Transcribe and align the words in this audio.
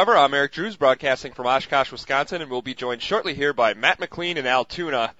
Forever. 0.00 0.16
I'm 0.16 0.32
Eric 0.32 0.52
Drews, 0.52 0.76
broadcasting 0.76 1.34
from 1.34 1.46
Oshkosh, 1.46 1.92
Wisconsin, 1.92 2.40
and 2.40 2.50
we'll 2.50 2.62
be 2.62 2.72
joined 2.72 3.02
shortly 3.02 3.34
here 3.34 3.52
by 3.52 3.74
Matt 3.74 4.00
McLean 4.00 4.38
and 4.38 4.48
Altoona. 4.48 5.12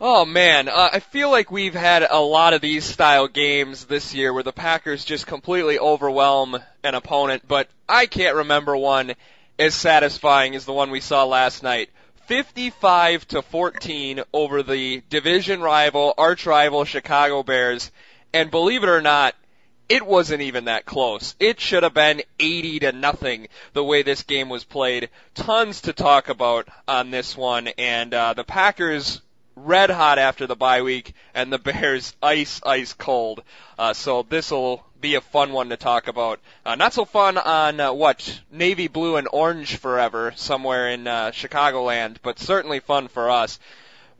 Oh 0.00 0.24
man, 0.24 0.68
uh, 0.68 0.88
I 0.92 0.98
feel 0.98 1.30
like 1.30 1.48
we've 1.48 1.72
had 1.72 2.04
a 2.10 2.18
lot 2.18 2.52
of 2.52 2.60
these 2.60 2.82
style 2.82 3.28
games 3.28 3.84
this 3.84 4.12
year 4.12 4.32
where 4.32 4.42
the 4.42 4.50
Packers 4.50 5.04
just 5.04 5.28
completely 5.28 5.78
overwhelm 5.78 6.58
an 6.82 6.96
opponent, 6.96 7.46
but 7.46 7.68
I 7.88 8.06
can't 8.06 8.34
remember 8.34 8.76
one 8.76 9.14
as 9.56 9.72
satisfying 9.72 10.56
as 10.56 10.64
the 10.64 10.72
one 10.72 10.90
we 10.90 10.98
saw 10.98 11.24
last 11.24 11.62
night. 11.62 11.90
55 12.26 13.28
to 13.28 13.42
14 13.42 14.20
over 14.32 14.64
the 14.64 15.04
division 15.10 15.60
rival, 15.60 16.12
arch 16.18 16.44
rival 16.44 16.84
Chicago 16.84 17.44
Bears, 17.44 17.92
and 18.34 18.50
believe 18.50 18.82
it 18.82 18.88
or 18.88 19.00
not, 19.00 19.36
it 19.88 20.04
wasn't 20.04 20.42
even 20.42 20.66
that 20.66 20.84
close. 20.84 21.34
It 21.40 21.60
should 21.60 21.82
have 21.82 21.94
been 21.94 22.22
80 22.38 22.80
to 22.80 22.92
nothing 22.92 23.48
the 23.72 23.84
way 23.84 24.02
this 24.02 24.22
game 24.22 24.48
was 24.48 24.64
played. 24.64 25.08
Tons 25.34 25.82
to 25.82 25.92
talk 25.92 26.28
about 26.28 26.68
on 26.86 27.10
this 27.10 27.36
one, 27.36 27.68
and 27.78 28.12
uh, 28.12 28.34
the 28.34 28.44
Packers 28.44 29.22
red 29.56 29.90
hot 29.90 30.18
after 30.18 30.46
the 30.46 30.54
bye 30.54 30.82
week, 30.82 31.14
and 31.34 31.52
the 31.52 31.58
Bears 31.58 32.14
ice 32.22 32.60
ice 32.64 32.92
cold. 32.92 33.42
Uh, 33.78 33.92
so 33.92 34.22
this 34.28 34.50
will 34.50 34.84
be 35.00 35.14
a 35.14 35.20
fun 35.20 35.52
one 35.52 35.70
to 35.70 35.76
talk 35.76 36.08
about. 36.08 36.40
Uh, 36.66 36.74
not 36.74 36.92
so 36.92 37.04
fun 37.04 37.38
on 37.38 37.80
uh, 37.80 37.92
what 37.92 38.40
navy 38.50 38.88
blue 38.88 39.16
and 39.16 39.28
orange 39.32 39.76
forever 39.76 40.32
somewhere 40.36 40.90
in 40.90 41.06
uh, 41.06 41.30
Chicagoland, 41.30 42.16
but 42.22 42.38
certainly 42.38 42.80
fun 42.80 43.08
for 43.08 43.30
us. 43.30 43.58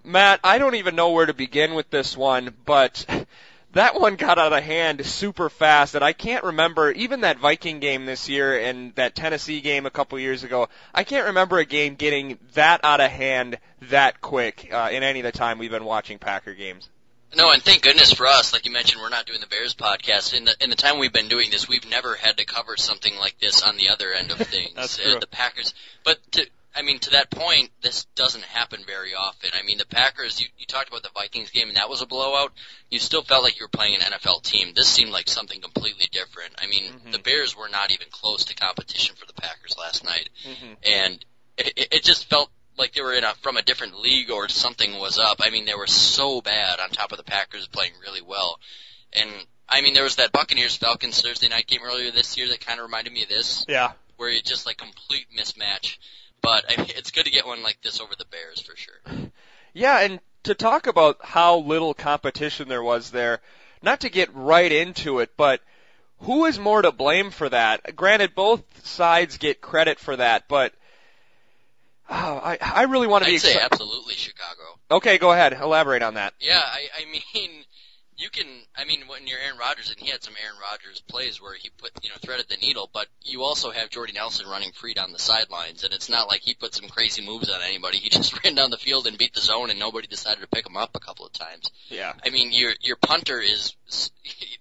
Matt, 0.04 0.40
I 0.42 0.58
don't 0.58 0.76
even 0.76 0.96
know 0.96 1.10
where 1.10 1.26
to 1.26 1.34
begin 1.34 1.74
with 1.74 1.90
this 1.90 2.16
one, 2.16 2.54
but 2.64 3.04
that 3.72 4.00
one 4.00 4.16
got 4.16 4.38
out 4.38 4.52
of 4.52 4.62
hand 4.62 5.04
super 5.04 5.50
fast 5.50 5.94
and 5.94 6.04
I 6.04 6.12
can't 6.12 6.44
remember 6.44 6.90
even 6.92 7.20
that 7.22 7.38
Viking 7.38 7.80
game 7.80 8.06
this 8.06 8.28
year 8.28 8.58
and 8.58 8.94
that 8.94 9.14
Tennessee 9.14 9.60
game 9.60 9.86
a 9.86 9.90
couple 9.90 10.18
years 10.18 10.44
ago. 10.44 10.68
I 10.94 11.04
can't 11.04 11.26
remember 11.26 11.58
a 11.58 11.64
game 11.64 11.94
getting 11.94 12.38
that 12.54 12.80
out 12.84 13.00
of 13.00 13.10
hand 13.10 13.58
that 13.82 14.20
quick 14.20 14.70
uh, 14.72 14.88
in 14.90 15.02
any 15.02 15.20
of 15.20 15.24
the 15.24 15.32
time 15.32 15.58
we've 15.58 15.70
been 15.70 15.84
watching 15.84 16.18
Packer 16.18 16.54
games. 16.54 16.88
No, 17.36 17.50
and 17.52 17.62
thank 17.62 17.82
goodness 17.82 18.12
for 18.12 18.26
us. 18.26 18.54
Like 18.54 18.64
you 18.64 18.72
mentioned, 18.72 19.02
we're 19.02 19.10
not 19.10 19.26
doing 19.26 19.40
the 19.40 19.46
Bears 19.46 19.74
podcast. 19.74 20.32
In 20.32 20.46
the 20.46 20.54
in 20.60 20.70
the 20.70 20.76
time 20.76 20.98
we've 20.98 21.12
been 21.12 21.28
doing 21.28 21.50
this, 21.50 21.68
we've 21.68 21.88
never 21.88 22.14
had 22.14 22.38
to 22.38 22.46
cover 22.46 22.76
something 22.78 23.14
like 23.18 23.38
this 23.38 23.62
on 23.62 23.76
the 23.76 23.90
other 23.90 24.12
end 24.14 24.30
of 24.30 24.38
things. 24.46 24.70
That's 24.74 24.98
uh, 24.98 25.02
true. 25.02 25.18
the 25.20 25.26
Packers, 25.26 25.74
but 26.04 26.16
to 26.32 26.46
I 26.78 26.82
mean, 26.82 26.98
to 27.00 27.10
that 27.10 27.30
point, 27.30 27.70
this 27.82 28.04
doesn't 28.14 28.44
happen 28.44 28.80
very 28.86 29.12
often. 29.14 29.50
I 29.52 29.64
mean, 29.66 29.78
the 29.78 29.86
Packers, 29.86 30.40
you, 30.40 30.46
you 30.58 30.64
talked 30.66 30.88
about 30.88 31.02
the 31.02 31.10
Vikings 31.14 31.50
game, 31.50 31.68
and 31.68 31.76
that 31.76 31.88
was 31.88 32.02
a 32.02 32.06
blowout. 32.06 32.52
You 32.90 32.98
still 33.00 33.22
felt 33.22 33.42
like 33.42 33.58
you 33.58 33.64
were 33.64 33.68
playing 33.76 33.96
an 33.96 34.12
NFL 34.12 34.42
team. 34.44 34.72
This 34.76 34.88
seemed 34.88 35.10
like 35.10 35.28
something 35.28 35.60
completely 35.60 36.06
different. 36.12 36.54
I 36.58 36.66
mean, 36.68 36.92
Mhm. 36.92 37.12
the 37.12 37.18
Bears 37.18 37.56
were 37.56 37.68
not 37.68 37.90
even 37.90 38.06
close 38.10 38.44
to 38.46 38.54
competition 38.54 39.16
for 39.16 39.26
the 39.26 39.32
Packers 39.32 39.76
last 39.76 40.04
night, 40.04 40.28
Mm-hmm. 40.46 40.72
and 40.84 41.24
it, 41.56 41.72
it- 41.76 41.88
it 41.96 42.04
just 42.04 42.26
felt 42.30 42.50
like 42.76 42.92
they 42.92 43.02
were 43.02 43.14
in 43.14 43.24
a, 43.24 43.34
from 43.42 43.56
a 43.56 43.62
different 43.62 43.98
league 43.98 44.30
or 44.30 44.48
something 44.48 44.98
was 45.00 45.18
up. 45.18 45.38
I 45.42 45.50
mean, 45.50 45.64
they 45.64 45.74
were 45.74 45.88
so 45.88 46.40
bad 46.40 46.78
on 46.78 46.90
top 46.90 47.10
of 47.10 47.18
the 47.18 47.24
Packers 47.24 47.66
playing 47.66 47.94
really 48.00 48.22
well. 48.22 48.60
And, 49.12 49.28
I 49.68 49.80
mean, 49.80 49.94
there 49.94 50.04
was 50.04 50.16
that 50.16 50.30
Buccaneers 50.30 50.76
Falcons 50.76 51.20
Thursday 51.20 51.48
night 51.48 51.66
game 51.66 51.80
earlier 51.84 52.12
this 52.12 52.36
year 52.36 52.46
that 52.50 52.60
kind 52.64 52.78
of 52.78 52.84
reminded 52.84 53.12
me 53.12 53.24
of 53.24 53.28
this 53.28 53.64
Yeah. 53.68 53.92
where 54.16 54.30
you 54.30 54.40
just 54.42 54.64
like 54.64 54.76
complete 54.76 55.26
mismatch. 55.36 55.96
But 56.42 56.64
I 56.68 56.80
mean, 56.80 56.90
it's 56.96 57.10
good 57.10 57.24
to 57.24 57.30
get 57.30 57.46
one 57.46 57.62
like 57.62 57.80
this 57.82 58.00
over 58.00 58.14
the 58.16 58.24
Bears 58.24 58.60
for 58.60 58.76
sure. 58.76 59.30
Yeah, 59.74 60.00
and 60.00 60.18
to 60.44 60.54
talk 60.54 60.86
about 60.86 61.18
how 61.22 61.58
little 61.58 61.92
competition 61.92 62.68
there 62.68 62.82
was 62.82 63.10
there, 63.10 63.40
not 63.82 64.00
to 64.00 64.08
get 64.08 64.34
right 64.34 64.72
into 64.72 65.20
it, 65.20 65.30
but 65.36 65.60
who 66.20 66.46
is 66.46 66.58
more 66.58 66.82
to 66.82 66.90
blame 66.90 67.30
for 67.30 67.48
that? 67.48 67.94
Granted, 67.94 68.34
both 68.34 68.62
sides 68.84 69.36
get 69.36 69.60
credit 69.60 70.00
for 70.00 70.16
that, 70.16 70.48
but 70.48 70.72
oh, 72.10 72.40
I 72.42 72.58
I 72.60 72.82
really 72.84 73.06
want 73.06 73.24
to 73.24 73.30
be 73.30 73.36
I'd 73.36 73.42
say 73.42 73.54
exci- 73.54 73.64
absolutely 73.64 74.14
Chicago. 74.14 74.78
Okay, 74.90 75.18
go 75.18 75.32
ahead. 75.32 75.52
Elaborate 75.52 76.02
on 76.02 76.14
that. 76.14 76.34
Yeah, 76.40 76.60
I, 76.60 76.88
I 77.02 77.04
mean, 77.12 77.50
you 78.18 78.30
can. 78.30 78.46
I 78.76 78.84
mean, 78.84 79.02
when 79.06 79.26
you're 79.26 79.38
Aaron 79.38 79.58
Rodgers, 79.58 79.90
and 79.90 79.98
he 79.98 80.10
had 80.10 80.22
some 80.22 80.34
Aaron 80.42 80.58
Rodgers 80.60 81.00
plays 81.08 81.40
where 81.40 81.54
he 81.54 81.70
put, 81.70 81.92
you 82.02 82.10
know, 82.10 82.16
threaded 82.20 82.46
the 82.48 82.56
needle, 82.56 82.90
but 82.92 83.06
you 83.22 83.42
also 83.42 83.70
have 83.70 83.90
Jordy 83.90 84.12
Nelson 84.12 84.48
running 84.48 84.72
free 84.72 84.92
down 84.92 85.12
the 85.12 85.20
sidelines, 85.20 85.84
and 85.84 85.94
it's 85.94 86.08
not 86.08 86.26
like 86.26 86.40
he 86.40 86.54
put 86.54 86.74
some 86.74 86.88
crazy 86.88 87.24
moves 87.24 87.48
on 87.48 87.60
anybody. 87.62 87.98
He 88.08 88.10
just 88.10 88.42
ran 88.42 88.54
down 88.54 88.70
the 88.70 88.78
field 88.78 89.06
and 89.06 89.18
beat 89.18 89.34
the 89.34 89.40
zone, 89.40 89.70
and 89.70 89.78
nobody 89.78 90.06
decided 90.06 90.40
to 90.40 90.46
pick 90.46 90.66
him 90.66 90.76
up 90.76 90.96
a 90.96 91.00
couple 91.00 91.26
of 91.26 91.32
times. 91.32 91.70
Yeah. 91.88 92.12
I 92.24 92.30
mean, 92.30 92.52
your 92.52 92.72
your 92.80 92.96
punter 92.96 93.40
is 93.40 93.74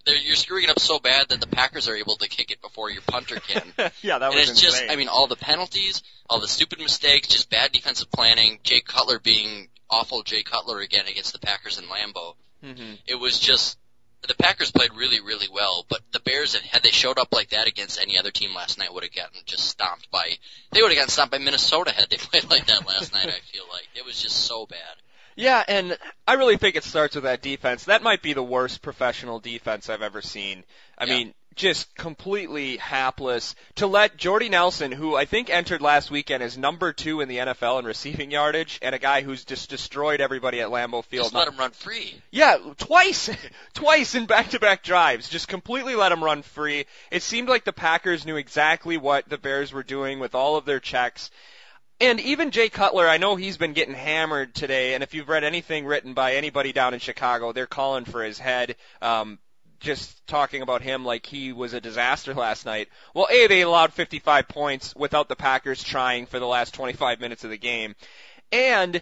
you're 0.06 0.36
screwing 0.36 0.66
it 0.66 0.70
up 0.70 0.80
so 0.80 1.00
bad 1.00 1.30
that 1.30 1.40
the 1.40 1.48
Packers 1.48 1.88
are 1.88 1.96
able 1.96 2.18
to 2.18 2.28
kick 2.28 2.52
it 2.52 2.62
before 2.62 2.90
your 2.90 3.02
punter 3.04 3.40
can. 3.40 3.64
yeah, 4.02 4.18
that 4.18 4.32
and 4.32 4.36
was 4.36 4.50
it's 4.50 4.62
just. 4.62 4.84
I 4.90 4.96
mean, 4.96 5.08
all 5.08 5.28
the 5.28 5.36
penalties, 5.36 6.04
all 6.30 6.40
the 6.42 6.48
stupid 6.48 6.80
mistakes, 6.80 7.28
just 7.28 7.50
bad 7.50 7.72
defensive 7.72 8.12
planning. 8.12 8.60
Jay 8.64 8.82
Cutler 8.82 9.20
being 9.20 9.70
awful 9.90 10.24
Jay 10.24 10.44
Cutler 10.44 10.80
again 10.80 11.08
against 11.08 11.34
the 11.34 11.40
Packers 11.40 11.78
in 11.78 11.86
Lambeau. 11.86 12.36
Hmm 12.62 12.94
It 13.06 13.16
was 13.16 13.40
just 13.40 13.78
the 14.28 14.34
Packers 14.36 14.72
played 14.72 14.94
really, 14.96 15.22
really 15.22 15.48
well, 15.52 15.86
but 15.88 16.02
the 16.12 16.20
Bears, 16.20 16.54
had, 16.54 16.64
had 16.64 16.84
they 16.84 16.90
showed 16.90 17.18
up 17.20 17.30
like 17.32 17.50
that 17.52 17.68
against 17.68 18.02
any 18.02 18.18
other 18.18 18.32
team 18.32 18.54
last 18.54 18.78
night, 18.78 18.94
would 18.94 19.04
have 19.04 19.14
gotten 19.14 19.40
just 19.46 19.66
stomped 19.70 20.10
by. 20.12 20.38
They 20.72 20.82
would 20.82 20.92
have 20.92 20.98
gotten 20.98 21.10
stomped 21.12 21.32
by 21.32 21.38
Minnesota 21.38 21.92
had 21.92 22.10
they 22.10 22.18
played 22.18 22.50
like 22.50 22.68
that 22.68 22.88
last 22.88 23.14
night. 23.14 23.28
I 23.28 23.40
feel 23.52 23.64
like 23.72 23.88
it 23.96 24.06
was 24.06 24.22
just 24.22 24.38
so 24.40 24.66
bad. 24.66 24.80
Yeah, 25.36 25.64
and 25.68 25.98
I 26.28 26.34
really 26.34 26.58
think 26.58 26.76
it 26.76 26.84
starts 26.84 27.14
with 27.14 27.26
that 27.26 27.44
defense. 27.44 27.86
That 27.86 28.02
might 28.02 28.24
be 28.24 28.34
the 28.34 28.44
worst 28.44 28.82
professional 28.82 29.40
defense 29.40 29.88
I've 29.88 30.02
ever 30.02 30.22
seen. 30.22 30.64
I 30.98 31.06
Yeah. 31.06 31.14
mean, 31.14 31.34
just 31.58 31.94
completely 31.96 32.78
hapless 32.78 33.56
to 33.76 33.88
let 33.88 34.16
Jordy 34.16 34.48
Nelson, 34.48 34.92
who 34.92 35.16
I 35.16 35.26
think 35.26 35.50
entered 35.50 35.82
last 35.82 36.10
weekend 36.10 36.42
as 36.44 36.58
number 36.58 36.94
two 36.94 37.20
in 37.20 37.28
the 37.28 37.38
NFL 37.38 37.80
in 37.80 37.86
receiving 37.86 38.32
yardage, 38.32 38.80
and 38.82 38.96
a 38.96 39.00
guy 39.00 39.22
who's 39.22 39.44
just 39.44 39.70
destroyed 39.70 40.22
everybody 40.22 40.62
at 40.62 40.70
Lambeau 40.70 41.04
Field. 41.04 41.26
Just 41.26 41.36
let 41.36 41.48
him 41.48 41.58
run 41.58 41.72
free. 41.72 42.16
Yeah, 42.32 42.58
twice, 42.78 43.30
twice 43.74 44.16
in 44.16 44.28
back-to-back 44.28 44.84
drives. 44.84 45.28
Just 45.28 45.48
completely 45.48 45.96
let 45.96 46.12
him 46.12 46.24
run 46.24 46.44
free. 46.44 46.86
It 47.12 47.24
seemed 47.24 47.50
like 47.50 47.66
the 47.66 47.74
Packers 47.74 48.26
knew 48.26 48.38
exactly 48.38 48.98
what 48.98 49.28
the 49.28 49.38
Bears 49.38 49.74
were 49.74 49.84
doing 49.84 50.20
with 50.20 50.36
all 50.36 50.56
of 50.56 50.66
their 50.66 50.80
checks. 50.80 51.32
And 52.00 52.20
even 52.20 52.52
Jay 52.52 52.70
Cutler, 52.70 53.08
I 53.08 53.18
know 53.18 53.36
he's 53.36 53.58
been 53.58 53.74
getting 53.74 53.96
hammered 53.96 54.54
today, 54.54 54.94
and 54.94 55.02
if 55.02 55.16
you've 55.16 55.30
read 55.30 55.44
anything 55.44 55.88
written 55.88 56.14
by 56.14 56.36
anybody 56.36 56.72
down 56.72 56.94
in 56.94 57.00
Chicago, 57.00 57.52
they're 57.52 57.66
calling 57.66 58.06
for 58.06 58.24
his 58.24 58.38
head. 58.38 58.76
Um, 59.02 59.40
just 59.80 60.26
talking 60.28 60.62
about 60.62 60.82
him 60.82 61.06
like 61.06 61.26
he 61.26 61.54
was 61.54 61.74
a 61.74 61.82
disaster 61.82 62.34
last 62.34 62.66
night. 62.66 62.90
Well, 63.14 63.28
A, 63.30 63.48
they 63.48 63.62
allowed 63.62 63.94
55 63.94 64.48
points 64.48 64.96
without 64.96 65.30
the 65.30 65.36
Packers 65.36 65.84
trying 65.84 66.26
for 66.26 66.40
the 66.40 66.48
last 66.48 66.74
25 66.74 67.20
minutes 67.20 67.44
of 67.44 67.50
the 67.50 67.58
game. 67.58 67.96
And 68.52 69.02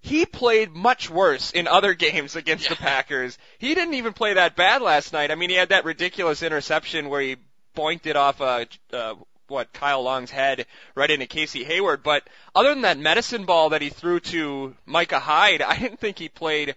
he 0.00 0.26
played 0.26 0.72
much 0.72 1.08
worse 1.08 1.52
in 1.52 1.68
other 1.68 1.94
games 2.06 2.36
against 2.36 2.68
the 2.68 2.76
Packers. 2.76 3.38
He 3.58 3.74
didn't 3.74 3.94
even 3.94 4.12
play 4.12 4.34
that 4.34 4.56
bad 4.56 4.82
last 4.82 5.12
night. 5.12 5.30
I 5.30 5.34
mean, 5.34 5.50
he 5.50 5.56
had 5.56 5.70
that 5.70 5.84
ridiculous 5.84 6.42
interception 6.42 7.08
where 7.08 7.20
he 7.20 7.36
boinked 7.74 8.06
it 8.06 8.16
off 8.16 8.40
uh, 8.40 8.66
uh 8.92 9.14
what 9.48 9.72
Kyle 9.72 10.02
Long's 10.02 10.30
head 10.30 10.66
right 10.94 11.10
into 11.10 11.26
Casey 11.26 11.62
Hayward. 11.62 12.02
But 12.02 12.26
other 12.54 12.70
than 12.70 12.82
that 12.82 12.98
medicine 12.98 13.44
ball 13.44 13.70
that 13.70 13.82
he 13.82 13.90
threw 13.90 14.18
to 14.20 14.74
Micah 14.86 15.20
Hyde, 15.20 15.62
I 15.62 15.78
didn't 15.78 16.00
think 16.00 16.18
he 16.18 16.28
played. 16.28 16.74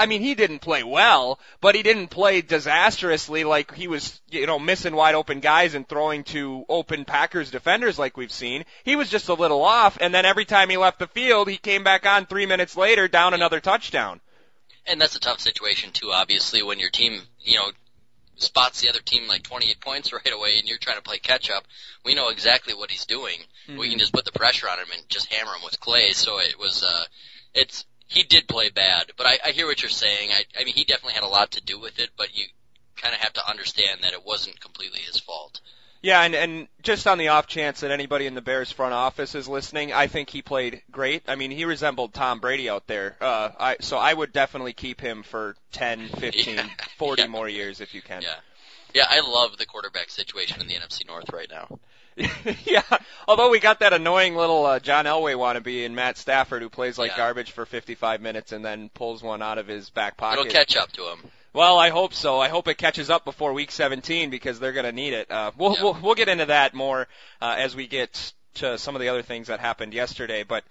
I 0.00 0.06
mean, 0.06 0.22
he 0.22 0.34
didn't 0.34 0.60
play 0.60 0.82
well, 0.82 1.38
but 1.60 1.74
he 1.74 1.82
didn't 1.82 2.08
play 2.08 2.40
disastrously 2.40 3.44
like 3.44 3.74
he 3.74 3.86
was, 3.86 4.18
you 4.30 4.46
know, 4.46 4.58
missing 4.58 4.96
wide 4.96 5.14
open 5.14 5.40
guys 5.40 5.74
and 5.74 5.86
throwing 5.86 6.24
to 6.24 6.64
open 6.70 7.04
Packers 7.04 7.50
defenders 7.50 7.98
like 7.98 8.16
we've 8.16 8.32
seen. 8.32 8.64
He 8.82 8.96
was 8.96 9.10
just 9.10 9.28
a 9.28 9.34
little 9.34 9.62
off, 9.62 9.98
and 10.00 10.14
then 10.14 10.24
every 10.24 10.46
time 10.46 10.70
he 10.70 10.78
left 10.78 11.00
the 11.00 11.06
field, 11.06 11.50
he 11.50 11.58
came 11.58 11.84
back 11.84 12.06
on 12.06 12.24
three 12.24 12.46
minutes 12.46 12.78
later, 12.78 13.08
down 13.08 13.34
another 13.34 13.60
touchdown. 13.60 14.22
And 14.86 14.98
that's 14.98 15.16
a 15.16 15.20
tough 15.20 15.38
situation 15.38 15.92
too, 15.92 16.12
obviously, 16.12 16.62
when 16.62 16.78
your 16.78 16.88
team, 16.88 17.20
you 17.40 17.58
know, 17.58 17.70
spots 18.36 18.80
the 18.80 18.88
other 18.88 19.00
team 19.00 19.28
like 19.28 19.42
28 19.42 19.80
points 19.82 20.12
right 20.14 20.32
away 20.32 20.56
and 20.58 20.66
you're 20.66 20.78
trying 20.78 20.96
to 20.96 21.02
play 21.02 21.18
catch 21.18 21.50
up. 21.50 21.64
We 22.06 22.14
know 22.14 22.30
exactly 22.30 22.72
what 22.72 22.90
he's 22.90 23.04
doing. 23.04 23.36
We 23.78 23.90
can 23.90 23.98
just 23.98 24.14
put 24.14 24.24
the 24.24 24.32
pressure 24.32 24.66
on 24.66 24.78
him 24.78 24.88
and 24.94 25.06
just 25.10 25.30
hammer 25.30 25.52
him 25.52 25.62
with 25.62 25.78
clay. 25.78 26.12
So 26.12 26.38
it 26.38 26.58
was, 26.58 26.82
uh, 26.82 27.04
it's, 27.52 27.84
he 28.10 28.24
did 28.24 28.48
play 28.48 28.68
bad, 28.70 29.12
but 29.16 29.26
I, 29.26 29.38
I 29.46 29.50
hear 29.52 29.66
what 29.66 29.80
you're 29.82 29.88
saying. 29.88 30.30
I, 30.32 30.42
I 30.60 30.64
mean, 30.64 30.74
he 30.74 30.84
definitely 30.84 31.14
had 31.14 31.22
a 31.22 31.28
lot 31.28 31.52
to 31.52 31.60
do 31.62 31.78
with 31.80 31.98
it, 32.00 32.10
but 32.18 32.36
you 32.36 32.44
kind 32.96 33.14
of 33.14 33.20
have 33.20 33.32
to 33.34 33.48
understand 33.48 34.00
that 34.02 34.12
it 34.12 34.26
wasn't 34.26 34.60
completely 34.60 34.98
his 35.00 35.18
fault. 35.20 35.60
Yeah, 36.02 36.20
and 36.22 36.34
and 36.34 36.68
just 36.82 37.06
on 37.06 37.18
the 37.18 37.28
off 37.28 37.46
chance 37.46 37.80
that 37.80 37.90
anybody 37.90 38.26
in 38.26 38.34
the 38.34 38.40
Bears 38.40 38.72
front 38.72 38.94
office 38.94 39.34
is 39.34 39.46
listening, 39.46 39.92
I 39.92 40.06
think 40.06 40.30
he 40.30 40.40
played 40.42 40.82
great. 40.90 41.22
I 41.28 41.34
mean, 41.36 41.50
he 41.50 41.66
resembled 41.66 42.14
Tom 42.14 42.40
Brady 42.40 42.68
out 42.70 42.86
there. 42.86 43.16
Uh, 43.20 43.50
I 43.58 43.76
so 43.80 43.96
I 43.98 44.12
would 44.12 44.32
definitely 44.32 44.72
keep 44.72 45.00
him 45.00 45.22
for 45.22 45.56
10, 45.72 46.08
15, 46.18 46.56
Yeah. 46.56 46.68
40 46.98 47.22
Yeah. 47.22 47.28
more 47.28 47.48
years 47.48 47.80
if 47.80 47.94
you 47.94 48.02
can. 48.02 48.22
Yeah. 48.22 48.34
Yeah, 48.94 49.04
I 49.08 49.20
love 49.20 49.56
the 49.56 49.66
quarterback 49.66 50.10
situation 50.10 50.60
in 50.60 50.66
the 50.66 50.74
NFC 50.74 51.06
North 51.06 51.30
right 51.32 51.48
now. 51.48 51.78
yeah. 52.64 52.82
Although 53.28 53.50
we 53.50 53.60
got 53.60 53.80
that 53.80 53.92
annoying 53.92 54.34
little 54.36 54.66
uh, 54.66 54.80
John 54.80 55.04
Elway 55.04 55.34
wannabe 55.34 55.84
in 55.84 55.94
Matt 55.94 56.16
Stafford 56.18 56.62
who 56.62 56.68
plays 56.68 56.98
like 56.98 57.12
Yeah. 57.12 57.16
garbage 57.18 57.52
for 57.52 57.64
55 57.66 58.20
minutes 58.20 58.52
and 58.52 58.64
then 58.64 58.88
pulls 58.90 59.22
one 59.22 59.42
out 59.42 59.58
of 59.58 59.66
his 59.66 59.90
back 59.90 60.16
pocket. 60.16 60.40
It'll 60.40 60.52
catch 60.52 60.76
up 60.76 60.92
to 60.92 61.02
him. 61.10 61.18
Well, 61.52 61.78
I 61.78 61.90
hope 61.90 62.14
so. 62.14 62.38
I 62.40 62.48
hope 62.48 62.68
it 62.68 62.78
catches 62.78 63.10
up 63.10 63.24
before 63.24 63.52
week 63.52 63.70
17 63.72 64.30
because 64.30 64.60
they're 64.60 64.72
going 64.72 64.84
to 64.86 64.92
need 64.92 65.14
it. 65.14 65.30
Uh, 65.30 65.50
we'll, 65.56 65.74
Yeah. 65.74 65.82
we'll 65.82 65.98
we'll 66.02 66.14
get 66.14 66.28
into 66.28 66.46
that 66.46 66.74
more 66.74 67.08
uh, 67.42 67.56
as 67.58 67.74
we 67.74 67.86
get 67.88 68.32
to 68.54 68.78
some 68.78 68.94
of 68.94 69.00
the 69.00 69.08
other 69.08 69.22
things 69.22 69.48
that 69.48 69.58
happened 69.60 69.92
yesterday. 69.94 70.44
But 70.44 70.64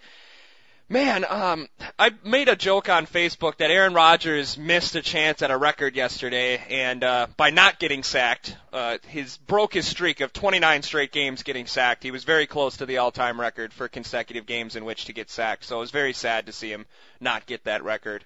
man, 0.90 1.24
um, 1.30 1.68
I 1.98 2.12
made 2.24 2.50
a 2.50 2.56
joke 2.56 2.90
on 2.90 3.06
Facebook 3.06 3.58
that 3.58 3.72
Aaron 3.72 3.94
Rodgers 3.94 4.58
missed 4.58 4.96
a 4.96 5.02
chance 5.02 5.42
at 5.42 5.52
a 5.52 5.58
record 5.58 5.96
yesterday, 5.96 6.58
and 6.70 7.04
uh, 7.04 7.28
by 7.38 7.52
not 7.52 7.80
getting 7.80 8.04
sacked, 8.04 8.56
uh, 8.74 8.98
his 9.08 9.38
broke 9.38 9.74
his 9.74 9.88
streak 9.88 10.20
of 10.20 10.34
29 10.34 10.82
straight 10.82 11.12
games 11.12 11.44
getting 11.44 11.68
sacked. 11.68 12.04
He 12.04 12.12
was 12.12 12.24
very 12.24 12.48
close 12.48 12.78
to 12.78 12.86
the 12.86 12.98
all-time 12.98 13.40
record 13.40 13.72
for 13.72 13.88
consecutive 13.88 14.46
games 14.46 14.76
in 14.76 14.84
which 14.84 15.06
to 15.06 15.14
get 15.14 15.30
sacked. 15.30 15.64
So 15.64 15.78
it 15.78 15.82
was 15.82 15.92
very 15.92 16.14
sad 16.14 16.48
to 16.48 16.52
see 16.52 16.72
him 16.72 16.86
not 17.20 17.46
get 17.46 17.66
that 17.66 17.84
record. 17.84 18.26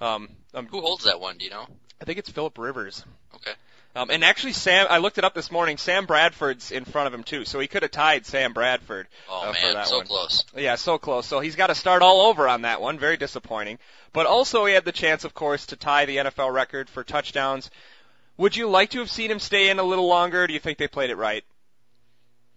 Um, 0.00 0.28
um, 0.52 0.66
Who 0.66 0.80
holds 0.80 1.04
that 1.04 1.20
one? 1.20 1.38
Do 1.38 1.44
you 1.44 1.50
know? 1.50 1.66
I 2.00 2.04
think 2.04 2.18
it's 2.18 2.30
Philip 2.30 2.58
Rivers. 2.58 3.04
Okay. 3.34 3.52
Um, 3.96 4.10
and 4.10 4.24
actually, 4.24 4.54
Sam, 4.54 4.86
I 4.90 4.98
looked 4.98 5.18
it 5.18 5.24
up 5.24 5.34
this 5.34 5.52
morning. 5.52 5.76
Sam 5.76 6.06
Bradford's 6.06 6.72
in 6.72 6.84
front 6.84 7.06
of 7.06 7.14
him 7.14 7.22
too, 7.22 7.44
so 7.44 7.60
he 7.60 7.68
could 7.68 7.82
have 7.82 7.92
tied 7.92 8.26
Sam 8.26 8.52
Bradford. 8.52 9.06
Oh 9.28 9.42
uh, 9.42 9.52
for 9.52 9.66
man, 9.66 9.74
that 9.74 9.86
so 9.86 9.98
one. 9.98 10.06
close. 10.06 10.44
Yeah, 10.56 10.74
so 10.74 10.98
close. 10.98 11.26
So 11.26 11.38
he's 11.38 11.54
got 11.54 11.68
to 11.68 11.76
start 11.76 12.02
all 12.02 12.22
over 12.22 12.48
on 12.48 12.62
that 12.62 12.80
one. 12.80 12.98
Very 12.98 13.16
disappointing. 13.16 13.78
But 14.12 14.26
also, 14.26 14.64
he 14.64 14.74
had 14.74 14.84
the 14.84 14.92
chance, 14.92 15.24
of 15.24 15.32
course, 15.32 15.66
to 15.66 15.76
tie 15.76 16.06
the 16.06 16.16
NFL 16.16 16.52
record 16.52 16.88
for 16.88 17.04
touchdowns. 17.04 17.70
Would 18.36 18.56
you 18.56 18.68
like 18.68 18.90
to 18.90 18.98
have 18.98 19.10
seen 19.10 19.30
him 19.30 19.38
stay 19.38 19.68
in 19.68 19.78
a 19.78 19.84
little 19.84 20.08
longer? 20.08 20.42
Or 20.42 20.46
do 20.48 20.54
you 20.54 20.60
think 20.60 20.78
they 20.78 20.88
played 20.88 21.10
it 21.10 21.16
right? 21.16 21.44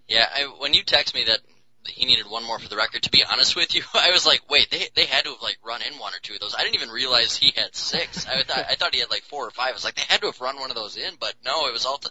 Yeah, 0.07 0.25
I, 0.33 0.43
when 0.57 0.73
you 0.73 0.83
text 0.83 1.13
me 1.13 1.25
that 1.25 1.39
he 1.87 2.05
needed 2.05 2.25
one 2.29 2.43
more 2.43 2.59
for 2.59 2.69
the 2.69 2.75
record, 2.77 3.03
to 3.03 3.11
be 3.11 3.23
honest 3.23 3.55
with 3.55 3.73
you, 3.75 3.83
I 3.93 4.11
was 4.11 4.25
like, 4.25 4.49
wait, 4.49 4.69
they 4.71 4.87
they 4.95 5.05
had 5.05 5.25
to 5.25 5.31
have 5.31 5.41
like 5.41 5.57
run 5.65 5.81
in 5.81 5.99
one 5.99 6.13
or 6.13 6.19
two 6.21 6.33
of 6.33 6.39
those. 6.39 6.55
I 6.57 6.63
didn't 6.63 6.75
even 6.75 6.89
realize 6.89 7.35
he 7.35 7.51
had 7.55 7.75
six. 7.75 8.25
I 8.27 8.43
thought 8.43 8.65
I 8.69 8.75
thought 8.75 8.93
he 8.93 8.99
had 9.01 9.09
like 9.09 9.23
four 9.23 9.47
or 9.47 9.51
five. 9.51 9.69
I 9.69 9.73
was 9.73 9.83
like, 9.83 9.95
they 9.95 10.03
had 10.07 10.21
to 10.21 10.27
have 10.27 10.39
run 10.41 10.59
one 10.59 10.69
of 10.69 10.75
those 10.75 10.97
in, 10.97 11.13
but 11.19 11.33
no, 11.45 11.67
it 11.67 11.73
was 11.73 11.85
all. 11.85 11.97
T- 11.97 12.09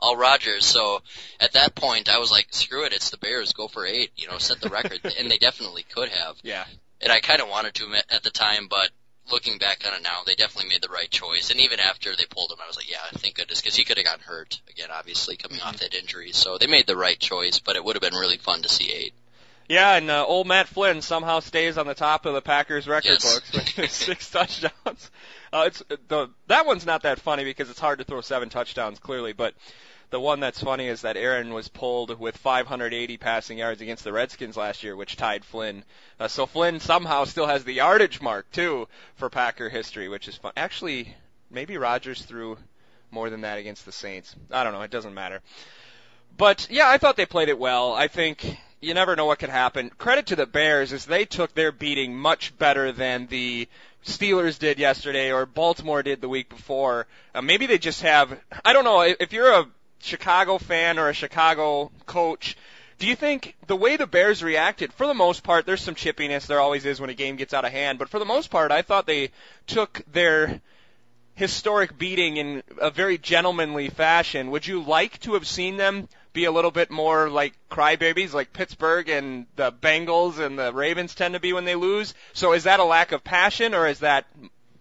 all 0.00 0.16
Rodgers. 0.16 0.64
So 0.64 1.02
at 1.40 1.54
that 1.54 1.74
point, 1.74 2.08
I 2.08 2.18
was 2.20 2.30
like, 2.30 2.46
"Screw 2.52 2.84
it! 2.84 2.92
It's 2.92 3.10
the 3.10 3.16
Bears. 3.16 3.52
Go 3.52 3.66
for 3.66 3.84
eight. 3.84 4.12
You 4.16 4.28
know, 4.28 4.38
set 4.38 4.60
the 4.60 4.68
record." 4.68 5.00
and 5.18 5.28
they 5.28 5.38
definitely 5.38 5.82
could 5.82 6.08
have. 6.10 6.36
Yeah. 6.44 6.64
And 7.00 7.10
I 7.10 7.18
kind 7.18 7.40
of 7.42 7.48
wanted 7.48 7.74
to 7.74 7.94
at- 7.94 8.04
at 8.12 8.22
the 8.22 8.30
time, 8.30 8.68
but 8.70 8.90
looking 9.30 9.58
back 9.58 9.84
on 9.86 9.94
it 9.94 10.02
now, 10.02 10.20
they 10.26 10.34
definitely 10.34 10.70
made 10.70 10.82
the 10.82 10.88
right 10.88 11.10
choice. 11.10 11.50
And 11.50 11.60
even 11.60 11.80
after 11.80 12.14
they 12.16 12.24
pulled 12.28 12.50
him, 12.50 12.58
I 12.62 12.66
was 12.66 12.76
like, 12.76 12.90
"Yeah, 12.90 12.98
thank 13.14 13.34
goodness," 13.36 13.60
because 13.60 13.76
he 13.76 13.84
could 13.84 13.96
have 13.96 14.06
gotten 14.06 14.24
hurt 14.24 14.60
again, 14.70 14.88
obviously 14.92 15.36
coming 15.36 15.60
off 15.60 15.78
that 15.78 15.94
injury. 15.94 16.32
So 16.32 16.58
they 16.58 16.66
made 16.66 16.86
the 16.86 16.96
right 16.96 17.18
choice, 17.18 17.58
but 17.58 17.76
it 17.76 17.84
would 17.84 17.96
have 17.96 18.02
been 18.02 18.14
really 18.18 18.38
fun 18.38 18.62
to 18.62 18.68
see 18.68 18.92
eight. 18.92 19.14
Yeah, 19.68 19.96
and 19.96 20.10
uh, 20.10 20.24
old 20.24 20.46
Matt 20.46 20.66
Flynn 20.66 21.02
somehow 21.02 21.40
stays 21.40 21.76
on 21.76 21.86
the 21.86 21.94
top 21.94 22.24
of 22.24 22.32
the 22.32 22.40
Packers 22.40 22.88
record 22.88 23.18
Yes. 23.20 23.34
books 23.52 23.76
with 23.76 23.90
six 23.90 24.30
touchdowns. 24.30 25.10
Uh, 25.52 25.64
it's 25.66 25.82
the 26.08 26.28
that 26.46 26.64
one's 26.66 26.86
not 26.86 27.02
that 27.02 27.20
funny 27.20 27.44
because 27.44 27.68
it's 27.68 27.78
hard 27.80 27.98
to 27.98 28.04
throw 28.04 28.20
seven 28.22 28.48
touchdowns 28.48 28.98
clearly, 28.98 29.32
but 29.34 29.54
the 30.10 30.20
one 30.20 30.40
that's 30.40 30.62
funny 30.62 30.88
is 30.88 31.02
that 31.02 31.16
Aaron 31.16 31.52
was 31.52 31.68
pulled 31.68 32.18
with 32.18 32.36
580 32.36 33.16
passing 33.18 33.58
yards 33.58 33.80
against 33.80 34.04
the 34.04 34.12
Redskins 34.12 34.56
last 34.56 34.82
year, 34.82 34.96
which 34.96 35.16
tied 35.16 35.44
Flynn. 35.44 35.84
Uh, 36.18 36.28
so 36.28 36.46
Flynn 36.46 36.80
somehow 36.80 37.24
still 37.24 37.46
has 37.46 37.64
the 37.64 37.74
yardage 37.74 38.20
mark 38.20 38.50
too 38.50 38.88
for 39.16 39.28
Packer 39.28 39.68
history, 39.68 40.08
which 40.08 40.28
is 40.28 40.36
fun. 40.36 40.52
Actually, 40.56 41.14
maybe 41.50 41.76
Rodgers 41.76 42.22
threw 42.22 42.56
more 43.10 43.30
than 43.30 43.42
that 43.42 43.58
against 43.58 43.84
the 43.84 43.92
Saints. 43.92 44.34
I 44.50 44.64
don't 44.64 44.72
know. 44.72 44.82
It 44.82 44.90
doesn't 44.90 45.14
matter. 45.14 45.40
But 46.36 46.68
yeah, 46.70 46.88
I 46.88 46.98
thought 46.98 47.16
they 47.16 47.26
played 47.26 47.48
it 47.48 47.58
well. 47.58 47.92
I 47.92 48.08
think 48.08 48.58
you 48.80 48.94
never 48.94 49.16
know 49.16 49.26
what 49.26 49.38
could 49.38 49.48
happen. 49.50 49.90
Credit 49.90 50.26
to 50.26 50.36
the 50.36 50.46
Bears 50.46 50.92
is 50.92 51.04
they 51.04 51.24
took 51.24 51.54
their 51.54 51.72
beating 51.72 52.16
much 52.16 52.56
better 52.58 52.92
than 52.92 53.26
the 53.26 53.68
Steelers 54.06 54.58
did 54.58 54.78
yesterday 54.78 55.32
or 55.32 55.46
Baltimore 55.46 56.02
did 56.02 56.20
the 56.20 56.28
week 56.28 56.48
before. 56.48 57.06
Uh, 57.34 57.42
maybe 57.42 57.66
they 57.66 57.78
just 57.78 58.02
have 58.02 58.38
I 58.64 58.72
don't 58.72 58.84
know 58.84 59.00
if 59.02 59.32
you're 59.32 59.52
a 59.52 59.66
Chicago 60.00 60.58
fan 60.58 60.98
or 60.98 61.08
a 61.08 61.14
Chicago 61.14 61.90
coach 62.06 62.56
do 62.98 63.06
you 63.06 63.14
think 63.14 63.54
the 63.68 63.76
way 63.76 63.96
the 63.96 64.08
Bears 64.08 64.42
reacted, 64.42 64.92
for 64.92 65.06
the 65.06 65.14
most 65.14 65.44
part, 65.44 65.66
there's 65.66 65.80
some 65.80 65.94
chippiness, 65.94 66.46
there 66.46 66.60
always 66.60 66.84
is 66.84 67.00
when 67.00 67.10
a 67.10 67.14
game 67.14 67.36
gets 67.36 67.54
out 67.54 67.64
of 67.64 67.70
hand, 67.70 67.98
but 67.98 68.08
for 68.08 68.18
the 68.18 68.24
most 68.24 68.50
part, 68.50 68.72
I 68.72 68.82
thought 68.82 69.06
they 69.06 69.30
took 69.68 70.02
their 70.10 70.60
historic 71.36 71.96
beating 71.96 72.36
in 72.36 72.64
a 72.80 72.90
very 72.90 73.16
gentlemanly 73.16 73.88
fashion. 73.88 74.50
Would 74.50 74.66
you 74.66 74.82
like 74.82 75.20
to 75.20 75.34
have 75.34 75.46
seen 75.46 75.76
them 75.76 76.08
be 76.32 76.46
a 76.46 76.50
little 76.50 76.72
bit 76.72 76.90
more 76.90 77.30
like 77.30 77.54
crybabies, 77.70 78.32
like 78.32 78.52
Pittsburgh 78.52 79.08
and 79.08 79.46
the 79.54 79.70
Bengals 79.70 80.40
and 80.40 80.58
the 80.58 80.72
Ravens 80.72 81.14
tend 81.14 81.34
to 81.34 81.40
be 81.40 81.52
when 81.52 81.64
they 81.64 81.76
lose? 81.76 82.14
So 82.32 82.52
is 82.52 82.64
that 82.64 82.80
a 82.80 82.84
lack 82.84 83.12
of 83.12 83.22
passion 83.22 83.74
or 83.74 83.86
is 83.86 84.00
that 84.00 84.26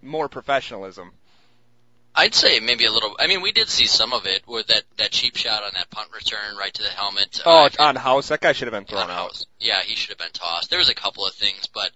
more 0.01 0.27
professionalism? 0.27 1.11
I'd 2.19 2.33
say 2.33 2.59
maybe 2.59 2.85
a 2.85 2.91
little. 2.91 3.15
I 3.19 3.27
mean, 3.27 3.41
we 3.41 3.51
did 3.51 3.69
see 3.69 3.85
some 3.85 4.11
of 4.11 4.25
it 4.25 4.41
with 4.47 4.67
that 4.67 4.83
that 4.97 5.11
cheap 5.11 5.35
shot 5.37 5.61
on 5.63 5.71
that 5.75 5.89
punt 5.91 6.09
return 6.13 6.57
right 6.57 6.73
to 6.73 6.81
the 6.83 6.89
helmet. 6.89 7.41
Oh, 7.45 7.63
Uh, 7.63 7.65
it's 7.67 7.77
on 7.77 7.95
house. 7.95 8.29
That 8.29 8.41
guy 8.41 8.53
should 8.53 8.67
have 8.67 8.73
been 8.73 8.85
thrown 8.85 9.03
out. 9.03 9.29
house. 9.29 9.45
Yeah, 9.59 9.81
he 9.83 9.95
should 9.95 10.09
have 10.09 10.17
been 10.17 10.31
tossed. 10.33 10.69
There 10.71 10.79
was 10.79 10.89
a 10.89 10.95
couple 10.95 11.25
of 11.27 11.33
things, 11.33 11.67
but 11.67 11.91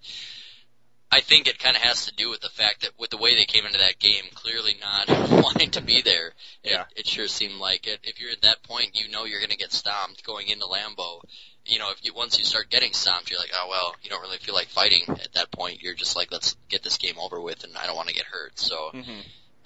I 1.11 1.19
think 1.21 1.47
it 1.47 1.59
kind 1.59 1.75
of 1.75 1.81
has 1.81 2.05
to 2.05 2.13
do 2.15 2.29
with 2.29 2.39
the 2.39 2.49
fact 2.49 2.81
that 2.81 2.91
with 2.97 3.09
the 3.09 3.17
way 3.17 3.35
they 3.35 3.45
came 3.45 3.65
into 3.65 3.79
that 3.79 3.99
game, 3.99 4.23
clearly 4.33 4.75
not 4.79 5.09
wanting 5.43 5.71
to 5.71 5.81
be 5.81 6.01
there. 6.03 6.27
It, 6.63 6.71
Yeah. 6.71 6.85
it 6.95 7.05
sure 7.07 7.27
seemed 7.27 7.55
like 7.59 7.87
it. 7.87 7.99
If 8.03 8.21
you're 8.21 8.31
at 8.31 8.41
that 8.43 8.63
point, 8.63 8.91
you 8.93 9.09
know 9.11 9.25
you're 9.25 9.39
going 9.39 9.49
to 9.49 9.57
get 9.57 9.73
stomped 9.73 10.23
going 10.23 10.47
into 10.47 10.65
Lambeau. 10.67 11.21
You 11.65 11.79
know, 11.79 11.91
if 11.91 12.05
you 12.05 12.13
once 12.13 12.39
you 12.39 12.45
start 12.45 12.69
getting 12.69 12.93
stomped, 12.93 13.29
you're 13.29 13.39
like, 13.39 13.51
oh 13.53 13.67
well, 13.69 13.95
you 14.03 14.09
don't 14.09 14.21
really 14.21 14.37
feel 14.37 14.55
like 14.55 14.67
fighting 14.67 15.01
at 15.09 15.33
that 15.33 15.51
point. 15.51 15.81
You're 15.81 15.95
just 15.95 16.15
like, 16.15 16.31
let's 16.31 16.55
get 16.69 16.81
this 16.83 16.97
game 16.97 17.15
over 17.19 17.41
with, 17.41 17.63
and 17.63 17.75
I 17.77 17.87
don't 17.87 17.95
want 17.95 18.07
to 18.09 18.15
get 18.15 18.25
hurt. 18.25 18.59
So. 18.59 18.91
hmm 18.93 19.19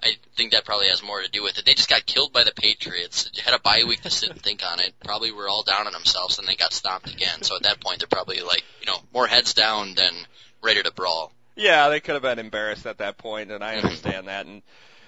I 0.04 0.18
think 0.36 0.52
that 0.52 0.66
probably 0.66 0.88
has 0.90 1.02
more 1.02 1.22
to 1.22 1.30
do 1.30 1.42
with 1.42 1.58
it. 1.58 1.66
They 1.66 1.74
just 1.74 1.90
got 1.90 2.06
killed 2.06 2.34
by 2.34 2.44
the 2.44 2.52
Patriots. 2.52 3.30
Had 3.44 3.54
a 3.54 3.60
bye 3.60 3.84
week 3.88 4.02
to 4.02 4.10
sit 4.10 4.30
and 4.30 4.42
think 4.42 4.62
on 4.64 4.80
it. 4.80 4.94
Probably 5.04 5.32
were 5.32 5.48
all 5.48 5.64
down 5.64 5.88
on 5.88 5.94
themselves 5.94 6.38
and 6.38 6.48
they 6.48 6.56
got 6.56 6.74
stomped 6.74 7.12
again. 7.12 7.42
So 7.42 7.56
at 7.56 7.64
that 7.64 7.80
point, 7.80 8.00
they're 8.00 8.08
probably 8.08 8.42
like, 8.42 8.64
you 8.82 8.88
know, 8.88 9.00
more 9.14 9.28
heads 9.28 9.54
down 9.54 9.96
than 9.96 10.14
ready 10.62 10.84
to 10.84 10.92
brawl. 10.92 11.32
Yeah, 11.56 11.90
they 11.90 12.02
could 12.02 12.14
have 12.14 12.22
been 12.22 12.40
embarrassed 12.40 12.86
at 12.86 12.98
that 12.98 13.18
point, 13.18 13.50
and 13.50 13.64
I 13.64 13.76
mm-hmm. 13.76 13.86
understand 13.86 14.28
that. 14.28 14.46
And 14.46 14.62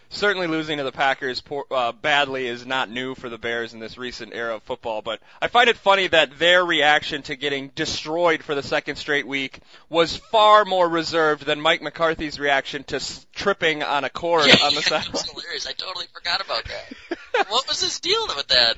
certainly 0.10 0.48
losing 0.48 0.78
to 0.78 0.84
the 0.84 0.92
Packers 0.92 1.42
poor, 1.42 1.66
uh, 1.72 1.92
badly 1.92 2.48
is 2.48 2.66
not 2.66 2.90
new 2.90 3.16
for 3.16 3.30
the 3.30 3.38
Bears 3.38 3.74
in 3.74 3.80
this 3.80 3.98
recent 3.98 4.34
era 4.34 4.56
of 4.56 4.64
football. 4.64 5.02
But 5.02 5.20
I 5.42 5.48
find 5.48 5.70
it 5.70 5.78
funny 5.78 6.08
that 6.08 6.38
their 6.40 6.66
reaction 6.66 7.22
to 7.24 7.36
getting 7.36 7.70
destroyed 7.76 8.44
for 8.44 8.56
the 8.56 8.64
second 8.64 8.96
straight 8.98 9.28
week 9.28 9.60
was 9.90 10.16
far 10.18 10.66
more 10.66 10.88
reserved 10.88 11.46
than 11.46 11.60
Mike 11.62 11.82
McCarthy's 11.82 12.40
reaction 12.40 12.84
to 12.86 12.98
s- 12.98 13.26
tripping 13.34 13.84
on 13.84 14.04
a 14.04 14.10
cord 14.10 14.44
on 14.44 14.74
the 14.74 14.80
It 14.80 14.86
sideline. 14.86 15.12
was 15.14 15.30
hilarious. 15.30 15.68
I 15.68 15.74
totally 15.74 16.06
forgot 16.14 16.42
about 16.44 16.64
that. 16.66 17.18
what 17.50 17.68
was 17.68 17.82
his 17.82 18.00
deal 18.00 18.28
with 18.36 18.48
that? 18.48 18.78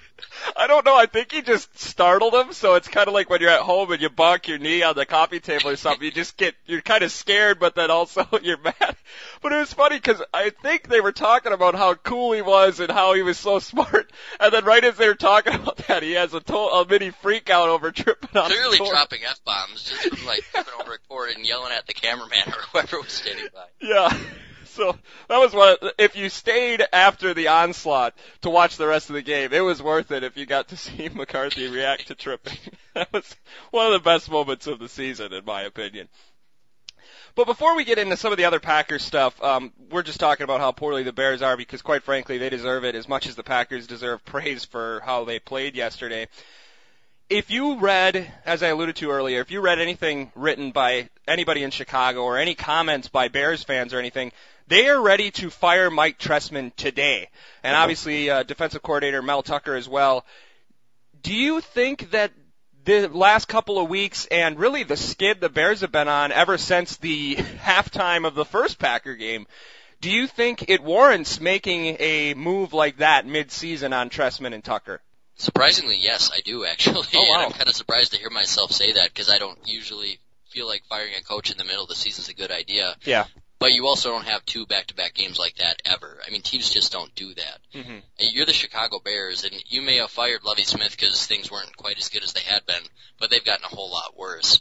I 0.56 0.68
don't 0.68 0.86
know. 0.86 0.96
I 0.96 1.06
think 1.06 1.32
he 1.32 1.42
just 1.42 1.78
startled 1.80 2.34
him. 2.34 2.54
So 2.54 2.76
it's 2.76 2.88
kind 2.88 3.08
of 3.08 3.14
like 3.14 3.30
when 3.30 3.42
you're 3.42 3.50
at 3.50 3.62
home 3.62 3.92
and 3.92 4.02
you 4.02 4.10
bunk 4.10 4.48
your 4.48 4.58
knee 4.58 4.84
on 4.84 4.96
the 4.96 5.06
coffee 5.06 5.40
table 5.40 5.70
or 5.70 5.76
something. 5.76 6.04
You 6.04 6.12
just 6.12 6.38
get, 6.38 6.56
you're 6.66 6.82
kind 6.82 7.04
of 7.04 7.12
scared, 7.12 7.60
but 7.60 7.76
then 7.76 7.92
also 7.92 8.28
you're 8.42 8.58
mad. 8.58 8.96
But 9.42 9.52
it 9.52 9.58
was 9.58 9.74
funny 9.74 9.98
because 9.98 10.22
I 10.34 10.52
think 10.52 10.88
they 10.88 11.02
were 11.02 11.12
talking 11.12 11.52
about 11.54 11.76
how 11.76 11.94
cool 11.96 12.32
he 12.34 12.42
was 12.42 12.80
and 12.80 12.92
how 12.92 13.14
he 13.14 13.22
was 13.22 13.38
so 13.38 13.60
smart. 13.60 14.12
And 14.40 14.54
then 14.54 14.66
right 14.66 14.84
as 14.84 14.98
they 14.98 15.08
were 15.08 15.16
talking 15.16 15.54
about 15.54 15.78
that, 15.88 16.04
he 16.04 16.14
has 16.14 16.34
a, 16.34 16.40
to- 16.40 16.56
a 16.56 16.86
mini 16.88 17.12
freak 17.12 17.50
out 17.50 17.70
over 17.70 17.92
tripping 17.92 18.40
on 18.40 18.50
Clearly 18.50 18.78
dropping 18.78 19.24
f 19.24 19.44
bombs 19.46 19.84
just 19.84 20.16
from 20.16 20.26
like 20.26 20.42
tripping 20.54 20.74
over 20.80 20.94
a 20.94 20.98
cord 21.08 21.32
and 21.32 21.46
yelling 21.46 21.72
at 21.74 21.88
the 21.88 21.94
cameraman 21.94 22.48
or 22.48 22.62
whoever 22.72 23.00
was 23.02 23.12
standing 23.12 23.48
by. 23.54 23.66
Yeah. 23.82 24.18
So 24.80 24.98
that 25.28 25.40
was 25.40 25.54
what 25.54 25.96
if 25.98 26.16
you 26.16 26.30
stayed 26.30 26.82
after 26.94 27.34
the 27.34 27.50
onslaught 27.50 28.14
to 28.44 28.50
watch 28.50 28.78
the 28.78 28.88
rest 28.88 29.10
of 29.10 29.16
the 29.16 29.22
game, 29.22 29.52
it 29.52 29.60
was 29.60 29.82
worth 29.82 30.10
it 30.10 30.24
if 30.24 30.38
you 30.38 30.46
got 30.46 30.70
to 30.70 30.78
see 30.78 31.10
McCarthy 31.10 31.68
react 31.68 32.08
to 32.08 32.16
tripping. 32.16 32.58
That 32.94 33.12
was 33.14 33.36
one 33.72 33.86
of 33.86 33.92
the 33.94 34.00
best 34.00 34.32
moments 34.32 34.68
of 34.68 34.80
the 34.80 34.90
season 34.90 35.32
in 35.34 35.46
my 35.46 35.62
opinion. 35.64 36.08
But 37.36 37.46
before 37.46 37.76
we 37.76 37.84
get 37.84 37.98
into 37.98 38.18
some 38.18 38.32
of 38.32 38.38
the 38.38 38.46
other 38.46 38.60
Packers 38.60 39.04
stuff, 39.04 39.42
um, 39.44 39.74
we're 39.92 40.04
just 40.04 40.20
talking 40.20 40.46
about 40.46 40.60
how 40.60 40.72
poorly 40.72 41.04
the 41.04 41.14
Bears 41.14 41.42
are 41.42 41.56
because 41.56 41.82
quite 41.82 42.04
frankly 42.04 42.38
they 42.38 42.50
deserve 42.50 42.86
it 42.86 42.96
as 42.96 43.08
much 43.08 43.28
as 43.28 43.36
the 43.36 43.44
Packers 43.44 43.86
deserve 43.86 44.24
praise 44.26 44.64
for 44.66 45.02
how 45.06 45.26
they 45.26 45.40
played 45.40 45.76
yesterday. 45.76 46.28
If 47.30 47.52
you 47.52 47.78
read, 47.78 48.32
as 48.44 48.64
I 48.64 48.70
alluded 48.70 48.96
to 48.98 49.12
earlier, 49.12 49.40
if 49.40 49.52
you 49.52 49.62
read 49.62 49.78
anything 49.78 50.32
written 50.34 50.72
by 50.72 51.10
anybody 51.28 51.62
in 51.62 51.70
Chicago 51.70 52.24
or 52.24 52.40
any 52.40 52.56
comments 52.56 53.08
by 53.08 53.28
Bears 53.28 53.62
fans 53.64 53.94
or 53.94 54.00
anything, 54.00 54.32
they 54.66 54.90
are 54.90 55.00
ready 55.00 55.30
to 55.32 55.52
fire 55.52 55.92
Mike 55.92 56.18
Trestman 56.18 56.76
today. 56.76 57.30
And 57.62 57.76
obviously, 57.76 58.32
uh, 58.32 58.42
defensive 58.42 58.82
coordinator 58.82 59.22
Mel 59.22 59.44
Tucker 59.44 59.76
as 59.76 59.88
well. 59.88 60.26
Do 61.22 61.36
you 61.36 61.62
think 61.62 62.10
that 62.12 62.32
the 62.86 63.08
last 63.08 63.48
couple 63.48 63.78
of 63.78 63.90
weeks 63.90 64.26
and 64.32 64.58
really 64.58 64.82
the 64.82 64.98
skid 64.98 65.40
the 65.40 65.50
Bears 65.50 65.82
have 65.82 65.92
been 65.92 66.08
on 66.08 66.32
ever 66.32 66.58
since 66.58 66.98
the 66.98 67.36
halftime 67.62 68.26
of 68.26 68.34
the 68.34 68.46
first 68.46 68.80
Packer 68.80 69.14
game, 69.14 69.46
do 70.02 70.10
you 70.10 70.26
think 70.26 70.68
it 70.68 70.82
warrants 70.82 71.40
making 71.40 71.96
a 72.00 72.34
move 72.34 72.74
like 72.74 72.98
that 72.98 73.28
mid-season 73.28 73.94
on 73.94 74.10
Trestman 74.10 74.56
and 74.56 74.64
Tucker? 74.64 75.00
Surprisingly, 75.40 75.98
yes, 76.00 76.30
I 76.34 76.42
do 76.42 76.66
actually. 76.66 77.08
Oh, 77.16 77.20
wow. 77.30 77.34
And 77.36 77.44
I'm 77.46 77.52
kind 77.52 77.68
of 77.70 77.76
surprised 77.76 78.12
to 78.12 78.20
hear 78.20 78.30
myself 78.30 78.72
say 78.72 78.94
that 78.94 79.10
because 79.14 79.30
I 79.30 79.38
don't 79.40 79.58
usually 79.66 80.20
feel 80.50 80.68
like 80.68 80.84
firing 80.90 81.14
a 81.20 81.24
coach 81.24 81.50
in 81.52 81.58
the 81.58 81.64
middle 81.64 81.84
of 81.84 81.90
the 81.90 81.96
season 81.96 82.24
is 82.24 82.30
a 82.30 82.34
good 82.34 82.52
idea. 82.52 82.96
Yeah. 83.04 83.26
but 83.60 83.72
you 83.72 83.88
also 83.88 84.10
don't 84.10 84.26
have 84.28 84.46
two 84.46 84.66
back-to-back 84.66 85.14
games 85.14 85.38
like 85.40 85.56
that 85.58 85.82
ever. 85.86 86.18
I 86.26 86.32
mean, 86.32 86.42
teams 86.42 86.70
just 86.70 86.92
don't 86.92 87.14
do 87.16 87.34
that. 87.36 87.60
Mm-hmm. 87.76 87.98
You're 88.20 88.46
the 88.46 88.54
Chicago 88.54 89.00
Bears, 89.04 89.44
and 89.44 89.54
you 89.68 89.82
may 89.82 89.98
have 89.98 90.10
fired 90.12 90.44
Lovie 90.44 90.64
Smith 90.64 90.92
because 90.92 91.26
things 91.26 91.52
weren't 91.52 91.76
quite 91.78 91.98
as 92.00 92.10
good 92.10 92.24
as 92.24 92.34
they 92.34 92.42
had 92.42 92.66
been, 92.66 92.82
but 93.20 93.30
they've 93.30 93.44
gotten 93.46 93.66
a 93.66 93.76
whole 93.76 93.92
lot 93.92 94.18
worse. 94.18 94.60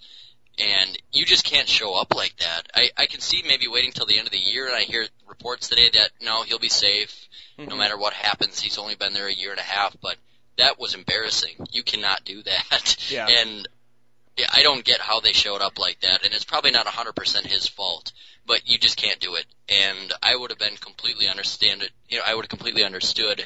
And 0.58 0.98
you 1.12 1.24
just 1.24 1.44
can't 1.44 1.68
show 1.68 1.94
up 1.94 2.14
like 2.14 2.34
that. 2.38 2.62
I, 2.74 2.90
I 2.96 3.06
can 3.06 3.20
see 3.20 3.42
maybe 3.46 3.68
waiting 3.68 3.92
till 3.92 4.06
the 4.06 4.18
end 4.18 4.26
of 4.26 4.32
the 4.32 4.38
year, 4.38 4.66
and 4.66 4.74
I 4.76 4.80
hear 4.82 5.06
reports 5.28 5.68
today 5.68 5.90
that 5.94 6.10
no, 6.22 6.42
he'll 6.44 6.58
be 6.60 6.68
safe 6.68 7.24
Mm-hmm. 7.58 7.70
no 7.70 7.76
matter 7.76 7.98
what 7.98 8.12
happens. 8.12 8.60
He's 8.60 8.78
only 8.78 8.94
been 8.94 9.14
there 9.14 9.26
a 9.26 9.32
year 9.34 9.50
and 9.50 9.58
a 9.58 9.64
half, 9.64 9.96
but 10.00 10.14
that 10.58 10.78
was 10.78 10.94
embarrassing. 10.94 11.54
You 11.70 11.82
cannot 11.82 12.24
do 12.24 12.42
that. 12.42 12.96
Yeah. 13.10 13.26
And 13.26 13.66
yeah, 14.36 14.50
I 14.52 14.62
don't 14.62 14.84
get 14.84 15.00
how 15.00 15.20
they 15.20 15.32
showed 15.32 15.62
up 15.62 15.78
like 15.78 16.00
that, 16.00 16.24
and 16.24 16.34
it's 16.34 16.44
probably 16.44 16.70
not 16.70 16.86
100% 16.86 17.46
his 17.46 17.66
fault, 17.66 18.12
but 18.46 18.68
you 18.68 18.76
just 18.76 18.96
can't 18.96 19.18
do 19.18 19.36
it. 19.36 19.46
And 19.68 20.12
I 20.22 20.36
would 20.36 20.50
have 20.50 20.58
been 20.58 20.76
completely 20.76 21.26
understand 21.26 21.82
it. 21.82 21.90
You 22.08 22.18
know, 22.18 22.24
I 22.26 22.34
would 22.34 22.44
have 22.44 22.50
completely 22.50 22.84
understood 22.84 23.42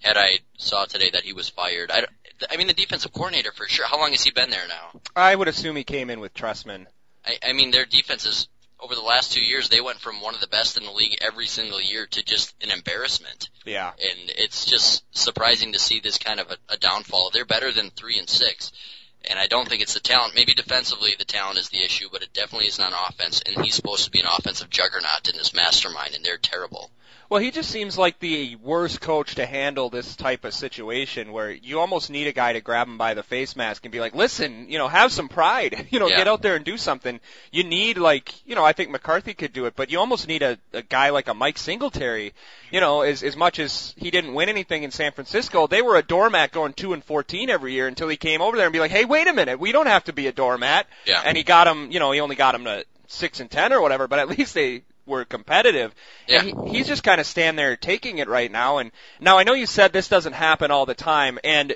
had 0.00 0.16
I 0.16 0.38
saw 0.58 0.84
today 0.84 1.10
that 1.12 1.24
he 1.24 1.32
was 1.32 1.48
fired. 1.48 1.90
I, 1.90 2.06
I 2.50 2.56
mean, 2.56 2.68
the 2.68 2.74
defensive 2.74 3.12
coordinator 3.12 3.52
for 3.52 3.66
sure. 3.66 3.86
How 3.86 3.98
long 3.98 4.12
has 4.12 4.22
he 4.22 4.30
been 4.30 4.50
there 4.50 4.66
now? 4.68 5.00
I 5.14 5.34
would 5.34 5.48
assume 5.48 5.76
he 5.76 5.84
came 5.84 6.08
in 6.08 6.20
with 6.20 6.32
Trestman. 6.34 6.86
I, 7.24 7.38
I 7.48 7.52
mean, 7.52 7.70
their 7.70 7.84
defenses 7.84 8.48
over 8.82 8.94
the 8.94 9.02
last 9.02 9.32
two 9.32 9.42
years, 9.42 9.68
they 9.68 9.80
went 9.80 9.98
from 9.98 10.20
one 10.20 10.34
of 10.34 10.40
the 10.40 10.46
best 10.46 10.76
in 10.76 10.84
the 10.84 10.90
league 10.90 11.18
every 11.20 11.46
single 11.46 11.80
year 11.80 12.06
to 12.06 12.24
just 12.24 12.54
an 12.62 12.70
embarrassment. 12.70 13.48
Yeah. 13.64 13.88
And 13.88 14.32
it's 14.38 14.64
just 14.64 15.04
surprising 15.16 15.72
to 15.72 15.78
see 15.78 16.00
this 16.00 16.18
kind 16.18 16.40
of 16.40 16.50
a, 16.50 16.56
a 16.74 16.76
downfall. 16.76 17.30
They're 17.32 17.44
better 17.44 17.72
than 17.72 17.90
three 17.90 18.18
and 18.18 18.28
six. 18.28 18.72
And 19.28 19.38
I 19.38 19.46
don't 19.46 19.68
think 19.68 19.82
it's 19.82 19.94
the 19.94 20.00
talent. 20.00 20.34
Maybe 20.34 20.54
defensively 20.54 21.14
the 21.18 21.26
talent 21.26 21.58
is 21.58 21.68
the 21.68 21.84
issue, 21.84 22.08
but 22.10 22.22
it 22.22 22.32
definitely 22.32 22.68
isn't 22.68 22.82
on 22.82 22.92
offense. 23.08 23.42
And 23.44 23.62
he's 23.64 23.74
supposed 23.74 24.04
to 24.04 24.10
be 24.10 24.20
an 24.20 24.26
offensive 24.26 24.70
juggernaut 24.70 25.28
in 25.28 25.36
this 25.36 25.54
mastermind, 25.54 26.14
and 26.14 26.24
they're 26.24 26.38
terrible. 26.38 26.90
Well, 27.30 27.40
he 27.40 27.52
just 27.52 27.70
seems 27.70 27.96
like 27.96 28.18
the 28.18 28.56
worst 28.56 29.00
coach 29.00 29.36
to 29.36 29.46
handle 29.46 29.88
this 29.88 30.16
type 30.16 30.44
of 30.44 30.52
situation 30.52 31.30
where 31.30 31.48
you 31.52 31.78
almost 31.78 32.10
need 32.10 32.26
a 32.26 32.32
guy 32.32 32.54
to 32.54 32.60
grab 32.60 32.88
him 32.88 32.98
by 32.98 33.14
the 33.14 33.22
face 33.22 33.54
mask 33.54 33.84
and 33.84 33.92
be 33.92 34.00
like, 34.00 34.16
listen, 34.16 34.66
you 34.68 34.78
know, 34.78 34.88
have 34.88 35.12
some 35.12 35.28
pride. 35.28 35.86
You 35.92 36.00
know, 36.00 36.08
Yeah. 36.08 36.16
get 36.16 36.28
out 36.28 36.42
there 36.42 36.56
and 36.56 36.64
do 36.64 36.76
something. 36.76 37.20
You 37.52 37.62
need 37.62 37.98
like, 37.98 38.34
you 38.46 38.56
know, 38.56 38.64
I 38.64 38.72
think 38.72 38.90
McCarthy 38.90 39.32
could 39.34 39.52
do 39.52 39.66
it, 39.66 39.74
but 39.76 39.90
you 39.92 40.00
almost 40.00 40.26
need 40.26 40.42
a, 40.42 40.58
a 40.72 40.82
guy 40.82 41.10
like 41.10 41.28
a 41.28 41.34
Mike 41.34 41.56
Singletary. 41.58 42.32
You 42.72 42.80
know, 42.80 43.02
as 43.02 43.22
as 43.22 43.36
much 43.36 43.60
as 43.60 43.94
he 43.96 44.10
didn't 44.10 44.34
win 44.34 44.48
anything 44.48 44.82
in 44.82 44.90
San 44.90 45.12
Francisco, 45.12 45.68
they 45.68 45.82
were 45.82 45.96
a 45.96 46.02
doormat 46.02 46.50
going 46.50 46.72
two 46.72 46.92
and 46.94 47.04
fourteen 47.04 47.48
every 47.48 47.74
year 47.74 47.86
until 47.86 48.08
he 48.08 48.16
came 48.16 48.42
over 48.42 48.56
there 48.56 48.66
and 48.66 48.72
be 48.72 48.80
like, 48.80 48.90
hey, 48.90 49.04
wait 49.04 49.28
a 49.28 49.32
minute, 49.32 49.60
we 49.60 49.70
don't 49.70 49.86
have 49.86 50.02
to 50.04 50.12
be 50.12 50.26
a 50.26 50.32
doormat. 50.32 50.88
Yeah. 51.06 51.22
And 51.24 51.36
he 51.36 51.44
got 51.44 51.68
him, 51.68 51.92
you 51.92 52.00
know, 52.00 52.10
he 52.10 52.18
only 52.20 52.36
got 52.36 52.56
him 52.56 52.64
to 52.64 52.84
six 53.06 53.38
and 53.38 53.48
ten 53.50 53.72
or 53.72 53.80
whatever, 53.80 54.08
but 54.08 54.18
at 54.18 54.28
least 54.28 54.54
they 54.54 54.82
were 55.10 55.26
competitive. 55.26 55.94
Yeah. 56.26 56.40
And 56.40 56.68
he, 56.68 56.78
he's 56.78 56.86
just 56.88 57.02
kind 57.04 57.20
of 57.20 57.26
stand 57.26 57.58
there 57.58 57.76
taking 57.76 58.18
it 58.18 58.28
right 58.28 58.50
now. 58.50 58.78
And 58.78 58.90
now 59.20 59.36
I 59.36 59.42
know 59.42 59.52
you 59.52 59.66
said 59.66 59.92
this 59.92 60.08
doesn't 60.08 60.32
happen 60.32 60.70
all 60.70 60.86
the 60.86 60.94
time, 60.94 61.38
and 61.44 61.74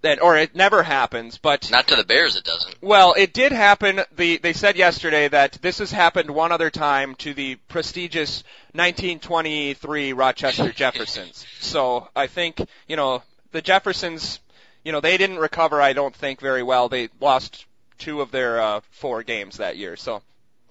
that 0.00 0.20
or 0.20 0.36
it 0.36 0.56
never 0.56 0.82
happens, 0.82 1.38
but 1.38 1.70
Not 1.70 1.86
to 1.86 1.94
the 1.94 2.02
Bears, 2.02 2.34
it 2.34 2.42
doesn't. 2.42 2.82
well, 2.82 3.14
it 3.16 3.32
did 3.32 3.52
happen. 3.52 4.00
The 4.16 4.38
they 4.38 4.52
said 4.52 4.74
yesterday 4.76 5.28
that 5.28 5.58
this 5.62 5.78
has 5.78 5.92
happened 5.92 6.28
one 6.30 6.50
other 6.50 6.70
time 6.70 7.14
to 7.16 7.32
the 7.32 7.54
prestigious 7.68 8.42
1923 8.72 10.12
Rochester 10.12 10.72
Jeffersons. 10.76 11.46
So 11.60 12.08
I 12.16 12.26
think 12.26 12.60
you 12.88 12.96
know 12.96 13.22
the 13.52 13.62
Jeffersons. 13.62 14.40
You 14.84 14.90
know 14.90 15.00
they 15.00 15.16
didn't 15.16 15.38
recover. 15.38 15.80
I 15.80 15.92
don't 15.92 16.16
think 16.16 16.40
very 16.40 16.64
well. 16.64 16.88
They 16.88 17.08
lost 17.20 17.66
two 17.98 18.20
of 18.20 18.32
their 18.32 18.60
uh, 18.60 18.80
four 18.90 19.22
games 19.22 19.58
that 19.58 19.76
year. 19.76 19.94
So 19.96 20.22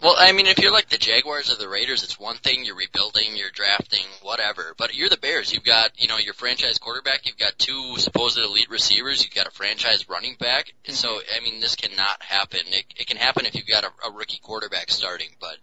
Well, 0.02 0.16
I 0.18 0.32
mean, 0.32 0.48
if 0.48 0.58
you're 0.58 0.72
like 0.72 0.90
the 0.90 0.98
Jaguars 0.98 1.52
or 1.52 1.58
the 1.58 1.70
Raiders, 1.70 2.04
it's 2.04 2.20
one 2.20 2.38
thing. 2.38 2.66
You're 2.66 2.76
rebuilding, 2.76 3.36
you're 3.36 3.52
drafting, 3.52 4.04
whatever. 4.24 4.74
But 4.78 4.96
you're 4.96 5.10
the 5.10 5.18
Bears. 5.18 5.54
You've 5.54 5.64
got, 5.64 5.92
you 6.02 6.08
know, 6.08 6.18
your 6.18 6.34
franchise 6.34 6.80
quarterback. 6.80 7.28
You've 7.28 7.38
got 7.38 7.60
two 7.60 7.98
supposed 7.98 8.40
elite 8.40 8.70
receivers. 8.72 9.24
You've 9.24 9.36
got 9.36 9.48
a 9.48 9.52
franchise 9.52 10.10
running 10.10 10.36
back. 10.40 10.74
Mm-hmm. 10.84 10.94
So, 10.94 11.20
I 11.36 11.44
mean, 11.44 11.60
this 11.62 11.76
cannot 11.76 12.22
happen. 12.24 12.62
It, 12.72 12.86
it 12.98 13.08
can 13.08 13.18
happen 13.18 13.46
if 13.46 13.54
you've 13.54 13.68
got 13.68 13.84
a, 13.84 13.92
a 14.08 14.12
rookie 14.12 14.40
quarterback 14.42 14.90
starting. 14.90 15.30
But 15.40 15.58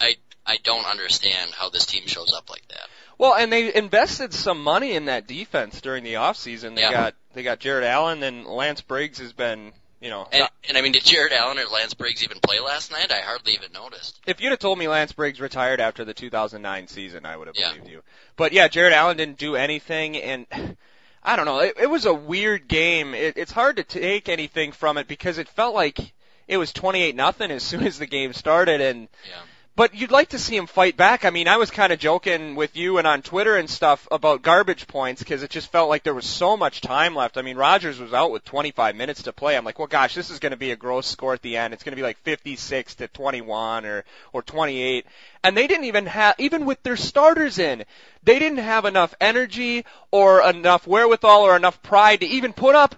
I, 0.00 0.16
I 0.46 0.58
don't 0.62 0.86
understand 0.86 1.52
how 1.52 1.70
this 1.70 1.86
team 1.86 2.06
shows 2.06 2.34
up 2.34 2.50
like 2.50 2.66
that. 2.68 2.88
Well, 3.16 3.34
and 3.34 3.52
they 3.52 3.74
invested 3.74 4.34
some 4.34 4.62
money 4.62 4.92
in 4.92 5.04
that 5.06 5.26
defense 5.26 5.80
during 5.80 6.02
the 6.02 6.16
off 6.16 6.36
season. 6.36 6.74
They 6.74 6.82
Yeah. 6.82 6.90
got 6.90 7.14
they 7.34 7.42
got 7.42 7.60
Jared 7.60 7.84
Allen 7.84 8.22
and 8.22 8.44
Lance 8.46 8.80
Briggs 8.82 9.18
has 9.18 9.32
been, 9.32 9.72
you 10.02 10.10
know, 10.10 10.26
And, 10.32 10.48
and 10.68 10.76
I 10.76 10.82
mean, 10.82 10.92
did 10.92 11.04
Jared 11.04 11.32
Allen 11.32 11.58
or 11.58 11.64
Lance 11.66 11.94
Briggs 11.94 12.24
even 12.24 12.38
play 12.40 12.58
last 12.58 12.90
night? 12.90 13.12
I 13.12 13.20
hardly 13.20 13.52
even 13.54 13.72
noticed. 13.72 14.20
if 14.26 14.40
you'd 14.40 14.50
have 14.50 14.58
told 14.58 14.78
me 14.78 14.88
Lance 14.88 15.12
Briggs 15.12 15.40
retired 15.40 15.80
after 15.80 16.04
the 16.04 16.12
2009 16.12 16.88
season, 16.88 17.24
I 17.24 17.36
would 17.36 17.46
have 17.46 17.56
Yeah. 17.56 17.70
believed 17.70 17.88
you. 17.88 18.02
But 18.36 18.52
yeah, 18.52 18.66
Jared 18.68 18.92
Allen 18.92 19.16
didn't 19.16 19.38
do 19.38 19.54
anything, 19.54 20.16
and 20.16 20.46
I 21.22 21.36
don't 21.36 21.44
know. 21.46 21.60
It, 21.60 21.74
it 21.80 21.86
was 21.90 22.04
a 22.04 22.12
weird 22.12 22.66
game. 22.66 23.14
It, 23.14 23.36
it's 23.36 23.52
hard 23.52 23.76
to 23.76 23.84
take 23.84 24.28
anything 24.28 24.72
from 24.72 24.98
it 24.98 25.06
because 25.06 25.38
it 25.38 25.48
felt 25.48 25.72
like 25.74 26.12
it 26.48 26.56
was 26.56 26.72
28 26.72 27.14
nothing 27.14 27.52
as 27.52 27.62
soon 27.62 27.86
as 27.86 27.98
the 27.98 28.06
game 28.06 28.32
started, 28.32 28.80
and 28.80 29.08
Yeah. 29.28 29.36
But 29.74 29.94
you'd 29.94 30.10
like 30.10 30.28
to 30.30 30.38
see 30.38 30.54
him 30.54 30.66
fight 30.66 30.98
back. 30.98 31.24
I 31.24 31.30
mean, 31.30 31.48
I 31.48 31.56
was 31.56 31.70
kind 31.70 31.94
of 31.94 31.98
joking 31.98 32.56
with 32.56 32.76
you 32.76 32.98
and 32.98 33.06
on 33.06 33.22
Twitter 33.22 33.56
and 33.56 33.70
stuff 33.70 34.06
about 34.10 34.42
garbage 34.42 34.86
points 34.86 35.22
because 35.22 35.42
it 35.42 35.48
just 35.48 35.72
felt 35.72 35.88
like 35.88 36.02
there 36.02 36.12
was 36.12 36.26
so 36.26 36.58
much 36.58 36.82
time 36.82 37.14
left. 37.14 37.38
I 37.38 37.42
mean, 37.42 37.56
Rodgers 37.56 37.98
was 37.98 38.12
out 38.12 38.32
with 38.32 38.44
25 38.44 38.94
minutes 38.96 39.22
to 39.22 39.32
play. 39.32 39.56
I'm 39.56 39.64
like, 39.64 39.78
well, 39.78 39.88
gosh, 39.88 40.14
this 40.14 40.28
is 40.28 40.40
going 40.40 40.50
to 40.50 40.58
be 40.58 40.72
a 40.72 40.76
gross 40.76 41.06
score 41.06 41.32
at 41.32 41.40
the 41.40 41.56
end. 41.56 41.72
It's 41.72 41.84
going 41.84 41.92
to 41.92 41.96
be 41.96 42.02
like 42.02 42.18
56 42.18 42.96
to 42.96 43.08
21 43.08 43.86
or 43.86 44.04
or 44.34 44.42
28. 44.42 45.06
And 45.42 45.56
they 45.56 45.66
didn't 45.66 45.86
even 45.86 46.04
have, 46.04 46.34
even 46.38 46.66
with 46.66 46.82
their 46.82 46.98
starters 46.98 47.58
in, 47.58 47.84
they 48.22 48.38
didn't 48.38 48.58
have 48.58 48.84
enough 48.84 49.14
energy 49.22 49.86
or 50.10 50.46
enough 50.46 50.86
wherewithal 50.86 51.46
or 51.46 51.56
enough 51.56 51.82
pride 51.82 52.20
to 52.20 52.26
even 52.26 52.52
put 52.52 52.74
up 52.74 52.94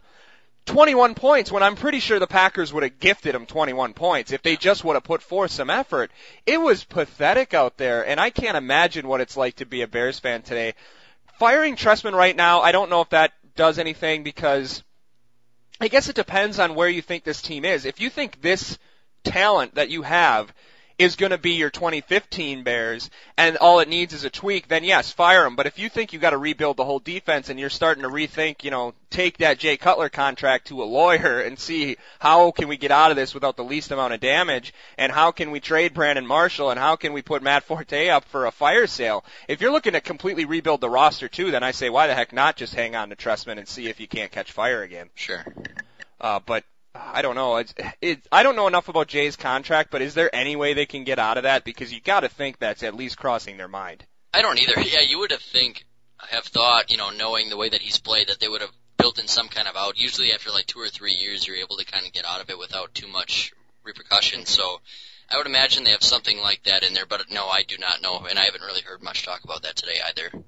21 0.67 1.15
points 1.15 1.53
when 1.53 1.63
I'm 1.63 1.77
pretty 1.77 2.01
sure 2.01 2.19
the 2.19 2.27
Packers 2.27 2.73
would 2.73 2.83
have 2.83 2.99
gifted 2.99 3.35
him 3.35 3.47
21 3.47 3.93
points 3.93 4.33
if 4.33 4.43
they 4.43 4.57
just 4.57 4.83
would 4.85 4.95
have 4.95 5.05
put 5.05 5.23
forth 5.23 5.51
some 5.51 5.71
effort. 5.71 6.11
It 6.47 6.59
was 6.59 6.85
pathetic 6.85 7.53
out 7.53 7.77
there, 7.77 8.07
and 8.07 8.19
I 8.19 8.31
can't 8.31 8.57
imagine 8.57 9.07
what 9.07 9.21
it's 9.21 9.37
like 9.37 9.57
to 9.57 9.67
be 9.67 9.83
a 9.83 9.89
Bears 9.89 10.19
fan 10.19 10.43
today. 10.43 10.75
Firing 11.39 11.77
Trestman 11.77 12.15
right 12.15 12.35
now, 12.35 12.61
I 12.63 12.73
don't 12.73 12.91
know 12.91 13.03
if 13.03 13.11
that 13.11 13.33
does 13.57 13.79
anything 13.79 14.23
because 14.23 14.83
I 15.81 15.89
guess 15.89 16.09
it 16.09 16.17
depends 16.17 16.59
on 16.59 16.75
where 16.75 16.89
you 16.89 17.03
think 17.03 17.25
this 17.25 17.43
team 17.43 17.65
is. 17.65 17.85
If 17.85 18.01
you 18.01 18.09
think 18.09 18.41
this 18.41 18.79
talent 19.23 19.75
that 19.75 19.91
you 19.91 20.03
have 20.03 20.53
is 20.99 21.17
going 21.17 21.31
to 21.31 21.39
be 21.39 21.53
your 21.53 21.71
2015 21.71 22.63
Bears 22.63 23.11
and 23.37 23.57
all 23.57 23.81
it 23.81 23.89
needs 23.89 24.13
is 24.13 24.25
a 24.25 24.31
tweak, 24.31 24.69
then 24.69 24.85
yes, 24.85 25.11
fire 25.11 25.45
him. 25.45 25.57
But 25.57 25.67
if 25.67 25.79
you 25.79 25.89
think 25.89 26.13
you 26.13 26.19
got 26.19 26.31
to 26.31 26.39
rebuild 26.39 26.77
the 26.77 26.85
whole 26.85 27.01
defense 27.01 27.49
and 27.49 27.59
you're 27.59 27.71
starting 27.71 28.05
to 28.05 28.09
rethink, 28.09 28.63
you 28.63 28.71
know, 28.71 28.95
take 29.11 29.39
that 29.39 29.59
Jay 29.59 29.77
Cutler 29.77 30.09
contract 30.09 30.69
to 30.69 30.83
a 30.83 30.85
lawyer 30.85 31.41
and 31.41 31.59
see 31.59 31.97
how 32.21 32.53
can 32.53 32.69
we 32.69 32.77
get 32.77 32.91
out 32.91 33.11
of 33.11 33.17
this 33.17 33.35
without 33.35 33.57
the 33.57 33.65
least 33.65 33.91
amount 33.91 34.15
of 34.15 34.21
damage 34.21 34.73
and 34.97 35.11
how 35.11 35.33
can 35.33 35.51
we 35.51 35.61
trade 35.61 35.95
Brandon 35.95 36.27
Marshall 36.27 36.71
and 36.71 36.79
how 36.79 36.97
can 36.97 37.13
we 37.13 37.23
put 37.23 37.43
Matt 37.43 37.65
Forte 37.65 38.09
up 38.09 38.25
for 38.27 38.47
a 38.47 38.53
fire 38.53 38.87
sale. 38.87 39.25
If 39.49 39.61
you're 39.61 39.73
looking 39.73 39.95
to 39.95 40.01
completely 40.01 40.45
rebuild 40.45 40.81
the 40.81 40.91
roster 40.91 41.29
too, 41.29 41.51
then 41.51 41.63
I 41.63 41.73
say 41.73 41.91
why 41.91 42.07
the 42.07 42.15
heck 42.15 42.33
not 42.33 42.57
just 42.57 42.75
hang 42.75 42.95
on 42.95 43.11
to 43.11 43.17
Trestman 43.17 43.59
and 43.59 43.67
see 43.67 43.89
if 43.89 43.99
you 44.01 44.07
can't 44.07 44.31
catch 44.31 44.53
fire 44.53 44.83
again. 44.83 45.11
Sure. 45.15 45.45
Uh, 46.21 46.41
but 46.45 46.65
I 46.95 47.23
don't 47.23 47.35
know. 47.35 47.57
It's, 47.57 47.75
it, 48.01 48.27
I 48.31 48.43
don't 48.43 48.57
know 48.57 48.69
enough 48.69 48.89
about 48.89 49.09
Jay's 49.09 49.37
contract, 49.37 49.91
but 49.91 50.01
is 50.01 50.15
there 50.15 50.35
any 50.35 50.55
way 50.55 50.75
they 50.75 50.87
can 50.87 51.05
get 51.05 51.19
out 51.19 51.37
of 51.37 51.43
that? 51.43 51.65
Because 51.65 51.93
you 51.93 52.01
got 52.01 52.21
to 52.21 52.29
think 52.29 52.59
that's 52.59 52.83
at 52.83 52.95
least 52.95 53.19
crossing 53.19 53.57
their 53.57 53.69
mind. 53.69 54.05
I 54.33 54.43
don't 54.43 54.59
either. 54.59 54.81
Yeah, 54.81 55.01
you 55.01 55.19
would 55.19 55.33
have 55.33 55.41
think, 55.41 55.85
have 56.19 56.45
thought, 56.45 56.91
you 56.91 56.97
know, 56.97 57.11
knowing 57.11 57.51
the 57.51 57.57
way 57.57 57.69
that 57.69 57.81
he's 57.81 57.99
played, 57.99 58.29
that 58.29 58.39
they 58.39 58.49
would 58.49 58.61
have 58.61 58.73
built 58.97 59.19
in 59.19 59.27
some 59.27 59.49
kind 59.49 59.67
of 59.67 59.77
out. 59.77 59.99
Usually, 59.99 60.33
after 60.33 60.51
like 60.51 60.67
two 60.67 60.81
or 60.81 60.89
three 60.89 61.15
years, 61.15 61.47
you're 61.47 61.57
able 61.57 61.77
to 61.77 61.85
kind 61.85 62.07
of 62.07 62.13
get 62.13 62.25
out 62.27 62.41
of 62.41 62.49
it 62.49 62.59
without 62.59 62.95
too 62.95 63.09
much 63.09 63.53
repercussion. 63.83 64.47
So, 64.47 64.81
I 65.31 65.37
would 65.37 65.47
imagine 65.47 65.85
they 65.85 65.91
have 65.91 66.03
something 66.03 66.41
like 66.41 66.63
that 66.65 66.85
in 66.85 66.95
there. 66.95 67.07
But 67.07 67.31
no, 67.31 67.49
I 67.49 67.63
do 67.63 67.77
not 67.79 68.03
know, 68.03 68.25
and 68.29 68.39
I 68.39 68.45
haven't 68.45 68.63
really 68.63 68.83
heard 68.83 69.03
much 69.03 69.25
talk 69.25 69.43
about 69.43 69.63
that 69.63 69.77
today 69.77 69.99
either. 70.09 70.45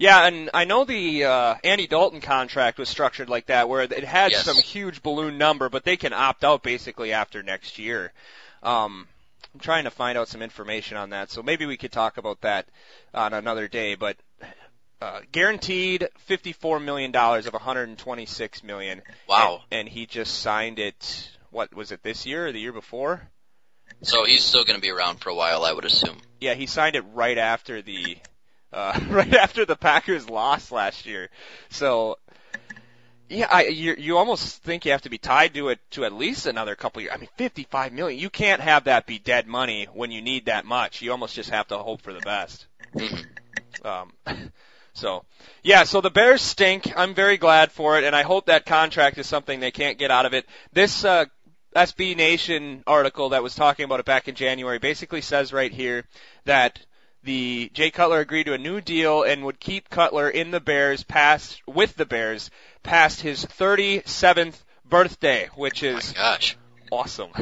Yeah, 0.00 0.26
and 0.26 0.48
I 0.54 0.64
know 0.64 0.86
the 0.86 1.24
uh, 1.24 1.54
Andy 1.62 1.86
Dalton 1.86 2.22
contract 2.22 2.78
was 2.78 2.88
structured 2.88 3.28
like 3.28 3.46
that, 3.46 3.68
where 3.68 3.82
it 3.82 4.02
had 4.02 4.32
Yes. 4.32 4.46
some 4.46 4.56
huge 4.56 5.02
balloon 5.02 5.36
number, 5.36 5.68
but 5.68 5.84
they 5.84 5.98
can 5.98 6.14
opt 6.14 6.42
out 6.42 6.62
basically 6.62 7.12
after 7.12 7.42
next 7.42 7.78
year. 7.78 8.10
Um, 8.62 9.06
I'm 9.52 9.60
trying 9.60 9.84
to 9.84 9.90
find 9.90 10.16
out 10.16 10.28
some 10.28 10.40
information 10.40 10.96
on 10.96 11.10
that, 11.10 11.30
so 11.30 11.42
maybe 11.42 11.66
we 11.66 11.76
could 11.76 11.92
talk 11.92 12.16
about 12.16 12.40
that 12.40 12.66
on 13.12 13.34
another 13.34 13.68
day. 13.68 13.94
But 13.94 14.16
uh, 15.02 15.20
guaranteed 15.32 16.08
54 16.20 16.80
million 16.80 17.10
dollars 17.10 17.44
of 17.44 17.52
126 17.52 18.64
million. 18.64 19.02
Wow. 19.28 19.64
And, 19.70 19.80
and 19.80 19.88
he 19.90 20.06
just 20.06 20.38
signed 20.40 20.78
it. 20.78 21.28
What 21.50 21.74
was 21.74 21.92
it 21.92 22.02
this 22.02 22.24
year 22.24 22.46
or 22.46 22.52
the 22.52 22.60
year 22.60 22.72
before? 22.72 23.28
So 24.00 24.24
he's 24.24 24.44
still 24.44 24.64
going 24.64 24.76
to 24.76 24.80
be 24.80 24.90
around 24.90 25.18
for 25.20 25.28
a 25.28 25.34
while, 25.34 25.66
I 25.66 25.74
would 25.74 25.84
assume. 25.84 26.16
Yeah, 26.40 26.54
he 26.54 26.64
signed 26.64 26.96
it 26.96 27.04
right 27.12 27.36
after 27.36 27.82
the 27.82 28.16
uh, 28.72 28.98
right 29.08 29.34
after 29.34 29.64
the 29.64 29.76
Packers 29.76 30.28
lost 30.28 30.72
last 30.72 31.06
year. 31.06 31.30
So 31.70 32.18
Yeah, 33.28 33.46
I, 33.50 33.66
you 33.66 33.94
you 33.96 34.18
almost 34.18 34.62
think 34.62 34.84
you 34.84 34.90
have 34.90 35.02
to 35.02 35.08
be 35.10 35.18
tied 35.18 35.54
to 35.54 35.68
it 35.68 35.78
to 35.92 36.04
at 36.04 36.12
least 36.12 36.46
another 36.46 36.74
couple 36.74 37.00
years. 37.00 37.12
I 37.14 37.18
mean, 37.18 37.28
55 37.36 37.92
million. 37.92 38.18
You 38.18 38.28
can't 38.30 38.60
have 38.60 38.84
that 38.84 39.06
be 39.06 39.18
dead 39.20 39.46
money 39.46 39.86
when 39.92 40.10
you 40.10 40.20
need 40.20 40.46
that 40.46 40.64
much. 40.64 41.00
You 41.00 41.12
almost 41.12 41.36
just 41.36 41.50
have 41.50 41.68
to 41.68 41.78
hope 41.78 42.02
for 42.02 42.12
the 42.12 42.20
best. 42.20 42.66
Mhm. 42.96 43.24
Um, 43.84 44.12
so, 44.94 45.24
yeah, 45.62 45.84
so 45.84 46.00
the 46.00 46.10
Bears 46.10 46.42
stink. 46.42 46.92
I'm 46.96 47.14
very 47.14 47.36
glad 47.36 47.70
for 47.72 47.98
it, 47.98 48.04
and 48.04 48.16
I 48.16 48.22
hope 48.22 48.46
that 48.46 48.66
contract 48.66 49.16
is 49.18 49.26
something 49.28 49.60
they 49.60 49.70
can't 49.70 49.98
get 49.98 50.10
out 50.10 50.26
of 50.26 50.34
it. 50.34 50.44
This 50.72 51.04
uh, 51.04 51.26
SB 51.76 52.16
Nation 52.16 52.82
article 52.86 53.28
that 53.30 53.42
was 53.44 53.54
talking 53.54 53.84
about 53.84 54.00
it 54.00 54.06
back 54.06 54.26
in 54.28 54.34
January 54.34 54.78
basically 54.80 55.20
says 55.20 55.52
right 55.52 55.72
here 55.72 56.04
that 56.46 56.80
the 57.22 57.70
Jay 57.74 57.90
Cutler 57.90 58.20
agreed 58.20 58.44
to 58.44 58.54
a 58.54 58.58
new 58.58 58.80
deal 58.80 59.22
and 59.22 59.44
would 59.44 59.60
keep 59.60 59.90
Cutler 59.90 60.28
in 60.30 60.50
the 60.50 60.60
Bears 60.60 61.02
past 61.04 61.60
with 61.66 61.94
the 61.96 62.06
Bears 62.06 62.50
past 62.82 63.20
his 63.20 63.44
37th 63.44 64.54
birthday, 64.88 65.48
which 65.54 65.82
Oh 65.84 65.86
is 65.98 66.12
gosh. 66.12 66.56
awesome. 66.90 67.30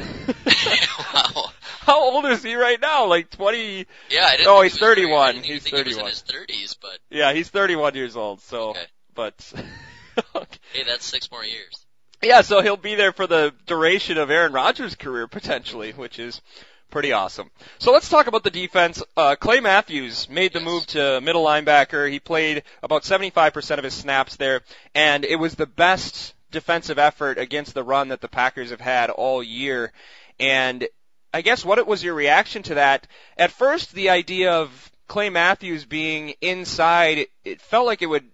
wow. 1.14 1.50
How 1.80 2.02
old 2.02 2.26
is 2.26 2.42
he 2.42 2.54
right 2.54 2.80
now? 2.80 3.06
Like 3.06 3.30
20? 3.30 3.86
Yeah, 4.10 4.26
I 4.26 4.36
didn't 4.36 4.48
Oh, 4.48 4.62
he's 4.62 4.72
he 4.72 4.76
was 4.76 4.80
very- 4.80 4.94
31. 4.96 5.20
I 5.28 5.32
didn't 5.32 5.44
even 5.44 5.54
He's 5.54 5.62
think 5.62 5.76
he 5.76 5.82
31. 5.94 6.04
was 6.04 6.24
in 6.28 6.36
his 6.36 6.46
30s, 6.74 6.76
but 6.80 6.98
Yeah, 7.10 7.32
he's 7.32 7.48
31 7.48 7.94
years 7.94 8.16
old. 8.16 8.40
So, 8.42 8.70
Okay. 8.70 8.84
but 9.14 9.52
hey, 10.72 10.84
that's 10.84 11.04
six 11.06 11.30
more 11.30 11.44
years. 11.44 11.86
yeah, 12.22 12.40
so 12.42 12.60
he'll 12.60 12.76
be 12.76 12.94
there 12.96 13.12
for 13.12 13.26
the 13.26 13.54
duration 13.66 14.18
of 14.18 14.30
Aaron 14.30 14.52
Rodgers' 14.52 14.96
career 14.96 15.26
potentially, 15.28 15.92
which 15.92 16.18
is 16.18 16.42
pretty 16.90 17.12
awesome. 17.12 17.50
So 17.78 17.92
let's 17.92 18.08
talk 18.08 18.26
about 18.26 18.44
the 18.44 18.50
defense. 18.50 19.02
Uh, 19.16 19.36
Clay 19.36 19.60
Matthews 19.60 20.28
made 20.28 20.52
the 20.52 20.60
move 20.60 20.86
to 20.88 21.20
middle 21.20 21.44
linebacker. 21.44 22.10
He 22.10 22.20
played 22.20 22.62
about 22.82 23.02
75% 23.02 23.78
of 23.78 23.84
his 23.84 23.94
snaps 23.94 24.36
there, 24.36 24.62
and 24.94 25.24
it 25.24 25.36
was 25.36 25.54
the 25.54 25.66
best 25.66 26.34
defensive 26.50 26.98
effort 26.98 27.38
against 27.38 27.74
the 27.74 27.84
run 27.84 28.08
that 28.08 28.20
the 28.20 28.28
Packers 28.28 28.70
have 28.70 28.80
had 28.80 29.10
all 29.10 29.42
year. 29.42 29.92
And 30.40 30.88
I 31.32 31.42
guess 31.42 31.64
what 31.64 31.84
was 31.86 32.02
your 32.02 32.14
reaction 32.14 32.62
to 32.64 32.74
that? 32.74 33.06
At 33.36 33.52
first, 33.52 33.92
the 33.92 34.10
idea 34.10 34.52
of 34.52 34.90
Clay 35.08 35.30
Matthews 35.30 35.84
being 35.84 36.34
inside, 36.40 37.26
it 37.44 37.60
felt 37.60 37.86
like 37.86 38.02
it 38.02 38.06
would 38.06 38.30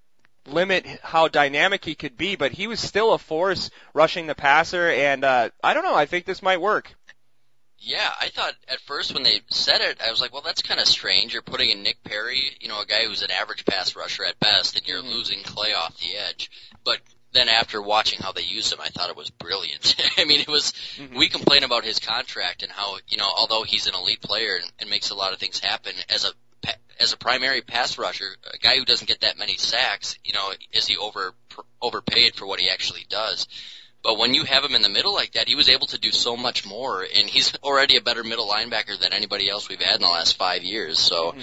limit 0.47 0.87
how 1.03 1.29
dynamic 1.29 1.85
he 1.85 1.95
could 1.95 2.17
be, 2.17 2.37
but 2.37 2.53
he 2.53 2.67
was 2.67 2.81
still 2.81 3.13
a 3.13 3.19
force 3.19 3.71
rushing 3.95 4.27
the 4.27 4.35
passer, 4.35 4.91
and 4.91 5.25
uh, 5.25 5.51
I 5.63 5.75
don't 5.75 5.85
know. 5.85 5.95
I 5.95 6.07
think 6.07 6.27
this 6.27 6.43
might 6.43 6.61
work. 6.61 6.95
Yeah, 7.87 8.11
I 8.19 8.29
thought 8.29 8.55
at 8.69 8.81
first 8.81 9.13
when 9.13 9.25
they 9.25 9.43
said 9.51 9.83
it, 9.83 10.01
I 10.05 10.11
was 10.11 10.19
like, 10.21 10.33
well, 10.33 10.41
that's 10.43 10.63
kind 10.63 10.81
of 10.81 10.87
strange. 10.87 11.35
You're 11.35 11.43
putting 11.43 11.69
in 11.71 11.83
Nick 11.83 12.03
Perry, 12.03 12.57
you 12.61 12.69
know, 12.69 12.81
a 12.81 12.87
guy 12.87 13.05
who's 13.07 13.21
an 13.23 13.31
average 13.31 13.67
pass 13.67 13.95
rusher 13.95 14.25
at 14.25 14.41
best, 14.41 14.77
and 14.79 14.87
you're 14.89 15.03
Mhm. 15.03 15.13
losing 15.13 15.43
Clay 15.43 15.75
off 15.75 15.97
the 15.99 16.17
edge. 16.17 16.51
But 16.83 17.01
then 17.33 17.49
after 17.51 17.83
watching 17.83 18.21
how 18.23 18.33
they 18.33 18.43
used 18.43 18.73
him, 18.73 18.81
I 18.81 18.89
thought 18.89 19.11
it 19.11 19.17
was 19.17 19.29
brilliant. 19.29 19.97
I 20.17 20.25
mean, 20.25 20.41
it 20.41 20.49
was, 20.49 20.73
Mhm. 20.97 21.15
we 21.17 21.29
complain 21.29 21.63
about 21.63 21.85
his 21.85 21.99
contract 21.99 22.63
and 22.63 22.73
how, 22.73 22.97
you 23.09 23.19
know, 23.19 23.27
although 23.29 23.65
he's 23.65 23.87
an 23.87 23.95
elite 23.95 24.23
player 24.23 24.57
and, 24.57 24.73
and 24.79 24.89
makes 24.89 25.11
a 25.11 25.15
lot 25.15 25.35
of 25.35 25.39
things 25.39 25.59
happen 25.61 25.93
as 26.09 26.25
a, 26.25 26.33
as 26.99 27.13
a 27.13 27.19
primary 27.19 27.61
pass 27.61 27.99
rusher, 27.99 28.35
a 28.51 28.57
guy 28.57 28.77
who 28.79 28.87
doesn't 28.87 29.09
get 29.09 29.21
that 29.21 29.37
many 29.37 29.59
sacks, 29.59 30.17
you 30.25 30.33
know, 30.33 30.53
is 30.73 30.87
he 30.87 30.97
over, 30.97 31.35
overpaid 31.83 32.35
for 32.35 32.47
what 32.47 32.61
he 32.61 32.71
actually 32.71 33.05
does? 33.11 33.47
But 34.05 34.19
when 34.19 34.35
you 34.35 34.45
have 34.45 34.63
him 34.63 34.75
in 34.75 34.83
the 34.83 34.89
middle 34.91 35.15
like 35.15 35.33
that, 35.33 35.49
he 35.49 35.55
was 35.55 35.71
able 35.71 35.87
to 35.89 35.99
do 35.99 36.13
so 36.13 36.37
much 36.37 36.67
more, 36.67 37.03
and 37.03 37.29
he's 37.29 37.55
already 37.65 37.97
a 37.97 38.03
better 38.03 38.23
middle 38.23 38.47
linebacker 38.47 38.99
than 39.01 39.15
anybody 39.15 39.49
else 39.49 39.69
we've 39.69 39.81
had 39.81 39.97
in 39.97 40.03
the 40.03 40.07
last 40.09 40.37
five 40.37 40.63
years. 40.63 41.01
So 41.01 41.33
Mhm. 41.33 41.43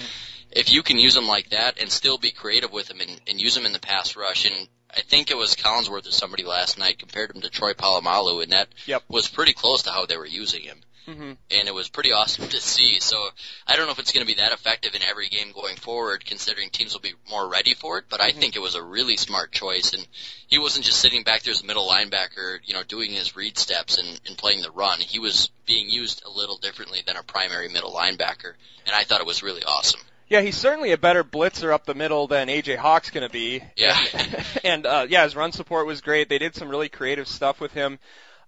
if 0.52 0.72
you 0.72 0.82
can 0.84 0.98
use 0.98 1.16
him 1.16 1.26
like 1.26 1.50
that 1.50 1.78
and 1.80 1.90
still 1.90 2.18
be 2.18 2.30
creative 2.30 2.70
with 2.72 2.88
him 2.88 3.00
and, 3.00 3.20
and 3.26 3.40
use 3.40 3.56
him 3.56 3.66
in 3.66 3.72
the 3.72 3.80
pass 3.80 4.14
rush, 4.14 4.44
and 4.44 4.68
I 4.94 5.00
think 5.00 5.30
it 5.30 5.36
was 5.36 5.56
Collinsworth 5.56 6.06
or 6.06 6.12
somebody 6.12 6.44
last 6.44 6.78
night 6.78 7.00
compared 7.00 7.34
him 7.34 7.40
to 7.42 7.50
Troy 7.50 7.72
Polamalu, 7.72 8.44
and 8.44 8.52
that 8.52 8.68
Yep. 8.86 9.02
was 9.08 9.26
pretty 9.26 9.54
close 9.54 9.82
to 9.82 9.90
how 9.90 10.06
they 10.06 10.16
were 10.16 10.26
using 10.26 10.62
him. 10.62 10.82
Mhm. 11.08 11.36
And 11.50 11.68
it 11.68 11.74
was 11.74 11.88
pretty 11.88 12.12
awesome 12.12 12.48
to 12.48 12.60
see. 12.60 13.00
So 13.00 13.28
I 13.66 13.76
don't 13.76 13.86
know 13.86 13.92
if 13.92 13.98
it's 13.98 14.12
going 14.12 14.24
to 14.26 14.32
be 14.32 14.40
that 14.40 14.52
effective 14.52 14.94
in 14.94 15.02
every 15.02 15.28
game 15.28 15.52
going 15.52 15.76
forward, 15.76 16.24
considering 16.24 16.70
teams 16.70 16.92
will 16.94 17.00
be 17.00 17.14
more 17.30 17.48
ready 17.48 17.74
for 17.74 17.98
it. 17.98 18.04
But 18.08 18.20
I 18.20 18.30
Mhm. 18.32 18.40
think 18.40 18.56
it 18.56 18.60
was 18.62 18.74
a 18.74 18.82
really 18.82 19.16
smart 19.16 19.52
choice, 19.52 19.92
and 19.92 20.06
he 20.46 20.58
wasn't 20.58 20.84
just 20.84 21.00
sitting 21.00 21.22
back 21.22 21.42
there 21.42 21.52
as 21.52 21.62
a 21.62 21.66
middle 21.66 21.88
linebacker, 21.88 22.58
you 22.64 22.74
know, 22.74 22.82
doing 22.84 23.10
his 23.10 23.34
read 23.36 23.58
steps 23.58 23.98
and, 23.98 24.20
and 24.26 24.38
playing 24.38 24.62
the 24.62 24.70
run. 24.70 25.00
He 25.00 25.18
was 25.18 25.50
being 25.66 25.88
used 25.90 26.22
a 26.24 26.30
little 26.30 26.58
differently 26.58 27.02
than 27.06 27.16
a 27.16 27.22
primary 27.22 27.68
middle 27.68 27.92
linebacker, 27.92 28.54
and 28.86 28.94
I 28.94 29.04
thought 29.04 29.20
it 29.20 29.26
was 29.26 29.42
really 29.42 29.62
awesome. 29.64 30.00
Yeah, 30.28 30.40
he's 30.40 30.56
certainly 30.56 30.92
a 30.92 30.98
better 30.98 31.22
blitzer 31.24 31.74
up 31.74 31.84
the 31.84 31.94
middle 31.94 32.26
than 32.26 32.48
AJ 32.48 32.76
Hawk's 32.76 33.10
going 33.10 33.26
to 33.26 33.32
be. 33.32 33.62
Yeah. 33.76 33.98
and 34.64 34.86
uh, 34.86 35.06
yeah, 35.08 35.24
his 35.24 35.36
run 35.36 35.52
support 35.52 35.86
was 35.86 36.00
great. 36.00 36.30
They 36.30 36.38
did 36.38 36.54
some 36.54 36.70
really 36.70 36.88
creative 36.88 37.28
stuff 37.28 37.60
with 37.60 37.72
him. 37.72 37.98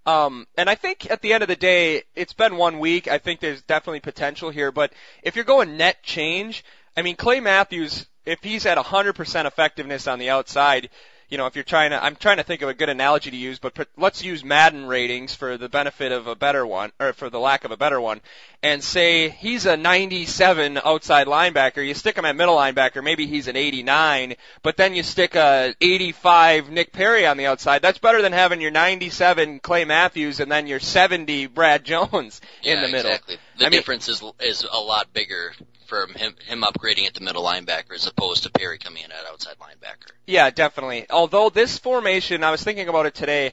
Um, 0.06 0.46
and 0.56 0.68
I 0.68 0.74
think 0.74 1.10
at 1.10 1.22
the 1.22 1.32
end 1.32 1.42
of 1.42 1.48
the 1.48 1.56
day, 1.56 2.02
it's 2.14 2.34
been 2.34 2.56
one 2.56 2.78
week. 2.78 3.08
I 3.08 3.18
think 3.18 3.40
there's 3.40 3.62
definitely 3.62 4.00
potential 4.00 4.50
here. 4.50 4.70
But 4.70 4.92
if 5.22 5.36
you're 5.36 5.44
going 5.44 5.76
net 5.76 6.02
change, 6.02 6.64
I 6.96 7.02
mean, 7.02 7.16
Clay 7.16 7.40
Matthews, 7.40 8.06
if 8.26 8.42
he's 8.42 8.66
at 8.66 8.78
100% 8.78 9.46
effectiveness 9.46 10.06
on 10.06 10.18
the 10.18 10.30
outside, 10.30 10.90
you 11.28 11.38
know, 11.38 11.46
if 11.46 11.54
you're 11.54 11.64
trying 11.64 11.90
to, 11.90 12.02
I'm 12.02 12.16
trying 12.16 12.36
to 12.36 12.42
think 12.42 12.62
of 12.62 12.68
a 12.68 12.74
good 12.74 12.88
analogy 12.88 13.30
to 13.30 13.36
use, 13.36 13.58
but 13.58 13.88
let's 13.96 14.24
use 14.24 14.44
Madden 14.44 14.86
ratings 14.86 15.34
for 15.34 15.56
the 15.56 15.68
benefit 15.68 16.12
of 16.12 16.26
a 16.26 16.34
better 16.34 16.66
one, 16.66 16.92
or 17.00 17.12
for 17.12 17.30
the 17.30 17.40
lack 17.40 17.64
of 17.64 17.70
a 17.70 17.76
better 17.76 18.00
one, 18.00 18.20
and 18.62 18.82
say 18.82 19.30
he's 19.30 19.66
a 19.66 19.76
97 19.76 20.78
outside 20.84 21.26
linebacker. 21.26 21.86
You 21.86 21.94
stick 21.94 22.16
him 22.16 22.24
at 22.24 22.36
middle 22.36 22.56
linebacker, 22.56 23.02
maybe 23.02 23.26
he's 23.26 23.48
an 23.48 23.56
89, 23.56 24.34
but 24.62 24.76
then 24.76 24.94
you 24.94 25.02
stick 25.02 25.34
a 25.34 25.74
85 25.80 26.70
Nick 26.70 26.92
Perry 26.92 27.26
on 27.26 27.36
the 27.36 27.46
outside. 27.46 27.82
That's 27.82 27.98
better 27.98 28.22
than 28.22 28.32
having 28.32 28.60
your 28.60 28.70
97 28.70 29.60
Clay 29.60 29.84
Matthews 29.84 30.40
and 30.40 30.50
then 30.50 30.66
your 30.66 30.80
70 30.80 31.46
Brad 31.46 31.84
Jones 31.84 32.40
in 32.62 32.76
yeah, 32.76 32.86
the 32.86 32.92
middle. 32.92 33.10
Exactly. 33.10 33.36
The 33.58 33.66
I 33.66 33.68
mean- 33.70 33.78
difference 33.78 34.08
is 34.08 34.22
is 34.40 34.66
a 34.70 34.78
lot 34.78 35.12
bigger 35.12 35.52
from 35.94 36.14
him 36.14 36.34
him 36.46 36.62
upgrading 36.62 37.06
at 37.06 37.14
the 37.14 37.20
middle 37.20 37.44
linebacker 37.44 37.94
as 37.94 38.06
opposed 38.06 38.42
to 38.42 38.50
Perry 38.50 38.78
coming 38.78 39.04
in 39.04 39.12
at 39.12 39.24
outside 39.30 39.56
linebacker. 39.60 40.10
Yeah, 40.26 40.50
definitely. 40.50 41.06
Although 41.10 41.50
this 41.50 41.78
formation, 41.78 42.42
I 42.42 42.50
was 42.50 42.62
thinking 42.62 42.88
about 42.88 43.06
it 43.06 43.14
today, 43.14 43.52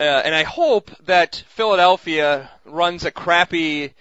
uh, 0.00 0.02
and 0.02 0.34
I 0.34 0.42
hope 0.42 0.90
that 1.06 1.44
Philadelphia 1.48 2.50
runs 2.64 3.04
a 3.04 3.10
crappy 3.10 3.94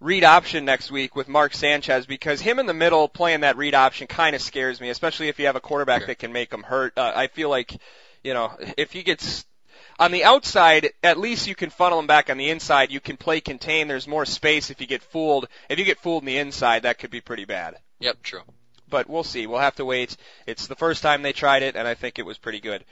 read 0.00 0.24
option 0.24 0.64
next 0.64 0.90
week 0.90 1.14
with 1.16 1.28
Mark 1.28 1.54
Sanchez 1.54 2.06
because 2.06 2.40
him 2.40 2.58
in 2.58 2.66
the 2.66 2.74
middle 2.74 3.08
playing 3.08 3.40
that 3.40 3.56
read 3.56 3.74
option 3.74 4.06
kind 4.06 4.34
of 4.34 4.42
scares 4.42 4.80
me, 4.80 4.88
especially 4.90 5.28
if 5.28 5.38
you 5.38 5.46
have 5.46 5.56
a 5.56 5.60
quarterback 5.60 6.02
Okay. 6.02 6.12
that 6.12 6.18
can 6.18 6.32
make 6.32 6.52
him 6.52 6.62
hurt. 6.62 6.96
Uh, 6.96 7.12
I 7.14 7.26
feel 7.28 7.48
like, 7.48 7.76
you 8.22 8.34
know, 8.34 8.52
if 8.76 8.92
he 8.92 9.02
gets 9.02 9.44
on 9.98 10.10
the 10.10 10.24
outside, 10.24 10.90
at 11.02 11.18
least 11.18 11.46
you 11.46 11.54
can 11.54 11.70
funnel 11.70 11.98
them 11.98 12.06
back 12.06 12.30
on 12.30 12.36
the 12.36 12.50
inside. 12.50 12.90
You 12.90 13.00
can 13.00 13.16
play 13.16 13.40
contain. 13.40 13.88
There's 13.88 14.08
more 14.08 14.26
space 14.26 14.70
if 14.70 14.80
you 14.80 14.86
get 14.86 15.02
fooled. 15.02 15.46
If 15.68 15.78
you 15.78 15.84
get 15.84 16.00
fooled 16.00 16.22
in 16.22 16.26
the 16.26 16.38
inside, 16.38 16.82
that 16.82 16.98
could 16.98 17.10
be 17.10 17.20
pretty 17.20 17.44
bad 17.44 17.76
Yep, 18.00 18.22
true. 18.22 18.42
but 18.88 19.08
we'll 19.08 19.24
see. 19.24 19.46
We'll 19.46 19.60
have 19.60 19.76
to 19.76 19.84
wait. 19.84 20.16
It's 20.46 20.66
the 20.66 20.74
first 20.76 21.02
time 21.02 21.22
they 21.22 21.32
tried 21.32 21.62
it, 21.62 21.76
and 21.76 21.86
I 21.86 21.94
think 21.94 22.18
it 22.18 22.26
was 22.26 22.38
pretty 22.38 22.60
good. 22.60 22.84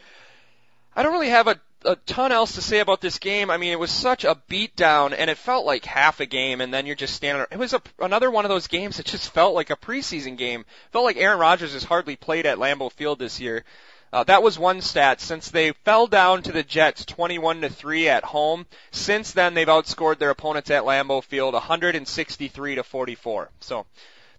I 0.95 1.03
don't 1.03 1.13
really 1.13 1.31
have 1.31 1.49
a, 1.49 1.59
a 1.87 1.97
ton 1.97 2.33
else 2.33 2.55
to 2.57 2.61
say 2.63 2.81
about 2.81 3.01
this 3.01 3.19
game. 3.19 3.51
I 3.51 3.57
mean, 3.57 3.73
it 3.73 3.79
was 3.79 3.91
such 3.91 4.25
a 4.25 4.35
beatdown, 4.51 5.15
and 5.17 5.31
it 5.31 5.39
felt 5.39 5.65
like 5.65 5.85
half 5.87 6.21
a 6.21 6.27
game, 6.27 6.61
and 6.61 6.73
then 6.73 6.85
you're 6.87 6.95
just 6.97 7.15
standing. 7.15 7.47
It 7.51 7.59
was 7.59 7.73
a, 7.73 7.81
another 7.99 8.31
one 8.31 8.45
of 8.45 8.51
those 8.51 8.67
games 8.67 8.99
that 8.99 9.07
just 9.07 9.33
felt 9.33 9.55
like 9.55 9.71
a 9.71 9.77
preseason 9.77 10.37
game. 10.37 10.67
Felt 10.93 11.05
like 11.07 11.17
Aaron 11.17 11.39
Rodgers 11.39 11.73
has 11.73 11.83
hardly 11.85 12.15
played 12.17 12.45
at 12.45 12.59
Lambeau 12.59 12.93
Field 12.93 13.19
this 13.19 13.41
year. 13.41 13.65
Uh, 14.13 14.25
that 14.25 14.43
was 14.43 14.59
one 14.59 14.83
stat. 14.83 15.21
Since 15.21 15.51
they 15.51 15.73
fell 15.73 16.07
down 16.07 16.43
to 16.43 16.53
the 16.53 16.63
Jets 16.63 17.07
21 17.07 17.63
to 17.63 17.71
3 17.71 18.09
at 18.09 18.25
home, 18.25 18.67
since 18.91 19.33
then 19.33 19.55
they've 19.55 19.67
outscored 19.67 20.19
their 20.19 20.31
opponents 20.31 20.71
at 20.71 20.85
Lambeau 20.85 21.25
Field 21.25 21.55
163 21.55 22.75
to 22.75 22.83
44. 22.83 23.51
So 23.61 23.87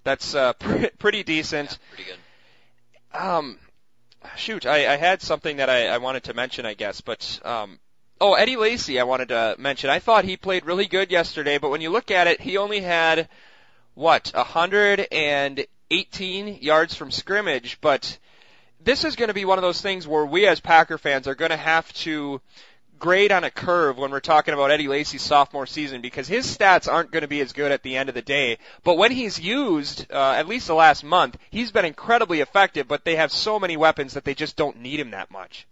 that's 0.03 0.35
uh, 0.35 0.53
pre- 0.59 0.91
pretty 0.91 1.23
decent. 1.23 1.71
Yeah, 1.71 1.95
pretty 1.95 2.11
good. 2.11 3.19
Um, 3.19 3.57
shoot, 4.35 4.65
I, 4.65 4.93
I 4.93 4.97
had 4.97 5.21
something 5.21 5.57
that 5.57 5.69
I, 5.69 5.87
I 5.87 5.97
wanted 5.97 6.23
to 6.25 6.33
mention, 6.33 6.65
I 6.65 6.73
guess, 6.73 7.01
but 7.01 7.39
um, 7.43 7.79
oh, 8.21 8.33
Eddie 8.33 8.57
Lacy, 8.57 8.99
I 8.99 9.03
wanted 9.03 9.29
to 9.29 9.55
mention. 9.57 9.89
I 9.89 9.99
thought 9.99 10.25
he 10.25 10.35
played 10.37 10.65
really 10.65 10.87
good 10.87 11.11
yesterday, 11.11 11.57
but 11.57 11.69
when 11.69 11.81
you 11.81 11.89
look 11.89 12.11
at 12.11 12.27
it, 12.27 12.41
he 12.41 12.57
only 12.57 12.81
had 12.81 13.29
what 13.95 14.31
118 14.33 16.57
yards 16.61 16.95
from 16.95 17.11
scrimmage. 17.11 17.79
But 17.81 18.17
this 18.83 19.03
is 19.03 19.15
going 19.15 19.29
to 19.29 19.33
be 19.33 19.45
one 19.45 19.57
of 19.57 19.61
those 19.61 19.81
things 19.81 20.07
where 20.07 20.25
we 20.25 20.47
as 20.47 20.59
Packer 20.59 20.97
fans 20.97 21.27
are 21.27 21.35
going 21.35 21.51
to 21.51 21.57
have 21.57 21.91
to 21.93 22.41
grade 22.99 23.31
on 23.31 23.43
a 23.43 23.51
curve 23.51 23.97
when 23.97 24.11
we're 24.11 24.19
talking 24.21 24.53
about 24.53 24.71
Eddie 24.71 24.87
Lacy's 24.87 25.21
sophomore 25.21 25.65
season 25.65 26.01
because 26.01 26.27
his 26.27 26.45
stats 26.45 26.91
aren't 26.91 27.11
going 27.11 27.21
to 27.21 27.27
be 27.27 27.41
as 27.41 27.51
good 27.51 27.71
at 27.71 27.83
the 27.83 27.97
end 27.97 28.07
of 28.07 28.15
the 28.15 28.21
day. 28.21 28.57
But 28.83 28.97
when 28.97 29.11
he's 29.11 29.39
used, 29.39 30.09
uh, 30.11 30.35
at 30.37 30.47
least 30.47 30.67
the 30.67 30.73
last 30.73 31.03
month, 31.03 31.37
he's 31.49 31.71
been 31.71 31.85
incredibly 31.85 32.39
effective. 32.39 32.87
But 32.87 33.03
they 33.03 33.17
have 33.17 33.31
so 33.31 33.59
many 33.59 33.75
weapons 33.75 34.13
that 34.13 34.23
they 34.23 34.33
just 34.33 34.55
don't 34.55 34.79
need 34.79 34.99
him 34.99 35.11
that 35.11 35.31
much. 35.31 35.67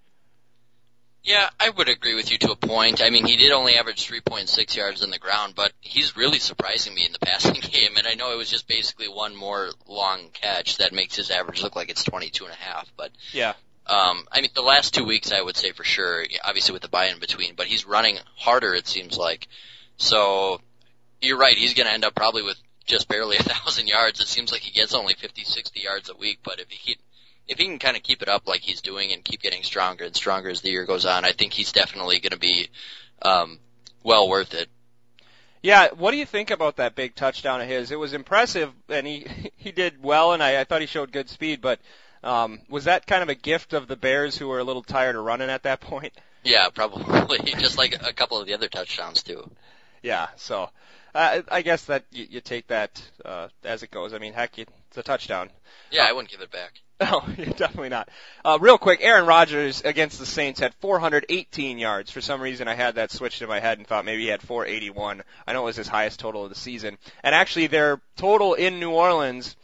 Yeah, 1.23 1.49
I 1.59 1.69
would 1.69 1.87
agree 1.87 2.15
with 2.15 2.31
you 2.31 2.37
to 2.39 2.51
a 2.51 2.55
point. 2.55 3.01
I 3.01 3.11
mean, 3.11 3.25
he 3.27 3.37
did 3.37 3.51
only 3.51 3.75
average 3.75 4.07
3.6 4.07 4.75
yards 4.75 5.03
on 5.03 5.11
the 5.11 5.19
ground, 5.19 5.53
but 5.55 5.71
he's 5.79 6.17
really 6.17 6.39
surprising 6.39 6.95
me 6.95 7.05
in 7.05 7.11
the 7.11 7.19
passing 7.25 7.61
game. 7.61 7.95
And 7.97 8.07
I 8.07 8.15
know 8.15 8.33
it 8.33 8.37
was 8.37 8.49
just 8.49 8.67
basically 8.67 9.07
one 9.07 9.35
more 9.35 9.69
long 9.87 10.29
catch 10.33 10.77
that 10.77 10.93
makes 10.93 11.15
his 11.15 11.29
average 11.29 11.61
look 11.61 11.75
like 11.75 11.89
it's 11.89 12.03
22 12.03 12.45
and 12.45 12.53
a 12.53 12.57
half. 12.57 12.91
But 12.97 13.11
Yeah. 13.33 13.53
Um, 13.85 14.25
I 14.31 14.41
mean, 14.41 14.51
the 14.53 14.61
last 14.61 14.93
two 14.93 15.03
weeks, 15.03 15.31
I 15.31 15.41
would 15.41 15.57
say 15.57 15.71
for 15.71 15.83
sure, 15.83 16.23
obviously 16.43 16.73
with 16.73 16.81
the 16.81 16.87
bye 16.87 17.07
in 17.07 17.19
between, 17.19 17.55
but 17.55 17.65
he's 17.65 17.85
running 17.85 18.17
harder, 18.37 18.73
it 18.73 18.87
seems 18.87 19.17
like. 19.17 19.47
So, 19.97 20.61
you're 21.19 21.37
right, 21.37 21.57
he's 21.57 21.73
going 21.73 21.87
to 21.87 21.93
end 21.93 22.05
up 22.05 22.15
probably 22.15 22.43
with 22.43 22.57
just 22.85 23.07
barely 23.07 23.37
a 23.39 23.43
thousand 23.43 23.87
yards. 23.87 24.21
It 24.21 24.27
seems 24.27 24.51
like 24.51 24.61
he 24.61 24.71
gets 24.71 24.93
only 24.93 25.15
50, 25.15 25.43
60 25.43 25.79
yards 25.79 26.09
a 26.09 26.15
week, 26.15 26.39
but 26.43 26.59
if 26.59 26.69
he, 26.69 26.97
if 27.47 27.57
he 27.57 27.65
can 27.65 27.79
kind 27.79 27.97
of 27.97 28.03
keep 28.03 28.21
it 28.21 28.29
up 28.29 28.47
like 28.47 28.61
he's 28.61 28.81
doing 28.81 29.11
and 29.11 29.23
keep 29.23 29.41
getting 29.41 29.63
stronger 29.63 30.05
and 30.05 30.15
stronger 30.15 30.49
as 30.49 30.61
the 30.61 30.69
year 30.69 30.85
goes 30.85 31.05
on, 31.05 31.25
I 31.25 31.31
think 31.31 31.53
he's 31.53 31.71
definitely 31.71 32.19
going 32.19 32.31
to 32.31 32.39
be, 32.39 32.69
um, 33.21 33.59
well 34.03 34.29
worth 34.29 34.53
it. 34.53 34.69
Yeah, 35.61 35.89
what 35.95 36.11
do 36.11 36.17
you 36.17 36.25
think 36.25 36.49
about 36.49 36.77
that 36.77 36.95
big 36.95 37.13
touchdown 37.13 37.61
of 37.61 37.67
his? 37.67 37.91
It 37.91 37.99
was 37.99 38.13
impressive, 38.13 38.71
and 38.89 39.05
he 39.05 39.27
he 39.57 39.71
did 39.71 40.01
well, 40.01 40.33
and 40.33 40.41
I, 40.41 40.61
I 40.61 40.63
thought 40.63 40.81
he 40.81 40.87
showed 40.87 41.11
good 41.11 41.29
speed. 41.29 41.61
But 41.61 41.79
um, 42.23 42.61
was 42.69 42.85
that 42.85 43.05
kind 43.05 43.21
of 43.21 43.29
a 43.29 43.35
gift 43.35 43.73
of 43.73 43.87
the 43.87 43.95
Bears, 43.95 44.37
who 44.37 44.47
were 44.47 44.59
a 44.59 44.63
little 44.63 44.83
tired 44.83 45.15
of 45.15 45.23
running 45.23 45.49
at 45.49 45.63
that 45.63 45.81
point? 45.81 46.13
Yeah, 46.43 46.69
probably. 46.69 47.37
Just 47.59 47.77
like 47.77 47.93
a 48.03 48.13
couple 48.13 48.39
of 48.39 48.47
the 48.47 48.55
other 48.55 48.67
touchdowns 48.67 49.21
too. 49.21 49.47
Yeah, 50.01 50.29
so 50.37 50.71
uh, 51.13 51.43
I 51.51 51.61
guess 51.61 51.85
that 51.85 52.05
you, 52.11 52.25
you 52.27 52.41
take 52.41 52.65
that 52.69 52.99
uh, 53.23 53.49
as 53.63 53.83
it 53.83 53.91
goes. 53.91 54.11
I 54.11 54.17
mean, 54.17 54.33
heck, 54.33 54.57
it's 54.57 54.97
a 54.97 55.03
touchdown. 55.03 55.51
Yeah, 55.91 56.07
I 56.09 56.13
wouldn't 56.13 56.31
give 56.31 56.41
it 56.41 56.49
back. 56.49 56.81
No, 57.11 57.21
definitely 57.35 57.89
not. 57.89 58.09
Uh, 58.45 58.59
real 58.61 58.77
quick, 58.77 58.99
Aaron 59.01 59.25
Rodgers 59.25 59.81
against 59.81 60.19
the 60.19 60.25
Saints 60.25 60.59
had 60.59 60.75
418 60.75 61.79
yards. 61.79 62.11
For 62.11 62.21
some 62.21 62.39
reason, 62.39 62.67
I 62.67 62.75
had 62.75 62.95
that 62.95 63.09
switched 63.09 63.41
in 63.41 63.49
my 63.49 63.59
head 63.59 63.79
and 63.79 63.87
thought 63.87 64.05
maybe 64.05 64.23
he 64.23 64.27
had 64.27 64.41
481. 64.43 65.23
I 65.47 65.53
know 65.53 65.63
it 65.63 65.65
was 65.65 65.75
his 65.75 65.87
highest 65.87 66.19
total 66.19 66.43
of 66.43 66.49
the 66.49 66.55
season. 66.55 66.99
And 67.23 67.33
actually, 67.33 67.67
their 67.67 68.01
total 68.17 68.53
in 68.53 68.79
New 68.79 68.91
Orleans, 68.91 69.55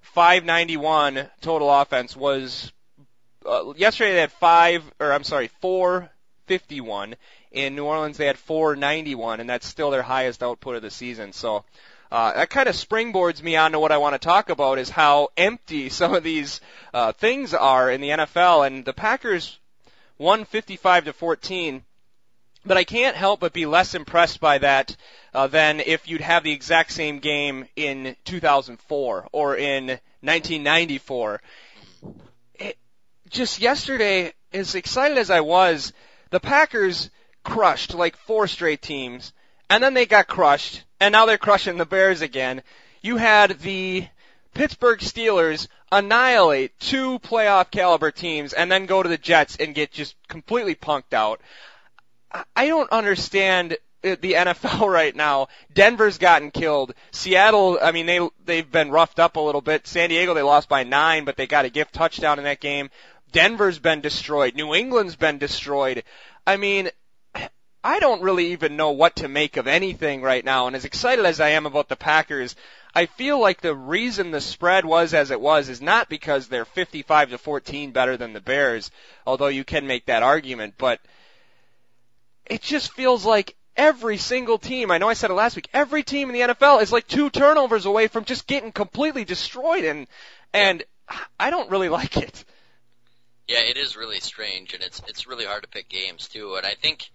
591 0.00 1.28
total 1.42 1.70
offense 1.70 2.16
was. 2.16 2.72
Uh, 3.44 3.74
yesterday 3.76 4.14
they 4.14 4.20
had 4.20 4.32
five, 4.32 4.82
or 4.98 5.12
I'm 5.12 5.24
sorry, 5.24 5.48
451. 5.60 7.16
In 7.52 7.76
New 7.76 7.84
Orleans 7.84 8.16
they 8.16 8.26
had 8.26 8.38
491, 8.38 9.40
and 9.40 9.50
that's 9.50 9.66
still 9.66 9.90
their 9.90 10.02
highest 10.02 10.42
output 10.42 10.76
of 10.76 10.82
the 10.82 10.90
season. 10.90 11.34
So 11.34 11.64
uh, 12.10 12.32
that 12.32 12.50
kind 12.50 12.68
of 12.68 12.74
springboards 12.74 13.42
me 13.42 13.56
onto 13.56 13.78
what 13.78 13.92
I 13.92 13.98
want 13.98 14.14
to 14.14 14.18
talk 14.18 14.48
about 14.48 14.78
is 14.78 14.88
how 14.88 15.28
empty 15.36 15.88
some 15.88 16.14
of 16.14 16.22
these 16.22 16.60
uh, 16.94 17.12
things 17.12 17.54
are 17.54 17.90
in 17.90 18.00
the 18.00 18.08
NFL. 18.08 18.66
And 18.66 18.84
the 18.84 18.92
Packers 18.92 19.58
won 20.16 20.44
55 20.44 21.06
to 21.06 21.12
14, 21.12 21.84
but 22.64 22.76
I 22.76 22.84
can't 22.84 23.16
help 23.16 23.40
but 23.40 23.52
be 23.52 23.66
less 23.66 23.94
impressed 23.94 24.40
by 24.40 24.58
that 24.58 24.96
uh, 25.34 25.46
than 25.46 25.80
if 25.80 26.08
you'd 26.08 26.20
have 26.22 26.42
the 26.42 26.52
exact 26.52 26.92
same 26.92 27.18
game 27.18 27.66
in 27.76 28.16
2004 28.24 29.28
or 29.30 29.56
in 29.56 29.86
1994. 29.86 31.40
It, 32.54 32.78
just 33.28 33.60
yesterday, 33.60 34.32
as 34.52 34.74
excited 34.74 35.18
as 35.18 35.30
I 35.30 35.40
was, 35.40 35.92
the 36.30 36.40
Packers 36.40 37.10
crushed 37.44 37.94
like 37.94 38.16
four 38.16 38.46
straight 38.46 38.82
teams, 38.82 39.32
and 39.70 39.82
then 39.82 39.94
they 39.94 40.06
got 40.06 40.26
crushed 40.26 40.84
and 41.00 41.12
now 41.12 41.26
they're 41.26 41.38
crushing 41.38 41.76
the 41.76 41.86
Bears 41.86 42.22
again. 42.22 42.62
You 43.00 43.16
had 43.16 43.60
the 43.60 44.06
Pittsburgh 44.54 45.00
Steelers 45.00 45.68
annihilate 45.90 46.78
two 46.78 47.18
playoff 47.20 47.70
caliber 47.70 48.10
teams 48.10 48.52
and 48.52 48.70
then 48.70 48.86
go 48.86 49.02
to 49.02 49.08
the 49.08 49.18
Jets 49.18 49.56
and 49.56 49.74
get 49.74 49.92
just 49.92 50.16
completely 50.28 50.74
punked 50.74 51.12
out. 51.12 51.40
I 52.54 52.66
don't 52.66 52.90
understand 52.90 53.78
the 54.02 54.16
NFL 54.16 54.88
right 54.92 55.14
now. 55.14 55.48
Denver's 55.72 56.18
gotten 56.18 56.50
killed. 56.50 56.94
Seattle, 57.10 57.78
I 57.80 57.92
mean, 57.92 58.06
they 58.06 58.28
they've 58.44 58.70
been 58.70 58.90
roughed 58.90 59.18
up 59.18 59.36
a 59.36 59.40
little 59.40 59.60
bit. 59.60 59.86
San 59.86 60.10
Diego, 60.10 60.34
they 60.34 60.42
lost 60.42 60.68
by 60.68 60.84
nine, 60.84 61.24
but 61.24 61.36
they 61.36 61.46
got 61.46 61.64
a 61.64 61.70
gift 61.70 61.94
touchdown 61.94 62.38
in 62.38 62.44
that 62.44 62.60
game. 62.60 62.90
Denver's 63.32 63.78
been 63.78 64.00
destroyed. 64.00 64.54
New 64.54 64.74
England's 64.74 65.16
been 65.16 65.38
destroyed. 65.38 66.04
I 66.46 66.56
mean, 66.56 66.90
I 67.82 68.00
don't 68.00 68.22
really 68.22 68.52
even 68.52 68.76
know 68.76 68.90
what 68.90 69.16
to 69.16 69.28
make 69.28 69.56
of 69.56 69.66
anything 69.66 70.22
right 70.22 70.44
now. 70.44 70.66
And 70.66 70.74
as 70.74 70.84
excited 70.84 71.24
as 71.24 71.40
I 71.40 71.50
am 71.50 71.64
about 71.66 71.88
the 71.88 71.96
Packers, 71.96 72.56
I 72.94 73.06
feel 73.06 73.38
like 73.38 73.60
the 73.60 73.74
reason 73.74 74.30
the 74.30 74.40
spread 74.40 74.84
was 74.84 75.14
as 75.14 75.30
it 75.30 75.40
was 75.40 75.68
is 75.68 75.80
not 75.80 76.08
because 76.08 76.48
they're 76.48 76.64
55 76.64 77.30
to 77.30 77.38
14 77.38 77.92
better 77.92 78.16
than 78.16 78.32
the 78.32 78.40
Bears, 78.40 78.90
although 79.26 79.48
you 79.48 79.64
can 79.64 79.86
make 79.86 80.06
that 80.06 80.22
argument, 80.22 80.74
but 80.78 81.00
it 82.46 82.62
just 82.62 82.92
feels 82.92 83.24
like 83.24 83.54
every 83.76 84.16
single 84.16 84.58
team, 84.58 84.90
I 84.90 84.98
know 84.98 85.08
I 85.08 85.14
said 85.14 85.30
it 85.30 85.34
last 85.34 85.54
week, 85.54 85.68
every 85.72 86.02
team 86.02 86.28
in 86.28 86.34
the 86.34 86.54
NFL 86.54 86.82
is 86.82 86.90
like 86.90 87.06
two 87.06 87.30
turnovers 87.30 87.86
away 87.86 88.08
from 88.08 88.24
just 88.24 88.46
getting 88.46 88.72
completely 88.72 89.24
destroyed 89.24 89.84
and 89.84 90.06
and 90.52 90.82
I 91.38 91.50
don't 91.50 91.70
really 91.70 91.88
like 92.00 92.16
it. 92.16 92.44
Yeah, 93.46 93.60
it 93.60 93.76
is 93.76 93.96
really 93.96 94.20
strange 94.20 94.74
and 94.74 94.82
it's 94.82 95.00
it's 95.06 95.26
really 95.26 95.44
hard 95.44 95.62
to 95.62 95.68
pick 95.68 95.88
games 95.88 96.26
too. 96.26 96.56
And 96.56 96.66
I 96.66 96.74
think 96.74 97.08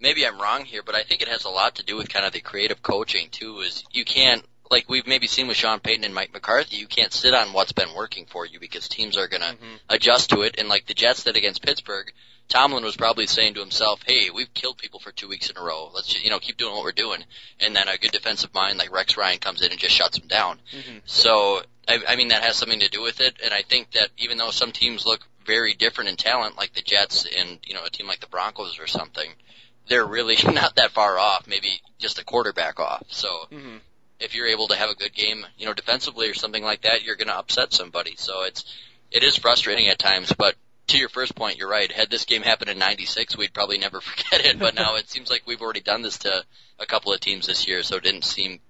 maybe 0.00 0.26
I'm 0.26 0.40
wrong 0.40 0.64
here, 0.64 0.82
but 0.84 0.94
I 0.94 1.02
think 1.02 1.22
it 1.22 1.28
has 1.28 1.44
a 1.44 1.50
lot 1.50 1.76
to 1.76 1.84
do 1.84 1.96
with 1.96 2.08
kind 2.08 2.26
of 2.26 2.32
the 2.32 2.40
creative 2.40 2.82
coaching 2.82 3.28
too. 3.30 3.60
Is 3.60 3.84
you 3.92 4.04
can't 4.04 4.44
like 4.70 4.88
we've 4.88 5.06
maybe 5.06 5.26
seen 5.26 5.48
with 5.48 5.56
Sean 5.56 5.80
Payton 5.80 6.04
and 6.04 6.14
Mike 6.14 6.32
McCarthy, 6.32 6.76
you 6.76 6.86
can't 6.86 7.12
sit 7.12 7.34
on 7.34 7.52
what's 7.52 7.72
been 7.72 7.94
working 7.94 8.26
for 8.26 8.44
you 8.44 8.58
because 8.58 8.88
teams 8.88 9.16
are 9.16 9.28
gonna 9.28 9.54
mm-hmm. 9.54 9.76
adjust 9.88 10.30
to 10.30 10.42
it. 10.42 10.56
And 10.58 10.68
like 10.68 10.86
the 10.86 10.94
Jets 10.94 11.24
did 11.24 11.36
against 11.36 11.62
Pittsburgh, 11.62 12.12
Tomlin 12.48 12.84
was 12.84 12.96
probably 12.96 13.26
saying 13.26 13.54
to 13.54 13.60
himself, 13.60 14.00
"Hey, 14.06 14.30
we've 14.30 14.52
killed 14.54 14.78
people 14.78 15.00
for 15.00 15.12
two 15.12 15.28
weeks 15.28 15.50
in 15.50 15.56
a 15.56 15.62
row. 15.62 15.90
Let's 15.94 16.08
just, 16.08 16.24
you 16.24 16.30
know 16.30 16.38
keep 16.38 16.56
doing 16.56 16.74
what 16.74 16.84
we're 16.84 16.92
doing." 16.92 17.24
And 17.60 17.74
then 17.74 17.88
a 17.88 17.98
good 17.98 18.12
defensive 18.12 18.54
mind 18.54 18.78
like 18.78 18.92
Rex 18.92 19.16
Ryan 19.16 19.38
comes 19.38 19.62
in 19.62 19.70
and 19.70 19.80
just 19.80 19.94
shuts 19.94 20.18
them 20.18 20.28
down. 20.28 20.60
Mm-hmm. 20.72 20.98
So 21.06 21.62
I, 21.88 22.00
I 22.08 22.16
mean 22.16 22.28
that 22.28 22.42
has 22.42 22.56
something 22.56 22.80
to 22.80 22.88
do 22.88 23.02
with 23.02 23.20
it. 23.20 23.36
And 23.42 23.52
I 23.52 23.62
think 23.62 23.92
that 23.92 24.10
even 24.18 24.38
though 24.38 24.50
some 24.50 24.72
teams 24.72 25.06
look 25.06 25.20
very 25.44 25.74
different 25.74 26.10
in 26.10 26.16
talent, 26.16 26.56
like 26.56 26.74
the 26.74 26.82
Jets 26.82 27.26
and 27.26 27.58
you 27.64 27.74
know 27.74 27.84
a 27.84 27.90
team 27.90 28.06
like 28.06 28.20
the 28.20 28.26
Broncos 28.26 28.78
or 28.78 28.86
something, 28.86 29.30
they're 29.88 30.06
really 30.06 30.36
not 30.52 30.76
that 30.76 30.92
far 30.92 31.18
off, 31.18 31.46
maybe 31.46 31.80
just 31.98 32.18
a 32.18 32.24
quarterback 32.24 32.80
off. 32.80 33.04
So 33.08 33.28
mm-hmm. 33.50 33.76
if 34.20 34.34
you're 34.34 34.48
able 34.48 34.68
to 34.68 34.76
have 34.76 34.90
a 34.90 34.94
good 34.94 35.14
game, 35.14 35.46
you 35.56 35.66
know, 35.66 35.74
defensively 35.74 36.28
or 36.28 36.34
something 36.34 36.62
like 36.62 36.82
that, 36.82 37.02
you're 37.02 37.16
going 37.16 37.28
to 37.28 37.38
upset 37.38 37.72
somebody. 37.72 38.14
So 38.16 38.44
it's 38.44 38.64
it 39.10 39.22
is 39.22 39.36
frustrating 39.36 39.88
at 39.88 39.98
times, 39.98 40.32
but 40.36 40.56
to 40.88 40.98
your 40.98 41.08
first 41.08 41.34
point, 41.34 41.58
you're 41.58 41.68
right. 41.68 41.90
Had 41.90 42.10
this 42.10 42.24
game 42.24 42.42
happened 42.42 42.70
in 42.70 42.78
'96, 42.78 43.36
we'd 43.36 43.52
probably 43.52 43.78
never 43.78 44.00
forget 44.02 44.44
it. 44.44 44.58
But 44.58 44.74
now 44.74 44.96
it 44.96 45.08
seems 45.08 45.30
like 45.30 45.42
we've 45.46 45.62
already 45.62 45.80
done 45.80 46.02
this 46.02 46.18
to 46.18 46.44
a 46.78 46.86
couple 46.86 47.12
of 47.12 47.20
teams 47.20 47.46
this 47.46 47.66
year, 47.66 47.82
so 47.82 47.96
it 47.96 48.02
didn't 48.02 48.24
seem, 48.24 48.60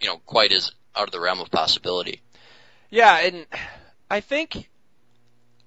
you 0.00 0.08
know, 0.08 0.18
quite 0.26 0.52
as 0.52 0.72
out 0.94 1.08
of 1.08 1.12
the 1.12 1.20
realm 1.20 1.40
of 1.40 1.50
possibility. 1.50 2.22
Yeah, 2.90 3.18
and 3.18 3.46
I 4.10 4.20
think 4.20 4.70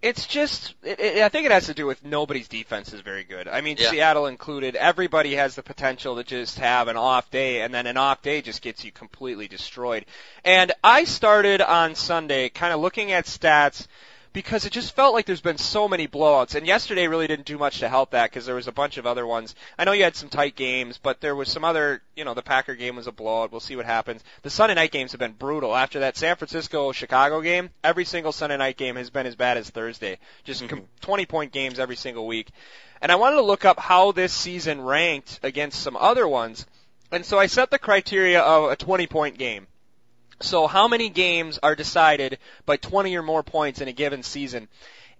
it's 0.01 0.25
just, 0.25 0.75
it, 0.83 0.99
it, 0.99 1.21
I 1.23 1.29
think 1.29 1.45
it 1.45 1.51
has 1.51 1.65
to 1.65 1.73
do 1.73 1.85
with 1.85 2.03
nobody's 2.05 2.47
defense 2.47 2.93
is 2.93 3.01
very 3.01 3.23
good. 3.23 3.47
I 3.47 3.61
mean, 3.61 3.77
yeah. 3.77 3.89
Seattle 3.89 4.27
included. 4.27 4.75
Everybody 4.75 5.35
has 5.35 5.55
the 5.55 5.63
potential 5.63 6.15
to 6.15 6.23
just 6.23 6.59
have 6.59 6.87
an 6.87 6.97
off 6.97 7.29
day, 7.31 7.61
and 7.61 7.73
then 7.73 7.85
an 7.85 7.97
off 7.97 8.21
day 8.21 8.41
just 8.41 8.61
gets 8.61 8.85
you 8.85 8.91
completely 8.91 9.47
destroyed. 9.47 10.05
And 10.45 10.71
I 10.83 11.03
started 11.03 11.61
on 11.61 11.95
Sunday 11.95 12.49
kind 12.49 12.73
of 12.73 12.79
looking 12.79 13.11
at 13.11 13.25
stats 13.25 13.87
because 14.31 14.65
it 14.65 14.71
just 14.71 14.95
felt 14.95 15.13
like 15.13 15.25
there's 15.25 15.41
been 15.41 15.57
so 15.57 15.87
many 15.87 16.07
blowouts. 16.07 16.55
And 16.55 16.67
yesterday 16.67 17.07
really 17.07 17.27
didn't 17.27 17.45
do 17.45 17.57
much 17.57 17.79
to 17.79 17.89
help 17.89 18.11
that 18.11 18.29
because 18.29 18.45
there 18.45 18.55
was 18.55 18.67
a 18.67 18.71
bunch 18.71 18.97
of 18.97 19.07
other 19.07 19.25
ones. 19.25 19.55
I 19.77 19.83
know 19.83 19.91
you 19.91 20.03
had 20.03 20.15
some 20.15 20.29
tight 20.29 20.55
games, 20.55 20.97
but 20.97 21.19
there 21.19 21.35
was 21.35 21.49
some 21.49 21.63
other, 21.63 22.01
you 22.15 22.23
know, 22.23 22.33
the 22.33 22.43
Packer 22.43 22.75
game 22.75 22.95
was 22.95 23.07
a 23.07 23.11
blowout. 23.11 23.51
We'll 23.51 23.59
see 23.59 23.75
what 23.75 23.85
happens. 23.85 24.23
The 24.43 24.49
Sunday 24.49 24.75
night 24.75 24.91
games 24.91 25.11
have 25.11 25.19
been 25.19 25.33
brutal. 25.33 25.75
After 25.75 25.99
that 26.01 26.17
San 26.17 26.35
Francisco 26.35 26.91
Chicago 26.91 27.41
game, 27.41 27.71
every 27.83 28.05
single 28.05 28.31
Sunday 28.31 28.57
night 28.57 28.77
game 28.77 28.95
has 28.95 29.09
been 29.09 29.25
as 29.25 29.35
bad 29.35 29.57
as 29.57 29.69
Thursday. 29.69 30.19
Just 30.43 30.63
mm-hmm. 30.63 30.85
20 31.01 31.25
point 31.25 31.51
games 31.51 31.79
every 31.79 31.95
single 31.95 32.27
week. 32.27 32.49
And 33.01 33.11
I 33.11 33.15
wanted 33.15 33.37
to 33.37 33.43
look 33.43 33.65
up 33.65 33.79
how 33.79 34.11
this 34.11 34.33
season 34.33 34.81
ranked 34.81 35.39
against 35.41 35.81
some 35.81 35.97
other 35.97 36.27
ones. 36.27 36.65
And 37.11 37.25
so 37.25 37.39
I 37.39 37.47
set 37.47 37.71
the 37.71 37.79
criteria 37.79 38.41
of 38.41 38.71
a 38.71 38.75
20 38.75 39.07
point 39.07 39.37
game. 39.37 39.67
So 40.41 40.67
how 40.67 40.87
many 40.87 41.09
games 41.09 41.59
are 41.61 41.75
decided 41.75 42.39
by 42.65 42.77
20 42.77 43.15
or 43.17 43.21
more 43.21 43.43
points 43.43 43.81
in 43.81 43.87
a 43.87 43.93
given 43.93 44.23
season? 44.23 44.69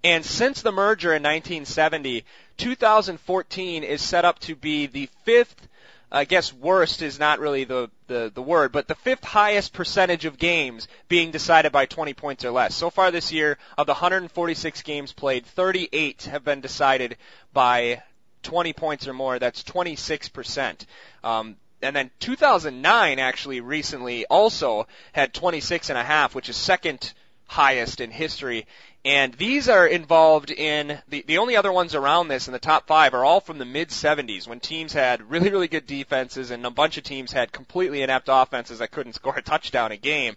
And 0.04 0.26
since 0.26 0.62
the 0.62 0.72
merger 0.72 1.10
in 1.10 1.24
1970, 1.24 2.24
2014 2.58 3.84
is 3.84 4.02
set 4.02 4.24
up 4.24 4.40
to 4.40 4.56
be 4.56 4.86
the 4.86 5.10
fifth, 5.26 5.68
I 6.10 6.24
guess 6.24 6.54
worst 6.54 7.02
is 7.02 7.20
not 7.20 7.40
really 7.40 7.66
the, 7.66 7.92
the, 8.08 8.32
the 8.34 8.42
word, 8.42 8.72
but 8.72 8.88
the 8.88 8.96
fifth 8.96 9.26
highest 9.26 9.74
percentage 9.74 10.24
of 10.24 10.40
games 10.40 10.88
being 11.10 11.32
decided 11.32 11.74
by 11.74 11.86
20 11.86 12.14
points 12.14 12.46
or 12.46 12.52
less. 12.52 12.74
So 12.74 12.90
far 12.90 13.12
this 13.12 13.32
year, 13.32 13.58
of 13.78 13.88
the 13.88 13.94
146 13.94 14.82
games 14.84 15.12
played, 15.12 15.46
38 15.46 16.24
have 16.24 16.46
been 16.46 16.62
decided 16.62 17.18
by 17.52 18.04
20 18.44 18.72
points 18.72 19.06
or 19.06 19.14
more. 19.14 19.38
That's 19.38 19.64
26%. 19.64 20.86
Um, 21.26 21.58
and 21.82 21.96
then 21.96 22.12
2009 22.20 23.20
actually 23.20 23.62
recently 23.62 24.26
also 24.26 24.88
had 25.14 25.34
26 25.34 25.90
and 25.90 25.98
a 25.98 26.04
half, 26.04 26.36
which 26.36 26.50
is 26.50 26.56
second 26.56 27.14
highest 27.48 28.00
in 28.00 28.12
history. 28.12 28.68
And 29.06 29.34
these 29.34 29.70
are 29.70 29.88
involved 29.88 30.52
in 30.52 31.00
the 31.08 31.24
the 31.26 31.38
only 31.38 31.56
other 31.56 31.72
ones 31.72 31.96
around 31.96 32.28
this 32.28 32.48
in 32.48 32.54
the 32.54 32.60
top 32.60 32.86
five 32.86 33.14
are 33.14 33.24
all 33.24 33.40
from 33.40 33.58
the 33.58 33.66
mid 33.66 33.90
70s 33.90 34.48
when 34.48 34.60
teams 34.60 34.92
had 34.92 35.30
really 35.30 35.50
really 35.50 35.70
good 35.70 35.88
defenses 35.88 36.52
and 36.52 36.66
a 36.66 36.70
bunch 36.70 36.98
of 36.98 37.04
teams 37.04 37.32
had 37.32 37.52
completely 37.52 38.02
inept 38.02 38.28
offenses 38.30 38.80
that 38.80 38.92
couldn't 38.92 39.14
score 39.14 39.38
a 39.38 39.42
touchdown 39.42 39.92
a 39.92 39.98
game. 39.98 40.36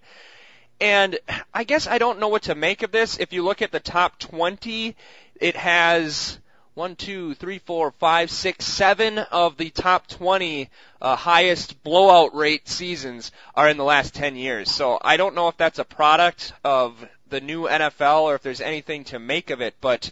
And 0.81 1.19
I 1.53 1.65
guess 1.65 1.87
I 1.87 1.99
don't 1.99 2.19
know 2.19 2.29
what 2.29 2.43
to 2.43 2.55
make 2.55 2.83
of 2.83 2.93
this. 2.93 3.19
If 3.19 3.33
you 3.33 3.43
look 3.43 3.63
at 3.63 3.73
the 3.73 3.81
top 3.81 4.19
20, 4.19 4.97
it 5.41 5.57
has 5.57 6.39
one, 6.75 6.97
two, 6.97 7.35
three, 7.35 7.59
four, 7.59 7.91
five, 7.91 8.31
six, 8.31 8.65
seven 8.65 9.19
of 9.19 9.59
the 9.59 9.69
top 9.69 10.07
20 10.07 10.71
uh, 11.03 11.17
highest 11.17 11.83
blowout 11.83 12.35
rate 12.35 12.67
seasons 12.67 13.31
are 13.55 13.69
in 13.69 13.77
the 13.77 13.85
last 13.85 14.15
10 14.15 14.37
years. 14.37 14.71
So 14.71 14.99
I 15.03 15.19
don't 15.19 15.35
know 15.35 15.49
if 15.49 15.57
that's 15.59 15.79
a 15.79 15.85
product 15.85 16.55
of 16.65 17.07
the 17.29 17.43
new 17.43 17.65
NFL 17.69 18.23
or 18.23 18.35
if 18.37 18.43
there's 18.43 18.63
anything 18.63 19.05
to 19.05 19.19
make 19.19 19.51
of 19.51 19.61
it, 19.61 19.75
but 19.83 20.11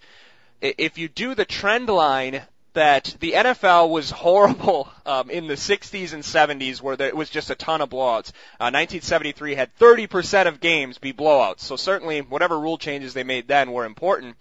if 0.60 0.98
you 0.98 1.08
do 1.08 1.34
the 1.34 1.46
trend 1.46 1.88
line 1.88 2.42
that 2.74 3.16
the 3.20 3.32
NFL 3.32 3.88
was 3.88 4.10
horrible 4.10 4.92
um, 5.06 5.30
in 5.30 5.46
the 5.46 5.54
60s 5.54 6.12
and 6.12 6.22
70s, 6.22 6.82
where 6.82 6.96
there, 6.96 7.08
it 7.08 7.16
was 7.16 7.30
just 7.30 7.48
a 7.48 7.54
ton 7.54 7.80
of 7.80 7.88
blowouts. 7.88 8.32
Uh, 8.60 8.68
1973 8.68 9.54
had 9.54 9.76
30% 9.78 10.46
of 10.46 10.60
games 10.60 10.98
be 10.98 11.14
blowouts, 11.14 11.60
so 11.60 11.76
certainly 11.76 12.20
whatever 12.20 12.60
rule 12.60 12.76
changes 12.76 13.14
they 13.14 13.24
made 13.24 13.48
then 13.48 13.72
were 13.72 13.86
important 13.86 14.36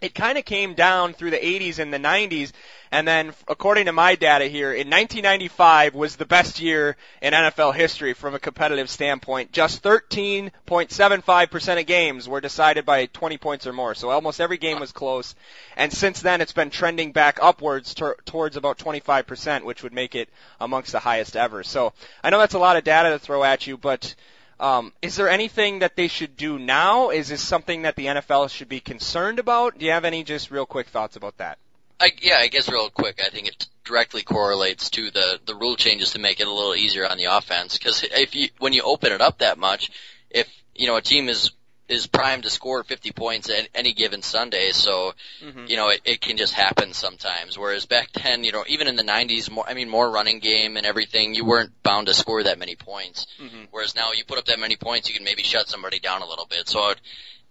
it 0.00 0.14
kind 0.14 0.36
of 0.36 0.44
came 0.44 0.74
down 0.74 1.14
through 1.14 1.30
the 1.30 1.38
80s 1.38 1.78
and 1.78 1.92
the 1.92 1.98
90s, 1.98 2.52
and 2.92 3.06
then 3.08 3.32
according 3.48 3.86
to 3.86 3.92
my 3.92 4.14
data 4.14 4.44
here, 4.46 4.70
in 4.70 4.88
1995 4.88 5.94
was 5.94 6.16
the 6.16 6.26
best 6.26 6.60
year 6.60 6.96
in 7.20 7.32
NFL 7.32 7.74
history 7.74 8.12
from 8.12 8.34
a 8.34 8.38
competitive 8.38 8.88
standpoint. 8.90 9.52
Just 9.52 9.82
13.75% 9.82 11.80
of 11.80 11.86
games 11.86 12.28
were 12.28 12.40
decided 12.40 12.84
by 12.84 13.06
20 13.06 13.38
points 13.38 13.66
or 13.66 13.72
more, 13.72 13.94
so 13.94 14.10
almost 14.10 14.40
every 14.40 14.58
game 14.58 14.78
was 14.78 14.92
close. 14.92 15.34
And 15.76 15.92
since 15.92 16.20
then, 16.20 16.40
it's 16.40 16.52
been 16.52 16.70
trending 16.70 17.12
back 17.12 17.38
upwards 17.42 17.94
to, 17.94 18.14
towards 18.24 18.56
about 18.56 18.78
25%, 18.78 19.64
which 19.64 19.82
would 19.82 19.92
make 19.92 20.14
it 20.14 20.28
amongst 20.60 20.92
the 20.92 21.00
highest 21.00 21.36
ever. 21.36 21.62
So 21.62 21.92
I 22.22 22.30
know 22.30 22.38
that's 22.38 22.54
a 22.54 22.58
lot 22.58 22.76
of 22.76 22.84
data 22.84 23.10
to 23.10 23.18
throw 23.18 23.42
at 23.42 23.66
you, 23.66 23.76
but 23.76 24.14
um, 24.58 24.92
is 25.02 25.16
there 25.16 25.28
anything 25.28 25.80
that 25.80 25.96
they 25.96 26.08
should 26.08 26.36
do 26.36 26.58
now? 26.58 27.10
Is 27.10 27.28
this 27.28 27.42
something 27.42 27.82
that 27.82 27.96
the 27.96 28.06
NFL 28.06 28.50
should 28.50 28.68
be 28.68 28.80
concerned 28.80 29.38
about? 29.38 29.78
Do 29.78 29.84
you 29.84 29.92
have 29.92 30.04
any 30.04 30.24
just 30.24 30.50
real 30.50 30.66
quick 30.66 30.88
thoughts 30.88 31.16
about 31.16 31.36
that? 31.38 31.58
I, 32.00 32.10
yeah, 32.20 32.36
I 32.38 32.48
guess 32.48 32.68
real 32.68 32.90
quick, 32.90 33.20
I 33.24 33.30
think 33.30 33.48
it 33.48 33.66
directly 33.84 34.22
correlates 34.22 34.90
to 34.90 35.10
the 35.10 35.40
the 35.46 35.54
rule 35.54 35.76
changes 35.76 36.10
to 36.12 36.18
make 36.18 36.40
it 36.40 36.46
a 36.46 36.52
little 36.52 36.74
easier 36.74 37.08
on 37.08 37.16
the 37.16 37.24
offense. 37.24 37.78
Because 37.78 38.02
if 38.02 38.34
you 38.34 38.48
when 38.58 38.72
you 38.72 38.82
open 38.82 39.12
it 39.12 39.20
up 39.20 39.38
that 39.38 39.58
much, 39.58 39.90
if 40.30 40.48
you 40.74 40.86
know 40.86 40.96
a 40.96 41.02
team 41.02 41.28
is 41.28 41.52
is 41.88 42.06
primed 42.06 42.42
to 42.42 42.50
score 42.50 42.82
50 42.82 43.12
points 43.12 43.48
at 43.48 43.68
any 43.74 43.92
given 43.92 44.22
Sunday. 44.22 44.70
So, 44.72 45.12
mm-hmm. 45.42 45.66
you 45.68 45.76
know, 45.76 45.88
it, 45.90 46.00
it 46.04 46.20
can 46.20 46.36
just 46.36 46.52
happen 46.52 46.92
sometimes. 46.92 47.56
Whereas 47.56 47.86
back 47.86 48.10
then, 48.12 48.44
you 48.44 48.52
know, 48.52 48.64
even 48.66 48.88
in 48.88 48.96
the 48.96 49.04
90s, 49.04 49.50
more, 49.50 49.68
I 49.68 49.74
mean, 49.74 49.88
more 49.88 50.10
running 50.10 50.40
game 50.40 50.76
and 50.76 50.84
everything, 50.84 51.34
you 51.34 51.44
weren't 51.44 51.70
bound 51.82 52.08
to 52.08 52.14
score 52.14 52.42
that 52.42 52.58
many 52.58 52.74
points. 52.74 53.26
Mm-hmm. 53.40 53.64
Whereas 53.70 53.94
now 53.94 54.12
you 54.16 54.24
put 54.24 54.38
up 54.38 54.46
that 54.46 54.58
many 54.58 54.76
points, 54.76 55.08
you 55.08 55.14
can 55.14 55.24
maybe 55.24 55.42
shut 55.42 55.68
somebody 55.68 56.00
down 56.00 56.22
a 56.22 56.26
little 56.26 56.46
bit. 56.46 56.68
So 56.68 56.90
it, 56.90 57.00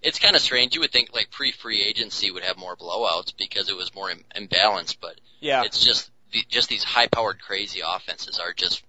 it's 0.01 0.19
kind 0.19 0.35
of 0.35 0.41
strange. 0.41 0.75
You 0.75 0.81
would 0.81 0.91
think 0.91 1.13
like 1.13 1.31
pre-free 1.31 1.81
agency 1.81 2.29
would 2.31 2.43
have 2.43 2.57
more 2.57 2.75
blowouts 2.75 3.35
because 3.37 3.69
it 3.69 3.77
was 3.77 3.93
more 3.95 4.11
Im- 4.11 4.25
imbalanced, 4.35 4.97
but 5.01 5.19
yeah, 5.39 5.63
it's 5.63 5.83
just, 5.83 6.11
the, 6.31 6.43
just 6.49 6.69
these 6.69 6.83
high-powered 6.83 7.41
crazy 7.41 7.81
offenses 7.85 8.39
are 8.39 8.53
just 8.53 8.83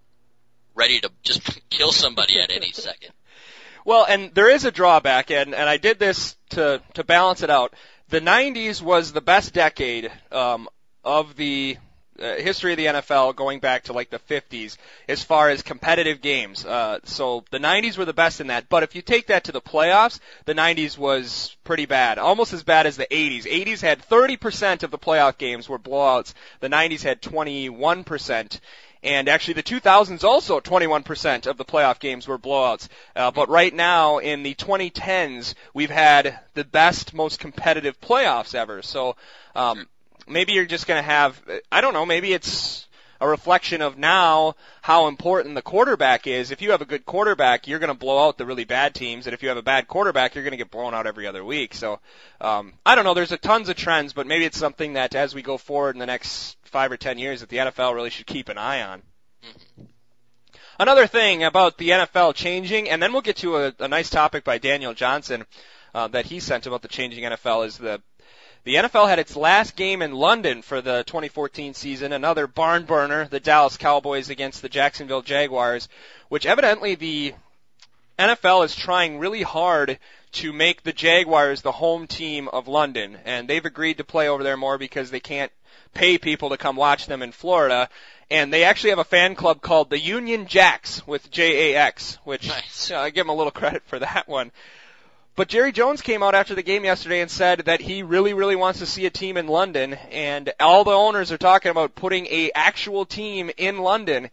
ready 0.74 1.00
to 1.00 1.10
just 1.22 1.42
kill 1.70 1.92
somebody 1.92 2.40
at 2.40 2.50
any 2.50 2.70
second. 2.72 3.12
Well, 3.86 4.04
and 4.04 4.34
there 4.34 4.50
is 4.50 4.64
a 4.64 4.72
drawback, 4.72 5.30
and, 5.30 5.54
and 5.54 5.68
I 5.68 5.76
did 5.76 6.00
this 6.00 6.34
to, 6.50 6.82
to 6.94 7.04
balance 7.04 7.44
it 7.44 7.50
out. 7.50 7.72
The 8.08 8.20
90s 8.20 8.82
was 8.82 9.12
the 9.12 9.20
best 9.20 9.54
decade 9.54 10.10
um, 10.32 10.68
of 11.04 11.36
the 11.36 11.76
uh, 12.20 12.34
history 12.34 12.72
of 12.72 12.78
the 12.78 12.86
NFL 12.86 13.36
going 13.36 13.60
back 13.60 13.84
to 13.84 13.92
like 13.92 14.10
the 14.10 14.18
50s 14.18 14.76
as 15.08 15.22
far 15.22 15.50
as 15.50 15.62
competitive 15.62 16.20
games. 16.20 16.66
Uh, 16.66 16.98
so 17.04 17.44
the 17.52 17.60
90s 17.60 17.96
were 17.96 18.04
the 18.04 18.12
best 18.12 18.40
in 18.40 18.48
that. 18.48 18.68
But 18.68 18.82
if 18.82 18.96
you 18.96 19.02
take 19.02 19.28
that 19.28 19.44
to 19.44 19.52
the 19.52 19.60
playoffs, 19.60 20.18
the 20.46 20.54
90s 20.54 20.98
was 20.98 21.56
pretty 21.62 21.86
bad. 21.86 22.18
Almost 22.18 22.54
as 22.54 22.64
bad 22.64 22.86
as 22.86 22.96
the 22.96 23.06
80s. 23.08 23.44
80s 23.44 23.82
had 23.82 24.04
30% 24.08 24.82
of 24.82 24.90
the 24.90 24.98
playoff 24.98 25.38
games 25.38 25.68
were 25.68 25.78
blowouts. 25.78 26.34
The 26.58 26.68
90s 26.68 27.04
had 27.04 27.22
21%. 27.22 28.60
And 29.02 29.28
actually, 29.28 29.54
the 29.54 29.62
2000s 29.62 30.24
also 30.24 30.60
21% 30.60 31.46
of 31.46 31.56
the 31.56 31.64
playoff 31.64 32.00
games 32.00 32.26
were 32.26 32.38
blowouts. 32.38 32.88
Uh, 33.14 33.30
but 33.30 33.48
right 33.48 33.72
now, 33.72 34.18
in 34.18 34.42
the 34.42 34.54
2010s, 34.54 35.54
we've 35.74 35.90
had 35.90 36.38
the 36.54 36.64
best, 36.64 37.14
most 37.14 37.38
competitive 37.38 38.00
playoffs 38.00 38.54
ever. 38.54 38.82
So 38.82 39.16
um, 39.54 39.86
maybe 40.26 40.52
you're 40.52 40.66
just 40.66 40.86
going 40.86 41.02
to 41.02 41.08
have, 41.08 41.40
I 41.70 41.80
don't 41.80 41.94
know, 41.94 42.06
maybe 42.06 42.32
it's 42.32 42.86
a 43.20 43.28
reflection 43.28 43.82
of 43.82 43.98
now 43.98 44.54
how 44.82 45.08
important 45.08 45.54
the 45.54 45.62
quarterback 45.62 46.26
is. 46.26 46.50
If 46.50 46.62
you 46.62 46.70
have 46.70 46.82
a 46.82 46.86
good 46.86 47.04
quarterback, 47.04 47.66
you're 47.66 47.78
going 47.78 47.92
to 47.92 47.98
blow 47.98 48.26
out 48.26 48.38
the 48.38 48.46
really 48.46 48.64
bad 48.64 48.94
teams, 48.94 49.26
and 49.26 49.34
if 49.34 49.42
you 49.42 49.48
have 49.48 49.58
a 49.58 49.62
bad 49.62 49.88
quarterback, 49.88 50.34
you're 50.34 50.44
going 50.44 50.52
to 50.52 50.56
get 50.56 50.70
blown 50.70 50.94
out 50.94 51.06
every 51.06 51.26
other 51.26 51.44
week. 51.44 51.74
So 51.74 52.00
um, 52.40 52.74
I 52.84 52.94
don't 52.94 53.04
know. 53.04 53.14
There's 53.14 53.32
a 53.32 53.36
tons 53.36 53.68
of 53.68 53.76
trends, 53.76 54.12
but 54.12 54.26
maybe 54.26 54.44
it's 54.44 54.58
something 54.58 54.94
that 54.94 55.14
as 55.14 55.34
we 55.34 55.42
go 55.42 55.58
forward 55.58 55.94
in 55.94 56.00
the 56.00 56.06
next 56.06 56.56
five 56.64 56.92
or 56.92 56.96
ten 56.96 57.18
years 57.18 57.40
that 57.40 57.48
the 57.48 57.58
NFL 57.58 57.94
really 57.94 58.10
should 58.10 58.26
keep 58.26 58.48
an 58.48 58.58
eye 58.58 58.82
on. 58.82 59.02
Mm-hmm. 59.44 59.82
Another 60.78 61.06
thing 61.06 61.42
about 61.42 61.78
the 61.78 61.90
NFL 61.90 62.34
changing, 62.34 62.90
and 62.90 63.02
then 63.02 63.12
we'll 63.12 63.22
get 63.22 63.38
to 63.38 63.56
a, 63.56 63.74
a 63.78 63.88
nice 63.88 64.10
topic 64.10 64.44
by 64.44 64.58
Daniel 64.58 64.92
Johnson 64.92 65.46
uh, 65.94 66.08
that 66.08 66.26
he 66.26 66.40
sent 66.40 66.66
about 66.66 66.82
the 66.82 66.88
changing 66.88 67.24
NFL 67.24 67.66
is 67.66 67.78
the 67.78 68.02
the 68.66 68.74
NFL 68.74 69.08
had 69.08 69.20
its 69.20 69.36
last 69.36 69.76
game 69.76 70.02
in 70.02 70.10
London 70.10 70.60
for 70.60 70.80
the 70.80 71.04
2014 71.04 71.72
season, 71.72 72.12
another 72.12 72.48
barn 72.48 72.84
burner, 72.84 73.28
the 73.28 73.38
Dallas 73.38 73.76
Cowboys 73.76 74.28
against 74.28 74.60
the 74.60 74.68
Jacksonville 74.68 75.22
Jaguars, 75.22 75.88
which 76.30 76.46
evidently 76.46 76.96
the 76.96 77.32
NFL 78.18 78.64
is 78.64 78.74
trying 78.74 79.20
really 79.20 79.42
hard 79.42 80.00
to 80.32 80.52
make 80.52 80.82
the 80.82 80.92
Jaguars 80.92 81.62
the 81.62 81.70
home 81.70 82.08
team 82.08 82.48
of 82.48 82.66
London, 82.66 83.16
and 83.24 83.46
they've 83.46 83.64
agreed 83.64 83.98
to 83.98 84.04
play 84.04 84.28
over 84.28 84.42
there 84.42 84.56
more 84.56 84.78
because 84.78 85.12
they 85.12 85.20
can't 85.20 85.52
pay 85.94 86.18
people 86.18 86.50
to 86.50 86.56
come 86.56 86.74
watch 86.74 87.06
them 87.06 87.22
in 87.22 87.30
Florida. 87.30 87.88
And 88.32 88.52
they 88.52 88.64
actually 88.64 88.90
have 88.90 88.98
a 88.98 89.04
fan 89.04 89.36
club 89.36 89.62
called 89.62 89.90
the 89.90 90.00
Union 90.00 90.48
Jacks 90.48 91.06
with 91.06 91.30
J-A-X, 91.30 92.18
which 92.24 92.48
nice. 92.48 92.90
I 92.90 93.10
give 93.10 93.26
them 93.26 93.30
a 93.30 93.36
little 93.36 93.52
credit 93.52 93.84
for 93.86 94.00
that 94.00 94.26
one. 94.26 94.50
But 95.36 95.48
Jerry 95.48 95.70
Jones 95.70 96.00
came 96.00 96.22
out 96.22 96.34
after 96.34 96.54
the 96.54 96.62
game 96.62 96.84
yesterday 96.84 97.20
and 97.20 97.30
said 97.30 97.60
that 97.66 97.82
he 97.82 98.02
really, 98.02 98.32
really 98.32 98.56
wants 98.56 98.78
to 98.78 98.86
see 98.86 99.04
a 99.04 99.10
team 99.10 99.36
in 99.36 99.48
London, 99.48 99.92
and 100.10 100.50
all 100.58 100.82
the 100.82 100.92
owners 100.92 101.30
are 101.30 101.36
talking 101.36 101.70
about 101.70 101.94
putting 101.94 102.26
a 102.28 102.50
actual 102.54 103.04
team 103.04 103.50
in 103.58 103.78
London. 103.78 104.30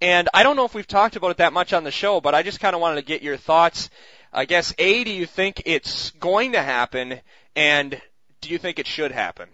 And 0.00 0.30
I 0.32 0.42
don't 0.42 0.56
know 0.56 0.64
if 0.64 0.74
we've 0.74 0.86
talked 0.86 1.14
about 1.14 1.30
it 1.30 1.36
that 1.38 1.52
much 1.52 1.74
on 1.74 1.84
the 1.84 1.90
show, 1.90 2.22
but 2.22 2.34
I 2.34 2.42
just 2.42 2.58
kind 2.58 2.74
of 2.74 2.80
wanted 2.80 2.96
to 2.96 3.06
get 3.06 3.20
your 3.20 3.36
thoughts. 3.36 3.90
I 4.32 4.46
guess 4.46 4.74
A, 4.78 5.04
do 5.04 5.10
you 5.10 5.26
think 5.26 5.62
it's 5.66 6.10
going 6.12 6.52
to 6.52 6.62
happen, 6.62 7.20
and 7.54 8.00
do 8.40 8.48
you 8.48 8.56
think 8.56 8.78
it 8.78 8.86
should 8.86 9.12
happen? 9.12 9.50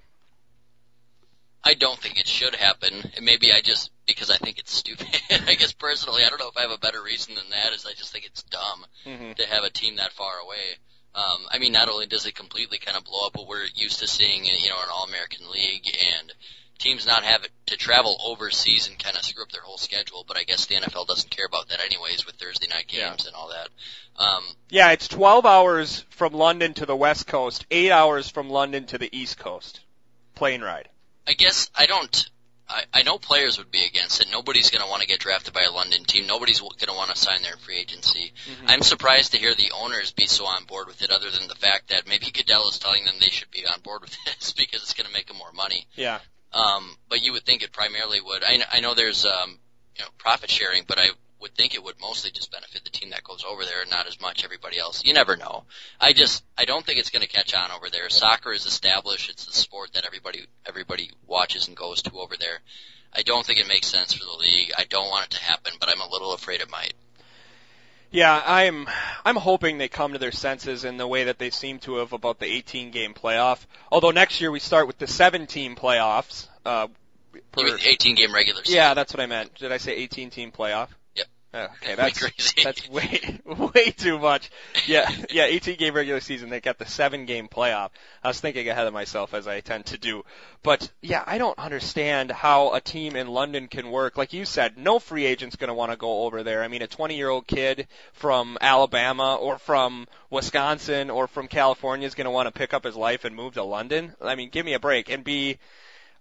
I 1.65 1.75
don't 1.75 1.99
think 1.99 2.19
it 2.19 2.27
should 2.29 2.55
happen. 2.55 3.11
Maybe 3.21 3.53
I 3.53 3.61
just 3.61 3.91
because 4.07 4.31
I 4.31 4.37
think 4.37 4.59
it's 4.59 4.73
stupid. 4.75 5.09
I 5.49 5.55
guess 5.55 5.73
personally, 5.73 6.23
I 6.25 6.29
don't 6.29 6.41
know 6.41 6.49
if 6.49 6.57
I 6.57 6.63
have 6.63 6.71
a 6.71 6.79
better 6.79 7.03
reason 7.03 7.35
than 7.35 7.51
that. 7.51 7.73
Is 7.73 7.87
I 7.87 7.93
just 7.93 8.13
think 8.13 8.25
it's 8.25 8.43
dumb 8.45 8.85
mm-hmm. 9.05 9.33
to 9.33 9.47
have 9.47 9.65
a 9.65 9.71
team 9.71 9.97
that 9.97 10.13
far 10.13 10.39
away. 10.45 10.79
Um, 11.15 11.47
I 11.51 11.59
mean, 11.59 11.73
not 11.73 11.89
only 11.89 12.07
does 12.07 12.27
it 12.27 12.35
completely 12.35 12.79
kind 12.79 12.97
of 12.97 13.05
blow 13.05 13.27
up 13.27 13.37
what 13.37 13.47
we're 13.47 13.67
used 13.75 14.01
to 14.01 14.07
seeing, 14.07 14.45
in, 14.45 14.55
you 14.61 14.69
know, 14.69 14.81
an 14.83 14.89
All-American 14.91 15.51
League, 15.51 15.87
and 16.19 16.33
teams 16.79 17.07
not 17.07 17.23
have 17.23 17.43
to 17.67 17.77
travel 17.77 18.17
overseas 18.25 18.89
and 18.89 18.99
kind 18.99 19.17
of 19.17 19.23
screw 19.23 19.45
up 19.45 19.53
their 19.53 19.63
whole 19.63 19.79
schedule. 19.79 20.25
But 20.27 20.37
I 20.37 20.45
guess 20.45 20.67
the 20.67 20.75
NFL 20.77 21.07
doesn't 21.07 21.31
care 21.31 21.47
about 21.47 21.69
that 21.69 21.81
anyways 21.85 22.27
with 22.27 22.37
Thursday 22.37 22.67
night 22.69 22.89
games 22.89 23.01
yeah. 23.01 23.27
and 23.27 23.35
all 23.35 23.51
that. 23.51 23.69
Um, 24.23 24.43
yeah, 24.71 24.91
it's 24.93 25.09
12 25.09 25.47
hours 25.47 26.05
from 26.11 26.33
London 26.33 26.75
to 26.75 26.87
the 26.87 26.97
West 26.97 27.27
Coast, 27.27 27.67
eight 27.71 27.91
hours 27.91 28.29
from 28.29 28.51
London 28.51 28.87
to 28.87 28.99
the 28.99 29.09
East 29.17 29.39
Coast, 29.39 29.81
plane 30.35 30.63
ride. 30.63 30.89
I 31.27 31.35
guess 31.35 31.71
I 31.75 31.87
don't. 31.87 32.31
I, 32.73 32.85
I 32.93 33.03
know 33.03 33.19
players 33.19 33.59
would 33.59 33.71
be 33.71 33.85
against 33.85 34.21
it. 34.21 34.29
Nobody's 34.33 34.71
going 34.71 34.83
to 34.83 34.89
want 34.89 35.03
to 35.03 35.09
get 35.09 35.21
drafted 35.21 35.53
by 35.53 35.63
a 35.63 35.71
London 35.71 36.05
team. 36.05 36.27
Nobody's 36.27 36.61
going 36.61 36.89
to 36.89 36.95
want 36.95 37.11
to 37.11 37.17
sign 37.17 37.43
their 37.43 37.57
free 37.59 37.77
agency. 37.77 38.33
Mm-hmm. 38.51 38.67
I'm 38.69 38.83
surprised 38.83 39.33
to 39.33 39.39
hear 39.39 39.55
the 39.55 39.73
owners 39.79 40.13
be 40.13 40.27
so 40.27 40.47
on 40.47 40.65
board 40.65 40.87
with 40.87 41.03
it, 41.03 41.11
other 41.11 41.31
than 41.31 41.49
the 41.49 41.55
fact 41.55 41.89
that 41.89 42.09
maybe 42.09 42.31
Goodell 42.31 42.69
is 42.69 42.79
telling 42.79 43.05
them 43.05 43.15
they 43.21 43.31
should 43.31 43.51
be 43.51 43.67
on 43.67 43.81
board 43.81 44.01
with 44.03 44.17
this 44.27 44.53
because 44.53 44.83
it's 44.83 44.95
going 44.95 45.07
to 45.07 45.13
make 45.13 45.27
them 45.27 45.37
more 45.37 45.53
money. 45.53 45.87
Yeah. 45.95 46.21
Um, 46.53 46.97
but 47.09 47.23
you 47.23 47.33
would 47.33 47.45
think 47.45 47.63
it 47.63 47.73
primarily 47.73 48.21
would. 48.21 48.43
I, 48.45 48.59
I 48.71 48.81
know 48.81 48.95
there's 48.95 49.25
um, 49.25 49.59
you 49.97 50.05
know 50.05 50.11
profit 50.19 50.51
sharing, 50.51 50.85
but 50.87 50.99
I 50.99 51.09
would 51.43 51.55
think 51.55 51.75
it 51.75 51.85
would 51.85 52.01
mostly 52.01 52.31
just 52.31 52.51
benefit 52.51 52.85
the 52.85 52.91
team 52.91 53.11
that 53.11 53.25
goes 53.25 53.45
over 53.49 53.65
there, 53.65 53.83
and 53.83 53.91
not 53.91 54.07
as 54.07 54.21
much 54.21 54.45
everybody 54.45 54.79
else. 54.79 55.05
You 55.05 55.13
never 55.13 55.37
know. 55.37 55.65
I 56.01 56.13
just 56.13 56.45
I 56.57 56.65
don't 56.65 56.85
think 56.87 56.99
it's 56.99 57.11
going 57.11 57.23
to 57.23 57.29
catch 57.29 57.55
on 57.55 57.71
over 57.71 57.91
there. 57.91 58.09
Soccer 58.09 58.53
is 58.53 58.67
established; 58.67 59.31
it's 59.31 59.45
the 59.47 59.53
sport 59.53 59.93
that 59.95 60.07
everybody 60.07 60.47
everybody 60.67 61.11
watches 61.27 61.69
and 61.69 61.77
goes 61.77 62.03
to 62.03 62.13
over 62.19 62.37
there. 62.39 62.61
I 63.15 63.23
don't 63.23 63.45
think 63.45 63.59
it 63.59 63.69
makes 63.69 63.89
sense 63.89 64.15
for 64.15 64.25
the 64.25 64.39
league. 64.39 64.73
I 64.79 64.85
don't 64.85 65.11
want 65.11 65.27
it 65.27 65.31
to 65.33 65.43
happen, 65.43 65.73
but 65.79 65.91
I'm 65.91 66.01
a 66.01 66.09
little 66.09 66.33
afraid 66.33 66.63
it 66.63 66.71
might. 66.71 66.95
Yeah, 68.11 68.43
I'm 68.45 68.89
I'm 69.25 69.37
hoping 69.37 69.79
they 69.79 69.89
come 69.89 70.13
to 70.13 70.19
their 70.19 70.33
senses 70.33 70.85
in 70.85 70.99
the 70.99 71.07
way 71.07 71.25
that 71.25 71.39
they 71.39 71.51
seem 71.51 71.79
to 71.81 71.97
have 71.97 72.13
about 72.13 72.39
the 72.39 72.47
18 72.47 72.91
game 72.91 73.15
playoff. 73.15 73.65
Although 73.91 74.11
next 74.11 74.41
year 74.41 74.51
we 74.51 74.61
start 74.61 74.87
with 74.87 74.99
the 74.99 75.07
17 75.07 75.77
playoffs. 75.77 76.47
Uh, 76.65 76.89
per, 77.53 77.79
18 77.83 78.15
game 78.15 78.35
regular 78.35 78.63
season. 78.65 78.77
Yeah, 78.77 78.95
that's 78.95 79.15
what 79.15 79.21
I 79.21 79.27
meant. 79.27 79.55
Did 79.55 79.73
I 79.73 79.79
say 79.79 79.95
18 79.95 80.31
team 80.31 80.53
playoff? 80.53 80.89
Okay, 81.55 81.95
that's 81.97 82.19
crazy. 82.19 82.63
that's 82.65 82.89
way 82.89 83.21
way 83.45 83.91
too 83.91 84.19
much. 84.19 84.51
Yeah, 84.87 85.11
yeah. 85.31 85.45
18 85.45 85.77
game 85.77 85.95
regular 85.95 86.21
season. 86.21 86.49
They 86.49 86.61
got 86.61 86.79
the 86.79 86.87
seven 86.87 87.27
game 87.27 87.49
playoff. 87.49 87.91
I 88.23 88.29
was 88.29 88.41
thinking 88.41 88.69
ahead 88.69 88.87
of 88.87 88.95
myself 88.95 89.35
as 89.35 89.47
I 89.47 89.61
tend 89.61 89.87
to 89.87 89.99
do. 89.99 90.25
But 90.63 90.91
yeah, 91.03 91.23
I 91.27 91.39
don't 91.39 91.59
understand 91.59 92.31
how 92.31 92.73
a 92.73 92.81
team 92.81 93.17
in 93.17 93.29
London 93.29 93.69
can 93.69 93.91
work. 93.91 94.17
Like 94.17 94.33
you 94.33 94.45
said, 94.45 94.79
no 94.79 94.99
free 94.99 95.27
agent's 95.27 95.57
going 95.57 95.69
to 95.69 95.75
want 95.75 95.93
to 95.93 95.99
go 95.99 96.23
over 96.23 96.43
there. 96.43 96.63
I 96.63 96.69
mean, 96.69 96.83
a 96.83 96.87
20 96.87 97.17
year 97.17 97.29
old 97.29 97.47
kid 97.47 97.87
from 98.13 98.57
Alabama 98.61 99.37
or 99.37 99.59
from 99.59 100.09
Wisconsin 100.31 101.11
or 101.11 101.27
from 101.27 101.49
California 101.49 102.07
is 102.07 102.15
going 102.15 102.25
to 102.27 102.31
want 102.31 102.47
to 102.47 102.59
pick 102.59 102.73
up 102.73 102.85
his 102.85 102.97
life 102.97 103.25
and 103.25 103.37
move 103.37 103.55
to 103.55 103.63
London. 103.63 104.15
I 104.23 104.37
mean, 104.37 104.49
give 104.49 104.65
me 104.65 104.73
a 104.73 104.81
break 104.81 105.11
and 105.11 105.23
be 105.23 105.59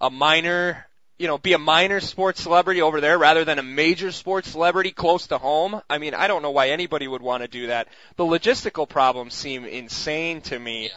a 0.01 0.09
minor 0.09 0.87
you 1.17 1.27
know, 1.27 1.37
be 1.37 1.53
a 1.53 1.57
minor 1.59 1.99
sports 1.99 2.41
celebrity 2.41 2.81
over 2.81 2.99
there 2.99 3.17
rather 3.17 3.45
than 3.45 3.59
a 3.59 3.63
major 3.63 4.11
sports 4.11 4.49
celebrity 4.49 4.91
close 4.91 5.27
to 5.27 5.37
home. 5.37 5.81
I 5.89 5.97
mean, 5.97 6.13
I 6.13 6.27
don't 6.27 6.41
know 6.41 6.51
why 6.51 6.69
anybody 6.69 7.07
would 7.07 7.21
want 7.21 7.43
to 7.43 7.47
do 7.47 7.67
that. 7.67 7.87
The 8.15 8.23
logistical 8.23 8.89
problems 8.89 9.33
seem 9.33 9.65
insane 9.65 10.41
to 10.41 10.57
me. 10.57 10.85
Yeah. 10.85 10.89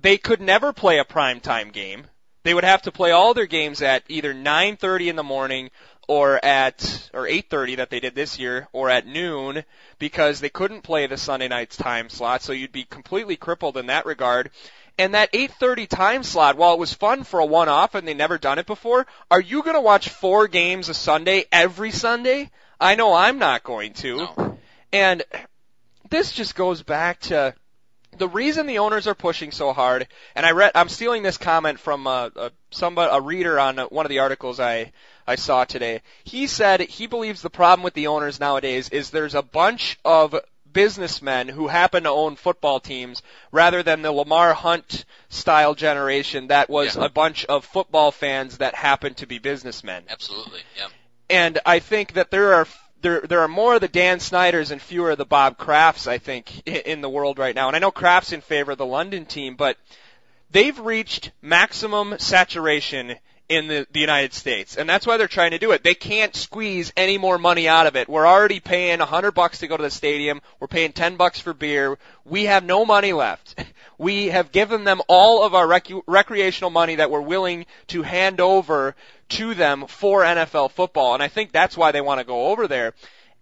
They 0.00 0.18
could 0.18 0.40
never 0.40 0.72
play 0.72 0.98
a 0.98 1.04
primetime 1.04 1.72
game. 1.72 2.06
They 2.44 2.54
would 2.54 2.64
have 2.64 2.82
to 2.82 2.92
play 2.92 3.10
all 3.10 3.34
their 3.34 3.46
games 3.46 3.82
at 3.82 4.04
either 4.08 4.32
9:30 4.32 5.08
in 5.08 5.16
the 5.16 5.24
morning 5.24 5.70
or 6.06 6.44
at 6.44 7.10
or 7.12 7.26
8:30 7.26 7.76
that 7.78 7.90
they 7.90 7.98
did 7.98 8.14
this 8.14 8.38
year 8.38 8.68
or 8.72 8.88
at 8.88 9.06
noon 9.06 9.64
because 9.98 10.38
they 10.38 10.48
couldn't 10.48 10.82
play 10.82 11.06
the 11.08 11.16
Sunday 11.16 11.48
night's 11.48 11.76
time 11.76 12.08
slot. 12.08 12.42
So 12.42 12.52
you'd 12.52 12.70
be 12.70 12.84
completely 12.84 13.36
crippled 13.36 13.76
in 13.76 13.86
that 13.86 14.06
regard. 14.06 14.50
And 14.98 15.14
that 15.14 15.32
8:30 15.32 15.86
time 15.86 16.22
slot, 16.22 16.56
while 16.56 16.72
it 16.72 16.78
was 16.78 16.92
fun 16.92 17.24
for 17.24 17.40
a 17.40 17.46
one-off 17.46 17.94
and 17.94 18.08
they 18.08 18.14
never 18.14 18.38
done 18.38 18.58
it 18.58 18.66
before, 18.66 19.06
are 19.30 19.40
you 19.40 19.62
going 19.62 19.74
to 19.74 19.80
watch 19.80 20.08
four 20.08 20.48
games 20.48 20.88
a 20.88 20.94
Sunday 20.94 21.44
every 21.52 21.90
Sunday? 21.90 22.50
I 22.80 22.94
know 22.94 23.14
I'm 23.14 23.38
not 23.38 23.62
going 23.62 23.92
to. 23.94 24.16
No. 24.16 24.58
And 24.92 25.22
this 26.08 26.32
just 26.32 26.54
goes 26.54 26.82
back 26.82 27.20
to 27.20 27.54
the 28.16 28.28
reason 28.28 28.66
the 28.66 28.78
owners 28.78 29.06
are 29.06 29.14
pushing 29.14 29.50
so 29.50 29.72
hard. 29.72 30.08
And 30.34 30.46
I 30.46 30.52
read, 30.52 30.72
I'm 30.74 30.88
stealing 30.88 31.22
this 31.22 31.36
comment 31.36 31.78
from 31.78 32.06
a, 32.06 32.30
uh, 32.34 32.50
somebody, 32.70 33.14
a 33.14 33.20
reader 33.20 33.58
on 33.58 33.78
uh, 33.78 33.86
one 33.86 34.06
of 34.06 34.10
the 34.10 34.20
articles 34.20 34.60
I 34.60 34.92
I 35.26 35.34
saw 35.34 35.64
today. 35.64 36.02
He 36.24 36.46
said 36.46 36.80
he 36.80 37.06
believes 37.06 37.42
the 37.42 37.50
problem 37.50 37.82
with 37.82 37.94
the 37.94 38.06
owners 38.06 38.38
nowadays 38.38 38.88
is 38.90 39.10
there's 39.10 39.34
a 39.34 39.42
bunch 39.42 39.98
of 40.04 40.36
businessmen 40.76 41.48
who 41.48 41.68
happen 41.68 42.04
to 42.04 42.10
own 42.10 42.36
football 42.36 42.78
teams 42.80 43.22
rather 43.50 43.82
than 43.82 44.02
the 44.02 44.12
Lamar 44.12 44.52
Hunt 44.52 45.04
style 45.30 45.74
generation 45.74 46.48
that 46.48 46.68
was 46.68 46.96
Yeah. 46.96 47.06
a 47.06 47.08
bunch 47.08 47.46
of 47.46 47.64
football 47.64 48.12
fans 48.12 48.58
that 48.58 48.74
happen 48.74 49.14
to 49.14 49.26
be 49.26 49.38
businessmen. 49.38 50.04
Absolutely. 50.08 50.60
Yeah. 50.76 50.88
And 51.30 51.58
I 51.64 51.78
think 51.78 52.12
that 52.12 52.30
there 52.30 52.54
are 52.54 52.68
there 53.00 53.20
there 53.22 53.40
are 53.40 53.48
more 53.48 53.76
of 53.76 53.80
the 53.80 53.88
Dan 53.88 54.20
Snyders 54.20 54.70
and 54.70 54.80
fewer 54.82 55.12
of 55.12 55.18
the 55.18 55.24
Bob 55.24 55.56
Krafts 55.58 56.06
I 56.06 56.18
think 56.18 56.66
in 56.68 57.00
the 57.00 57.08
world 57.10 57.38
right 57.38 57.54
now. 57.54 57.68
And 57.68 57.76
I 57.76 57.78
know 57.78 57.90
Kraft's 57.90 58.32
in 58.32 58.42
favor 58.42 58.72
of 58.72 58.78
the 58.78 58.86
London 58.86 59.24
team, 59.24 59.56
but 59.56 59.78
they've 60.50 60.78
reached 60.78 61.30
maximum 61.40 62.18
saturation 62.18 63.16
in 63.48 63.68
the, 63.68 63.86
the 63.92 64.00
United 64.00 64.32
States. 64.32 64.76
And 64.76 64.88
that's 64.88 65.06
why 65.06 65.16
they're 65.16 65.28
trying 65.28 65.52
to 65.52 65.58
do 65.58 65.72
it. 65.72 65.82
They 65.82 65.94
can't 65.94 66.34
squeeze 66.34 66.92
any 66.96 67.18
more 67.18 67.38
money 67.38 67.68
out 67.68 67.86
of 67.86 67.96
it. 67.96 68.08
We're 68.08 68.26
already 68.26 68.60
paying 68.60 69.00
a 69.00 69.06
hundred 69.06 69.32
bucks 69.32 69.58
to 69.58 69.68
go 69.68 69.76
to 69.76 69.82
the 69.82 69.90
stadium. 69.90 70.40
We're 70.58 70.66
paying 70.66 70.92
ten 70.92 71.16
bucks 71.16 71.40
for 71.40 71.54
beer. 71.54 71.98
We 72.24 72.44
have 72.44 72.64
no 72.64 72.84
money 72.84 73.12
left. 73.12 73.62
We 73.98 74.26
have 74.26 74.52
given 74.52 74.84
them 74.84 75.00
all 75.08 75.42
of 75.42 75.54
our 75.54 75.66
rec- 75.66 75.88
recreational 76.06 76.68
money 76.68 76.96
that 76.96 77.10
we're 77.10 77.22
willing 77.22 77.64
to 77.86 78.02
hand 78.02 78.42
over 78.42 78.94
to 79.30 79.54
them 79.54 79.86
for 79.86 80.20
NFL 80.20 80.72
football. 80.72 81.14
And 81.14 81.22
I 81.22 81.28
think 81.28 81.50
that's 81.50 81.78
why 81.78 81.92
they 81.92 82.02
want 82.02 82.20
to 82.20 82.26
go 82.26 82.48
over 82.48 82.68
there. 82.68 82.92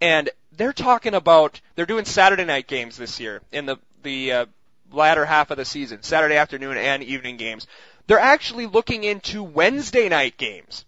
And 0.01 0.31
they're 0.57 0.73
talking 0.73 1.13
about, 1.13 1.61
they're 1.75 1.87
doing 1.87 2.05
Saturday 2.05 2.45
night 2.45 2.69
games 2.69 2.97
this 2.97 3.19
year 3.19 3.43
in 3.51 3.67
the, 3.67 3.79
the, 4.05 4.33
uh, 4.33 4.47
latter 4.93 5.25
half 5.25 5.51
of 5.51 5.57
the 5.57 5.65
season, 5.65 6.03
Saturday 6.03 6.37
afternoon 6.37 6.77
and 6.77 7.03
evening 7.03 7.37
games. 7.37 7.67
They're 8.07 8.19
actually 8.19 8.67
looking 8.67 9.05
into 9.05 9.43
Wednesday 9.43 10.09
night 10.09 10.37
games. 10.37 10.85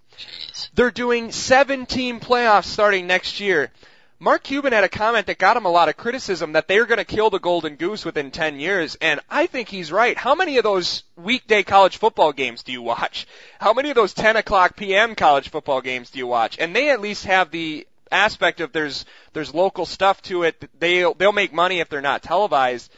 They're 0.75 0.91
doing 0.91 1.33
seven 1.33 1.87
team 1.87 2.21
playoffs 2.21 2.65
starting 2.65 3.07
next 3.07 3.41
year. 3.41 3.71
Mark 4.19 4.45
Cuban 4.45 4.73
had 4.73 4.85
a 4.85 4.89
comment 4.89 5.27
that 5.27 5.37
got 5.37 5.59
him 5.59 5.67
a 5.67 5.71
lot 5.71 5.91
of 5.91 5.97
criticism 5.97 6.53
that 6.53 6.69
they're 6.69 6.87
going 6.87 6.99
to 6.99 7.05
kill 7.05 7.29
the 7.29 7.39
golden 7.39 7.77
goose 7.77 8.03
within 8.03 8.31
10 8.31 8.59
years, 8.59 8.97
and 9.03 9.21
I 9.29 9.47
think 9.47 9.69
he's 9.69 9.93
right. 9.93 10.17
How 10.17 10.35
many 10.35 10.57
of 10.57 10.65
those 10.65 11.03
weekday 11.17 11.63
college 11.63 11.99
football 11.99 12.33
games 12.33 12.63
do 12.63 12.73
you 12.73 12.81
watch? 12.81 13.27
How 13.61 13.75
many 13.75 13.91
of 13.91 13.95
those 13.95 14.15
10 14.15 14.37
o'clock 14.37 14.75
p.m. 14.75 15.15
college 15.17 15.51
football 15.51 15.83
games 15.83 16.09
do 16.09 16.19
you 16.19 16.27
watch? 16.27 16.59
And 16.59 16.75
they 16.75 16.89
at 16.89 17.03
least 17.03 17.27
have 17.27 17.51
the 17.51 17.87
aspect 18.11 18.61
of 18.61 18.73
there's 18.73 19.05
there's 19.35 19.53
local 19.53 19.85
stuff 19.85 20.23
to 20.23 20.45
it. 20.45 20.71
They'll 20.79 21.13
they'll 21.13 21.33
make 21.33 21.53
money 21.53 21.81
if 21.81 21.91
they're 21.91 22.01
not 22.01 22.23
televised. 22.23 22.91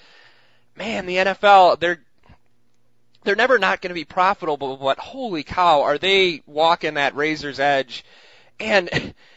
Man, 0.76 1.06
the 1.06 1.16
NFL 1.16 1.80
they're 1.80 2.00
they're 3.28 3.36
never 3.36 3.58
not 3.58 3.82
going 3.82 3.90
to 3.90 3.94
be 3.94 4.06
profitable, 4.06 4.78
but 4.78 4.98
holy 4.98 5.42
cow, 5.42 5.82
are 5.82 5.98
they 5.98 6.40
walking 6.46 6.94
that 6.94 7.14
razor's 7.14 7.60
edge? 7.60 8.02
And 8.58 8.88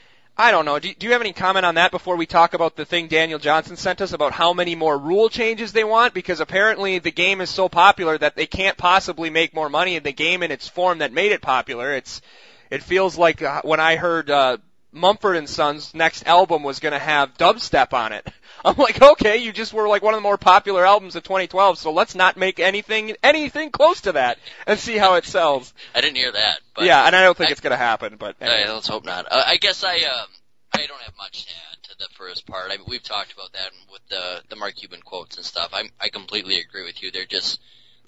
I 0.38 0.52
don't 0.52 0.64
know. 0.64 0.80
Do, 0.80 0.94
do 0.94 1.08
you 1.08 1.12
have 1.12 1.20
any 1.20 1.34
comment 1.34 1.66
on 1.66 1.76
that 1.76 1.92
before 1.92 2.16
we 2.16 2.26
talk 2.26 2.54
about 2.54 2.78
the 2.78 2.86
thing 2.86 3.10
Daniel 3.10 3.38
Johnson 3.38 3.76
sent 3.76 4.00
us 4.00 4.14
about 4.14 4.32
how 4.32 4.54
many 4.54 4.76
more 4.76 4.98
rule 4.98 5.28
changes 5.28 5.74
they 5.74 5.84
want? 5.84 6.14
Because 6.14 6.40
apparently 6.40 7.00
the 7.00 7.12
game 7.12 7.42
is 7.42 7.50
so 7.50 7.68
popular 7.68 8.18
that 8.18 8.38
they 8.38 8.48
can't 8.48 8.78
possibly 8.78 9.30
make 9.30 9.54
more 9.54 9.68
money 9.68 9.98
in 9.98 10.04
the 10.04 10.14
game 10.14 10.42
in 10.42 10.52
its 10.52 10.70
form 10.70 11.00
that 11.00 11.12
made 11.12 11.34
it 11.34 11.42
popular. 11.42 11.94
It's 11.94 12.22
it 12.70 12.84
feels 12.84 13.18
like 13.18 13.42
uh, 13.42 13.62
when 13.66 13.82
I 13.82 13.98
heard 13.98 14.30
uh, 14.30 14.58
Mumford 14.92 15.38
and 15.38 15.50
Sons' 15.50 15.94
next 15.94 16.26
album 16.28 16.64
was 16.64 16.80
going 16.80 16.92
to 16.94 17.00
have 17.00 17.38
dubstep 17.38 17.94
on 17.94 18.12
it. 18.12 18.28
I'm 18.66 18.76
like, 18.76 19.02
okay, 19.02 19.38
you 19.38 19.52
just 19.52 19.74
were 19.74 19.88
like 19.88 20.04
one 20.04 20.14
of 20.14 20.18
the 20.20 20.24
more 20.24 20.38
popular 20.38 20.86
albums 20.86 21.16
of 21.16 21.24
2012, 21.24 21.78
so 21.80 21.92
let's 21.92 22.14
not 22.14 22.38
make 22.38 22.60
anything 22.60 23.16
anything 23.24 23.72
close 23.72 24.02
to 24.02 24.12
that 24.12 24.38
and 24.68 24.78
see 24.80 24.98
how 24.98 25.16
it 25.16 25.26
sells. 25.26 25.74
I 25.96 26.02
didn't 26.02 26.18
hear 26.18 26.32
that. 26.32 26.60
But 26.76 26.86
yeah, 26.86 27.06
and 27.08 27.16
I 27.16 27.24
don't 27.24 27.36
think 27.36 27.50
I- 27.50 27.52
it's 27.54 27.62
going 27.62 27.72
to 27.72 27.78
happen, 27.78 28.18
but 28.18 28.36
anyway. 28.40 28.72
Let's 28.72 28.88
hope 28.88 29.06
not. 29.06 29.26
Uh, 29.32 29.44
I 29.48 29.58
guess 29.58 29.84
I 29.84 29.96
um 29.96 30.28
I 30.74 30.86
don't 30.86 31.02
have 31.02 31.18
much 31.18 31.46
to 31.46 31.54
add 31.72 31.84
to 31.84 31.98
the 31.98 32.08
first 32.14 32.46
part. 32.46 32.72
I, 32.72 32.78
mean, 32.78 32.86
we've 32.88 33.04
talked 33.04 33.34
about 33.34 33.52
that 33.54 33.72
with 33.92 34.08
the 34.10 34.42
the 34.50 34.56
Mark 34.56 34.76
Cuban 34.76 35.02
quotes 35.02 35.38
and 35.38 35.46
stuff. 35.46 35.72
I 35.74 35.90
I 36.00 36.10
completely 36.10 36.60
agree 36.60 36.84
with 36.86 37.02
you. 37.02 37.12
They're 37.12 37.26
just 37.26 37.60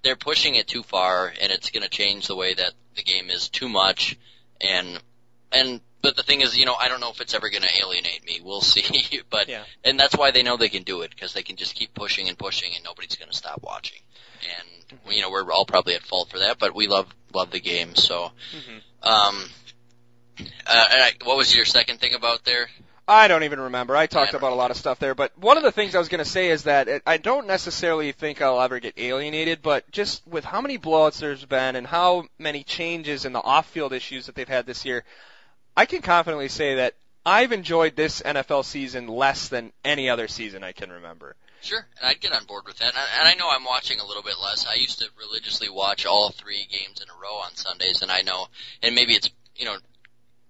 they're 0.04 0.16
pushing 0.16 0.56
it 0.56 0.68
too 0.68 0.84
far, 0.84 1.34
and 1.42 1.52
it's 1.52 1.72
going 1.72 1.84
to 1.84 1.90
change 1.90 2.28
the 2.28 2.36
way 2.36 2.54
that 2.54 2.74
the 2.96 3.04
game 3.04 3.30
is 3.30 3.50
too 3.50 3.70
much. 3.70 4.18
And 4.62 5.00
and 5.54 5.80
but 6.02 6.18
the 6.18 6.24
thing 6.24 6.42
is, 6.42 6.58
you 6.58 6.66
know, 6.66 6.76
I 6.76 6.90
don't 6.90 7.00
know 7.00 7.12
if 7.12 7.22
it's 7.22 7.34
ever 7.34 7.50
going 7.50 7.62
to 7.64 7.70
alienate 7.82 8.26
me. 8.26 8.42
We'll 8.44 8.60
see. 8.74 9.22
but 9.30 9.48
Yeah. 9.48 9.64
and 9.86 9.98
that's 10.00 10.18
why 10.18 10.32
they 10.32 10.44
know 10.44 10.58
they 10.58 10.68
can 10.70 10.84
do 10.84 11.02
it 11.02 11.12
because 11.12 11.34
they 11.34 11.44
can 11.44 11.56
just 11.56 11.76
keep 11.76 11.94
pushing 11.94 12.28
and 12.28 12.38
pushing, 12.38 12.76
and 12.76 12.84
nobody's 12.84 13.16
going 13.16 13.32
to 13.32 13.38
stop 13.38 13.62
watching. 13.64 14.00
And 14.42 15.00
you 15.16 15.22
know, 15.22 15.32
we're 15.32 15.50
all 15.52 15.66
probably 15.66 15.96
at 15.96 16.04
fault 16.04 16.30
for 16.30 16.40
that, 16.40 16.60
but 16.60 16.76
we 16.76 16.88
love 16.88 17.08
love 17.34 17.52
the 17.52 17.62
game. 17.62 17.96
So, 17.96 18.32
Mhm. 18.54 18.82
um, 19.08 19.50
uh, 20.40 20.44
I, 20.68 21.12
what 21.24 21.38
was 21.38 21.56
your 21.56 21.66
second 21.66 22.00
thing 22.00 22.14
about 22.14 22.44
there? 22.44 22.70
I 23.08 23.28
don't 23.28 23.44
even 23.44 23.60
remember. 23.60 23.98
I 23.98 24.08
talked 24.08 24.32
Yeah. 24.32 24.38
about 24.38 24.54
a 24.54 24.56
lot 24.56 24.72
of 24.72 24.78
stuff 24.78 24.98
there, 25.00 25.14
but 25.14 25.38
one 25.38 25.58
of 25.58 25.64
the 25.64 25.74
things 25.74 25.94
I 25.94 26.00
was 26.00 26.08
going 26.08 26.24
to 26.24 26.30
say 26.30 26.50
is 26.50 26.64
that 26.64 26.88
it, 26.88 27.04
I 27.06 27.18
don't 27.18 27.48
necessarily 27.48 28.12
think 28.14 28.42
I'll 28.42 28.62
ever 28.62 28.80
get 28.80 28.94
alienated, 28.98 29.62
but 29.62 29.90
just 29.92 30.26
with 30.26 30.46
how 30.46 30.62
many 30.62 30.78
blowouts 30.78 31.20
there's 31.20 31.44
been 31.44 31.76
and 31.76 31.86
how 31.86 32.26
many 32.40 32.64
changes 32.64 33.26
in 33.26 33.34
the 33.34 33.42
off-field 33.42 33.92
issues 33.92 34.28
that 34.28 34.36
they've 34.36 34.48
had 34.48 34.66
this 34.66 34.86
year, 34.86 35.04
I 35.76 35.86
can 35.86 36.02
confidently 36.02 36.50
say 36.50 36.76
that 36.76 36.96
I've 37.26 37.52
enjoyed 37.52 37.96
this 37.96 38.22
NFL 38.22 38.66
season 38.66 39.08
less 39.08 39.48
than 39.48 39.72
any 39.84 40.10
other 40.10 40.28
season 40.28 40.64
I 40.64 40.72
can 40.74 40.92
remember. 40.92 41.36
Sure, 41.62 41.86
and 41.98 42.08
I'd 42.10 42.20
get 42.20 42.34
on 42.34 42.44
board 42.46 42.64
with 42.66 42.78
that. 42.80 42.90
And 42.90 42.98
I, 42.98 43.20
and 43.20 43.28
I 43.30 43.34
know 43.36 43.50
I'm 43.50 43.64
watching 43.64 44.00
a 44.00 44.06
little 44.06 44.24
bit 44.24 44.36
less. 44.44 44.68
I 44.68 44.74
used 44.76 45.00
to 45.00 45.06
religiously 45.18 45.70
watch 45.70 46.06
all 46.06 46.30
three 46.32 46.68
games 46.70 47.02
in 47.02 47.10
a 47.10 47.14
row 47.22 47.36
on 47.38 47.56
Sundays, 47.56 48.02
and 48.02 48.12
I 48.12 48.22
know, 48.22 48.48
and 48.82 48.94
maybe 48.94 49.14
it's 49.14 49.30
you 49.56 49.66
know 49.66 49.78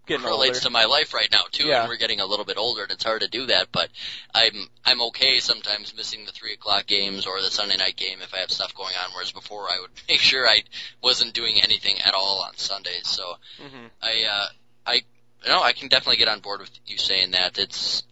Getting 0.05 0.25
relates 0.25 0.57
older. 0.57 0.63
to 0.65 0.69
my 0.71 0.83
life 0.83 1.13
right 1.13 1.29
now 1.31 1.43
too. 1.49 1.67
Yeah. 1.67 1.81
And 1.81 1.87
we're 1.89 1.95
getting 1.97 2.19
a 2.19 2.25
little 2.25 2.43
bit 2.43 2.57
older, 2.57 2.81
and 2.83 2.91
it's 2.91 3.05
hard 3.05 3.21
to 3.21 3.29
do 3.29 3.45
that. 3.45 3.67
But 3.71 3.89
I'm 4.35 4.67
I'm 4.83 5.01
okay 5.03 5.37
sometimes 5.37 5.95
missing 5.95 6.25
the 6.25 6.33
three 6.33 6.53
o'clock 6.53 6.87
games 6.87 7.25
or 7.25 7.39
the 7.41 7.49
Sunday 7.51 7.77
night 7.77 7.95
game 7.95 8.17
if 8.21 8.33
I 8.33 8.39
have 8.39 8.51
stuff 8.51 8.75
going 8.75 8.93
on. 9.01 9.11
Whereas 9.13 9.31
before, 9.31 9.69
I 9.69 9.79
would 9.79 9.91
make 10.09 10.19
sure 10.19 10.45
I 10.45 10.63
wasn't 11.01 11.33
doing 11.33 11.61
anything 11.61 11.99
at 12.03 12.13
all 12.15 12.43
on 12.45 12.57
Sundays. 12.57 13.07
So 13.07 13.35
hmm 13.61 13.85
I 14.01 14.23
uh 14.29 14.47
I 14.87 15.01
no, 15.45 15.61
I 15.61 15.73
can 15.73 15.87
definitely 15.87 16.17
get 16.17 16.27
on 16.27 16.39
board 16.39 16.61
with 16.61 16.71
you 16.85 16.97
saying 16.97 17.31
that. 17.31 17.57
It's 17.57 18.03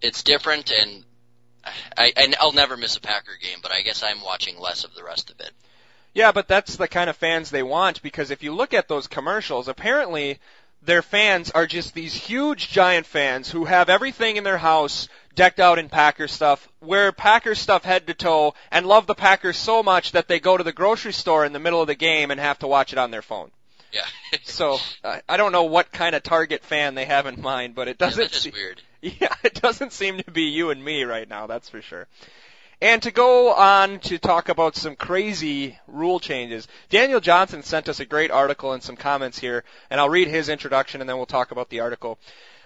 it's 0.00 0.22
different 0.22 0.70
and 0.70 1.04
I 1.96 2.12
I'll 2.40 2.52
never 2.52 2.76
miss 2.76 2.96
a 2.96 3.00
Packer 3.00 3.36
game, 3.40 3.58
but 3.62 3.72
I 3.72 3.82
guess 3.82 4.02
I'm 4.02 4.20
watching 4.20 4.58
less 4.58 4.84
of 4.84 4.94
the 4.94 5.04
rest 5.04 5.30
of 5.30 5.40
it. 5.40 5.52
Yeah, 6.14 6.32
but 6.32 6.48
that's 6.48 6.76
the 6.76 6.88
kind 6.88 7.08
of 7.08 7.16
fans 7.16 7.50
they 7.50 7.62
want 7.62 8.02
because 8.02 8.30
if 8.30 8.42
you 8.42 8.54
look 8.54 8.74
at 8.74 8.88
those 8.88 9.06
commercials, 9.06 9.68
apparently 9.68 10.40
their 10.82 11.02
fans 11.02 11.50
are 11.52 11.66
just 11.66 11.94
these 11.94 12.12
huge 12.12 12.68
giant 12.68 13.06
fans 13.06 13.50
who 13.50 13.64
have 13.64 13.88
everything 13.88 14.36
in 14.36 14.44
their 14.44 14.58
house 14.58 15.08
decked 15.34 15.60
out 15.60 15.78
in 15.78 15.88
Packer 15.88 16.28
stuff, 16.28 16.68
wear 16.80 17.12
Packer 17.12 17.54
stuff 17.54 17.84
head 17.84 18.06
to 18.08 18.14
toe, 18.14 18.54
and 18.70 18.86
love 18.86 19.06
the 19.06 19.14
Packers 19.14 19.56
so 19.56 19.82
much 19.82 20.12
that 20.12 20.28
they 20.28 20.40
go 20.40 20.56
to 20.56 20.64
the 20.64 20.72
grocery 20.72 21.12
store 21.12 21.44
in 21.44 21.52
the 21.52 21.60
middle 21.60 21.80
of 21.80 21.86
the 21.86 21.94
game 21.94 22.30
and 22.30 22.40
have 22.40 22.58
to 22.58 22.66
watch 22.66 22.92
it 22.92 22.98
on 22.98 23.10
their 23.10 23.22
phone. 23.22 23.50
Yeah. 23.92 24.06
So 24.44 24.78
I 25.04 25.20
I 25.28 25.36
don't 25.36 25.52
know 25.52 25.64
what 25.64 25.92
kind 25.92 26.14
of 26.14 26.22
target 26.22 26.64
fan 26.64 26.94
they 26.94 27.04
have 27.04 27.26
in 27.26 27.40
mind, 27.40 27.74
but 27.74 27.86
it 27.88 27.98
doesn't 27.98 28.22
that 28.30 28.34
is 28.34 28.42
se- 28.42 28.50
weird. 28.52 28.82
Yeah, 29.02 29.34
it 29.42 29.54
doesn't 29.60 29.92
seem 29.92 30.18
to 30.18 30.30
be 30.30 30.42
you 30.44 30.70
and 30.70 30.82
me 30.84 31.02
right 31.02 31.28
now, 31.28 31.46
that's 31.48 31.68
for 31.68 31.82
sure. 31.82 32.06
And 32.80 33.02
to 33.02 33.10
go 33.10 33.52
on 33.52 33.98
to 34.00 34.18
talk 34.18 34.48
about 34.48 34.74
some 34.76 34.96
crazy 34.96 35.78
rule 35.86 36.18
changes, 36.18 36.66
Daniel 36.88 37.20
Johnson 37.20 37.62
sent 37.62 37.88
us 37.88 38.00
a 38.00 38.04
great 38.04 38.30
article 38.30 38.72
and 38.72 38.82
some 38.82 38.96
comments 38.96 39.38
here, 39.38 39.64
and 39.90 40.00
I'll 40.00 40.08
read 40.08 40.28
his 40.28 40.48
introduction 40.48 41.00
and 41.00 41.08
then 41.08 41.16
we'll 41.16 41.26
talk 41.26 41.50
about 41.52 41.68
the 41.68 41.80
article. 41.80 42.18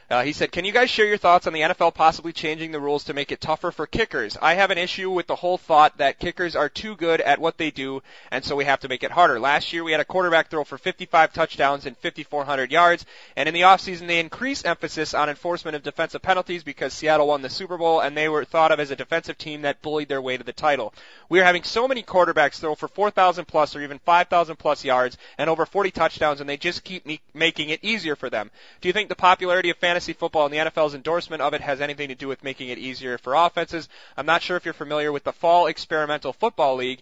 Uh, 0.09 0.23
he 0.23 0.33
said, 0.33 0.53
"Can 0.53 0.65
you 0.65 0.73
guys 0.73 0.89
share 0.89 1.07
your 1.07 1.19
thoughts 1.19 1.49
on 1.49 1.53
the 1.53 1.63
NFL 1.63 1.93
possibly 1.93 2.33
changing 2.33 2.71
the 2.71 2.79
rules 2.79 3.05
to 3.05 3.15
make 3.15 3.33
it 3.33 3.41
tougher 3.41 3.73
for 3.73 3.87
kickers? 3.89 4.37
I 4.41 4.55
have 4.55 4.71
an 4.71 4.79
issue 4.79 5.11
with 5.11 5.27
the 5.27 5.35
whole 5.35 5.59
thought 5.59 5.99
that 5.99 6.21
kickers 6.21 6.55
are 6.55 6.69
too 6.69 6.95
good 6.95 7.21
at 7.21 7.41
what 7.41 7.59
they 7.59 7.73
do, 7.73 8.03
and 8.31 8.45
so 8.45 8.55
we 8.55 8.67
have 8.67 8.81
to 8.81 8.89
make 8.89 9.03
it 9.03 9.11
harder. 9.11 9.41
Last 9.41 9.73
year 9.73 9.83
we 9.83 9.91
had 9.91 10.01
a 10.01 10.05
quarterback 10.05 10.49
throw 10.49 10.63
for 10.63 10.79
55 10.79 11.33
touchdowns 11.33 11.87
and 11.87 11.97
5,400 11.97 12.71
yards, 12.71 13.05
and 13.35 13.49
in 13.49 13.55
the 13.55 13.63
offseason 13.63 14.07
they 14.07 14.21
increased 14.21 14.65
emphasis 14.65 15.13
on 15.13 15.29
enforcement 15.29 15.75
of 15.75 15.83
defensive 15.83 16.23
penalties 16.23 16.63
because 16.63 16.93
Seattle 16.93 17.27
won 17.27 17.43
the 17.43 17.51
Super 17.51 17.77
Bowl 17.77 17.99
and 17.99 18.17
they 18.17 18.29
were 18.29 18.45
thought 18.45 18.71
of 18.71 18.79
as 18.79 18.93
a 18.93 18.97
defensive 18.97 19.37
team 19.39 19.63
that 19.63 19.83
bullied 19.83 20.09
their 20.09 20.23
way 20.23 20.37
to 20.37 20.45
the 20.45 20.53
title. 20.53 20.95
We 21.29 21.41
are 21.41 21.45
having 21.45 21.65
so 21.65 21.89
many 21.89 22.05
quarterbacks 22.05 22.61
throw 22.61 22.77
for 22.77 22.87
4,000 22.87 23.47
plus 23.47 23.75
or 23.75 23.83
even 23.83 23.99
5,000 23.99 24.57
plus 24.57 24.85
yards 24.85 25.19
and 25.37 25.51
over 25.51 25.67
40 25.67 25.91
touchdowns, 25.91 26.41
and 26.41 26.49
they 26.49 26.57
just 26.57 26.85
keep 26.85 27.05
me- 27.05 27.21
making 27.35 27.71
it 27.71 27.83
easier 27.83 28.15
for 28.15 28.31
them. 28.31 28.53
Do 28.81 28.89
you 28.89 28.93
think 28.93 29.09
the 29.09 29.17
popularity 29.17 29.71
of 29.71 29.79
fantasy 29.97 30.13
football 30.13 30.45
and 30.45 30.53
the 30.53 30.59
NFL's 30.59 30.95
endorsement 30.95 31.41
of 31.41 31.55
it 31.55 31.63
has 31.63 31.81
anything 31.81 32.09
to 32.09 32.15
do 32.15 32.29
with 32.29 32.45
making 32.45 32.69
it 32.69 32.77
easier 32.77 33.17
for 33.17 33.35
offenses. 33.35 33.89
I'm 34.15 34.27
not 34.27 34.43
sure 34.43 34.59
if 34.59 34.67
you're 34.67 34.75
familiar 34.75 35.11
with 35.11 35.25
the 35.25 35.33
Fall 35.33 35.69
Experimental 35.69 36.35
Football 36.35 36.77
League, 36.77 37.01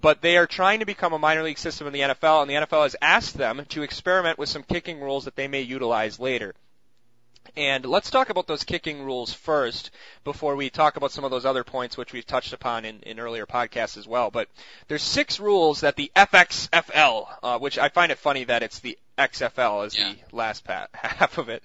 but 0.00 0.20
they 0.20 0.36
are 0.36 0.48
trying 0.48 0.80
to 0.80 0.84
become 0.84 1.12
a 1.12 1.18
minor 1.18 1.44
league 1.44 1.58
system 1.58 1.86
in 1.86 1.92
the 1.92 2.00
NFL, 2.00 2.42
and 2.42 2.50
the 2.50 2.66
NFL 2.66 2.82
has 2.82 2.96
asked 3.00 3.38
them 3.38 3.64
to 3.68 3.84
experiment 3.84 4.36
with 4.36 4.48
some 4.48 4.64
kicking 4.64 5.00
rules 5.00 5.26
that 5.26 5.36
they 5.36 5.46
may 5.46 5.60
utilize 5.60 6.18
later. 6.18 6.56
And 7.56 7.86
let's 7.86 8.10
talk 8.10 8.30
about 8.30 8.48
those 8.48 8.64
kicking 8.64 9.04
rules 9.04 9.32
first 9.32 9.92
before 10.24 10.56
we 10.56 10.70
talk 10.70 10.96
about 10.96 11.12
some 11.12 11.22
of 11.22 11.30
those 11.30 11.46
other 11.46 11.62
points 11.62 11.96
which 11.96 12.12
we've 12.12 12.26
touched 12.26 12.52
upon 12.52 12.84
in, 12.84 12.98
in 13.02 13.20
earlier 13.20 13.46
podcasts 13.46 13.96
as 13.96 14.08
well. 14.08 14.32
But 14.32 14.48
there's 14.88 15.04
six 15.04 15.38
rules 15.38 15.82
that 15.82 15.94
the 15.94 16.10
FXFL, 16.16 17.28
uh, 17.44 17.58
which 17.60 17.78
I 17.78 17.90
find 17.90 18.10
it 18.10 18.18
funny 18.18 18.42
that 18.42 18.64
it's 18.64 18.80
the 18.80 18.98
XFL 19.18 19.86
is 19.86 19.96
Yeah. 19.98 20.12
the 20.30 20.36
last 20.36 20.64
pat, 20.64 20.90
half 20.94 21.38
of 21.38 21.48
it. 21.48 21.62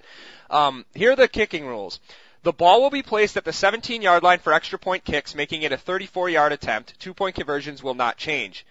Um, 0.50 0.84
here 0.94 1.12
are 1.12 1.16
the 1.16 1.28
kicking 1.28 1.66
rules. 1.66 2.00
The 2.42 2.52
ball 2.52 2.80
will 2.80 2.90
be 2.90 3.02
placed 3.02 3.36
at 3.36 3.44
the 3.44 3.52
17 3.52 4.00
yard 4.02 4.22
line 4.22 4.38
for 4.38 4.52
extra 4.52 4.78
point 4.78 5.04
kicks, 5.04 5.34
making 5.34 5.62
it 5.62 5.72
a 5.72 5.76
34 5.76 6.30
yard 6.30 6.52
attempt. 6.52 6.98
Two 6.98 7.12
point 7.14 7.34
conversions 7.34 7.82
will 7.82 7.94
not 7.94 8.16
change. 8.16 8.64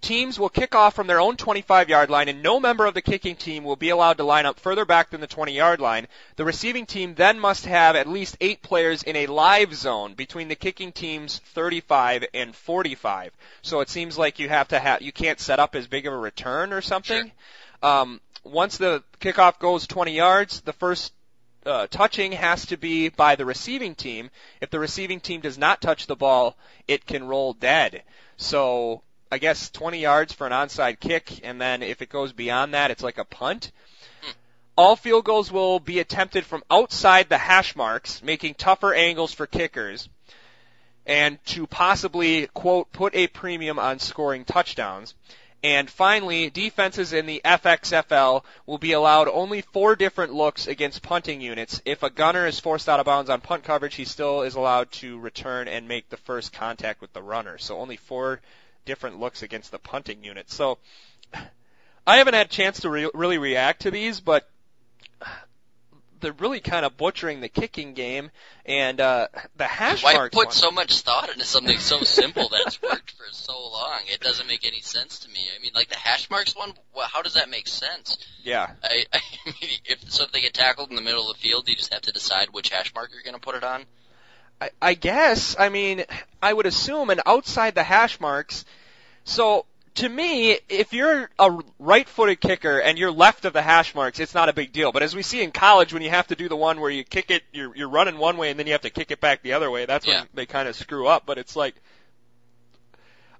Teams 0.00 0.36
will 0.36 0.48
kick 0.48 0.74
off 0.74 0.94
from 0.96 1.06
their 1.06 1.20
own 1.20 1.36
25 1.36 1.88
yard 1.88 2.10
line 2.10 2.28
and 2.28 2.42
no 2.42 2.58
member 2.58 2.86
of 2.86 2.94
the 2.94 3.02
kicking 3.02 3.36
team 3.36 3.62
will 3.62 3.76
be 3.76 3.90
allowed 3.90 4.16
to 4.16 4.24
line 4.24 4.46
up 4.46 4.58
further 4.58 4.84
back 4.84 5.10
than 5.10 5.20
the 5.20 5.28
20 5.28 5.52
yard 5.52 5.80
line. 5.80 6.08
The 6.36 6.44
receiving 6.44 6.86
team 6.86 7.14
then 7.14 7.38
must 7.38 7.66
have 7.66 7.94
at 7.94 8.08
least 8.08 8.36
eight 8.40 8.62
players 8.62 9.04
in 9.04 9.14
a 9.14 9.26
live 9.26 9.74
zone 9.74 10.14
between 10.14 10.48
the 10.48 10.56
kicking 10.56 10.90
team's 10.90 11.38
35 11.54 12.24
and 12.34 12.52
45. 12.56 13.30
So 13.60 13.78
it 13.80 13.90
seems 13.90 14.18
like 14.18 14.40
you 14.40 14.48
have 14.48 14.68
to 14.68 14.78
have, 14.80 15.02
you 15.02 15.12
can't 15.12 15.38
set 15.38 15.60
up 15.60 15.76
as 15.76 15.86
big 15.86 16.06
of 16.06 16.14
a 16.14 16.18
return 16.18 16.72
or 16.72 16.80
something. 16.80 17.30
Um, 17.82 18.20
once 18.44 18.76
the 18.76 19.02
kickoff 19.20 19.58
goes 19.58 19.86
20 19.86 20.12
yards, 20.12 20.60
the 20.60 20.72
first 20.72 21.12
uh, 21.64 21.86
touching 21.88 22.32
has 22.32 22.66
to 22.66 22.76
be 22.76 23.08
by 23.08 23.36
the 23.36 23.44
receiving 23.44 23.94
team. 23.94 24.30
If 24.60 24.70
the 24.70 24.78
receiving 24.78 25.20
team 25.20 25.40
does 25.40 25.58
not 25.58 25.80
touch 25.80 26.06
the 26.06 26.16
ball, 26.16 26.56
it 26.88 27.06
can 27.06 27.24
roll 27.24 27.52
dead. 27.52 28.02
So 28.36 29.02
I 29.30 29.38
guess 29.38 29.70
20 29.70 29.98
yards 29.98 30.32
for 30.32 30.46
an 30.46 30.52
onside 30.52 31.00
kick, 31.00 31.40
and 31.42 31.60
then 31.60 31.82
if 31.82 32.02
it 32.02 32.08
goes 32.08 32.32
beyond 32.32 32.74
that, 32.74 32.90
it's 32.90 33.02
like 33.02 33.18
a 33.18 33.24
punt. 33.24 33.72
All 34.76 34.96
field 34.96 35.24
goals 35.24 35.52
will 35.52 35.80
be 35.80 35.98
attempted 35.98 36.46
from 36.46 36.64
outside 36.70 37.28
the 37.28 37.38
hash 37.38 37.76
marks, 37.76 38.22
making 38.22 38.54
tougher 38.54 38.94
angles 38.94 39.32
for 39.32 39.46
kickers, 39.46 40.08
and 41.06 41.44
to 41.46 41.66
possibly, 41.66 42.46
quote, 42.48 42.90
put 42.92 43.14
a 43.14 43.26
premium 43.26 43.78
on 43.78 43.98
scoring 43.98 44.44
touchdowns. 44.44 45.14
And 45.62 45.88
finally, 45.88 46.50
defenses 46.50 47.12
in 47.12 47.26
the 47.26 47.40
FXFL 47.44 48.42
will 48.66 48.78
be 48.78 48.92
allowed 48.92 49.28
only 49.28 49.60
four 49.60 49.94
different 49.94 50.34
looks 50.34 50.66
against 50.66 51.02
punting 51.02 51.40
units. 51.40 51.80
If 51.84 52.02
a 52.02 52.10
gunner 52.10 52.46
is 52.46 52.58
forced 52.58 52.88
out 52.88 52.98
of 52.98 53.06
bounds 53.06 53.30
on 53.30 53.40
punt 53.40 53.62
coverage, 53.62 53.94
he 53.94 54.04
still 54.04 54.42
is 54.42 54.56
allowed 54.56 54.90
to 54.92 55.20
return 55.20 55.68
and 55.68 55.86
make 55.86 56.08
the 56.08 56.16
first 56.16 56.52
contact 56.52 57.00
with 57.00 57.12
the 57.12 57.22
runner. 57.22 57.58
So 57.58 57.78
only 57.78 57.96
four 57.96 58.40
different 58.84 59.20
looks 59.20 59.42
against 59.42 59.70
the 59.70 59.78
punting 59.78 60.24
unit. 60.24 60.50
So 60.50 60.78
I 62.06 62.16
haven't 62.16 62.34
had 62.34 62.46
a 62.46 62.50
chance 62.50 62.80
to 62.80 62.90
re- 62.90 63.10
really 63.14 63.38
react 63.38 63.82
to 63.82 63.92
these, 63.92 64.18
but 64.18 64.48
they're 66.22 66.32
really 66.32 66.60
kind 66.60 66.86
of 66.86 66.96
butchering 66.96 67.40
the 67.40 67.48
kicking 67.48 67.92
game 67.92 68.30
and 68.64 69.00
uh 69.00 69.28
the 69.56 69.66
hash 69.66 70.02
Why 70.02 70.14
marks 70.14 70.34
put 70.34 70.46
one. 70.46 70.54
so 70.54 70.70
much 70.70 71.00
thought 71.02 71.28
into 71.30 71.44
something 71.44 71.78
so 71.78 72.00
simple 72.02 72.48
that's 72.48 72.80
worked 72.80 73.10
for 73.10 73.26
so 73.32 73.52
long? 73.52 74.00
It 74.06 74.20
doesn't 74.20 74.46
make 74.46 74.66
any 74.66 74.80
sense 74.80 75.18
to 75.20 75.28
me. 75.28 75.40
I 75.54 75.60
mean, 75.60 75.72
like 75.74 75.88
the 75.90 75.96
hash 75.96 76.30
marks 76.30 76.56
one. 76.56 76.72
Well, 76.94 77.08
how 77.12 77.20
does 77.22 77.34
that 77.34 77.50
make 77.50 77.68
sense? 77.68 78.16
yeah 78.42 78.70
I, 78.82 79.04
I 79.12 79.20
mean, 79.46 79.78
if 79.84 80.10
so, 80.10 80.24
if 80.24 80.32
they 80.32 80.40
get 80.40 80.54
tackled 80.54 80.88
in 80.90 80.96
the 80.96 81.02
middle 81.02 81.30
of 81.30 81.36
the 81.36 81.42
field, 81.42 81.68
you 81.68 81.76
just 81.76 81.92
have 81.92 82.02
to 82.02 82.12
decide 82.12 82.48
which 82.52 82.70
hash 82.70 82.94
mark 82.94 83.10
you're 83.12 83.22
going 83.22 83.34
to 83.34 83.40
put 83.40 83.54
it 83.54 83.64
on. 83.64 83.84
I, 84.60 84.70
I 84.80 84.94
guess. 84.94 85.56
I 85.58 85.68
mean, 85.68 86.04
I 86.40 86.52
would 86.52 86.66
assume, 86.66 87.10
and 87.10 87.20
outside 87.26 87.74
the 87.74 87.82
hash 87.82 88.20
marks. 88.20 88.64
So 89.24 89.66
to 89.96 90.08
me, 90.08 90.58
if 90.68 90.92
you're 90.92 91.28
a 91.38 91.58
right-footed 91.78 92.40
kicker 92.40 92.78
and 92.80 92.96
you're 92.98 93.10
left 93.10 93.44
of 93.44 93.52
the 93.52 93.60
hash 93.62 93.94
marks, 93.94 94.20
it's 94.20 94.34
not 94.34 94.48
a 94.48 94.52
big 94.52 94.72
deal. 94.72 94.90
But 94.92 95.02
as 95.02 95.14
we 95.14 95.22
see 95.22 95.42
in 95.42 95.50
college, 95.52 95.92
when 95.92 96.02
you 96.02 96.10
have 96.10 96.28
to 96.28 96.34
do 96.36 96.48
the 96.48 96.56
one 96.56 96.80
where 96.80 96.90
you 96.90 97.04
kick 97.04 97.30
it, 97.30 97.42
you're 97.52 97.76
you're 97.76 97.88
running 97.90 98.16
one 98.18 98.36
way 98.38 98.50
and 98.50 98.58
then 98.58 98.66
you 98.66 98.72
have 98.72 98.82
to 98.82 98.90
kick 98.90 99.10
it 99.10 99.20
back 99.20 99.42
the 99.42 99.52
other 99.52 99.70
way. 99.70 99.84
That's 99.84 100.06
Yeah. 100.06 100.20
when 100.20 100.28
they 100.34 100.46
kind 100.46 100.66
of 100.68 100.76
screw 100.76 101.06
up. 101.06 101.24
But 101.26 101.36
it's 101.38 101.54
like, 101.56 101.74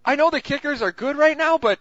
I 0.04 0.16
know 0.16 0.30
the 0.30 0.40
kickers 0.40 0.82
are 0.82 0.92
good 0.92 1.16
right 1.16 1.36
now, 1.38 1.58
but 1.58 1.78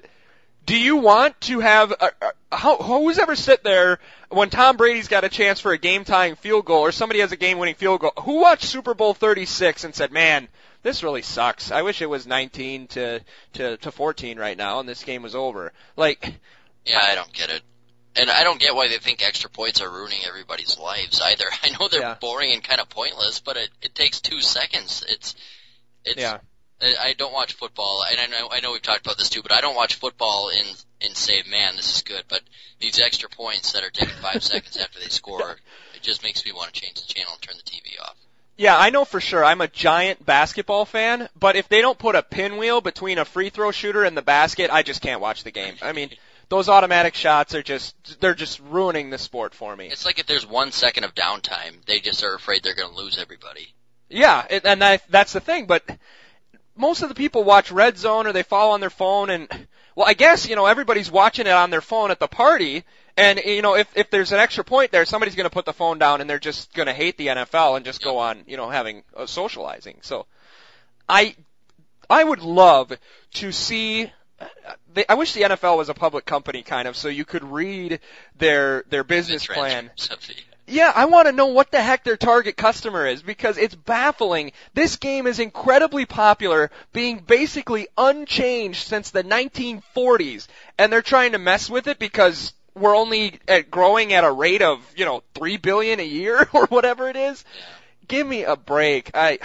do 0.65 0.78
you 0.78 0.97
want 0.97 1.39
to 1.41 1.59
have 1.59 1.91
a, 1.91 2.11
a, 2.22 2.55
how, 2.55 2.78
who's 2.78 3.17
ever 3.17 3.36
sit 3.36 3.63
there 3.63 3.99
when 4.30 4.49
Tom 4.51 4.78
Brady's 4.78 5.07
got 5.07 5.24
a 5.24 5.30
chance 5.30 5.59
for 5.59 5.72
a 5.72 5.78
game 5.78 6.03
tying 6.05 6.36
field 6.36 6.65
goal 6.65 6.82
or 6.82 6.91
somebody 6.91 7.19
has 7.22 7.32
a 7.32 7.36
game 7.38 7.57
winning 7.57 7.76
field 7.76 7.99
goal? 8.01 8.13
Who 8.22 8.39
watched 8.41 8.65
Super 8.65 8.93
Bowl 8.93 9.13
36 9.15 9.84
and 9.84 9.95
said, 9.95 10.11
"Man, 10.11 10.47
this 10.84 11.03
really 11.03 11.21
sucks. 11.21 11.71
I 11.71 11.82
wish 11.82 12.01
it 12.01 12.09
was 12.09 12.25
19 12.27 12.88
to 12.88 13.21
to 13.53 13.77
to 13.77 13.91
14 13.91 14.38
right 14.39 14.57
now 14.57 14.79
and 14.79 14.88
this 14.89 15.03
game 15.03 15.21
was 15.23 15.36
over." 15.36 15.73
Like 15.95 16.34
Yeah, 16.86 16.99
I 17.01 17.15
don't 17.15 17.32
get 17.34 17.49
it. 17.49 17.61
And 18.15 18.29
I 18.29 18.43
don't 18.43 18.59
get 18.59 18.75
why 18.75 18.89
they 18.89 18.97
think 18.97 19.23
extra 19.25 19.49
points 19.49 19.79
are 19.82 19.89
ruining 19.89 20.19
everybody's 20.27 20.77
lives 20.77 21.21
either. 21.21 21.45
I 21.63 21.69
know 21.69 21.88
they're 21.88 22.01
Yeah. 22.01 22.15
boring 22.19 22.51
and 22.51 22.63
kind 22.63 22.82
of 22.82 22.89
pointless, 22.89 23.39
but 23.39 23.55
it, 23.57 23.69
it 23.82 23.95
takes 23.95 24.19
two 24.19 24.41
seconds. 24.41 25.03
It's, 25.07 25.36
it's, 26.03 26.19
Yeah. 26.21 26.39
I 26.82 27.09
I 27.09 27.13
don't 27.13 27.32
watch 27.32 27.53
football, 27.53 28.03
and 28.09 28.19
I 28.19 28.25
know 28.25 28.49
I 28.51 28.59
know 28.59 28.71
we've 28.73 28.82
talked 28.82 29.05
about 29.05 29.17
this 29.19 29.29
too, 29.29 29.43
but 29.43 29.51
I 29.51 29.61
don't 29.61 29.75
watch 29.75 29.93
football 29.95 30.49
in 30.49 30.65
and 31.01 31.15
say, 31.15 31.43
man, 31.49 31.75
this 31.75 31.95
is 31.95 32.01
good. 32.01 32.23
But 32.27 32.41
these 32.79 32.99
extra 32.99 33.29
points 33.29 33.71
that 33.73 33.84
are 33.84 33.91
taken 33.91 34.15
five 34.21 34.43
seconds 34.51 34.77
after 34.77 34.99
they 34.99 35.09
score, 35.09 35.57
it 35.95 36.01
just 36.01 36.23
makes 36.23 36.43
me 36.43 36.51
want 36.51 36.73
to 36.73 36.82
change 36.82 36.95
the 36.99 37.13
channel 37.13 37.34
and 37.34 37.41
turn 37.41 37.55
the 37.55 37.71
TV 37.71 38.01
off. 38.01 38.15
Yeah, 38.58 38.78
I 38.78 38.89
know 38.89 39.06
for 39.06 39.20
sure. 39.20 39.43
I'm 39.43 39.62
a 39.62 39.68
giant 39.68 40.26
basketball 40.26 40.86
fan, 40.86 41.30
but 41.39 41.56
if 41.56 41.68
they 41.68 41.82
don't 41.82 41.97
put 41.97 42.16
a 42.16 42.22
pinwheel 42.22 42.82
between 42.82 43.18
a 43.18 43.26
free 43.26 43.49
throw 43.49 43.72
shooter 43.72 44.04
and 44.04 44.16
the 44.16 44.22
basket, 44.22 44.70
I 44.72 44.84
just 44.84 45.02
can't 45.02 45.22
watch 45.22 45.43
the 45.43 45.52
game. 45.52 45.76
I 45.82 45.93
mean, 45.93 46.12
those 46.49 46.68
automatic 46.70 47.16
shots 47.16 47.56
are 47.56 47.64
just 47.64 48.20
they're 48.20 48.36
just 48.36 48.60
ruining 48.60 49.10
the 49.10 49.18
sport 49.18 49.56
for 49.56 49.76
me. 49.76 49.88
It's 49.88 50.06
like 50.06 50.20
if 50.20 50.28
there's 50.28 50.45
one 50.45 50.72
second 50.72 51.06
of 51.06 51.16
downtime, 51.16 51.84
they 51.86 51.99
just 51.99 52.24
are 52.24 52.36
afraid 52.36 52.62
they're 52.62 52.76
going 52.76 52.93
to 52.93 53.02
lose 53.02 53.18
everybody. 53.18 53.74
Yeah, 54.10 54.45
it, 54.49 54.66
and 54.66 54.82
that, 54.82 55.04
that's 55.10 55.32
the 55.32 55.39
thing. 55.39 55.66
But 55.66 55.84
most 56.76 57.02
of 57.02 57.10
the 57.10 57.16
people 57.16 57.45
watch 57.45 57.72
Red 57.72 57.97
Zone 57.97 58.28
or 58.28 58.34
they 58.34 58.43
follow 58.43 58.74
on 58.74 58.82
their 58.82 58.89
phone, 58.89 59.30
and 59.30 59.47
well, 59.95 60.08
I 60.08 60.14
guess 60.14 60.47
you 60.47 60.58
know 60.58 60.66
everybody's 60.66 61.10
watching 61.10 61.47
it 61.47 61.54
on 61.54 61.70
their 61.70 61.82
phone 61.82 62.12
at 62.12 62.20
the 62.20 62.28
party. 62.28 62.84
And 63.22 63.39
you 63.45 63.61
know, 63.61 63.76
if 63.76 63.88
if 63.95 64.09
there's 64.09 64.32
an 64.32 64.39
extra 64.39 64.63
point 64.63 64.91
there, 64.91 65.05
somebody's 65.05 65.36
going 65.36 65.45
to 65.49 65.53
put 65.53 65.65
the 65.65 65.74
phone 65.74 65.99
down 65.99 66.22
and 66.22 66.30
they're 66.30 66.39
just 66.39 66.74
going 66.74 66.88
to 66.88 66.93
hate 66.93 67.17
the 67.17 67.28
NFL 67.28 67.76
and 67.76 67.86
just 67.86 68.01
go 68.03 68.17
on, 68.17 68.43
you 68.47 68.57
know, 68.57 68.69
having 68.69 69.03
uh, 69.15 69.26
socializing. 69.26 69.97
So, 70.01 70.26
I 71.07 71.36
I 72.09 72.24
would 72.24 72.41
love 72.41 72.91
to 73.36 73.51
see. 73.51 74.11
uh, 74.39 74.45
They, 74.93 75.05
I 75.07 75.13
wish 75.15 75.34
the 75.34 75.41
NFL 75.43 75.78
was 75.78 75.89
a 75.89 75.93
public 75.93 76.26
company, 76.26 76.63
kind 76.63 76.88
of, 76.88 76.95
so 76.97 77.07
you 77.07 77.26
could 77.26 77.43
read 77.43 77.99
their 78.38 78.84
their 78.89 79.03
business 79.03 79.45
The 79.47 79.53
plan. 79.53 79.91
transcripts 79.95 80.09
of 80.09 80.28
the- 80.36 80.43
Yeah, 80.74 80.91
I 80.95 81.05
want 81.05 81.28
to 81.28 81.32
know 81.34 81.47
what 81.47 81.72
the 81.72 81.82
heck 81.82 82.03
their 82.03 82.17
target 82.17 82.55
customer 82.57 83.05
is 83.07 83.22
because 83.22 83.57
it's 83.57 83.76
baffling. 83.76 84.51
This 84.74 84.95
game 84.95 85.28
is 85.28 85.39
incredibly 85.39 86.05
popular, 86.05 86.72
being 86.93 87.19
basically 87.19 87.88
unchanged 87.97 88.88
since 88.88 89.11
the 89.11 89.24
1940s, 89.24 90.47
and 90.78 90.91
they're 90.91 91.01
trying 91.01 91.34
to 91.34 91.38
mess 91.39 91.69
with 91.69 91.88
it 91.88 91.99
because 91.99 92.53
we're 92.76 92.95
only 92.95 93.39
at 93.47 93.69
growing 93.69 94.13
at 94.13 94.24
a 94.24 94.32
rate 94.32 94.61
of, 94.61 94.80
you 94.95 95.05
know, 95.05 95.24
3 95.36 95.57
billion 95.57 95.99
a 95.99 96.05
year 96.05 96.47
or 96.53 96.65
whatever 96.67 97.09
it 97.09 97.15
is. 97.15 97.43
Give 98.07 98.26
me 98.26 98.43
a 98.43 98.55
break. 98.55 99.11
I 99.13 99.39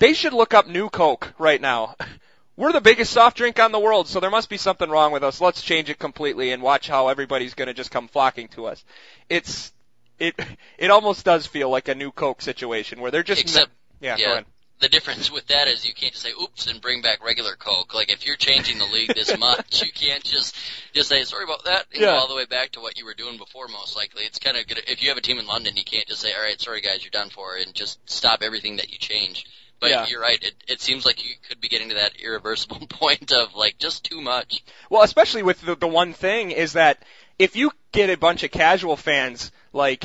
they 0.00 0.14
should 0.14 0.32
look 0.32 0.54
up 0.54 0.66
New 0.66 0.88
Coke 0.88 1.32
right 1.38 1.60
now. 1.60 1.94
We're 2.56 2.72
the 2.72 2.80
biggest 2.80 3.12
soft 3.12 3.38
drink 3.38 3.58
on 3.58 3.72
the 3.72 3.78
world, 3.78 4.06
so 4.06 4.20
there 4.20 4.30
must 4.30 4.50
be 4.50 4.58
something 4.58 4.90
wrong 4.90 5.12
with 5.12 5.24
us. 5.24 5.40
Let's 5.40 5.62
change 5.62 5.88
it 5.88 5.98
completely 5.98 6.52
and 6.52 6.62
watch 6.62 6.88
how 6.88 7.08
everybody's 7.08 7.54
going 7.54 7.68
to 7.68 7.74
just 7.74 7.90
come 7.90 8.06
flocking 8.06 8.48
to 8.48 8.66
us. 8.66 8.84
It's 9.30 9.72
it 10.18 10.34
it 10.78 10.90
almost 10.90 11.24
does 11.24 11.46
feel 11.46 11.70
like 11.70 11.88
a 11.88 11.94
new 11.94 12.10
Coke 12.10 12.42
situation 12.42 13.00
where 13.00 13.10
they're 13.10 13.22
just 13.22 13.42
Except, 13.42 13.70
yeah, 14.00 14.16
yeah. 14.18 14.40
The 14.80 14.88
difference 14.88 15.30
with 15.30 15.46
that 15.48 15.68
is 15.68 15.86
you 15.86 15.94
can't 15.94 16.12
just 16.12 16.24
say 16.24 16.32
oops 16.42 16.66
and 16.66 16.80
bring 16.80 17.02
back 17.02 17.24
regular 17.24 17.54
Coke. 17.56 17.94
Like 17.94 18.10
if 18.12 18.26
you're 18.26 18.36
changing 18.36 18.78
the 18.78 18.86
league 18.86 19.14
this 19.14 19.36
much, 19.38 19.82
you 19.82 19.92
can't 19.92 20.24
just 20.24 20.56
just 20.92 21.08
say 21.08 21.22
sorry 21.24 21.44
about 21.44 21.64
that 21.64 21.86
and 21.92 22.00
Yeah. 22.00 22.08
go 22.08 22.16
all 22.18 22.28
the 22.28 22.34
way 22.34 22.46
back 22.46 22.72
to 22.72 22.80
what 22.80 22.98
you 22.98 23.04
were 23.04 23.14
doing 23.14 23.36
before. 23.36 23.68
Most 23.68 23.96
likely, 23.96 24.24
it's 24.24 24.38
kind 24.38 24.56
of 24.56 24.66
good 24.66 24.80
if 24.88 25.02
you 25.02 25.10
have 25.10 25.18
a 25.18 25.22
team 25.22 25.38
in 25.38 25.46
London. 25.46 25.76
You 25.76 25.84
can't 25.84 26.06
just 26.06 26.20
say 26.22 26.32
all 26.32 26.42
right, 26.42 26.60
sorry 26.60 26.80
guys, 26.80 27.02
you're 27.04 27.10
done 27.10 27.30
for, 27.30 27.56
and 27.56 27.74
just 27.74 27.98
stop 28.10 28.40
everything 28.42 28.76
that 28.76 28.90
you 28.92 28.98
change. 28.98 29.44
But 29.80 29.90
Yeah. 29.90 30.06
you're 30.08 30.20
right. 30.20 30.42
It 30.42 30.54
it 30.68 30.80
seems 30.80 31.04
like 31.06 31.24
you 31.24 31.34
could 31.48 31.60
be 31.60 31.68
getting 31.68 31.88
to 31.90 31.94
that 31.96 32.12
irreversible 32.22 32.86
point 32.88 33.32
of 33.32 33.54
like 33.54 33.78
just 33.78 34.04
too 34.04 34.20
much. 34.20 34.62
Well, 34.90 35.02
especially 35.02 35.42
with 35.42 35.60
the, 35.60 35.74
the 35.74 35.88
one 35.88 36.12
thing 36.14 36.50
is 36.50 36.72
that 36.74 37.02
if 37.38 37.56
you 37.56 37.70
get 37.92 38.10
a 38.10 38.16
bunch 38.16 38.42
of 38.42 38.50
casual 38.50 38.96
fans, 38.96 39.50
like, 39.72 40.04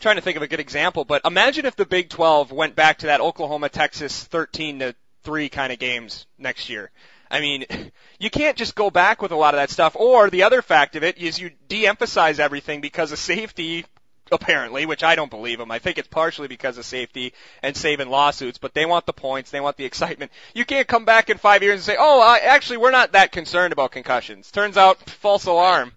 trying 0.00 0.16
to 0.16 0.22
think 0.22 0.36
of 0.36 0.42
a 0.42 0.48
good 0.48 0.60
example, 0.60 1.04
but 1.04 1.22
imagine 1.24 1.66
if 1.66 1.76
the 1.76 1.86
Big 1.86 2.08
12 2.08 2.52
went 2.52 2.74
back 2.74 2.98
to 2.98 3.06
that 3.06 3.20
Oklahoma, 3.20 3.68
Texas 3.68 4.24
13 4.24 4.80
to 4.80 4.94
3 5.22 5.48
kind 5.48 5.72
of 5.72 5.78
games 5.78 6.26
next 6.38 6.68
year. 6.68 6.90
I 7.30 7.40
mean, 7.40 7.64
you 8.18 8.30
can't 8.30 8.56
just 8.56 8.74
go 8.74 8.90
back 8.90 9.22
with 9.22 9.32
a 9.32 9.36
lot 9.36 9.54
of 9.54 9.60
that 9.60 9.70
stuff. 9.70 9.94
Or 9.96 10.30
the 10.30 10.42
other 10.42 10.62
fact 10.62 10.96
of 10.96 11.04
it 11.04 11.18
is 11.18 11.38
you 11.38 11.50
de-emphasize 11.68 12.40
everything 12.40 12.80
because 12.80 13.12
of 13.12 13.18
safety, 13.18 13.84
apparently, 14.32 14.86
which 14.86 15.04
I 15.04 15.14
don't 15.14 15.30
believe 15.30 15.58
them. 15.58 15.70
I 15.70 15.78
think 15.78 15.98
it's 15.98 16.08
partially 16.08 16.48
because 16.48 16.78
of 16.78 16.84
safety 16.84 17.32
and 17.62 17.76
saving 17.76 18.08
lawsuits, 18.08 18.58
but 18.58 18.74
they 18.74 18.86
want 18.86 19.06
the 19.06 19.12
points, 19.12 19.50
they 19.50 19.60
want 19.60 19.76
the 19.76 19.84
excitement. 19.84 20.32
You 20.54 20.64
can't 20.64 20.88
come 20.88 21.04
back 21.04 21.30
in 21.30 21.38
five 21.38 21.62
years 21.62 21.74
and 21.74 21.82
say, 21.82 21.96
oh, 21.98 22.22
uh, 22.22 22.38
actually, 22.42 22.78
we're 22.78 22.90
not 22.90 23.12
that 23.12 23.32
concerned 23.32 23.72
about 23.72 23.92
concussions. 23.92 24.50
Turns 24.50 24.76
out, 24.76 24.98
false 25.10 25.46
alarm. 25.46 25.92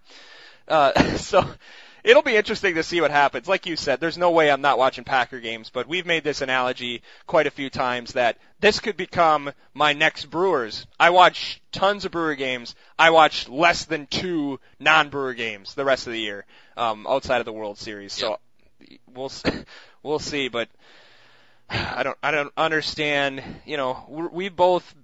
Uh, 0.68 1.16
so 1.16 1.44
it'll 2.04 2.22
be 2.22 2.36
interesting 2.36 2.74
to 2.74 2.82
see 2.82 3.00
what 3.00 3.10
happens. 3.10 3.48
Like 3.48 3.66
you 3.66 3.76
said, 3.76 3.98
there's 3.98 4.18
no 4.18 4.30
way 4.30 4.50
I'm 4.50 4.60
not 4.60 4.78
watching 4.78 5.04
Packer 5.04 5.40
games, 5.40 5.70
but 5.70 5.88
we've 5.88 6.06
made 6.06 6.22
this 6.22 6.42
analogy 6.42 7.02
quite 7.26 7.46
a 7.46 7.50
few 7.50 7.70
times 7.70 8.12
that 8.12 8.36
this 8.60 8.78
could 8.78 8.96
become 8.96 9.50
my 9.72 9.94
next 9.94 10.26
Brewers. 10.26 10.86
I 11.00 11.10
watch 11.10 11.60
tons 11.72 12.04
of 12.04 12.12
Brewer 12.12 12.34
games. 12.34 12.74
I 12.98 13.10
watch 13.10 13.48
less 13.48 13.86
than 13.86 14.06
two 14.06 14.60
non-Brewer 14.78 15.34
games 15.34 15.74
the 15.74 15.84
rest 15.84 16.06
of 16.06 16.12
the 16.12 16.20
year, 16.20 16.44
um, 16.76 17.06
outside 17.08 17.38
of 17.38 17.46
the 17.46 17.52
World 17.52 17.78
Series. 17.78 18.12
So 18.12 18.38
we'll 19.12 19.26
s- 19.26 19.42
we'll 20.02 20.18
see, 20.18 20.48
but 20.48 20.68
I 21.70 22.02
don't 22.02 22.18
I 22.22 22.30
don't 22.30 22.52
understand. 22.56 23.42
You 23.64 23.78
know, 23.78 24.28
we 24.32 24.50
both 24.50 24.94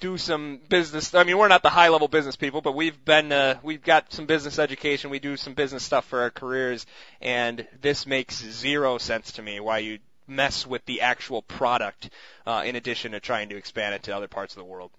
do 0.00 0.18
some 0.18 0.60
business. 0.68 1.14
I 1.14 1.24
mean, 1.24 1.38
we're 1.38 1.48
not 1.48 1.62
the 1.62 1.70
high 1.70 1.88
level 1.88 2.08
business 2.08 2.36
people, 2.36 2.60
but 2.62 2.74
we've 2.74 3.04
been 3.04 3.30
uh, 3.30 3.58
we've 3.62 3.82
got 3.82 4.12
some 4.12 4.26
business 4.26 4.58
education. 4.58 5.10
We 5.10 5.18
do 5.18 5.36
some 5.36 5.54
business 5.54 5.84
stuff 5.84 6.06
for 6.06 6.22
our 6.22 6.30
careers, 6.30 6.86
and 7.20 7.66
this 7.80 8.06
makes 8.06 8.42
zero 8.42 8.98
sense 8.98 9.32
to 9.32 9.42
me. 9.42 9.60
Why 9.60 9.78
you 9.78 9.98
mess 10.26 10.66
with 10.66 10.84
the 10.86 11.02
actual 11.02 11.42
product 11.42 12.10
uh, 12.46 12.62
in 12.64 12.76
addition 12.76 13.12
to 13.12 13.20
trying 13.20 13.50
to 13.50 13.56
expand 13.56 13.94
it 13.94 14.04
to 14.04 14.16
other 14.16 14.28
parts 14.28 14.54
of 14.54 14.58
the 14.58 14.64
world? 14.64 14.90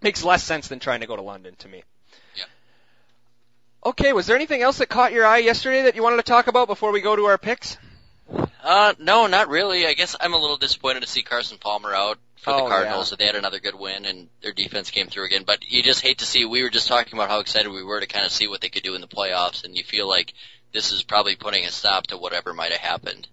Makes 0.00 0.24
less 0.24 0.44
sense 0.44 0.68
than 0.68 0.78
trying 0.78 1.00
to 1.00 1.06
go 1.06 1.16
to 1.16 1.22
London 1.22 1.56
to 1.56 1.68
me. 1.68 1.82
Yeah. 2.36 2.44
Okay, 3.86 4.12
was 4.12 4.26
there 4.26 4.36
anything 4.36 4.62
else 4.62 4.78
that 4.78 4.88
caught 4.88 5.12
your 5.12 5.26
eye 5.26 5.38
yesterday 5.38 5.82
that 5.82 5.96
you 5.96 6.02
wanted 6.02 6.16
to 6.16 6.22
talk 6.22 6.46
about 6.46 6.68
before 6.68 6.92
we 6.92 7.00
go 7.00 7.16
to 7.16 7.24
our 7.24 7.38
picks? 7.38 7.78
Uh, 8.62 8.94
no, 8.98 9.26
not 9.26 9.48
really. 9.48 9.86
I 9.86 9.92
guess 9.92 10.16
I'm 10.18 10.32
a 10.32 10.38
little 10.38 10.56
disappointed 10.56 11.00
to 11.00 11.08
see 11.08 11.22
Carson 11.22 11.58
Palmer 11.58 11.94
out 11.94 12.18
for 12.44 12.52
Oh, 12.52 12.64
the 12.64 12.68
Cardinals. 12.70 13.10
That 13.10 13.18
they 13.18 13.26
had 13.26 13.34
another 13.36 13.58
good 13.58 13.74
win 13.74 14.04
and 14.04 14.28
their 14.42 14.52
defense 14.52 14.90
came 14.90 15.08
through 15.08 15.24
again. 15.24 15.44
But 15.44 15.64
you 15.68 15.82
just 15.82 16.02
hate 16.02 16.18
to 16.18 16.26
see. 16.26 16.44
We 16.44 16.62
were 16.62 16.70
just 16.70 16.86
talking 16.88 17.14
about 17.18 17.30
how 17.30 17.40
excited 17.40 17.70
we 17.72 17.82
were 17.82 18.00
to 18.00 18.06
kind 18.06 18.24
of 18.26 18.30
see 18.32 18.46
what 18.46 18.60
they 18.60 18.68
could 18.68 18.82
do 18.82 18.94
in 18.94 19.00
the 19.00 19.08
playoffs, 19.08 19.64
and 19.64 19.76
you 19.76 19.82
feel 19.82 20.08
like 20.08 20.34
this 20.72 20.92
is 20.92 21.02
probably 21.02 21.36
putting 21.36 21.64
a 21.64 21.70
stop 21.70 22.06
to 22.08 22.18
whatever 22.18 22.52
might 22.52 22.72
have 22.72 22.80
happened. 22.80 23.26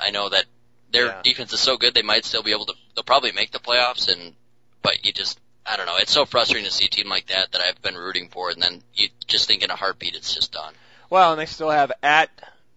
I 0.00 0.10
know 0.10 0.28
that 0.28 0.44
their 0.90 1.06
Yeah. 1.06 1.22
defense 1.22 1.52
is 1.52 1.60
so 1.60 1.76
good 1.76 1.94
they 1.94 2.02
might 2.02 2.24
still 2.24 2.42
be 2.42 2.52
able 2.52 2.66
to. 2.66 2.74
They'll 2.94 3.04
probably 3.04 3.32
make 3.32 3.52
the 3.52 3.58
playoffs, 3.60 4.08
and 4.12 4.34
but 4.82 5.04
you 5.06 5.12
just. 5.12 5.38
I 5.70 5.76
don't 5.76 5.84
know. 5.84 5.96
It's 5.98 6.12
so 6.12 6.24
frustrating 6.24 6.64
to 6.64 6.72
see 6.74 6.86
a 6.86 6.88
team 6.88 7.10
like 7.10 7.26
that 7.26 7.52
that 7.52 7.60
I've 7.60 7.82
been 7.82 7.94
rooting 7.94 8.30
for, 8.30 8.48
and 8.48 8.62
then 8.62 8.82
you 8.94 9.08
just 9.26 9.46
think 9.48 9.62
in 9.62 9.70
a 9.70 9.76
heartbeat 9.76 10.16
it's 10.16 10.34
just 10.34 10.50
done. 10.50 10.72
Well, 11.10 11.32
and 11.32 11.38
they 11.40 11.44
still 11.44 11.68
have 11.68 11.92
at 12.02 12.30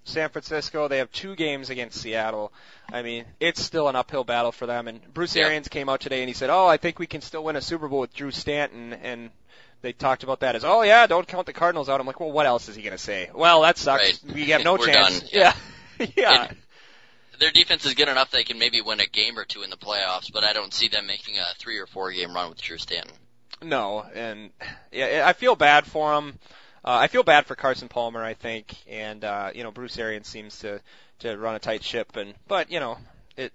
San 0.04 0.28
Francisco. 0.30 0.90
They 0.90 0.98
have 0.98 1.10
two 1.14 1.36
games 1.38 1.70
against 1.70 2.02
Seattle. 2.02 2.52
I 2.94 3.02
mean, 3.02 3.26
it's 3.40 3.62
still 3.62 3.88
an 3.88 3.96
uphill 3.96 4.24
battle 4.24 4.52
for 4.52 4.66
them. 4.66 4.88
And 4.88 5.02
Bruce 5.14 5.36
Yeah. 5.36 5.46
Arians 5.46 5.68
came 5.68 5.90
out 5.90 6.02
today 6.02 6.22
and 6.22 6.28
he 6.30 6.34
said, 6.34 6.50
"Oh, 6.50 6.68
I 6.68 6.78
think 6.78 7.00
we 7.00 7.08
can 7.08 7.22
still 7.22 7.44
win 7.44 7.56
a 7.56 7.62
Super 7.62 7.88
Bowl 7.88 8.00
with 8.02 8.14
Drew 8.14 8.32
Stanton." 8.32 8.94
And 8.94 9.32
they 9.82 9.94
talked 9.94 10.24
about 10.24 10.42
that 10.42 10.56
as, 10.56 10.64
"Oh 10.66 10.82
yeah, 10.82 11.08
don't 11.08 11.28
count 11.28 11.46
the 11.46 11.54
Cardinals 11.54 11.90
out." 11.90 12.00
I'm 12.00 12.08
like, 12.08 12.20
"Well, 12.20 12.32
what 12.32 12.46
else 12.46 12.68
is 12.70 12.76
he 12.76 12.82
going 12.82 12.92
to 12.98 12.98
say?" 13.04 13.30
Well, 13.34 13.62
that 13.62 13.78
sucks. 13.78 14.24
Right. 14.24 14.34
We 14.36 14.46
have 14.52 14.64
no 14.64 14.78
chance. 14.86 15.20
done. 15.22 15.30
Yeah. 15.32 15.54
yeah. 16.16 16.48
It- 16.52 16.58
their 17.40 17.50
defense 17.52 17.84
is 17.88 17.96
good 17.96 18.08
enough 18.08 18.30
they 18.30 18.44
can 18.44 18.60
maybe 18.60 18.82
win 18.82 19.00
a 19.00 19.08
game 19.08 19.36
or 19.40 19.46
two 19.46 19.64
in 19.64 19.72
the 19.72 19.76
playoffs, 19.78 20.32
but 20.32 20.44
I 20.44 20.54
don't 20.54 20.72
see 20.72 20.90
them 20.90 21.08
making 21.08 21.40
a 21.40 21.46
three 21.58 21.80
or 21.80 21.88
four 21.88 22.12
game 22.12 22.36
run 22.36 22.50
with 22.50 22.62
Drew 22.62 22.78
Stanton. 22.78 23.16
No, 23.64 24.06
and 24.14 24.52
yeah, 24.92 25.24
I 25.26 25.34
feel 25.34 25.56
bad 25.56 25.88
for 25.88 26.14
him. 26.14 26.38
Uh, 26.86 26.98
I 27.02 27.08
feel 27.08 27.24
bad 27.24 27.48
for 27.48 27.56
Carson 27.56 27.88
Palmer, 27.88 28.24
I 28.24 28.36
think, 28.36 28.76
and 28.88 29.24
uh, 29.26 29.50
you 29.56 29.64
know 29.64 29.72
Bruce 29.72 29.98
Arians 29.98 30.28
seems 30.28 30.60
to 30.60 30.82
to 31.22 31.38
run 31.38 31.56
a 31.56 31.60
tight 31.60 31.84
ship, 31.84 32.16
and 32.16 32.34
but 32.48 32.72
you 32.72 32.80
know 32.80 32.98
it. 33.38 33.54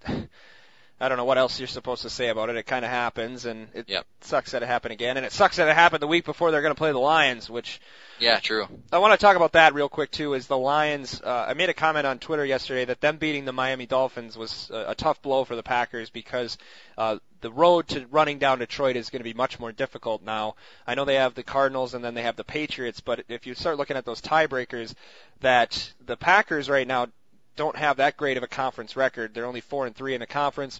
I 0.99 1.09
don't 1.09 1.19
know 1.19 1.25
what 1.25 1.37
else 1.37 1.59
you're 1.59 1.67
supposed 1.67 2.01
to 2.01 2.09
say 2.09 2.29
about 2.29 2.49
it. 2.49 2.55
It 2.55 2.63
kind 2.65 2.83
of 2.83 2.89
happens, 2.89 3.45
and 3.45 3.67
it 3.75 3.87
Yep. 3.87 4.07
sucks 4.21 4.51
that 4.53 4.63
it 4.63 4.65
happened 4.65 4.93
again, 4.93 5.15
and 5.15 5.27
it 5.27 5.31
sucks 5.31 5.57
that 5.57 5.67
it 5.67 5.75
happened 5.75 6.01
the 6.01 6.07
week 6.07 6.25
before 6.25 6.49
they're 6.49 6.63
going 6.63 6.73
to 6.73 6.77
play 6.77 6.91
the 6.91 6.97
Lions, 6.97 7.47
which 7.51 7.79
Yeah, 8.17 8.39
true. 8.39 8.67
I 8.91 8.97
want 8.97 9.11
to 9.13 9.23
talk 9.23 9.35
about 9.35 9.51
that 9.51 9.75
real 9.75 9.89
quick 9.89 10.09
too. 10.09 10.33
Is 10.33 10.47
the 10.47 10.57
Lions? 10.57 11.21
Uh, 11.23 11.45
I 11.49 11.53
made 11.53 11.69
a 11.69 11.75
comment 11.75 12.07
on 12.07 12.17
Twitter 12.17 12.43
yesterday 12.43 12.85
that 12.85 12.99
them 12.99 13.17
beating 13.17 13.45
the 13.45 13.53
Miami 13.53 13.85
Dolphins 13.85 14.35
was 14.35 14.71
a, 14.73 14.85
a 14.89 14.95
tough 14.95 15.21
blow 15.21 15.43
for 15.43 15.55
the 15.55 15.61
Packers 15.61 16.09
because 16.09 16.57
uh, 16.97 17.19
the 17.41 17.51
road 17.51 17.89
to 17.89 18.07
running 18.07 18.39
down 18.39 18.57
Detroit 18.57 18.95
is 18.95 19.11
going 19.11 19.19
to 19.19 19.23
be 19.23 19.35
much 19.35 19.59
more 19.59 19.71
difficult 19.71 20.23
now. 20.23 20.55
I 20.87 20.95
know 20.95 21.05
they 21.05 21.13
have 21.13 21.35
the 21.35 21.43
Cardinals 21.43 21.93
and 21.93 22.03
then 22.03 22.15
they 22.15 22.23
have 22.23 22.37
the 22.37 22.43
Patriots, 22.43 23.01
but 23.01 23.23
if 23.29 23.45
you 23.45 23.53
start 23.53 23.77
looking 23.77 23.97
at 23.97 24.05
those 24.05 24.19
tiebreakers, 24.19 24.95
that 25.41 25.93
the 26.03 26.17
Packers 26.17 26.67
right 26.71 26.87
now 26.87 27.09
don't 27.57 27.75
have 27.75 27.97
that 27.97 28.15
great 28.15 28.37
of 28.37 28.43
a 28.43 28.47
conference 28.47 28.95
record. 28.95 29.33
They're 29.33 29.45
only 29.45 29.61
four 29.61 29.85
and 29.85 29.95
three 29.95 30.13
in 30.13 30.21
the 30.21 30.27
conference, 30.27 30.79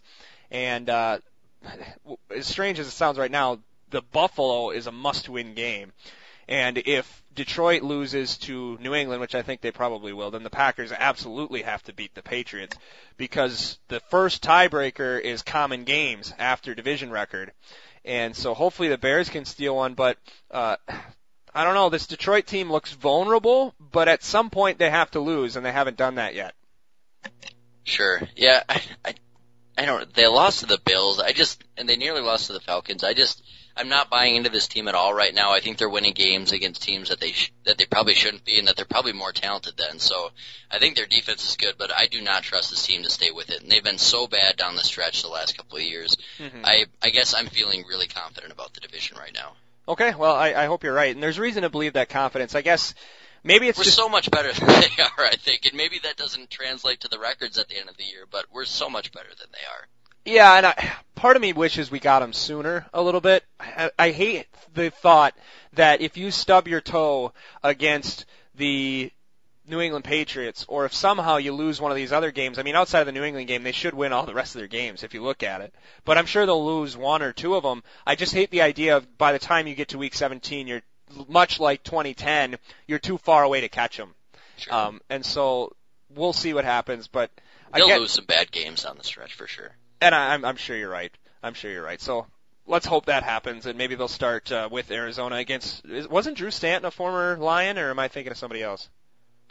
and 0.49 0.89
uh, 0.89 1.19
as 2.33 2.47
strange 2.47 2.79
as 2.79 2.87
it 2.87 2.91
sounds 2.91 3.17
right 3.17 3.31
now, 3.31 3.59
the 3.89 4.01
Buffalo 4.01 4.69
is 4.69 4.87
a 4.87 4.91
must-win 4.91 5.53
game. 5.53 5.91
And 6.47 6.77
if 6.77 7.23
Detroit 7.35 7.81
loses 7.81 8.37
to 8.39 8.77
New 8.79 8.93
England, 8.93 9.19
which 9.19 9.35
I 9.35 9.41
think 9.41 9.59
they 9.59 9.71
probably 9.71 10.13
will, 10.13 10.31
then 10.31 10.43
the 10.43 10.49
Packers 10.49 10.93
absolutely 10.93 11.63
have 11.63 11.83
to 11.83 11.93
beat 11.93 12.15
the 12.15 12.21
Patriots 12.21 12.77
because 13.17 13.77
the 13.89 13.99
first 13.99 14.43
tiebreaker 14.43 15.19
is 15.19 15.41
common 15.41 15.83
games 15.83 16.33
after 16.39 16.73
division 16.73 17.11
record. 17.11 17.51
And 18.05 18.33
so 18.33 18.53
hopefully 18.53 18.87
the 18.87 18.97
Bears 18.97 19.29
can 19.29 19.43
steal 19.43 19.75
one, 19.75 19.93
but 19.93 20.17
uh 20.49 20.77
I 21.53 21.63
don't 21.63 21.73
know, 21.73 21.89
this 21.89 22.07
Detroit 22.07 22.45
team 22.45 22.71
looks 22.71 22.93
vulnerable, 22.93 23.73
but 23.79 24.07
at 24.07 24.23
some 24.23 24.49
point 24.49 24.77
they 24.77 24.91
have 24.91 25.09
to 25.11 25.19
lose 25.19 25.55
and 25.55 25.65
they 25.65 25.71
haven't 25.71 25.97
done 25.97 26.15
that 26.15 26.35
yet. 26.35 26.53
Sure. 27.83 28.21
Yeah, 28.35 28.63
I, 28.67 28.81
I, 29.05 29.13
I 29.77 29.85
don't. 29.85 30.13
They 30.13 30.27
lost 30.27 30.61
to 30.61 30.65
the 30.65 30.79
Bills. 30.83 31.19
I 31.19 31.31
just 31.31 31.63
and 31.77 31.87
they 31.87 31.95
nearly 31.95 32.21
lost 32.21 32.47
to 32.47 32.53
the 32.53 32.59
Falcons. 32.59 33.03
I 33.03 33.13
just 33.13 33.41
I'm 33.77 33.89
not 33.89 34.09
buying 34.09 34.35
into 34.35 34.49
this 34.49 34.67
team 34.67 34.87
at 34.87 34.95
all 34.95 35.13
right 35.13 35.33
now. 35.33 35.51
I 35.51 35.59
think 35.59 35.77
they're 35.77 35.89
winning 35.89 36.13
games 36.13 36.51
against 36.51 36.81
teams 36.81 37.09
that 37.09 37.19
they 37.19 37.31
sh- 37.31 37.53
that 37.65 37.77
they 37.77 37.85
probably 37.85 38.15
shouldn't 38.15 38.43
be, 38.43 38.57
and 38.57 38.67
that 38.67 38.75
they're 38.75 38.85
probably 38.85 39.13
more 39.13 39.31
talented 39.31 39.77
than. 39.77 39.99
So 39.99 40.31
I 40.71 40.79
think 40.79 40.95
their 40.95 41.05
defense 41.05 41.47
is 41.47 41.57
good, 41.57 41.75
but 41.77 41.91
I 41.95 42.07
do 42.07 42.21
not 42.21 42.43
trust 42.43 42.71
this 42.71 42.85
team 42.85 43.03
to 43.03 43.09
stay 43.09 43.29
with 43.31 43.51
it. 43.51 43.61
And 43.61 43.71
they've 43.71 43.83
been 43.83 43.99
so 43.99 44.27
bad 44.27 44.57
down 44.57 44.75
the 44.75 44.83
stretch 44.83 45.21
the 45.21 45.29
last 45.29 45.55
couple 45.55 45.77
of 45.77 45.83
years. 45.83 46.17
Mm-hmm. 46.39 46.65
I 46.65 46.85
I 47.01 47.09
guess 47.09 47.35
I'm 47.35 47.47
feeling 47.47 47.85
really 47.87 48.07
confident 48.07 48.51
about 48.51 48.73
the 48.73 48.79
division 48.79 49.17
right 49.17 49.33
now. 49.33 49.53
Okay, 49.87 50.13
well 50.15 50.35
I, 50.35 50.53
I 50.53 50.65
hope 50.65 50.83
you're 50.83 50.93
right, 50.93 51.13
and 51.13 51.21
there's 51.21 51.39
reason 51.39 51.61
to 51.61 51.69
believe 51.69 51.93
that 51.93 52.09
confidence. 52.09 52.55
I 52.55 52.61
guess 52.61 52.95
maybe 53.43 53.67
it's 53.67 53.77
We're 53.77 53.85
just 53.85 53.97
so 53.97 54.09
much 54.09 54.29
better 54.31 54.51
than 54.59 54.67
they 54.67 55.03
are, 55.03 55.25
I 55.25 55.35
think, 55.35 55.65
and 55.65 55.75
maybe 55.75 55.99
that 56.03 56.17
doesn't 56.17 56.49
translate 56.49 57.01
to 57.01 57.07
the 57.07 57.19
records 57.19 57.57
at 57.57 57.67
the 57.67 57.77
end 57.77 57.89
of 57.89 57.97
the 57.97 58.03
year, 58.03 58.25
but 58.29 58.45
we're 58.51 58.65
so 58.65 58.89
much 58.89 59.11
better 59.11 59.29
than 59.29 59.47
they 59.51 59.65
are. 59.71 59.87
Yeah, 60.25 60.55
and 60.55 60.65
I, 60.65 60.93
part 61.15 61.37
of 61.37 61.41
me 61.41 61.53
wishes 61.53 61.89
we 61.89 61.99
got 61.99 62.21
him 62.21 62.33
sooner 62.33 62.85
a 62.93 63.01
little 63.01 63.21
bit. 63.21 63.45
I, 63.59 63.91
I 63.97 64.11
hate 64.11 64.47
the 64.73 64.89
thought 64.89 65.33
that 65.73 66.01
if 66.01 66.17
you 66.17 66.31
stub 66.31 66.67
your 66.67 66.81
toe 66.81 67.31
against 67.63 68.25
the 68.55 69.11
New 69.69 69.81
England 69.81 70.05
Patriots, 70.05 70.65
or 70.67 70.85
if 70.85 70.93
somehow 70.93 71.37
you 71.37 71.53
lose 71.53 71.79
one 71.79 71.91
of 71.91 71.97
these 71.97 72.11
other 72.11 72.31
games, 72.31 72.57
I 72.57 72.63
mean, 72.63 72.75
outside 72.75 73.01
of 73.01 73.05
the 73.05 73.11
New 73.11 73.23
England 73.23 73.47
game, 73.47 73.63
they 73.63 73.73
should 73.73 73.93
win 73.93 74.13
all 74.13 74.25
the 74.25 74.33
rest 74.33 74.55
of 74.55 74.59
their 74.59 74.67
games 74.67 75.03
if 75.03 75.13
you 75.13 75.21
look 75.21 75.43
at 75.43 75.61
it. 75.61 75.73
But 76.05 76.17
I'm 76.17 76.25
sure 76.25 76.45
they'll 76.45 76.65
lose 76.65 76.95
one 76.95 77.21
or 77.21 77.33
two 77.33 77.55
of 77.55 77.63
them. 77.63 77.83
I 78.05 78.15
just 78.15 78.33
hate 78.33 78.49
the 78.49 78.61
idea 78.61 78.97
of 78.97 79.17
by 79.17 79.33
the 79.33 79.39
time 79.39 79.67
you 79.67 79.75
get 79.75 79.89
to 79.89 79.97
week 79.97 80.13
17, 80.13 80.67
you're 80.67 80.83
much 81.27 81.59
like 81.59 81.83
2010, 81.83 82.57
you're 82.87 82.99
too 82.99 83.17
far 83.17 83.43
away 83.43 83.61
to 83.61 83.69
catch 83.69 83.97
them. 83.97 84.13
Sure. 84.57 84.73
Um, 84.73 85.01
and 85.09 85.25
so 85.25 85.73
we'll 86.13 86.33
see 86.33 86.53
what 86.53 86.65
happens, 86.65 87.07
but 87.07 87.31
I 87.73 87.79
They'll 87.79 87.99
lose 87.99 88.11
some 88.11 88.25
bad 88.25 88.51
games 88.51 88.85
on 88.85 88.97
the 88.97 89.03
stretch 89.03 89.33
for 89.33 89.47
sure. 89.47 89.71
and 90.01 90.15
I, 90.15 90.33
I'm, 90.33 90.43
I'm 90.45 90.55
sure 90.55 90.75
you're 90.75 90.89
right. 90.89 91.11
I'm 91.43 91.53
sure 91.53 91.71
you're 91.71 91.83
right. 91.83 92.01
So 92.01 92.25
let's 92.65 92.85
hope 92.85 93.05
that 93.05 93.23
happens, 93.23 93.65
and 93.65 93.77
maybe 93.77 93.95
they'll 93.95 94.07
start 94.07 94.51
uh, 94.51 94.67
with 94.71 94.89
Arizona 94.91 95.35
against. 95.37 95.85
is- 95.85 96.07
Wasn't 96.07 96.37
Drew 96.37 96.51
Stanton 96.51 96.87
a 96.87 96.91
former 96.91 97.37
Lion, 97.37 97.77
or 97.77 97.89
am 97.89 97.99
I 97.99 98.07
thinking 98.07 98.31
of 98.31 98.37
somebody 98.37 98.63
else? 98.63 98.89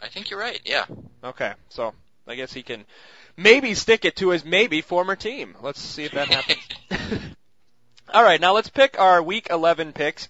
I 0.01 0.07
think 0.09 0.29
you're 0.29 0.39
right. 0.39 0.59
Yeah. 0.65 0.85
Okay, 1.23 1.53
so 1.69 1.93
I 2.27 2.35
guess 2.35 2.53
he 2.53 2.61
can 2.63 2.85
maybe 3.35 3.73
stick 3.73 4.03
it 4.05 4.17
to 4.17 4.29
his 4.29 4.43
maybe 4.45 4.81
former 4.81 5.15
team. 5.15 5.55
Let's 5.61 5.79
see 5.81 6.03
if 6.03 6.11
that 6.11 6.27
happens. 6.27 6.59
all 8.13 8.23
right, 8.23 8.39
now 8.41 8.53
let's 8.53 8.69
pick 8.69 8.99
our 8.99 9.21
week 9.23 9.47
11 9.49 9.93
picks. 9.93 10.27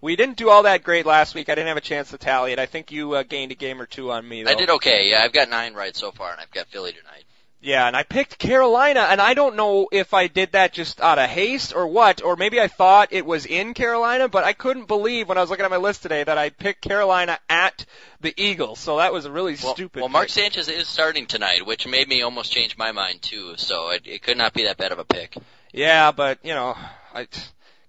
We 0.00 0.16
didn't 0.16 0.36
do 0.36 0.48
all 0.48 0.62
that 0.62 0.82
great 0.82 1.04
last 1.04 1.34
week. 1.34 1.48
I 1.48 1.54
didn't 1.54 1.68
have 1.68 1.76
a 1.76 1.82
chance 1.82 2.10
to 2.10 2.18
tally 2.18 2.52
it. 2.52 2.58
I 2.58 2.66
think 2.66 2.90
you 2.90 3.12
uh, 3.12 3.22
gained 3.22 3.52
a 3.52 3.54
game 3.54 3.80
or 3.80 3.86
two 3.86 4.10
on 4.10 4.26
me. 4.26 4.42
Though. 4.42 4.50
I 4.50 4.54
did 4.54 4.70
okay. 4.70 5.10
Yeah, 5.10 5.22
I've 5.22 5.32
got 5.32 5.50
nine 5.50 5.74
right 5.74 5.94
so 5.94 6.10
far, 6.10 6.30
and 6.32 6.40
I've 6.40 6.50
got 6.50 6.68
Philly 6.68 6.92
tonight. 6.92 7.24
Yeah, 7.62 7.86
and 7.86 7.94
I 7.94 8.04
picked 8.04 8.38
Carolina, 8.38 9.00
and 9.00 9.20
I 9.20 9.34
don't 9.34 9.54
know 9.54 9.88
if 9.92 10.14
I 10.14 10.28
did 10.28 10.52
that 10.52 10.72
just 10.72 10.98
out 10.98 11.18
of 11.18 11.28
haste 11.28 11.74
or 11.74 11.86
what, 11.86 12.22
or 12.22 12.36
maybe 12.36 12.58
I 12.58 12.68
thought 12.68 13.12
it 13.12 13.26
was 13.26 13.44
in 13.44 13.74
Carolina, 13.74 14.28
but 14.30 14.44
I 14.44 14.54
couldn't 14.54 14.88
believe 14.88 15.28
when 15.28 15.36
I 15.36 15.42
was 15.42 15.50
looking 15.50 15.66
at 15.66 15.70
my 15.70 15.76
list 15.76 16.00
today 16.00 16.24
that 16.24 16.38
I 16.38 16.48
picked 16.48 16.80
Carolina 16.80 17.38
at 17.50 17.84
the 18.22 18.32
Eagles. 18.38 18.78
So 18.78 18.96
that 18.96 19.12
was 19.12 19.26
a 19.26 19.30
really 19.30 19.58
well, 19.62 19.74
stupid. 19.74 20.00
Well, 20.00 20.08
Mark 20.08 20.28
pick. 20.28 20.32
Sanchez 20.32 20.68
is 20.68 20.88
starting 20.88 21.26
tonight, 21.26 21.66
which 21.66 21.86
made 21.86 22.08
me 22.08 22.22
almost 22.22 22.50
change 22.50 22.78
my 22.78 22.92
mind 22.92 23.20
too. 23.20 23.58
So 23.58 23.90
it, 23.90 24.06
it 24.06 24.22
could 24.22 24.38
not 24.38 24.54
be 24.54 24.64
that 24.64 24.78
bad 24.78 24.92
of 24.92 24.98
a 24.98 25.04
pick. 25.04 25.36
Yeah, 25.70 26.12
but 26.12 26.38
you 26.42 26.54
know, 26.54 26.78
I, 27.14 27.28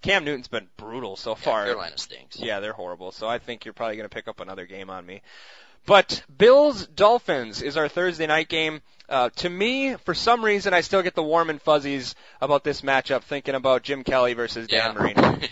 Cam 0.01 0.23
Newton's 0.23 0.47
been 0.47 0.67
brutal 0.77 1.15
so 1.15 1.31
Yeah, 1.31 1.35
far. 1.35 1.65
Carolina 1.65 1.97
stinks. 1.97 2.39
Yeah, 2.39 2.59
they're 2.59 2.73
horrible. 2.73 3.11
So 3.11 3.27
I 3.27 3.39
think 3.39 3.65
you're 3.65 3.73
probably 3.73 3.97
going 3.97 4.09
to 4.09 4.13
pick 4.13 4.27
up 4.27 4.39
another 4.39 4.65
game 4.65 4.89
on 4.89 5.05
me. 5.05 5.21
But 5.85 6.23
Bills 6.35 6.85
Dolphins 6.87 7.61
is 7.61 7.75
our 7.77 7.87
Thursday 7.87 8.27
night 8.27 8.49
game. 8.49 8.81
Uh, 9.09 9.29
to 9.37 9.49
me, 9.49 9.95
for 9.95 10.13
some 10.13 10.45
reason, 10.45 10.73
I 10.73 10.81
still 10.81 11.01
get 11.01 11.15
the 11.15 11.23
warm 11.23 11.49
and 11.49 11.61
fuzzies 11.61 12.15
about 12.39 12.63
this 12.63 12.81
matchup, 12.81 13.23
thinking 13.23 13.55
about 13.55 13.83
Jim 13.83 14.03
Kelly 14.03 14.33
versus 14.33 14.67
Dan 14.67 14.93
Marino. 14.95 15.39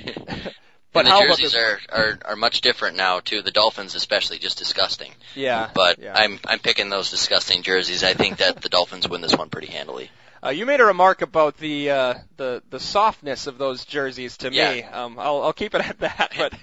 But 0.92 1.06
and 1.06 1.16
the 1.16 1.36
jerseys 1.36 1.56
are, 1.56 1.80
are 1.90 2.20
are 2.26 2.36
much 2.36 2.62
different 2.62 2.98
now 2.98 3.20
too. 3.20 3.44
The 3.44 3.52
Dolphins, 3.52 3.94
especially, 3.94 4.40
just 4.40 4.58
disgusting. 4.58 5.14
Yeah, 5.36 5.70
But 5.74 6.00
yeah. 6.00 6.14
I'm 6.16 6.40
I'm 6.48 6.60
picking 6.60 6.90
those 6.90 7.12
disgusting 7.12 7.62
jerseys. 7.62 8.04
I 8.04 8.16
think 8.16 8.38
that 8.38 8.62
the 8.62 8.70
Dolphins 8.70 9.08
win 9.08 9.22
this 9.22 9.36
one 9.36 9.50
pretty 9.50 9.68
handily. 9.68 10.10
Uh, 10.44 10.50
you 10.50 10.66
made 10.66 10.80
a 10.80 10.86
remark 10.86 11.22
about 11.22 11.58
the 11.58 11.90
uh, 11.90 12.14
the 12.38 12.64
the 12.70 12.80
softness 12.80 13.48
of 13.48 13.58
those 13.58 13.86
jerseys 13.86 14.38
to 14.38 14.50
me. 14.50 14.84
Um, 14.84 15.20
I'll 15.20 15.44
I'll 15.44 15.54
keep 15.54 15.76
it 15.76 15.88
at 15.88 16.00
that, 16.00 16.34
but 16.38 16.54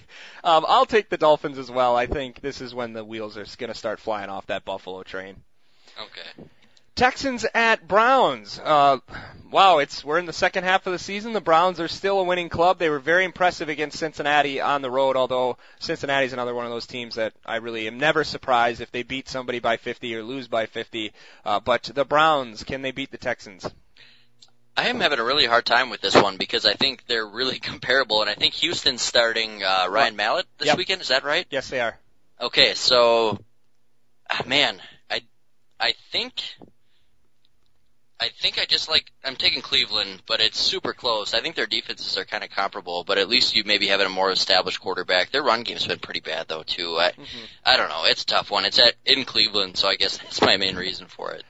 um, 0.45 0.65
I'll 0.67 0.87
take 0.87 1.11
the 1.11 1.19
Dolphins 1.19 1.59
as 1.59 1.71
well. 1.71 1.97
I 1.97 2.07
think 2.07 2.41
this 2.41 2.61
is 2.61 2.75
when 2.75 2.93
the 2.93 3.05
wheels 3.05 3.37
are 3.37 3.45
going 3.59 3.73
to 3.73 3.79
start 3.79 4.01
flying 4.01 4.31
off 4.31 4.47
that 4.47 4.65
Buffalo 4.65 5.03
train. 5.03 5.37
Okay. 6.01 6.49
Texans 6.97 7.45
at 7.55 7.87
Browns. 7.87 8.59
Uh, 8.59 8.99
wow, 9.51 9.79
it's 9.79 10.03
we're 10.03 10.19
in 10.19 10.25
the 10.25 10.33
second 10.33 10.65
half 10.65 10.87
of 10.87 10.93
the 10.95 10.99
season. 10.99 11.35
The 11.35 11.43
Browns 11.43 11.79
are 11.79 11.89
still 11.89 12.19
a 12.19 12.25
winning 12.25 12.49
club. 12.49 12.79
They 12.79 12.89
were 12.89 12.99
very 12.99 13.25
impressive 13.27 13.69
against 13.69 13.99
Cincinnati 13.99 14.63
on 14.63 14.81
the 14.81 14.91
road. 14.91 15.15
Although 15.15 15.59
Cincinnati's 15.79 16.33
another 16.33 16.55
one 16.55 16.65
of 16.65 16.71
those 16.73 16.87
teams 16.87 17.17
that 17.17 17.35
I 17.45 17.57
really 17.57 17.87
am 17.87 17.99
never 17.99 18.25
surprised 18.25 18.81
if 18.81 18.91
they 18.93 19.03
beat 19.03 19.29
somebody 19.29 19.59
by 19.59 19.77
50 19.77 20.15
or 20.17 20.23
lose 20.23 20.49
by 20.49 20.65
50. 20.65 21.13
Uh, 21.45 21.61
but 21.61 21.83
the 21.95 22.07
Browns, 22.07 22.65
can 22.65 22.81
they 22.81 22.93
beat 22.93 23.11
the 23.11 23.19
Texans? 23.19 23.69
I 24.75 24.89
am 24.89 25.01
having 25.01 25.19
a 25.19 25.25
really 25.25 25.47
hard 25.47 25.67
time 25.67 25.91
with 25.91 26.01
this 26.01 26.15
one 26.15 26.39
because 26.39 26.65
I 26.65 26.75
think 26.75 27.07
they're 27.07 27.27
really 27.27 27.59
comparable, 27.61 28.23
and 28.23 28.31
I 28.31 28.35
think 28.35 28.55
Houston's 28.55 29.03
starting 29.03 29.63
uh, 29.63 29.87
Ryan 29.91 30.17
Mallett 30.17 30.47
this 30.59 30.67
Yep. 30.69 30.79
weekend. 30.79 31.03
Is 31.03 31.09
that 31.09 31.25
right? 31.25 31.47
Yes, 31.51 31.69
they 31.69 31.81
are. 31.81 31.99
Okay, 32.41 32.73
so 32.75 33.39
ah, 34.31 34.43
man, 34.47 34.81
I 35.11 35.21
I 35.79 35.93
think 36.11 36.43
I 38.19 38.29
think 38.29 38.59
I 38.59 38.65
just 38.65 38.89
like 38.89 39.13
I'm 39.25 39.37
taking 39.37 39.61
Cleveland, 39.61 40.23
but 40.27 40.41
it's 40.41 40.59
super 40.59 40.95
close. 40.95 41.35
I 41.35 41.41
think 41.41 41.55
their 41.55 41.67
defenses 41.67 42.17
are 42.17 42.25
kind 42.25 42.43
of 42.43 42.51
comparable, 42.51 43.05
but 43.05 43.19
at 43.19 43.29
least 43.29 43.55
you 43.55 43.65
maybe 43.65 43.89
have 43.89 44.01
a 44.01 44.09
more 44.09 44.31
established 44.31 44.81
quarterback. 44.81 45.31
Their 45.31 45.43
run 45.43 45.65
game's 45.65 45.87
been 45.87 45.99
pretty 45.99 46.21
bad 46.21 46.49
though 46.49 46.63
too. 46.63 46.97
I 46.97 47.11
mm-hmm. 47.11 47.45
I 47.65 47.77
don't 47.77 47.91
know. 47.91 48.05
It's 48.05 48.23
a 48.23 48.27
tough 48.27 48.51
one. 48.51 48.65
It's 48.65 48.79
at 48.79 48.95
in 49.05 49.25
Cleveland, 49.25 49.77
so 49.77 49.89
I 49.89 49.97
guess 49.97 50.17
that's 50.23 50.41
my 50.41 50.57
main 50.57 50.77
reason 50.77 51.07
for 51.09 51.33
it. 51.33 51.45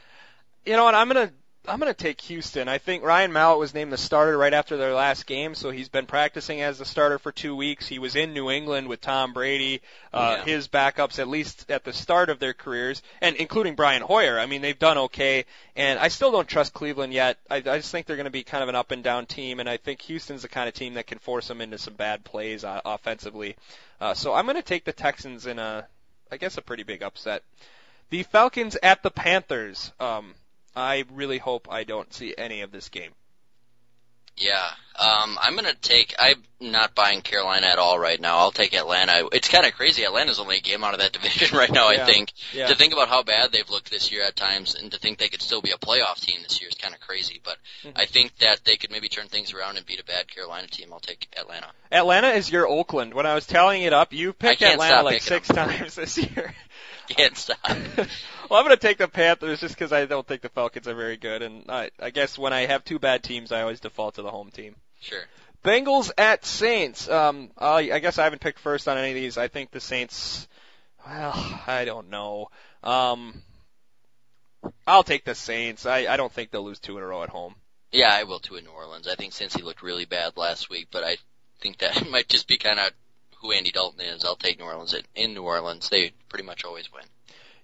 You 0.65 0.73
know 0.73 0.85
what? 0.85 0.97
I'm 0.97 1.07
gonna 1.07 1.31
I'm 1.69 1.79
gonna 1.79 1.95
take 1.95 2.21
Houston. 2.23 2.69
I 2.69 2.79
think 2.79 3.03
Ryan 3.03 3.33
Mallett 3.33 3.59
was 3.59 3.75
named 3.75 3.93
the 3.93 3.99
starter 3.99 4.39
right 4.39 4.55
after 4.55 4.77
their 4.77 4.95
last 4.95 5.27
game, 5.27 5.55
so 5.55 5.71
he's 5.71 5.89
been 5.89 6.07
practicing 6.07 6.61
as 6.63 6.79
the 6.79 6.85
starter 6.85 7.19
for 7.19 7.33
two 7.33 7.57
weeks. 7.57 7.87
He 7.89 7.99
was 7.99 8.15
in 8.17 8.33
New 8.33 8.51
England 8.51 8.89
with 8.89 9.01
Tom 9.01 9.33
Brady, 9.33 9.83
uh, 10.13 10.37
Yeah. 10.39 10.45
his 10.45 10.69
backups 10.69 11.19
at 11.19 11.29
least 11.29 11.71
at 11.71 11.85
the 11.85 11.93
start 11.93 12.31
of 12.31 12.39
their 12.39 12.55
careers, 12.55 13.03
and 13.21 13.35
including 13.37 13.75
Brian 13.75 14.03
Hoyer. 14.03 14.39
I 14.39 14.47
mean, 14.47 14.63
they've 14.63 14.79
done 14.79 14.97
okay, 14.99 15.45
and 15.75 15.99
I 15.99 16.09
still 16.09 16.31
don't 16.31 16.49
trust 16.49 16.73
Cleveland 16.73 17.13
yet. 17.13 17.39
I, 17.51 17.57
I 17.57 17.61
just 17.61 17.91
think 17.91 18.07
they're 18.07 18.17
going 18.17 18.25
to 18.25 18.31
be 18.31 18.45
kind 18.45 18.63
of 18.63 18.69
an 18.69 18.75
up 18.75 18.91
and 18.93 19.03
down 19.03 19.27
team, 19.27 19.59
and 19.61 19.69
I 19.69 19.77
think 19.77 20.01
Houston's 20.03 20.43
the 20.43 20.49
kind 20.49 20.69
of 20.69 20.75
team 20.75 20.95
that 20.95 21.07
can 21.07 21.19
force 21.19 21.49
them 21.49 21.61
into 21.61 21.79
some 21.79 21.95
bad 21.95 22.25
plays 22.25 22.65
uh, 22.65 22.81
offensively. 22.85 23.57
Uh, 24.01 24.15
so 24.15 24.35
I'm 24.35 24.45
going 24.45 24.57
to 24.57 24.63
take 24.63 24.85
the 24.85 24.93
Texans 24.93 25.47
in 25.47 25.59
a, 25.59 25.87
I 26.31 26.37
guess, 26.37 26.59
a 26.59 26.63
pretty 26.63 26.83
big 26.85 27.03
upset. 27.03 27.43
The 28.11 28.23
Falcons 28.23 28.77
at 28.83 29.03
the 29.03 29.11
Panthers. 29.11 29.93
Um, 29.99 30.35
I 30.77 31.05
really 31.13 31.39
hope 31.39 31.69
I 31.71 31.85
don't 31.85 32.13
see 32.13 32.35
any 32.37 32.61
of 32.61 32.71
this 32.71 32.89
game. 32.91 33.13
Yeah, 34.39 34.69
um, 34.99 35.39
I'm 35.41 35.57
gonna 35.57 35.73
take. 35.73 36.15
I'm 36.19 36.43
not 36.61 36.95
buying 36.95 37.23
Carolina 37.23 37.69
at 37.69 37.79
all 37.79 37.99
right 37.99 38.21
now. 38.21 38.37
I'll 38.37 38.51
take 38.51 38.75
Atlanta. 38.75 39.27
It's 39.33 39.49
kind 39.49 39.65
of 39.65 39.73
crazy. 39.73 40.05
Atlanta's 40.05 40.39
only 40.39 40.59
a 40.59 40.61
game 40.61 40.85
out 40.85 40.93
of 40.93 41.01
that 41.01 41.13
division 41.15 41.57
right 41.57 41.73
now. 41.73 41.89
Yeah, 41.91 42.03
I 42.03 42.05
think. 42.05 42.35
yeah. 42.53 42.67
To 42.67 42.75
think 42.75 42.93
about 42.93 43.09
how 43.09 43.23
bad 43.23 43.51
they've 43.51 43.71
looked 43.71 43.91
this 43.91 44.13
year 44.13 44.23
at 44.25 44.37
times, 44.37 44.75
and 44.75 44.93
to 44.93 44.99
think 44.99 45.17
they 45.17 45.29
could 45.29 45.41
still 45.41 45.63
be 45.63 45.71
a 45.71 45.79
playoff 45.79 46.21
team 46.21 46.41
this 46.43 46.61
year 46.61 46.69
is 46.69 46.75
kind 46.77 46.93
of 46.95 47.01
crazy. 47.01 47.41
But 47.43 47.57
Mm-hmm. 47.83 47.99
I 47.99 48.05
think 48.07 48.37
that 48.39 48.61
they 48.65 48.77
could 48.77 48.91
maybe 48.91 49.09
turn 49.09 49.29
things 49.29 49.53
around 49.55 49.77
and 49.77 49.87
beat 49.87 50.01
a 50.01 50.05
bad 50.05 50.29
Carolina 50.29 50.67
team. 50.67 50.93
I'll 50.93 51.01
take 51.01 51.29
Atlanta. 51.39 51.69
Atlanta 51.91 52.29
is 52.29 52.51
your 52.51 52.67
Oakland. 52.69 53.15
When 53.15 53.27
I 53.27 53.35
was 53.35 53.47
tallying 53.47 53.83
it 53.83 53.93
up, 53.93 54.13
you 54.13 54.33
picked 54.33 54.61
Atlanta 54.63 55.03
like 55.03 55.23
six 55.23 55.49
times 55.49 55.95
this 55.95 56.19
year. 56.19 56.55
Can't 57.09 57.37
stop. 57.37 57.59
well, 58.51 58.59
I'm 58.61 58.67
going 58.67 58.77
to 58.77 58.81
take 58.81 58.99
the 58.99 59.09
Panthers 59.09 59.61
just 59.61 59.75
because 59.75 59.93
I 59.93 60.07
don't 60.07 60.27
think 60.27 60.43
the 60.43 60.49
Falcons 60.49 60.89
are 60.89 60.95
very 60.95 61.17
good, 61.17 61.43
and 61.43 61.65
I, 61.71 61.91
I 62.01 62.11
guess 62.11 62.39
when 62.39 62.53
I 62.53 62.67
have 62.67 62.85
two 62.85 62.99
bad 62.99 63.23
teams, 63.23 63.53
I 63.53 63.63
always 63.63 63.81
default 63.81 64.15
to 64.17 64.23
the 64.23 64.31
home 64.31 64.51
team. 64.51 64.77
sure. 65.01 65.25
Bengals 65.65 66.13
at 66.17 66.45
Saints. 66.45 67.09
Um, 67.09 67.51
I, 67.59 67.91
I 67.93 67.99
guess 67.99 68.19
I 68.19 68.25
haven't 68.25 68.41
picked 68.41 68.61
first 68.61 68.87
on 68.87 68.99
any 68.99 69.11
of 69.11 69.15
these. 69.17 69.37
I 69.37 69.49
think 69.49 69.71
the 69.73 69.81
Saints. 69.81 70.47
Well, 71.05 71.33
I 71.67 71.85
don't 71.85 72.09
know. 72.11 72.51
Um, 72.85 73.43
I'll 74.87 75.03
take 75.03 75.25
the 75.25 75.35
Saints. 75.35 75.87
I, 75.87 76.07
I 76.07 76.17
don't 76.17 76.33
think 76.33 76.51
they'll 76.51 76.65
lose 76.65 76.79
two 76.79 76.97
in 76.99 77.03
a 77.03 77.07
row 77.07 77.23
at 77.23 77.29
home. 77.31 77.55
Yeah, 77.93 78.11
I 78.13 78.25
will 78.25 78.39
too 78.41 78.57
in 78.57 78.65
New 78.65 78.71
Orleans. 78.71 79.09
I 79.09 79.15
think 79.15 79.33
Cincy 79.33 79.63
looked 79.63 79.83
really 79.83 80.05
bad 80.05 80.37
last 80.37 80.69
week, 80.71 80.89
but 80.91 81.03
I 81.05 81.17
think 81.61 81.79
that 81.79 82.09
might 82.11 82.29
just 82.29 82.47
be 82.47 82.59
kind 82.59 82.79
of 82.79 82.91
who 83.41 83.53
Andy 83.53 83.71
Dalton 83.73 84.01
is. 84.01 84.25
I'll 84.25 84.37
take 84.37 84.59
New 84.59 84.65
Orleans 84.67 84.95
in- 84.95 85.05
in 85.15 85.35
New 85.35 85.43
Orleans. 85.43 85.89
They 85.89 86.13
pretty 86.29 86.45
much 86.45 86.65
always 86.65 86.93
win. 86.93 87.05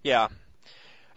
Yeah. 0.03 0.29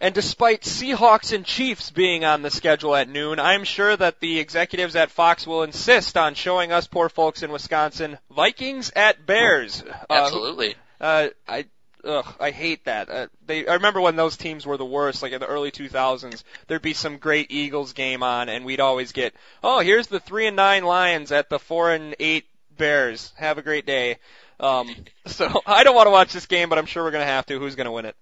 And 0.00 0.14
despite 0.14 0.62
Seahawks 0.62 1.32
and 1.32 1.44
Chiefs 1.44 1.90
being 1.90 2.24
on 2.24 2.42
the 2.42 2.50
schedule 2.50 2.94
at 2.94 3.08
noon, 3.08 3.40
I'm 3.40 3.64
sure 3.64 3.96
that 3.96 4.20
the 4.20 4.38
executives 4.38 4.96
at 4.96 5.10
Fox 5.10 5.46
will 5.46 5.62
insist 5.62 6.16
on 6.16 6.34
showing 6.34 6.72
us 6.72 6.86
poor 6.86 7.08
folks 7.08 7.42
in 7.42 7.50
Wisconsin 7.50 8.18
Vikings 8.30 8.92
at 8.94 9.24
Bears. 9.24 9.82
Uh, 9.82 10.04
Absolutely. 10.10 10.74
Uh, 11.00 11.28
I 11.48 11.66
ugh, 12.04 12.34
I 12.38 12.50
hate 12.50 12.84
that. 12.84 13.08
Uh, 13.10 13.26
they 13.46 13.66
I 13.66 13.74
remember 13.74 14.00
when 14.00 14.16
those 14.16 14.36
teams 14.36 14.66
were 14.66 14.76
the 14.76 14.84
worst, 14.84 15.22
like 15.22 15.32
in 15.32 15.40
the 15.40 15.46
early 15.46 15.70
2000s. 15.70 16.42
There'd 16.66 16.82
be 16.82 16.94
some 16.94 17.18
great 17.18 17.50
Eagles 17.50 17.92
game 17.92 18.22
on, 18.22 18.48
and 18.48 18.64
we'd 18.64 18.80
always 18.80 19.12
get, 19.12 19.34
oh, 19.62 19.80
here's 19.80 20.06
the 20.06 20.20
three 20.20 20.46
and 20.46 20.56
nine 20.56 20.84
Lions 20.84 21.32
at 21.32 21.48
the 21.48 21.58
four 21.58 21.92
and 21.92 22.14
eight 22.20 22.44
Bears. 22.76 23.32
Have 23.36 23.58
a 23.58 23.62
great 23.62 23.86
day. 23.86 24.18
Um, 24.60 24.94
so 25.26 25.62
I 25.66 25.84
don't 25.84 25.96
want 25.96 26.06
to 26.06 26.12
watch 26.12 26.32
this 26.32 26.46
game, 26.46 26.68
but 26.68 26.78
I'm 26.78 26.86
sure 26.86 27.02
we're 27.02 27.10
gonna 27.10 27.24
have 27.24 27.46
to. 27.46 27.58
Who's 27.58 27.74
gonna 27.74 27.92
win 27.92 28.06
it? 28.06 28.16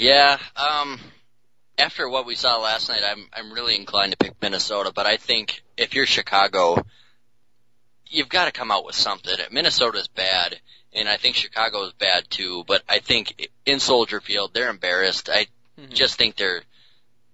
Yeah, 0.00 0.38
um 0.56 0.98
after 1.76 2.08
what 2.08 2.24
we 2.24 2.34
saw 2.34 2.56
last 2.56 2.88
night, 2.88 3.02
I'm 3.06 3.28
I'm 3.34 3.52
really 3.52 3.76
inclined 3.76 4.12
to 4.12 4.16
pick 4.16 4.32
Minnesota, 4.40 4.92
but 4.94 5.04
I 5.04 5.18
think 5.18 5.62
if 5.76 5.94
you're 5.94 6.06
Chicago, 6.06 6.82
you've 8.06 8.30
got 8.30 8.46
to 8.46 8.50
come 8.50 8.70
out 8.70 8.86
with 8.86 8.94
something. 8.94 9.36
Minnesota's 9.50 10.08
bad, 10.08 10.58
and 10.94 11.06
I 11.06 11.18
think 11.18 11.36
Chicago 11.36 11.84
is 11.84 11.92
bad 11.92 12.30
too, 12.30 12.64
but 12.66 12.82
I 12.88 13.00
think 13.00 13.50
in 13.66 13.78
Soldier 13.78 14.22
Field, 14.22 14.54
they're 14.54 14.70
embarrassed. 14.70 15.28
I 15.28 15.48
Mhm. 15.78 15.92
just 15.92 16.16
think 16.16 16.36
they're 16.36 16.62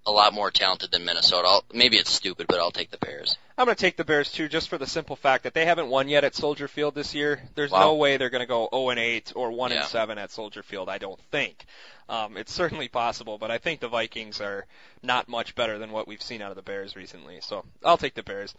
a 0.07 0.13
lot 0.13 0.33
more 0.33 0.51
talented 0.51 0.91
than 0.93 1.05
Minnesota. 1.05 1.49
I'll, 1.49 1.65
maybe 1.75 1.97
it's 1.97 2.13
stupid, 2.13 2.47
but 2.47 2.59
I'll 2.61 2.71
take 2.71 2.91
the 2.91 2.99
Bears. 2.99 3.37
I'm 3.59 3.65
going 3.67 3.75
to 3.77 3.81
take 3.81 3.97
the 3.97 4.05
Bears 4.05 4.31
too, 4.31 4.49
just 4.49 4.69
for 4.69 4.79
the 4.79 4.87
simple 4.87 5.17
fact 5.17 5.45
that 5.45 5.53
they 5.55 5.65
haven't 5.65 5.89
won 5.89 6.09
yet 6.09 6.23
at 6.25 6.35
Soldier 6.35 6.69
Field 6.69 6.95
this 6.95 7.15
year. 7.15 7.43
There's 7.55 7.71
Wow. 7.73 7.81
no 7.81 7.95
way 7.97 8.17
they're 8.17 8.31
going 8.31 8.41
to 8.43 8.47
go 8.47 8.69
0 8.73 8.91
and 8.91 9.01
8 9.01 9.33
or 9.35 9.51
1 9.51 9.71
Yeah. 9.73 9.79
and 9.81 9.87
7 9.89 10.19
at 10.19 10.31
Soldier 10.31 10.63
Field. 10.63 10.89
I 10.89 10.99
don't 10.99 11.21
think. 11.31 11.65
Um, 12.09 12.37
it's 12.37 12.53
certainly 12.53 12.87
possible, 12.89 13.37
but 13.39 13.51
I 13.51 13.59
think 13.59 13.81
the 13.81 13.89
Vikings 13.89 14.41
are 14.41 14.67
not 15.03 15.29
much 15.29 15.55
better 15.57 15.79
than 15.79 15.91
what 15.91 16.07
we've 16.07 16.23
seen 16.23 16.41
out 16.41 16.51
of 16.51 16.57
the 16.57 16.63
Bears 16.63 16.95
recently. 16.95 17.39
So 17.41 17.65
I'll 17.85 17.99
take 17.99 18.15
the 18.15 18.23
Bears. 18.23 18.55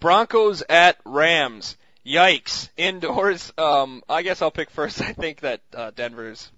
Broncos 0.00 0.62
at 0.68 0.98
Rams. 1.04 1.76
Yikes! 2.04 2.68
Indoors. 2.76 3.52
Um, 3.58 4.02
I 4.08 4.22
guess 4.22 4.42
I'll 4.42 4.50
pick 4.50 4.70
first. 4.70 5.00
I 5.02 5.12
think 5.12 5.40
that 5.40 5.60
uh, 5.74 5.90
Denver's 5.94 6.50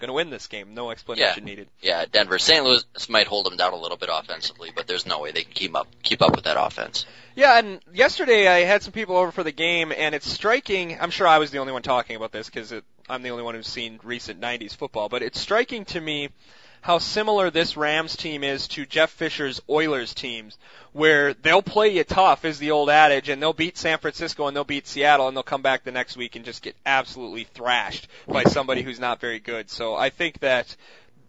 going 0.00 0.08
to 0.08 0.14
win 0.14 0.30
this 0.30 0.46
game. 0.46 0.74
No 0.74 0.90
explanation 0.90 1.44
needed. 1.44 1.68
Yeah, 1.80 2.04
Denver, 2.10 2.38
St. 2.38 2.64
Louis 2.64 2.84
might 3.08 3.26
hold 3.26 3.46
them 3.46 3.56
down 3.56 3.72
a 3.72 3.76
little 3.76 3.96
bit 3.96 4.08
offensively, 4.12 4.70
but 4.74 4.86
there's 4.86 5.06
no 5.06 5.20
way 5.20 5.30
they 5.30 5.42
can 5.42 5.52
keep 5.52 5.76
up 5.76 5.88
keep 6.02 6.22
up 6.22 6.34
with 6.34 6.44
that 6.44 6.56
offense. 6.58 7.06
Yeah, 7.36 7.58
and 7.58 7.80
yesterday 7.92 8.48
I 8.48 8.64
had 8.64 8.82
some 8.82 8.92
people 8.92 9.16
over 9.16 9.30
for 9.30 9.44
the 9.44 9.52
game, 9.52 9.92
and 9.96 10.14
it's 10.14 10.30
striking. 10.30 10.98
I'm 11.00 11.10
sure 11.10 11.28
I 11.28 11.38
was 11.38 11.50
the 11.50 11.58
only 11.58 11.72
one 11.72 11.82
talking 11.82 12.16
about 12.16 12.32
this 12.32 12.48
because 12.48 12.72
I'm 13.08 13.22
the 13.22 13.30
only 13.30 13.44
one 13.44 13.54
who's 13.54 13.68
seen 13.68 14.00
recent 14.02 14.40
'90s 14.40 14.74
football, 14.74 15.08
but 15.08 15.22
it's 15.22 15.38
striking 15.38 15.84
to 15.86 16.00
me 16.00 16.30
how 16.82 16.98
similar 16.98 17.50
this 17.50 17.76
Rams 17.76 18.16
team 18.16 18.42
is 18.42 18.66
to 18.68 18.86
Jeff 18.86 19.10
Fisher's 19.10 19.60
Oilers 19.68 20.14
teams, 20.14 20.58
where 20.92 21.34
they'll 21.34 21.62
play 21.62 21.88
you 21.88 22.04
tough, 22.04 22.44
is 22.44 22.58
the 22.58 22.70
old 22.70 22.90
adage, 22.90 23.28
and 23.28 23.40
they'll 23.40 23.52
beat 23.52 23.76
San 23.76 23.98
Francisco 23.98 24.46
and 24.46 24.56
they'll 24.56 24.64
beat 24.64 24.86
Seattle 24.86 25.28
and 25.28 25.36
they'll 25.36 25.42
come 25.42 25.62
back 25.62 25.84
the 25.84 25.92
next 25.92 26.16
week 26.16 26.36
and 26.36 26.44
just 26.44 26.62
get 26.62 26.76
absolutely 26.86 27.44
thrashed 27.44 28.08
by 28.26 28.44
somebody 28.44 28.82
who's 28.82 29.00
not 29.00 29.20
very 29.20 29.38
good. 29.38 29.70
So 29.70 29.94
I 29.94 30.10
think 30.10 30.40
that, 30.40 30.74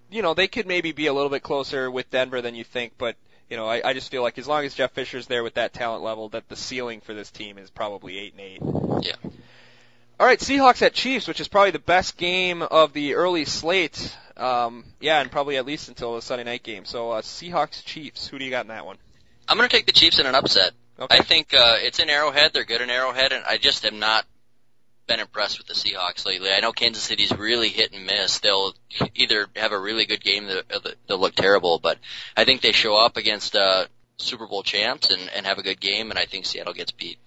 you 0.09 0.21
know, 0.21 0.33
they 0.33 0.47
could 0.47 0.67
maybe 0.67 0.93
be 0.93 1.07
a 1.07 1.13
little 1.13 1.29
bit 1.29 1.43
closer 1.43 1.91
with 1.91 2.09
Denver 2.09 2.41
than 2.41 2.55
you 2.55 2.63
think, 2.63 2.93
but 2.97 3.15
you 3.49 3.57
know, 3.57 3.67
I, 3.67 3.89
I 3.89 3.93
just 3.93 4.09
feel 4.09 4.21
like 4.21 4.37
as 4.37 4.47
long 4.47 4.63
as 4.63 4.73
Jeff 4.73 4.93
Fisher's 4.93 5.27
there 5.27 5.43
with 5.43 5.55
that 5.55 5.73
talent 5.73 6.03
level, 6.03 6.29
that 6.29 6.47
the 6.47 6.55
ceiling 6.55 7.01
for 7.01 7.13
this 7.13 7.29
team 7.29 7.57
is 7.57 7.69
probably 7.69 8.17
eight 8.17 8.31
and 8.31 8.41
eight. 8.41 8.61
Yeah. 9.05 9.29
All 10.21 10.27
right, 10.27 10.37
Seahawks 10.37 10.83
at 10.83 10.93
Chiefs, 10.93 11.27
which 11.27 11.39
is 11.39 11.47
probably 11.47 11.71
the 11.71 11.79
best 11.79 12.15
game 12.15 12.61
of 12.61 12.93
the 12.93 13.15
early 13.15 13.43
slate. 13.43 14.15
Um, 14.37 14.85
yeah, 14.99 15.19
and 15.19 15.31
probably 15.31 15.57
at 15.57 15.65
least 15.65 15.89
until 15.89 16.13
the 16.13 16.21
Sunday 16.21 16.43
night 16.43 16.61
game. 16.61 16.85
So 16.85 17.09
uh, 17.09 17.21
Seahawks 17.23 17.83
Chiefs. 17.83 18.27
Who 18.27 18.37
do 18.37 18.45
you 18.45 18.51
got 18.51 18.65
in 18.65 18.67
that 18.67 18.85
one? 18.85 18.97
I'm 19.47 19.57
going 19.57 19.67
to 19.67 19.75
take 19.75 19.87
the 19.87 19.91
Chiefs 19.91 20.19
in 20.19 20.27
an 20.27 20.35
upset. 20.35 20.73
Okay. 20.99 21.17
I 21.17 21.23
think 21.23 21.55
uh, 21.55 21.77
it's 21.79 21.97
in 21.97 22.07
Arrowhead. 22.07 22.51
They're 22.53 22.65
good 22.65 22.81
in 22.81 22.91
Arrowhead, 22.91 23.31
and 23.33 23.43
I 23.45 23.57
just 23.57 23.83
am 23.83 23.97
not 23.97 24.27
been 25.07 25.19
impressed 25.19 25.57
with 25.57 25.65
the 25.65 25.73
Seahawks 25.73 26.23
lately. 26.23 26.51
I 26.51 26.59
know 26.59 26.71
Kansas 26.71 27.01
City's 27.01 27.35
really 27.35 27.69
hit 27.69 27.91
and 27.91 28.05
miss. 28.05 28.41
They'll 28.41 28.75
either 29.15 29.47
have 29.55 29.71
a 29.71 29.79
really 29.79 30.05
good 30.05 30.23
game, 30.23 30.45
that 30.45 30.97
they'll 31.07 31.17
look 31.17 31.33
terrible, 31.33 31.79
but 31.79 31.97
I 32.37 32.45
think 32.45 32.61
they 32.61 32.73
show 32.73 32.95
up 32.95 33.17
against 33.17 33.55
uh, 33.55 33.87
Super 34.17 34.45
Bowl 34.45 34.61
champs 34.61 35.09
and, 35.09 35.31
and 35.35 35.47
have 35.47 35.57
a 35.57 35.63
good 35.63 35.81
game, 35.81 36.11
and 36.11 36.19
I 36.19 36.25
think 36.25 36.45
Seattle 36.45 36.73
gets 36.73 36.91
beat. 36.91 37.17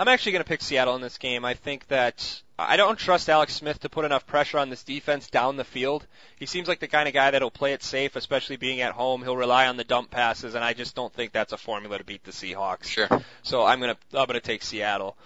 I'm 0.00 0.08
actually 0.08 0.32
going 0.32 0.42
to 0.42 0.48
pick 0.48 0.62
Seattle 0.62 0.96
in 0.96 1.02
this 1.02 1.18
game. 1.18 1.44
I 1.44 1.52
think 1.52 1.86
that 1.88 2.40
I 2.58 2.78
don't 2.78 2.98
trust 2.98 3.28
Alex 3.28 3.54
Smith 3.54 3.80
to 3.80 3.90
put 3.90 4.06
enough 4.06 4.26
pressure 4.26 4.56
on 4.56 4.70
this 4.70 4.82
defense 4.82 5.28
down 5.28 5.58
the 5.58 5.64
field. 5.64 6.06
He 6.38 6.46
seems 6.46 6.68
like 6.68 6.80
the 6.80 6.88
kind 6.88 7.06
of 7.06 7.12
guy 7.12 7.30
that'll 7.30 7.50
play 7.50 7.74
it 7.74 7.82
safe, 7.82 8.16
especially 8.16 8.56
being 8.56 8.80
at 8.80 8.92
home. 8.92 9.20
He'll 9.20 9.36
rely 9.36 9.66
on 9.66 9.76
the 9.76 9.84
dump 9.84 10.10
passes, 10.10 10.54
and 10.54 10.64
I 10.64 10.72
just 10.72 10.94
don't 10.94 11.12
think 11.12 11.32
that's 11.32 11.52
a 11.52 11.58
formula 11.58 11.98
to 11.98 12.04
beat 12.04 12.24
the 12.24 12.30
Seahawks. 12.30 12.86
Sure. 12.86 13.08
So 13.42 13.62
I'm 13.62 13.78
gonna 13.78 13.98
I'm 14.14 14.26
gonna 14.26 14.40
take 14.40 14.62
Seattle. 14.62 15.18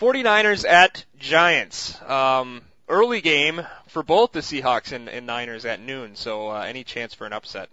49ers 0.00 0.68
at 0.68 1.04
Giants. 1.20 2.02
Um, 2.02 2.62
early 2.88 3.20
game 3.20 3.64
for 3.86 4.02
both 4.02 4.32
the 4.32 4.40
Seahawks 4.40 4.90
and, 4.90 5.08
and 5.08 5.28
Niners 5.28 5.64
at 5.64 5.80
noon. 5.80 6.16
So 6.16 6.50
uh, 6.50 6.62
any 6.62 6.82
chance 6.82 7.14
for 7.14 7.24
an 7.24 7.32
upset? 7.32 7.68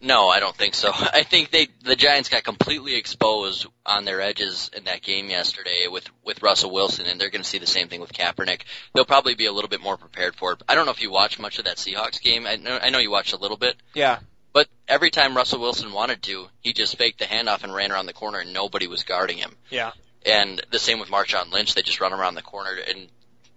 No, 0.00 0.28
I 0.28 0.38
don't 0.38 0.56
think 0.56 0.74
so. 0.74 0.90
I 0.94 1.22
think 1.22 1.50
they 1.50 1.68
the 1.82 1.96
Giants 1.96 2.28
got 2.28 2.44
completely 2.44 2.94
exposed 2.94 3.66
on 3.84 4.04
their 4.04 4.20
edges 4.20 4.70
in 4.76 4.84
that 4.84 5.02
game 5.02 5.28
yesterday 5.28 5.86
with 5.90 6.08
with 6.24 6.42
Russell 6.42 6.70
Wilson, 6.70 7.06
and 7.06 7.20
they're 7.20 7.30
going 7.30 7.42
to 7.42 7.48
see 7.48 7.58
the 7.58 7.66
same 7.66 7.88
thing 7.88 8.00
with 8.00 8.12
Kaepernick. 8.12 8.62
They'll 8.94 9.04
probably 9.04 9.34
be 9.34 9.46
a 9.46 9.52
little 9.52 9.68
bit 9.68 9.80
more 9.80 9.96
prepared 9.96 10.36
for 10.36 10.52
it. 10.52 10.62
I 10.68 10.74
don't 10.74 10.86
know 10.86 10.92
if 10.92 11.02
you 11.02 11.10
watched 11.10 11.40
much 11.40 11.58
of 11.58 11.64
that 11.64 11.76
Seahawks 11.76 12.20
game. 12.20 12.46
I 12.46 12.56
know 12.56 12.78
I 12.80 12.90
know 12.90 12.98
you 12.98 13.10
watched 13.10 13.32
a 13.32 13.38
little 13.38 13.56
bit. 13.56 13.76
Yeah. 13.94 14.20
But 14.52 14.68
every 14.88 15.10
time 15.10 15.36
Russell 15.36 15.60
Wilson 15.60 15.92
wanted 15.92 16.22
to, 16.24 16.48
he 16.60 16.72
just 16.72 16.96
faked 16.96 17.18
the 17.18 17.26
handoff 17.26 17.64
and 17.64 17.74
ran 17.74 17.92
around 17.92 18.06
the 18.06 18.12
corner, 18.12 18.38
and 18.38 18.52
nobody 18.52 18.86
was 18.86 19.04
guarding 19.04 19.38
him. 19.38 19.54
Yeah. 19.70 19.92
And 20.24 20.60
the 20.70 20.78
same 20.78 20.98
with 20.98 21.10
Marshawn 21.10 21.52
Lynch. 21.52 21.74
They 21.74 21.82
just 21.82 22.00
run 22.00 22.12
around 22.12 22.34
the 22.34 22.42
corner, 22.42 22.72
and 22.88 23.08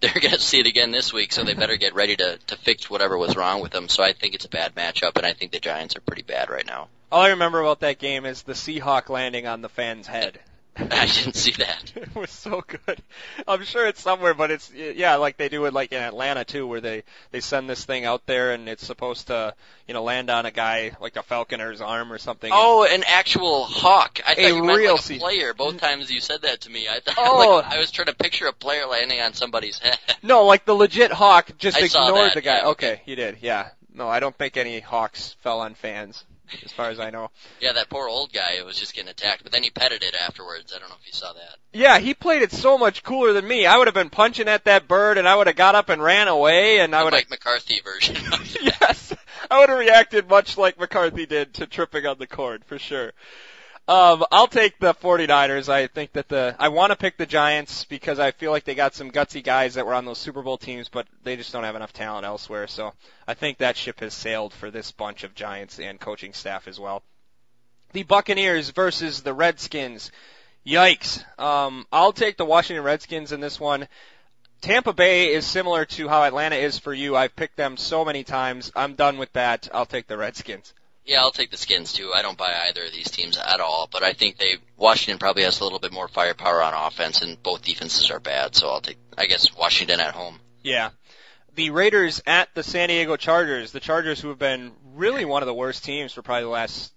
they're 0.02 0.12
going 0.14 0.34
to 0.34 0.40
see 0.40 0.60
it 0.60 0.68
again 0.68 0.92
this 0.92 1.14
week, 1.14 1.32
so 1.32 1.44
they 1.44 1.54
better 1.54 1.78
get 1.78 1.96
ready 1.96 2.16
to 2.16 2.38
to 2.48 2.56
fix 2.58 2.90
whatever 2.90 3.18
was 3.18 3.36
wrong 3.36 3.62
with 3.62 3.72
them. 3.72 3.88
So 3.88 4.04
I 4.04 4.14
think 4.14 4.36
it's 4.36 4.46
a 4.46 4.50
bad 4.50 4.76
matchup, 4.76 5.16
and 5.16 5.26
I 5.26 5.34
think 5.34 5.52
the 5.52 5.60
Giants 5.60 5.96
are 5.96 6.02
pretty 6.02 6.24
bad 6.24 6.50
right 6.50 6.66
now. 6.66 6.90
All 7.12 7.22
I 7.22 7.30
remember 7.30 7.62
about 7.62 7.82
that 7.82 8.00
game 8.00 8.26
is 8.26 8.42
the 8.42 8.54
Seahawk 8.54 9.10
landing 9.10 9.46
on 9.46 9.62
the 9.62 9.70
fan's 9.70 10.08
head. 10.08 10.40
I 10.78 11.06
didn't 11.06 11.36
see 11.36 11.52
that. 11.52 11.92
it 11.96 12.16
was 12.16 12.32
so 12.32 12.64
good. 12.66 13.02
I'm 13.46 13.64
sure 13.64 13.86
it's 13.88 14.02
somewhere, 14.02 14.34
but 14.34 14.52
it's 14.52 14.72
yeah, 14.74 15.16
like 15.16 15.36
they 15.36 15.50
do 15.50 15.66
it 15.66 15.74
like 15.74 15.92
in 15.92 16.02
Atlanta 16.02 16.46
too, 16.46 16.66
where 16.66 16.80
they 16.80 17.04
they 17.32 17.42
send 17.42 17.70
this 17.70 17.84
thing 17.84 18.06
out 18.06 18.26
there 18.26 18.54
and 18.54 18.70
it's 18.70 18.86
supposed 18.86 19.28
to 19.28 19.54
you 19.88 19.94
know 19.94 20.04
land 20.04 20.30
on 20.30 20.46
a 20.46 20.52
guy 20.52 20.92
like 21.02 21.18
a 21.18 21.24
falconer's 21.24 21.82
arm 21.82 22.12
or 22.12 22.18
something. 22.18 22.50
Oh, 22.54 22.88
an 22.90 23.04
actual 23.06 23.66
hawk. 23.66 24.22
I 24.26 24.36
thought 24.36 24.42
you 24.42 24.64
meant 24.64 24.78
real 24.78 24.96
like 24.96 25.10
a 25.10 25.20
player. 25.20 25.54
Both 25.54 25.78
times 25.78 26.10
you 26.10 26.22
said 26.22 26.44
that 26.44 26.62
to 26.62 26.70
me, 26.70 26.88
I 26.88 27.02
thought 27.02 27.16
Oh. 27.20 27.58
like 27.58 27.74
I 27.74 27.78
was 27.78 27.92
trying 27.92 28.08
to 28.08 28.16
picture 28.16 28.48
a 28.48 28.54
player 28.54 28.86
landing 28.86 29.20
on 29.20 29.34
somebody's 29.34 29.78
head. 29.80 29.98
No, 30.24 30.46
like 30.46 30.64
the 30.66 30.74
legit 30.74 31.12
hawk 31.12 31.52
just 31.58 31.78
I 31.78 31.86
ignored 31.86 32.32
the 32.34 32.42
guy. 32.42 32.58
yeah, 32.60 32.68
okay. 32.68 33.02
you 33.06 33.16
did. 33.18 33.40
Yeah. 33.42 33.70
No, 33.94 34.08
I 34.08 34.22
don't 34.22 34.36
think 34.36 34.56
any 34.56 34.80
hawks 34.80 35.36
fell 35.42 35.60
on 35.60 35.76
fans, 35.76 36.24
as 36.64 36.72
far 36.72 36.90
as 36.90 37.00
I 37.00 37.10
know. 37.10 37.30
yeah, 37.60 37.74
that 37.74 37.90
poor 37.90 38.08
old 38.08 38.32
guy 38.34 38.54
it 38.58 38.66
was 38.66 38.78
just 38.78 38.94
getting 38.94 39.10
attacked, 39.10 39.44
but 39.44 39.52
then 39.52 39.64
he 39.64 39.70
petted 39.70 40.04
it 40.04 40.16
afterwards. 40.16 40.74
I 40.76 40.80
don't 40.80 40.90
know 40.90 40.96
if 41.00 41.08
you 41.08 41.14
saw 41.14 41.34
that. 41.34 41.58
Yeah, 41.74 42.00
he 42.00 42.14
played 42.14 42.42
it 42.42 42.52
so 42.52 42.78
much 42.78 43.04
cooler 43.04 43.34
than 43.34 43.48
me. 43.48 43.66
I 43.66 43.78
would 43.78 43.88
have 43.88 43.94
been 43.94 44.10
punching 44.10 44.48
at 44.48 44.66
that 44.66 44.88
bird, 44.88 45.18
and 45.18 45.28
I 45.28 45.36
would 45.36 45.48
have 45.48 45.56
got 45.56 45.76
up 45.76 45.90
and 45.90 46.02
ran 46.02 46.28
away, 46.28 46.80
and 46.80 46.96
I 46.96 47.00
The 47.00 47.06
would 47.06 47.14
have 47.14 47.22
Mike 47.24 47.30
McCarthy 47.30 47.82
version. 47.84 48.16
yes, 48.62 49.14
I 49.50 49.60
would 49.60 49.70
have 49.70 49.80
reacted 49.80 50.30
much 50.30 50.58
like 50.58 50.80
McCarthy 50.80 51.26
did 51.26 51.54
to 51.56 51.68
tripping 51.68 52.06
on 52.06 52.18
the 52.20 52.28
cord 52.28 52.66
for 52.66 52.78
sure. 52.78 53.14
Um, 53.88 54.24
I'll 54.32 54.48
take 54.48 54.80
the 54.80 54.94
49ers. 54.94 55.68
I 55.68 55.88
think 55.88 56.14
that 56.14 56.30
the 56.30 56.56
I 56.60 56.70
want 56.70 56.92
to 56.92 56.96
pick 56.96 57.18
the 57.18 57.26
Giants 57.26 57.84
because 57.86 58.20
I 58.20 58.32
feel 58.32 58.52
like 58.52 58.64
they 58.64 58.76
got 58.76 58.94
some 58.94 59.12
gutsy 59.12 59.44
guys 59.44 59.74
that 59.74 59.86
were 59.86 59.94
on 59.94 60.06
those 60.06 60.20
Super 60.20 60.42
Bowl 60.42 60.58
teams, 60.58 60.88
but 60.88 61.08
they 61.24 61.36
just 61.36 61.52
don't 61.52 61.64
have 61.64 61.76
enough 61.76 61.92
talent 61.92 62.26
elsewhere. 62.26 62.68
So 62.68 62.94
I 63.28 63.34
think 63.34 63.58
that 63.58 63.76
ship 63.76 64.00
has 64.00 64.14
sailed 64.14 64.54
for 64.54 64.72
this 64.72 64.92
bunch 64.92 65.24
of 65.24 65.36
Giants 65.36 65.80
and 65.80 66.00
coaching 66.00 66.34
staff 66.34 66.68
as 66.68 66.80
well. 66.80 67.04
The 67.94 68.04
Buccaneers 68.04 68.70
versus 68.70 69.24
the 69.24 69.34
Redskins. 69.34 70.12
Yikes. 70.66 71.24
Um, 71.40 71.86
I'll 71.92 72.14
take 72.14 72.38
the 72.38 72.46
Washington 72.46 72.84
Redskins 72.86 73.32
in 73.32 73.42
this 73.42 73.60
one. 73.60 73.88
Tampa 74.62 74.94
Bay 74.94 75.34
is 75.34 75.46
similar 75.46 75.86
to 75.86 76.08
how 76.08 76.24
Atlanta 76.24 76.56
is 76.56 76.78
for 76.78 76.94
you. 76.94 77.16
I've 77.16 77.36
picked 77.36 77.58
them 77.58 77.78
so 77.78 78.06
many 78.06 78.24
times. 78.24 78.72
I'm 78.76 78.94
done 78.94 79.18
with 79.18 79.34
that. 79.34 79.68
I'll 79.74 79.88
take 79.88 80.06
the 80.06 80.18
Redskins. 80.18 80.74
Yeah, 81.06 81.22
I'll 81.22 81.32
take 81.32 81.50
the 81.50 81.58
Skins 81.58 81.94
too. 81.94 82.12
I 82.14 82.22
don't 82.22 82.38
buy 82.38 82.54
either 82.68 82.86
of 82.86 82.92
these 82.92 83.10
teams 83.10 83.38
at 83.38 83.60
all, 83.60 83.90
but 83.92 84.04
I 84.04 84.14
think 84.14 84.38
they 84.38 84.58
Washington 84.78 85.18
probably 85.18 85.44
has 85.44 85.60
a 85.60 85.64
little 85.64 85.80
bit 85.80 85.92
more 85.92 86.08
firepower 86.08 86.62
on 86.62 86.74
offense, 86.74 87.22
and 87.22 87.42
both 87.42 87.64
defenses 87.64 88.12
are 88.12 88.20
bad. 88.20 88.56
So 88.56 88.70
I'll 88.70 88.82
take, 88.82 88.98
I 89.18 89.26
guess, 89.26 89.56
Washington 89.56 90.00
at 90.00 90.14
home. 90.14 90.40
Yeah. 90.62 90.92
The 91.56 91.72
Raiders 91.72 92.22
at 92.26 92.54
the 92.54 92.64
San 92.64 92.90
Diego 92.90 93.18
Chargers. 93.18 93.72
The 93.72 93.80
Chargers 93.80 94.22
who 94.22 94.30
have 94.30 94.40
been 94.40 94.72
really 94.94 95.26
one 95.26 95.42
of 95.42 95.48
the 95.48 95.54
worst 95.54 95.84
teams 95.84 96.14
for 96.14 96.22
probably 96.22 96.44
the 96.44 96.50
last, 96.50 96.94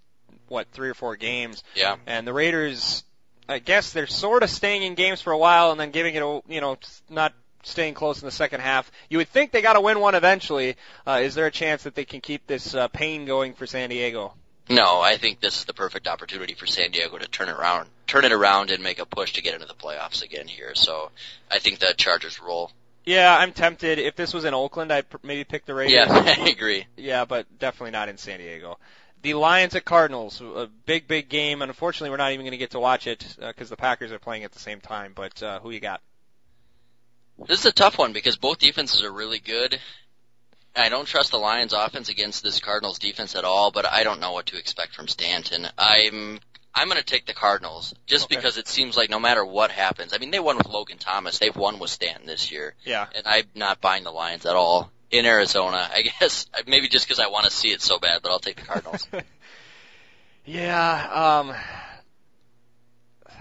what, 0.49 0.71
three 0.71 0.91
or 0.91 0.95
four 0.95 1.17
games. 1.17 1.65
Yeah. 1.75 1.97
And 2.07 2.27
the 2.27 2.33
Raiders, 2.33 3.05
I 3.49 3.59
guess 3.59 3.93
they're 3.93 4.07
sort 4.07 4.43
of 4.43 4.51
staying 4.51 4.83
in 4.83 4.95
games 4.95 5.23
for 5.23 5.33
a 5.33 5.39
while 5.39 5.71
and 5.71 5.81
then 5.81 5.91
giving 5.91 6.15
it, 6.15 6.23
a, 6.23 6.43
you 6.47 6.61
know, 6.61 6.77
not 7.09 7.33
staying 7.65 7.95
close 7.95 8.23
in 8.23 8.27
the 8.27 8.33
second 8.33 8.61
half. 8.61 8.91
You 9.09 9.19
would 9.19 9.29
think 9.29 9.51
they 9.51 9.63
got 9.63 9.75
to 9.75 9.81
win 9.81 10.01
one 10.01 10.15
eventually. 10.15 10.77
Uh, 11.07 11.21
is 11.23 11.35
there 11.35 11.47
a 11.47 11.51
chance 11.51 11.83
that 11.85 11.95
they 11.95 12.05
can 12.05 12.21
keep 12.21 12.47
this 12.47 12.75
uh, 12.75 12.89
pain 12.89 13.25
going 13.25 13.55
for 13.55 13.67
San 13.67 13.91
Diego? 13.91 14.35
No, 14.69 15.01
I 15.01 15.19
think 15.19 15.41
this 15.41 15.59
is 15.59 15.65
the 15.67 15.75
perfect 15.75 16.09
opportunity 16.09 16.55
for 16.55 16.67
San 16.67 16.91
Diego 16.91 17.19
to 17.19 17.29
turn 17.29 17.49
it 17.49 17.53
around, 17.53 17.89
turn 18.07 18.25
it 18.25 18.33
around, 18.33 18.71
and 18.71 18.83
make 18.83 18.99
a 18.99 19.05
push 19.05 19.35
to 19.35 19.43
get 19.43 19.55
into 19.55 19.67
the 19.67 19.75
playoffs 19.75 20.23
again 20.23 20.49
here. 20.49 20.75
So 20.75 21.11
I 21.51 21.59
think 21.59 21.81
the 21.81 21.93
Chargers 21.97 22.41
roll. 22.41 22.71
Yeah, 23.05 23.37
I'm 23.37 23.53
tempted. 23.53 23.99
If 23.99 24.17
this 24.17 24.33
was 24.33 24.47
in 24.47 24.55
Oakland, 24.55 24.91
I'd 24.91 25.11
pr- 25.11 25.19
maybe 25.23 25.45
pick 25.45 25.67
the 25.67 25.75
Raiders. 25.75 25.93
Yeah, 25.93 26.07
I 26.39 26.49
agree. 26.49 26.87
Yeah, 26.97 27.27
but 27.27 27.59
definitely 27.59 27.91
not 27.91 28.09
in 28.09 28.17
San 28.17 28.39
Diego. 28.39 28.79
The 29.21 29.35
Lions 29.35 29.75
at 29.75 29.85
Cardinals, 29.85 30.41
a 30.41 30.69
big, 30.87 31.07
big 31.09 31.29
game. 31.29 31.61
Unfortunately, 31.61 32.11
we're 32.11 32.19
not 32.19 32.33
even 32.33 32.45
going 32.45 32.53
to 32.53 32.59
get 32.59 32.71
to 32.71 32.81
watch 32.81 33.07
it 33.07 33.37
because 33.39 33.71
the 33.71 33.77
Packers 33.77 34.13
are 34.13 34.19
playing 34.19 34.45
at 34.45 34.53
the 34.53 34.59
same 34.59 34.81
time. 34.81 35.13
But 35.15 35.43
uh, 35.43 35.61
who 35.61 35.71
you 35.71 35.81
got? 35.81 36.01
This 37.47 37.61
is 37.61 37.67
a 37.67 37.73
tough 37.73 37.99
one 37.99 38.13
because 38.13 38.37
both 38.37 38.59
defenses 38.59 39.03
are 39.03 39.13
really 39.13 39.39
good. 39.41 39.79
I 40.77 40.89
don't 40.89 41.07
trust 41.07 41.31
the 41.31 41.39
Lions 41.39 41.73
offense 41.73 42.09
against 42.09 42.43
this 42.43 42.59
Cardinals 42.61 42.99
defense 42.99 43.37
at 43.37 43.45
all, 43.45 43.71
but 43.71 43.87
I 43.87 44.03
don't 44.03 44.21
know 44.21 44.33
what 44.33 44.47
to 44.47 44.59
expect 44.59 44.95
from 44.95 45.07
Stanton. 45.09 45.67
I'm 45.79 46.41
I'm 46.75 46.89
going 46.89 46.99
to 46.99 47.05
take 47.05 47.27
the 47.27 47.35
Cardinals 47.35 47.95
just 48.07 48.25
Okay. 48.25 48.35
because 48.35 48.59
it 48.59 48.67
seems 48.67 48.97
like 48.97 49.09
no 49.09 49.21
matter 49.21 49.45
what 49.45 49.71
happens. 49.71 50.13
I 50.13 50.19
mean, 50.19 50.33
they 50.33 50.41
won 50.41 50.57
with 50.59 50.67
Logan 50.67 50.99
Thomas. 50.99 51.39
They've 51.39 51.55
won 51.55 51.79
with 51.79 51.91
Stanton 51.91 52.27
this 52.27 52.51
year. 52.51 52.75
Yeah. 52.85 53.07
And 53.15 53.25
I'm 53.27 53.45
not 53.55 53.81
buying 53.81 54.03
the 54.03 54.11
Lions 54.11 54.45
at 54.47 54.57
all 54.57 54.91
in 55.13 55.25
Arizona. 55.27 55.89
I 55.95 56.03
guess 56.21 56.47
maybe 56.67 56.89
just 56.89 57.07
because 57.07 57.21
I 57.21 57.29
want 57.29 57.45
to 57.45 57.53
see 57.53 57.69
it 57.71 57.81
so 57.81 58.01
bad, 58.01 58.23
but 58.23 58.33
I'll 58.33 58.41
take 58.41 58.57
the 58.57 58.63
Cardinals. 58.63 59.07
yeah. 60.45 61.41
Um. 61.41 61.55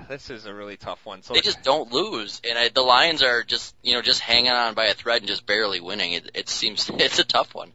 This 0.10 0.30
is 0.30 0.46
a 0.46 0.54
really 0.54 0.78
tough 0.78 1.06
one. 1.06 1.22
So 1.24 1.34
they 1.34 1.42
just 1.42 1.64
don't 1.64 1.92
lose, 1.92 2.42
and 2.48 2.58
I, 2.58 2.70
the 2.70 2.82
Lions 2.82 3.24
are 3.24 3.44
just 3.44 3.76
you 3.82 3.94
know 3.94 4.02
just 4.02 4.20
hanging 4.20 4.52
on 4.52 4.74
by 4.74 4.86
a 4.86 4.94
thread 4.94 5.22
and 5.22 5.28
just 5.28 5.46
barely 5.46 5.80
winning. 5.80 6.14
It, 6.14 6.32
it 6.34 6.50
seems 6.50 6.90
it's 6.94 7.20
a 7.20 7.24
tough 7.24 7.54
one. 7.56 7.72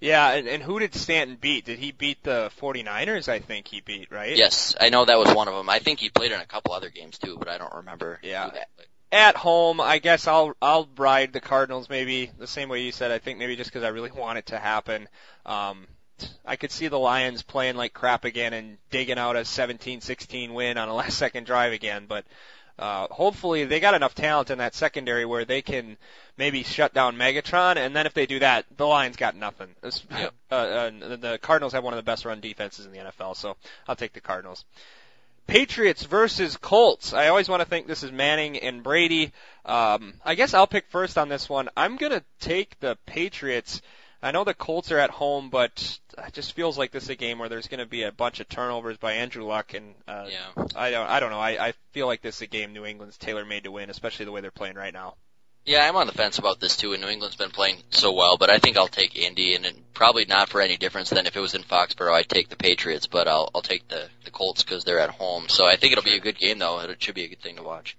yeah. 0.00 0.32
And, 0.32 0.46
and 0.48 0.62
who 0.62 0.78
did 0.78 0.94
Stanton 0.94 1.36
beat? 1.40 1.64
Did 1.64 1.78
he 1.78 1.92
beat 1.92 2.22
the 2.22 2.50
49ers? 2.60 3.28
I 3.28 3.38
think 3.38 3.68
he 3.68 3.80
beat 3.80 4.10
right. 4.10 4.36
Yes, 4.36 4.74
I 4.80 4.88
know 4.90 5.04
that 5.04 5.18
was 5.18 5.34
one 5.34 5.48
of 5.48 5.54
them. 5.54 5.68
I 5.68 5.78
think 5.78 5.98
he 6.00 6.10
played 6.10 6.32
in 6.32 6.40
a 6.40 6.46
couple 6.46 6.74
other 6.74 6.90
games 6.90 7.18
too, 7.18 7.36
but 7.38 7.48
I 7.48 7.58
don't 7.58 7.74
remember. 7.74 8.20
Yeah. 8.22 8.50
At 9.12 9.36
home, 9.36 9.80
I 9.80 9.98
guess 9.98 10.26
I'll 10.26 10.56
I'll 10.60 10.88
ride 10.96 11.32
the 11.32 11.40
Cardinals 11.40 11.88
maybe 11.88 12.30
the 12.36 12.48
same 12.48 12.68
way 12.68 12.82
you 12.82 12.90
said. 12.90 13.12
I 13.12 13.18
think 13.18 13.38
maybe 13.38 13.54
just 13.54 13.70
because 13.70 13.84
I 13.84 13.88
really 13.88 14.10
want 14.10 14.38
it 14.38 14.46
to 14.46 14.58
happen. 14.58 15.08
Um, 15.46 15.86
I 16.44 16.56
could 16.56 16.70
see 16.70 16.88
the 16.88 16.98
Lions 16.98 17.42
playing 17.42 17.76
like 17.76 17.92
crap 17.92 18.24
again 18.24 18.52
and 18.52 18.78
digging 18.90 19.18
out 19.18 19.36
a 19.36 19.40
17-16 19.40 20.52
win 20.52 20.78
on 20.78 20.88
a 20.88 20.94
last 21.02 21.18
second 21.18 21.46
drive 21.46 21.72
again, 21.72 22.06
but 22.08 22.24
uh, 22.78 23.06
hopefully 23.08 23.64
they 23.64 23.78
got 23.78 23.94
enough 23.94 24.14
talent 24.14 24.50
in 24.50 24.58
that 24.58 24.74
secondary 24.74 25.24
where 25.24 25.44
they 25.44 25.62
can 25.62 25.96
maybe 26.36 26.64
shut 26.64 26.92
down 26.92 27.16
Megatron, 27.16 27.76
and 27.76 27.94
then 27.94 28.06
if 28.06 28.14
they 28.14 28.26
do 28.26 28.40
that, 28.40 28.64
the 28.76 28.86
Lions 28.86 29.16
got 29.16 29.36
nothing. 29.36 29.68
Yep. 29.82 30.34
Uh, 30.50 30.54
uh, 30.54 30.90
the 31.16 31.38
Cardinals 31.40 31.72
have 31.72 31.84
one 31.84 31.92
of 31.92 31.98
the 31.98 32.02
best 32.02 32.24
run 32.24 32.40
defenses 32.40 32.84
in 32.84 32.92
the 32.92 32.98
NFL, 32.98 33.36
so 33.36 33.56
I'll 33.86 33.96
take 33.96 34.12
the 34.12 34.20
Cardinals. 34.20 34.64
Patriots 35.46 36.04
versus 36.04 36.56
Colts. 36.56 37.12
I 37.12 37.28
always 37.28 37.48
want 37.48 37.60
to 37.60 37.68
think 37.68 37.86
this 37.86 38.02
is 38.02 38.10
Manning 38.10 38.56
and 38.58 38.82
Brady. 38.82 39.32
Um, 39.64 40.14
I 40.24 40.34
guess 40.34 40.54
I'll 40.54 40.66
pick 40.66 40.86
first 40.88 41.18
on 41.18 41.28
this 41.28 41.48
one. 41.48 41.68
I'm 41.76 41.96
gonna 41.96 42.24
take 42.40 42.80
the 42.80 42.96
Patriots. 43.06 43.82
I 44.24 44.30
know 44.30 44.42
the 44.42 44.54
Colts 44.54 44.90
are 44.90 44.98
at 44.98 45.10
home, 45.10 45.50
but 45.50 45.98
it 46.16 46.32
just 46.32 46.54
feels 46.54 46.78
like 46.78 46.92
this 46.92 47.04
is 47.04 47.10
a 47.10 47.14
game 47.14 47.38
where 47.38 47.50
there's 47.50 47.68
going 47.68 47.80
to 47.80 47.86
be 47.86 48.04
a 48.04 48.10
bunch 48.10 48.40
of 48.40 48.48
turnovers 48.48 48.96
by 48.96 49.12
Andrew 49.12 49.44
Luck, 49.44 49.74
and 49.74 49.94
uh, 50.08 50.26
Yeah. 50.30 50.64
I 50.74 50.90
don't, 50.90 51.10
I 51.10 51.20
don't 51.20 51.30
know. 51.30 51.38
I, 51.38 51.68
I 51.68 51.72
feel 51.92 52.06
like 52.06 52.22
this 52.22 52.36
is 52.36 52.42
a 52.42 52.46
game 52.46 52.72
New 52.72 52.86
England's 52.86 53.18
tailor 53.18 53.44
made 53.44 53.64
to 53.64 53.70
win, 53.70 53.90
especially 53.90 54.24
the 54.24 54.32
way 54.32 54.40
they're 54.40 54.50
playing 54.50 54.76
right 54.76 54.94
now. 54.94 55.16
Yeah, 55.66 55.86
I'm 55.86 55.96
on 55.96 56.06
the 56.06 56.14
fence 56.14 56.38
about 56.38 56.58
this 56.58 56.76
too. 56.76 56.94
And 56.94 57.02
New 57.02 57.08
England's 57.08 57.36
been 57.36 57.50
playing 57.50 57.82
so 57.90 58.12
well, 58.12 58.38
but 58.38 58.48
I 58.48 58.58
think 58.58 58.78
I'll 58.78 58.88
take 58.88 59.14
Indy, 59.14 59.54
and, 59.54 59.66
and 59.66 59.76
probably 59.92 60.24
not 60.24 60.48
for 60.48 60.62
any 60.62 60.78
difference 60.78 61.10
than 61.10 61.26
if 61.26 61.36
it 61.36 61.40
was 61.40 61.54
in 61.54 61.62
Foxborough. 61.62 62.14
I'd 62.14 62.28
take 62.28 62.48
the 62.48 62.56
Patriots, 62.56 63.06
but 63.06 63.28
I'll 63.28 63.50
I'll 63.54 63.62
take 63.62 63.88
the 63.88 64.08
the 64.24 64.30
Colts 64.30 64.62
because 64.62 64.84
they're 64.84 65.00
at 65.00 65.10
home. 65.10 65.48
So 65.48 65.66
I 65.66 65.76
think 65.76 65.92
it'll 65.92 66.04
be 66.04 66.16
a 66.16 66.20
good 66.20 66.38
game, 66.38 66.58
though. 66.58 66.80
It 66.80 67.02
should 67.02 67.14
be 67.14 67.24
a 67.24 67.28
good 67.28 67.40
thing 67.40 67.56
to 67.56 67.62
watch. 67.62 67.96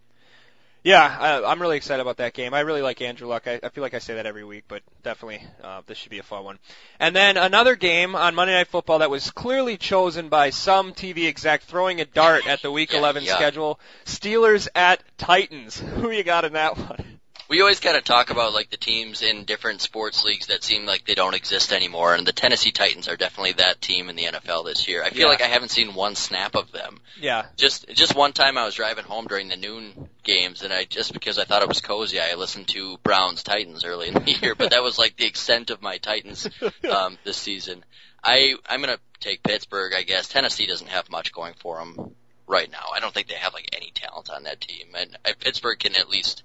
Yeah, 0.85 1.17
I, 1.19 1.51
I'm 1.51 1.59
really 1.59 1.77
excited 1.77 1.99
about 1.99 2.17
that 2.17 2.35
game. 2.35 2.53
I 2.53 2.59
really 2.59 2.83
like 2.83 3.01
Andrew 3.01 3.27
Luck. 3.27 3.47
I, 3.47 3.59
I 3.63 3.69
feel 3.69 3.81
like 3.81 3.95
I 3.95 3.99
say 3.99 4.13
that 4.15 4.27
every 4.27 4.43
week, 4.43 4.65
but 4.67 4.83
definitely 5.01 5.41
uh, 5.63 5.81
this 5.87 5.97
should 5.97 6.11
be 6.11 6.19
a 6.19 6.23
fun 6.23 6.43
one. 6.43 6.59
And 6.99 7.15
then 7.15 7.37
another 7.37 7.75
game 7.75 8.15
on 8.15 8.35
Monday 8.35 8.53
Night 8.53 8.67
Football 8.67 8.99
that 8.99 9.09
was 9.09 9.31
clearly 9.31 9.77
chosen 9.77 10.29
by 10.29 10.51
some 10.51 10.93
TV 10.93 11.27
exec 11.27 11.63
throwing 11.63 12.01
a 12.01 12.05
dart 12.05 12.45
at 12.45 12.61
the 12.61 12.71
Week 12.71 12.93
Yeah, 12.93 12.99
11 12.99 13.23
yeah. 13.23 13.33
schedule. 13.33 13.79
Steelers 14.05 14.67
at 14.75 15.01
Titans. 15.17 15.79
Who 15.95 16.11
you 16.11 16.23
got 16.23 16.45
in 16.45 16.53
that 16.53 16.77
one? 16.77 17.14
We 17.47 17.61
always 17.61 17.79
kind 17.79 17.95
of 17.95 18.03
talk 18.03 18.31
about 18.31 18.53
like 18.53 18.69
the 18.71 18.77
teams 18.77 19.21
in 19.21 19.45
different 19.45 19.81
sports 19.81 20.23
leagues 20.25 20.47
that 20.47 20.63
seem 20.63 20.85
like 20.85 21.05
they 21.05 21.13
don't 21.15 21.35
exist 21.35 21.71
anymore, 21.71 22.15
and 22.15 22.25
the 22.25 22.31
Tennessee 22.33 22.71
Titans 22.71 23.07
are 23.07 23.15
definitely 23.15 23.53
that 23.53 23.81
team 23.81 24.09
in 24.09 24.15
the 24.15 24.23
NFL 24.25 24.65
this 24.65 24.87
year. 24.87 25.03
I 25.03 25.09
feel 25.11 25.21
Yeah. 25.21 25.27
like 25.27 25.41
I 25.41 25.47
haven't 25.47 25.69
seen 25.69 25.93
one 25.93 26.15
snap 26.15 26.55
of 26.55 26.71
them. 26.71 26.99
Yeah, 27.19 27.45
Just 27.55 27.87
just 27.89 28.15
one 28.15 28.33
time 28.33 28.57
I 28.57 28.65
was 28.65 28.73
driving 28.75 29.05
home 29.05 29.27
during 29.27 29.47
the 29.49 29.57
noon 29.57 30.09
games, 30.23 30.63
and 30.63 30.73
I 30.73 30.85
just 30.85 31.13
because 31.13 31.37
I 31.37 31.45
thought 31.45 31.61
it 31.61 31.67
was 31.67 31.81
cozy, 31.81 32.19
I 32.19 32.33
listened 32.33 32.67
to 32.69 32.97
Browns 33.03 33.43
Titans 33.43 33.85
early 33.85 34.07
in 34.07 34.15
the 34.15 34.31
year, 34.31 34.55
but 34.55 34.71
that 34.71 34.81
was 34.83 34.97
like 34.97 35.15
the 35.17 35.25
extent 35.27 35.69
of 35.69 35.81
my 35.81 35.97
Titans 35.97 36.49
um, 36.91 37.17
this 37.23 37.37
season. 37.37 37.83
I 38.23 38.55
I'm 38.67 38.81
gonna 38.81 38.97
take 39.19 39.43
Pittsburgh, 39.43 39.93
I 39.95 40.01
guess. 40.01 40.27
Tennessee 40.27 40.65
doesn't 40.65 40.89
have 40.89 41.11
much 41.11 41.31
going 41.31 41.53
for 41.59 41.77
them 41.77 42.15
right 42.47 42.71
now. 42.71 42.85
I 42.93 42.99
don't 42.99 43.13
think 43.13 43.27
they 43.27 43.35
have 43.35 43.53
like 43.53 43.69
any 43.73 43.91
talent 43.93 44.31
on 44.31 44.43
that 44.43 44.61
team, 44.61 44.87
and 44.97 45.15
uh, 45.23 45.33
Pittsburgh 45.39 45.77
can 45.77 45.95
at 45.95 46.09
least 46.09 46.41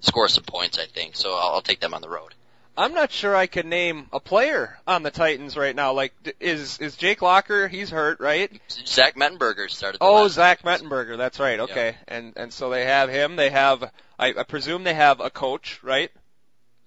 score 0.00 0.28
some 0.28 0.44
points, 0.44 0.78
I 0.78 0.86
think. 0.86 1.16
So 1.16 1.34
I'll, 1.34 1.54
I'll 1.54 1.62
take 1.62 1.80
them 1.80 1.94
on 1.94 2.02
the 2.02 2.08
road. 2.08 2.34
I'm 2.76 2.94
not 2.94 3.10
sure 3.10 3.36
I 3.36 3.46
could 3.46 3.66
name 3.66 4.06
a 4.12 4.20
player 4.20 4.78
on 4.86 5.02
the 5.02 5.10
Titans 5.10 5.56
right 5.56 5.74
now. 5.74 5.92
Like, 5.92 6.14
d- 6.22 6.32
is 6.40 6.78
is 6.78 6.96
Jake 6.96 7.20
Locker? 7.20 7.68
He's 7.68 7.90
hurt, 7.90 8.20
right? 8.20 8.50
Zach 8.86 9.16
Mettenberger 9.16 9.68
started. 9.68 10.00
The 10.00 10.04
Oh, 10.04 10.28
Zach 10.28 10.64
week. 10.64 10.80
Mettenberger. 10.80 11.18
That's 11.18 11.38
right. 11.40 11.60
Okay, 11.60 11.96
and 12.08 12.32
and 12.36 12.52
so 12.52 12.70
they 12.70 12.84
have 12.86 13.10
him. 13.10 13.36
They 13.36 13.50
have. 13.50 13.82
I, 14.18 14.28
I 14.38 14.42
presume 14.44 14.84
they 14.84 14.94
have 14.94 15.20
a 15.20 15.30
coach, 15.30 15.80
right? 15.82 16.10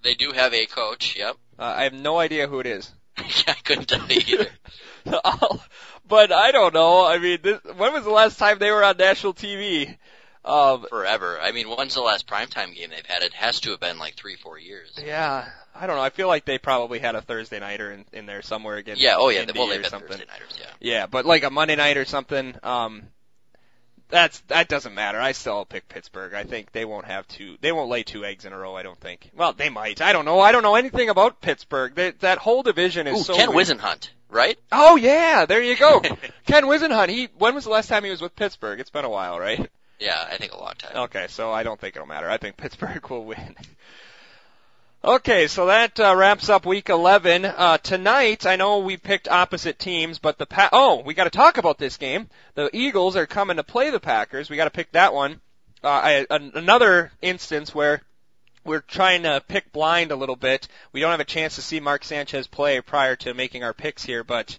They 0.02 0.14
do 0.14 0.32
have 0.32 0.52
a 0.54 0.66
coach. 0.66 1.16
Yep. 1.16 1.36
Uh, 1.58 1.62
I 1.62 1.84
have 1.84 1.92
no 1.94 2.18
idea 2.18 2.48
who 2.48 2.60
it 2.60 2.66
is. 2.66 2.92
I 3.16 3.54
couldn't 3.64 3.88
tell 3.88 4.06
you 4.08 4.20
either. 4.26 4.50
But 6.06 6.32
I 6.32 6.50
don't 6.52 6.74
know. 6.74 7.06
I 7.06 7.18
mean, 7.18 7.38
this, 7.42 7.60
when 7.76 7.92
was 7.94 8.04
the 8.04 8.10
last 8.10 8.38
time 8.38 8.58
they 8.58 8.70
were 8.70 8.84
on 8.84 8.98
national 8.98 9.32
TV? 9.32 9.96
Um, 10.44 10.84
Forever. 10.88 11.38
I 11.40 11.52
mean, 11.52 11.68
when's 11.68 11.94
the 11.94 12.02
last 12.02 12.26
primetime 12.26 12.74
game 12.74 12.90
they've 12.90 13.06
had? 13.06 13.22
It 13.22 13.32
has 13.34 13.60
to 13.60 13.70
have 13.70 13.80
been 13.80 13.98
like 13.98 14.14
three, 14.14 14.36
four 14.36 14.58
years. 14.58 14.92
yeah, 15.02 15.48
I 15.74 15.86
don't 15.86 15.96
know. 15.96 16.02
I 16.02 16.10
feel 16.10 16.28
like 16.28 16.44
they 16.44 16.58
probably 16.58 16.98
had 16.98 17.14
a 17.14 17.22
Thursday 17.22 17.60
nighter 17.60 17.92
in, 17.92 18.04
in 18.12 18.26
there 18.26 18.42
somewhere 18.42 18.76
again. 18.76 18.96
Yeah. 18.98 19.14
Oh 19.16 19.30
yeah. 19.30 19.40
Indy 19.40 19.52
Well, 19.58 19.68
they've 19.68 19.86
something. 19.86 20.08
Thursday 20.08 20.26
nighters. 20.26 20.56
Yeah. 20.58 20.66
Yeah, 20.80 21.06
but 21.06 21.24
like 21.24 21.44
a 21.44 21.50
Monday 21.50 21.76
night 21.76 21.96
or 21.96 22.04
something. 22.04 22.54
Um, 22.62 23.04
that's 24.10 24.40
that 24.48 24.68
doesn't 24.68 24.94
matter. 24.94 25.18
I 25.18 25.32
still 25.32 25.64
pick 25.64 25.88
Pittsburgh. 25.88 26.34
I 26.34 26.44
think 26.44 26.72
they 26.72 26.84
won't 26.84 27.06
have 27.06 27.26
two. 27.26 27.56
They 27.60 27.72
won't 27.72 27.88
lay 27.90 28.02
two 28.02 28.24
eggs 28.24 28.44
in 28.44 28.52
a 28.52 28.58
row. 28.58 28.76
I 28.76 28.82
don't 28.82 29.00
think. 29.00 29.30
Well, 29.34 29.54
they 29.54 29.70
might. 29.70 30.02
I 30.02 30.12
don't 30.12 30.26
know. 30.26 30.40
I 30.40 30.52
don't 30.52 30.62
know 30.62 30.74
anything 30.74 31.08
about 31.08 31.40
Pittsburgh. 31.40 31.94
That 31.94 32.20
that 32.20 32.38
whole 32.38 32.62
division 32.62 33.06
is 33.06 33.20
Ooh, 33.20 33.24
so. 33.24 33.34
Ken 33.34 33.54
weird. 33.54 33.68
Whisenhunt, 33.68 34.10
right? 34.28 34.58
Oh 34.70 34.96
yeah, 34.96 35.46
there 35.46 35.62
you 35.62 35.74
go. 35.76 36.00
Ken 36.46 36.64
Whisenhunt. 36.64 37.08
He 37.08 37.28
when 37.38 37.54
was 37.54 37.64
the 37.64 37.70
last 37.70 37.88
time 37.88 38.04
he 38.04 38.10
was 38.10 38.20
with 38.20 38.36
Pittsburgh? 38.36 38.78
It's 38.78 38.90
been 38.90 39.06
a 39.06 39.10
while, 39.10 39.40
right? 39.40 39.70
Yeah, 39.98 40.26
I 40.30 40.36
think 40.36 40.52
a 40.52 40.58
long 40.58 40.74
time. 40.76 40.96
Okay, 41.04 41.26
so 41.28 41.52
I 41.52 41.62
don't 41.62 41.80
think 41.80 41.96
it'll 41.96 42.06
matter. 42.06 42.28
I 42.28 42.36
think 42.36 42.56
Pittsburgh 42.56 43.06
will 43.10 43.24
win. 43.24 43.56
Okay, 45.04 45.48
so 45.48 45.66
that 45.66 46.00
uh, 46.00 46.14
wraps 46.16 46.48
up 46.48 46.64
Week 46.64 46.88
11. 46.88 47.44
Uh, 47.44 47.76
tonight, 47.78 48.46
I 48.46 48.56
know 48.56 48.78
we 48.78 48.96
picked 48.96 49.28
opposite 49.28 49.78
teams, 49.78 50.18
but 50.18 50.38
the 50.38 50.46
pa- 50.46 50.70
oh, 50.72 51.02
we 51.04 51.12
got 51.12 51.24
to 51.24 51.30
talk 51.30 51.58
about 51.58 51.76
this 51.76 51.98
game. 51.98 52.28
The 52.54 52.70
Eagles 52.74 53.14
are 53.14 53.26
coming 53.26 53.58
to 53.58 53.62
play 53.62 53.90
the 53.90 54.00
Packers. 54.00 54.48
We 54.48 54.56
got 54.56 54.64
to 54.64 54.70
pick 54.70 54.92
that 54.92 55.12
one. 55.12 55.40
Uh, 55.82 55.88
I, 55.88 56.26
an- 56.30 56.52
another 56.54 57.12
instance 57.20 57.74
where 57.74 58.00
we're 58.64 58.80
trying 58.80 59.24
to 59.24 59.42
pick 59.46 59.72
blind 59.72 60.10
a 60.10 60.16
little 60.16 60.36
bit. 60.36 60.68
We 60.92 61.00
don't 61.00 61.10
have 61.10 61.20
a 61.20 61.24
chance 61.24 61.56
to 61.56 61.62
see 61.62 61.80
Mark 61.80 62.02
Sanchez 62.02 62.46
play 62.46 62.80
prior 62.80 63.14
to 63.16 63.34
making 63.34 63.62
our 63.62 63.74
picks 63.74 64.02
here, 64.02 64.24
but 64.24 64.56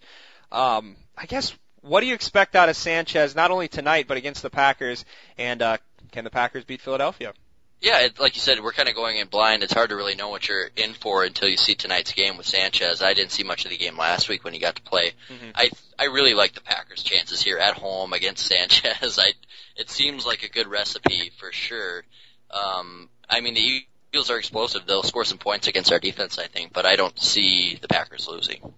um, 0.52 0.96
I 1.18 1.26
guess 1.26 1.56
what 1.86 2.02
do 2.02 2.08
you 2.08 2.14
expect 2.14 2.56
out 2.56 2.70
of 2.70 2.76
Sanchez 2.76 3.36
not 3.36 3.52
only 3.52 3.68
tonight 3.68 4.08
but 4.08 4.18
against 4.18 4.42
the 4.42 4.50
Packers? 4.50 5.06
And 5.38 5.62
uh, 5.62 5.78
can 6.12 6.24
the 6.24 6.30
Packers 6.30 6.64
beat 6.64 6.82
Philadelphia? 6.82 7.34
Yeah, 7.82 8.00
it, 8.00 8.20
like 8.20 8.36
you 8.36 8.42
said, 8.42 8.64
we're 8.64 8.72
kind 8.72 8.90
of 8.90 8.96
going 8.96 9.18
in 9.18 9.28
blind. 9.28 9.62
It's 9.62 9.74
hard 9.74 9.90
to 9.90 9.96
really 9.96 10.16
know 10.16 10.30
what 10.30 10.48
you're 10.48 10.70
in 10.76 10.94
for 10.94 11.24
until 11.24 11.50
you 11.50 11.58
see 11.58 11.76
tonight's 11.76 12.14
game 12.14 12.38
with 12.38 12.48
Sanchez. 12.48 13.02
I 13.02 13.14
didn't 13.14 13.32
see 13.32 13.44
much 13.44 13.66
of 13.66 13.70
the 13.72 13.78
game 13.78 13.98
last 13.98 14.30
week 14.30 14.44
when 14.44 14.54
he 14.54 14.60
got 14.60 14.78
to 14.78 14.82
play. 14.82 15.12
Mhm. 15.30 15.52
I 15.54 15.70
I 16.00 16.06
really 16.06 16.34
like 16.34 16.54
the 16.54 16.62
Packers' 16.62 17.04
chances 17.04 17.42
here 17.42 17.58
at 17.60 17.76
home 17.76 18.14
against 18.14 18.46
Sanchez. 18.48 19.20
I 19.20 19.34
it 19.76 19.90
seems 19.90 20.26
like 20.26 20.44
a 20.44 20.50
good 20.50 20.68
recipe 20.68 21.32
for 21.38 21.52
sure. 21.52 22.04
Um, 22.50 23.10
I 23.30 23.42
mean 23.42 23.54
the 23.54 23.84
Eagles 24.14 24.30
are 24.32 24.38
explosive. 24.38 24.86
They'll 24.88 25.04
score 25.04 25.26
some 25.26 25.38
points 25.38 25.68
against 25.68 25.92
our 25.92 26.00
defense, 26.00 26.40
I 26.40 26.48
think, 26.48 26.72
but 26.74 26.86
I 26.86 26.96
don't 26.96 27.20
see 27.20 27.78
the 27.80 27.90
Packers 27.90 28.28
losing. 28.28 28.74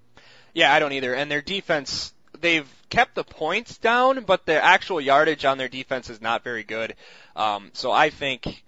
Yeah, 0.53 0.73
I 0.73 0.79
don't 0.79 0.91
either. 0.93 1.13
And 1.13 1.29
their 1.29 1.43
defense, 1.43 2.13
they've 2.41 2.67
kept 2.89 3.15
the 3.15 3.23
points 3.23 3.77
down, 3.77 4.23
but 4.23 4.45
the 4.45 4.63
actual 4.63 5.01
yardage 5.01 5.45
on 5.45 5.57
their 5.57 5.67
defense 5.67 6.09
is 6.09 6.21
not 6.21 6.43
very 6.43 6.63
good. 6.63 6.95
Um, 7.35 7.71
so 7.73 7.91
I 7.91 8.09
think, 8.09 8.63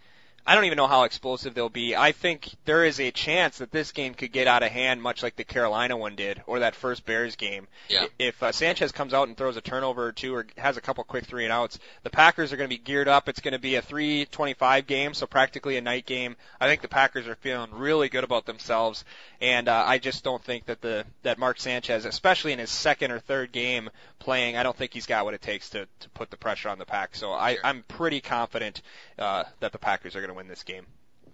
I 0.49 0.55
don't 0.55 0.65
even 0.65 0.77
know 0.77 0.87
how 0.87 1.03
explosive 1.03 1.53
they'll 1.53 1.69
be. 1.69 1.95
I 1.95 2.11
think 2.11 2.49
there 2.65 2.83
is 2.83 2.99
a 2.99 3.11
chance 3.11 3.59
that 3.59 3.69
this 3.69 3.91
game 3.91 4.15
could 4.15 4.31
get 4.31 4.47
out 4.47 4.63
of 4.63 4.71
hand, 4.71 4.99
much 4.99 5.21
like 5.21 5.35
the 5.35 5.43
Carolina 5.43 5.95
one 5.95 6.15
did, 6.15 6.41
or 6.47 6.59
that 6.59 6.73
first 6.73 7.05
Bears 7.05 7.35
game. 7.35 7.67
Yeah. 7.87 8.07
If 8.17 8.41
uh, 8.41 8.51
Sanchez 8.51 8.91
comes 8.91 9.13
out 9.13 9.27
and 9.27 9.37
throws 9.37 9.57
a 9.57 9.61
turnover 9.61 10.07
or 10.07 10.11
two, 10.11 10.33
or 10.33 10.47
has 10.57 10.75
a 10.75 10.81
couple 10.81 11.03
quick 11.03 11.25
three 11.25 11.43
and 11.43 11.53
outs, 11.53 11.77
the 12.01 12.09
Packers 12.09 12.51
are 12.51 12.57
going 12.57 12.67
to 12.67 12.75
be 12.75 12.81
geared 12.81 13.07
up. 13.07 13.29
It's 13.29 13.41
going 13.41 13.51
to 13.51 13.59
be 13.59 13.75
a 13.75 13.81
3:25 13.83 14.87
game, 14.87 15.13
so 15.13 15.27
practically 15.27 15.77
a 15.77 15.81
night 15.81 16.07
game. 16.07 16.35
I 16.59 16.67
think 16.67 16.81
the 16.81 16.87
Packers 16.87 17.27
are 17.27 17.35
feeling 17.35 17.69
really 17.71 18.09
good 18.09 18.23
about 18.23 18.47
themselves, 18.47 19.05
and 19.39 19.67
uh, 19.67 19.83
I 19.85 19.99
just 19.99 20.23
don't 20.23 20.43
think 20.43 20.65
that 20.65 20.81
the 20.81 21.05
that 21.21 21.37
Mark 21.37 21.59
Sanchez, 21.59 22.05
especially 22.05 22.53
in 22.53 22.59
his 22.59 22.71
second 22.71 23.11
or 23.11 23.19
third 23.19 23.51
game 23.51 23.91
playing, 24.17 24.57
I 24.57 24.63
don't 24.63 24.75
think 24.75 24.95
he's 24.95 25.05
got 25.05 25.25
what 25.25 25.35
it 25.35 25.43
takes 25.43 25.69
to 25.69 25.87
to 25.99 26.09
put 26.15 26.31
the 26.31 26.37
pressure 26.37 26.69
on 26.69 26.79
the 26.79 26.85
pack. 26.85 27.15
So 27.15 27.33
I. 27.33 27.59
I'm 27.63 27.83
pretty 27.87 28.21
confident 28.21 28.81
uh, 29.19 29.43
that 29.59 29.71
the 29.71 29.77
Packers 29.77 30.15
are 30.15 30.21
going 30.21 30.29
to 30.29 30.35
win 30.38 30.38
this 30.47 30.63
game. 30.63 30.85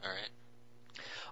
All 0.03 0.09
right. 0.09 0.29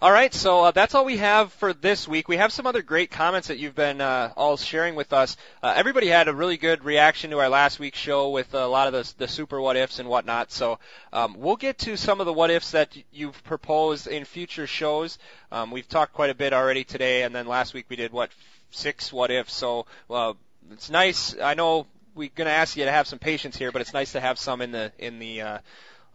All 0.03 0.11
right, 0.11 0.33
so 0.33 0.65
uh, 0.65 0.71
that's 0.71 0.95
all 0.95 1.05
we 1.05 1.15
have 1.15 1.53
for 1.53 1.71
this 1.71 2.09
week. 2.09 2.27
We 2.27 2.35
have 2.35 2.51
some 2.51 2.67
other 2.67 2.81
great 2.81 3.09
comments 3.09 3.47
that 3.47 3.57
you've 3.57 3.73
been 3.73 4.01
uh, 4.01 4.33
all 4.35 4.57
sharing 4.57 4.95
with 4.95 5.13
us. 5.13 5.37
Uh, 5.61 5.73
everybody 5.77 6.07
had 6.07 6.27
a 6.27 6.33
really 6.33 6.57
good 6.57 6.83
reaction 6.83 7.31
to 7.31 7.39
our 7.39 7.47
last 7.47 7.79
week's 7.79 7.99
show 7.99 8.31
with 8.31 8.53
a 8.53 8.67
lot 8.67 8.87
of 8.87 8.93
the, 8.93 9.13
the 9.19 9.27
super 9.29 9.61
what 9.61 9.77
ifs 9.77 9.99
and 9.99 10.09
whatnot. 10.09 10.51
So 10.51 10.77
um, 11.13 11.37
we'll 11.39 11.55
get 11.55 11.77
to 11.79 11.95
some 11.95 12.19
of 12.19 12.25
the 12.25 12.33
what 12.33 12.51
ifs 12.51 12.71
that 12.71 12.97
you've 13.13 13.41
proposed 13.45 14.07
in 14.07 14.25
future 14.25 14.67
shows. 14.67 15.19
Um, 15.53 15.71
we've 15.71 15.87
talked 15.87 16.11
quite 16.11 16.31
a 16.31 16.35
bit 16.35 16.51
already 16.51 16.83
today, 16.83 17.23
and 17.23 17.33
then 17.33 17.47
last 17.47 17.73
week 17.73 17.85
we 17.87 17.95
did 17.95 18.11
what 18.11 18.29
six 18.71 19.13
what 19.13 19.31
ifs. 19.31 19.53
So 19.53 19.85
uh, 20.09 20.33
it's 20.71 20.89
nice. 20.89 21.33
I 21.41 21.53
know 21.53 21.87
we're 22.13 22.29
going 22.35 22.47
to 22.47 22.51
ask 22.51 22.75
you 22.75 22.83
to 22.83 22.91
have 22.91 23.07
some 23.07 23.19
patience 23.19 23.55
here, 23.55 23.71
but 23.71 23.81
it's 23.81 23.93
nice 23.93 24.11
to 24.11 24.19
have 24.19 24.37
some 24.37 24.61
in 24.61 24.73
the 24.73 24.91
in 24.99 25.19
the 25.19 25.41
uh, 25.41 25.57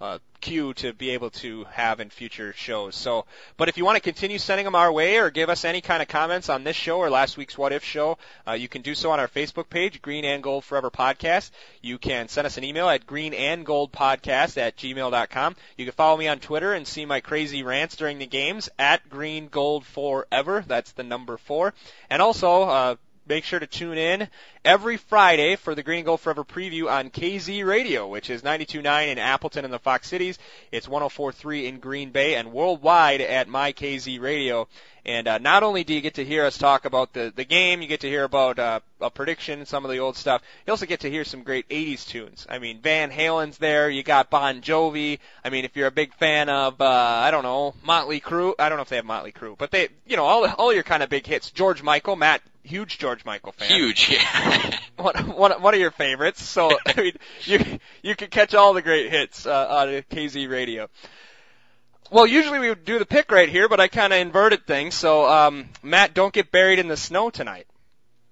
uh, 0.01 0.18
queue 0.40 0.72
to 0.74 0.92
be 0.92 1.11
able 1.11 1.30
to 1.30 1.64
have 1.64 2.01
in 2.01 2.11
future 2.11 2.53
shows. 2.53 2.94
So, 2.94 3.24
but 3.57 3.68
if 3.68 3.76
you 3.76 3.84
want 3.84 3.96
to 3.96 4.03
continue 4.03 4.38
sending 4.38 4.64
them 4.64 4.74
our 4.74 4.92
way 4.92 5.18
or 5.18 5.30
give 5.30 5.51
us 5.51 5.64
any 5.64 5.80
kind 5.80 6.01
of 6.01 6.09
comments 6.09 6.49
on 6.49 6.64
this 6.64 6.76
show 6.76 6.99
or 6.99 7.11
last 7.11 7.36
week's 7.36 7.59
What 7.59 7.72
If 7.72 7.84
show, 7.84 8.18
uh, 8.46 8.53
you 8.53 8.68
can 8.68 8.82
do 8.82 8.94
so 8.94 9.11
on 9.11 9.18
our 9.18 9.28
Facebook 9.28 9.68
page, 9.68 10.01
Green 10.01 10.24
and 10.24 10.42
Gold 10.42 10.64
Forever 10.64 10.90
Podcast. 10.90 11.51
You 11.82 11.99
can 11.99 12.28
send 12.28 12.46
us 12.46 12.57
an 12.57 12.64
email 12.64 12.88
at 12.88 13.07
green 13.07 13.34
and 13.34 13.66
gold 13.66 13.92
podcast 13.92 14.57
at 14.57 14.76
gmail.com. 14.76 15.57
You 15.76 15.84
can 15.84 15.94
follow 15.94 16.16
me 16.16 16.28
on 16.28 16.38
Twitter 16.38 16.72
and 16.72 16.86
see 16.86 17.05
my 17.05 17.20
crazy 17.20 17.62
rants 17.62 17.96
during 17.96 18.18
the 18.18 18.26
games 18.26 18.68
at 18.78 19.09
green 19.09 19.49
gold 19.49 19.84
forever. 19.84 20.64
That's 20.66 20.92
the 20.92 21.03
number 21.03 21.36
four. 21.36 21.74
And 22.09 22.22
also, 22.22 22.62
uh, 22.62 22.96
make 23.29 23.45
sure 23.45 23.59
to 23.59 23.66
tune 23.66 23.99
in 23.99 24.29
every 24.64 24.97
Friday 24.97 25.57
for 25.57 25.74
the 25.74 25.83
Green 25.83 25.99
and 25.99 26.07
Gold 26.07 26.20
Forever 26.20 26.45
preview 26.45 26.91
on 26.91 27.11
KZ 27.11 27.64
Radio, 27.66 28.09
which 28.09 28.31
is 28.31 28.43
92.9 28.43 29.09
in 29.09 29.18
Appleton 29.18 29.64
and 29.64 29.74
the 29.74 29.79
Fox 29.79 30.09
Cities. 30.09 30.39
It's 30.72 30.87
104.3 30.87 31.64
in 31.66 31.79
Green 31.79 32.11
Bay 32.11 32.35
and 32.35 32.53
worldwide 32.53 33.20
at 33.20 33.49
MyKZ 33.49 34.20
Radio. 34.20 34.68
And 35.05 35.28
uh, 35.28 35.38
not 35.38 35.62
only 35.62 35.84
do 35.84 35.94
you 35.94 36.01
get 36.01 36.14
to 36.14 36.24
hear 36.24 36.44
us 36.44 36.59
talk 36.59 36.84
about 36.84 37.12
the 37.12 37.32
the 37.34 37.44
game, 37.44 37.82
you 37.82 37.88
get 37.88 38.01
to 38.01 38.09
hear 38.09 38.24
about 38.24 38.59
uh, 38.59 38.80
a 39.01 39.11
prediction, 39.11 39.64
some 39.66 39.84
of 39.84 39.90
the 39.90 39.99
old 39.99 40.16
stuff. 40.16 40.42
You 40.66 40.72
also 40.72 40.86
get 40.86 41.01
to 41.01 41.11
hear 41.11 41.24
some 41.24 41.42
great 41.42 41.68
'80s 41.68 42.07
tunes. 42.07 42.46
I 42.49 42.59
mean, 42.59 42.80
Van 42.80 43.11
Halen's 43.11 43.59
there. 43.59 43.88
You 43.88 44.03
got 44.03 44.30
Bon 44.30 44.61
Jovi. 44.61 45.18
I 45.44 45.51
mean, 45.51 45.64
if 45.64 45.76
you're 45.76 45.86
a 45.86 45.92
big 45.92 46.14
fan 46.14 46.49
of, 46.49 46.80
uh, 46.80 46.84
I 46.84 47.30
don't 47.30 47.42
know, 47.42 47.74
Motley 47.82 48.20
Crue. 48.20 48.55
I 48.59 48.68
don't 48.68 48.76
know 48.76 48.82
if 48.82 48.88
they 48.88 48.96
have 48.96 49.05
Motley 49.05 49.32
Crue, 49.32 49.57
but 49.57 49.70
they, 49.70 49.88
you 50.07 50.16
know, 50.16 50.24
all 50.24 50.46
all 50.46 50.72
your 50.72 50.82
kind 50.82 51.03
of 51.03 51.09
big 51.09 51.26
hits. 51.26 51.51
George 51.51 51.82
Michael, 51.82 52.16
Matt, 52.16 52.42
huge 52.62 52.99
George 52.99 53.24
Michael 53.24 53.53
fan. 53.53 53.68
Huge, 53.68 54.11
yeah. 54.11 54.78
one, 54.96 55.14
one, 55.30 55.62
one 55.62 55.74
of 55.74 55.80
your 55.80 55.90
favorites. 55.90 56.42
So 56.42 56.78
I 56.86 57.01
mean, 57.01 57.12
you 57.44 57.78
you 58.03 58.16
can 58.16 58.28
catch 58.28 58.55
all 58.55 58.74
the 58.74 58.82
great 58.82 59.11
hits 59.11 59.46
uh, 59.46 59.66
on 59.68 59.88
KZ 59.88 60.49
Radio. 60.51 60.88
Well, 62.11 62.26
usually 62.26 62.59
we 62.59 62.68
would 62.70 62.84
do 62.84 62.98
the 62.98 63.06
pick 63.06 63.30
right 63.30 63.48
here, 63.48 63.68
but 63.68 63.80
I 63.80 63.88
kind 63.88 64.12
of 64.12 64.18
inverted 64.18 64.66
things. 64.66 64.94
So, 64.94 65.28
um, 65.28 65.68
Matt, 65.82 66.14
don't 66.14 66.32
get 66.32 66.50
buried 66.50 66.78
in 66.78 66.88
the 66.88 66.96
snow 66.96 67.30
tonight. 67.30 67.66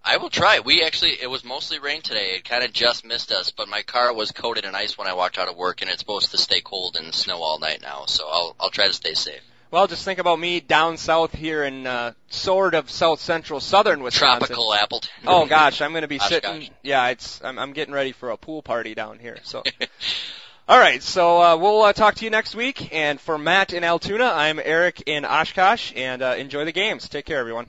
I 0.03 0.19
will 0.19 0.31
try. 0.31 0.61
We 0.61 0.85
actually, 0.85 1.21
it 1.21 1.27
was 1.29 1.45
mostly 1.45 1.81
rain 1.81 2.01
today. 2.01 2.37
It 2.37 2.45
kind 2.45 2.63
of 2.63 2.73
just 2.73 3.05
missed 3.05 3.33
us, 3.33 3.51
but 3.51 3.69
my 3.69 3.83
car 3.83 4.15
was 4.15 4.31
coated 4.31 4.65
in 4.65 4.75
ice 4.75 4.97
when 4.97 5.09
I 5.09 5.15
walked 5.15 5.37
out 5.37 5.49
of 5.49 5.57
work, 5.57 5.83
and 5.83 5.91
it's 5.91 5.99
supposed 5.99 6.31
to 6.31 6.39
stay 6.39 6.61
cold 6.61 6.97
and 6.97 7.13
snow 7.13 7.43
all 7.43 7.59
night 7.59 7.83
now. 7.83 8.05
So 8.07 8.29
I'll 8.29 8.55
I'll 8.61 8.71
try 8.71 8.87
to 8.87 8.93
stay 8.93 9.15
safe. 9.15 9.41
Well, 9.73 9.89
just 9.89 10.05
think 10.05 10.21
about 10.21 10.39
me 10.39 10.61
down 10.61 10.97
south 10.97 11.35
here 11.35 11.65
in 11.65 11.89
uh, 11.89 12.13
sort 12.29 12.75
of 12.75 12.89
south 12.89 13.21
central 13.21 13.59
southern 13.59 14.01
Wisconsin. 14.01 14.47
Tropical 14.47 14.73
Appleton. 14.73 15.11
Oh 15.27 15.45
gosh, 15.45 15.83
I'm 15.83 15.91
going 15.91 16.03
to 16.03 16.09
be 16.09 16.21
sitting. 16.21 16.71
Yeah, 16.85 17.09
it's 17.09 17.43
I'm, 17.43 17.59
I'm 17.59 17.73
getting 17.73 17.93
ready 17.93 18.13
for 18.13 18.31
a 18.31 18.37
pool 18.37 18.63
party 18.63 18.95
down 18.95 19.19
here. 19.19 19.39
So. 19.43 19.65
All 20.69 20.81
right, 20.81 21.01
so 21.01 21.41
uh, 21.41 21.57
we'll 21.57 21.83
uh, 21.83 21.93
talk 21.93 22.17
to 22.17 22.25
you 22.25 22.31
next 22.31 22.57
week. 22.57 22.93
And 22.93 23.21
for 23.21 23.39
Matt 23.39 23.73
in 23.73 23.85
Altoona, 23.85 24.25
I'm 24.25 24.59
Eric 24.59 25.05
in 25.07 25.25
Oshkosh, 25.25 25.93
and 25.95 26.23
uh, 26.23 26.35
enjoy 26.37 26.65
the 26.65 26.73
games. 26.73 27.09
Take 27.09 27.25
care, 27.25 27.39
everyone. 27.39 27.67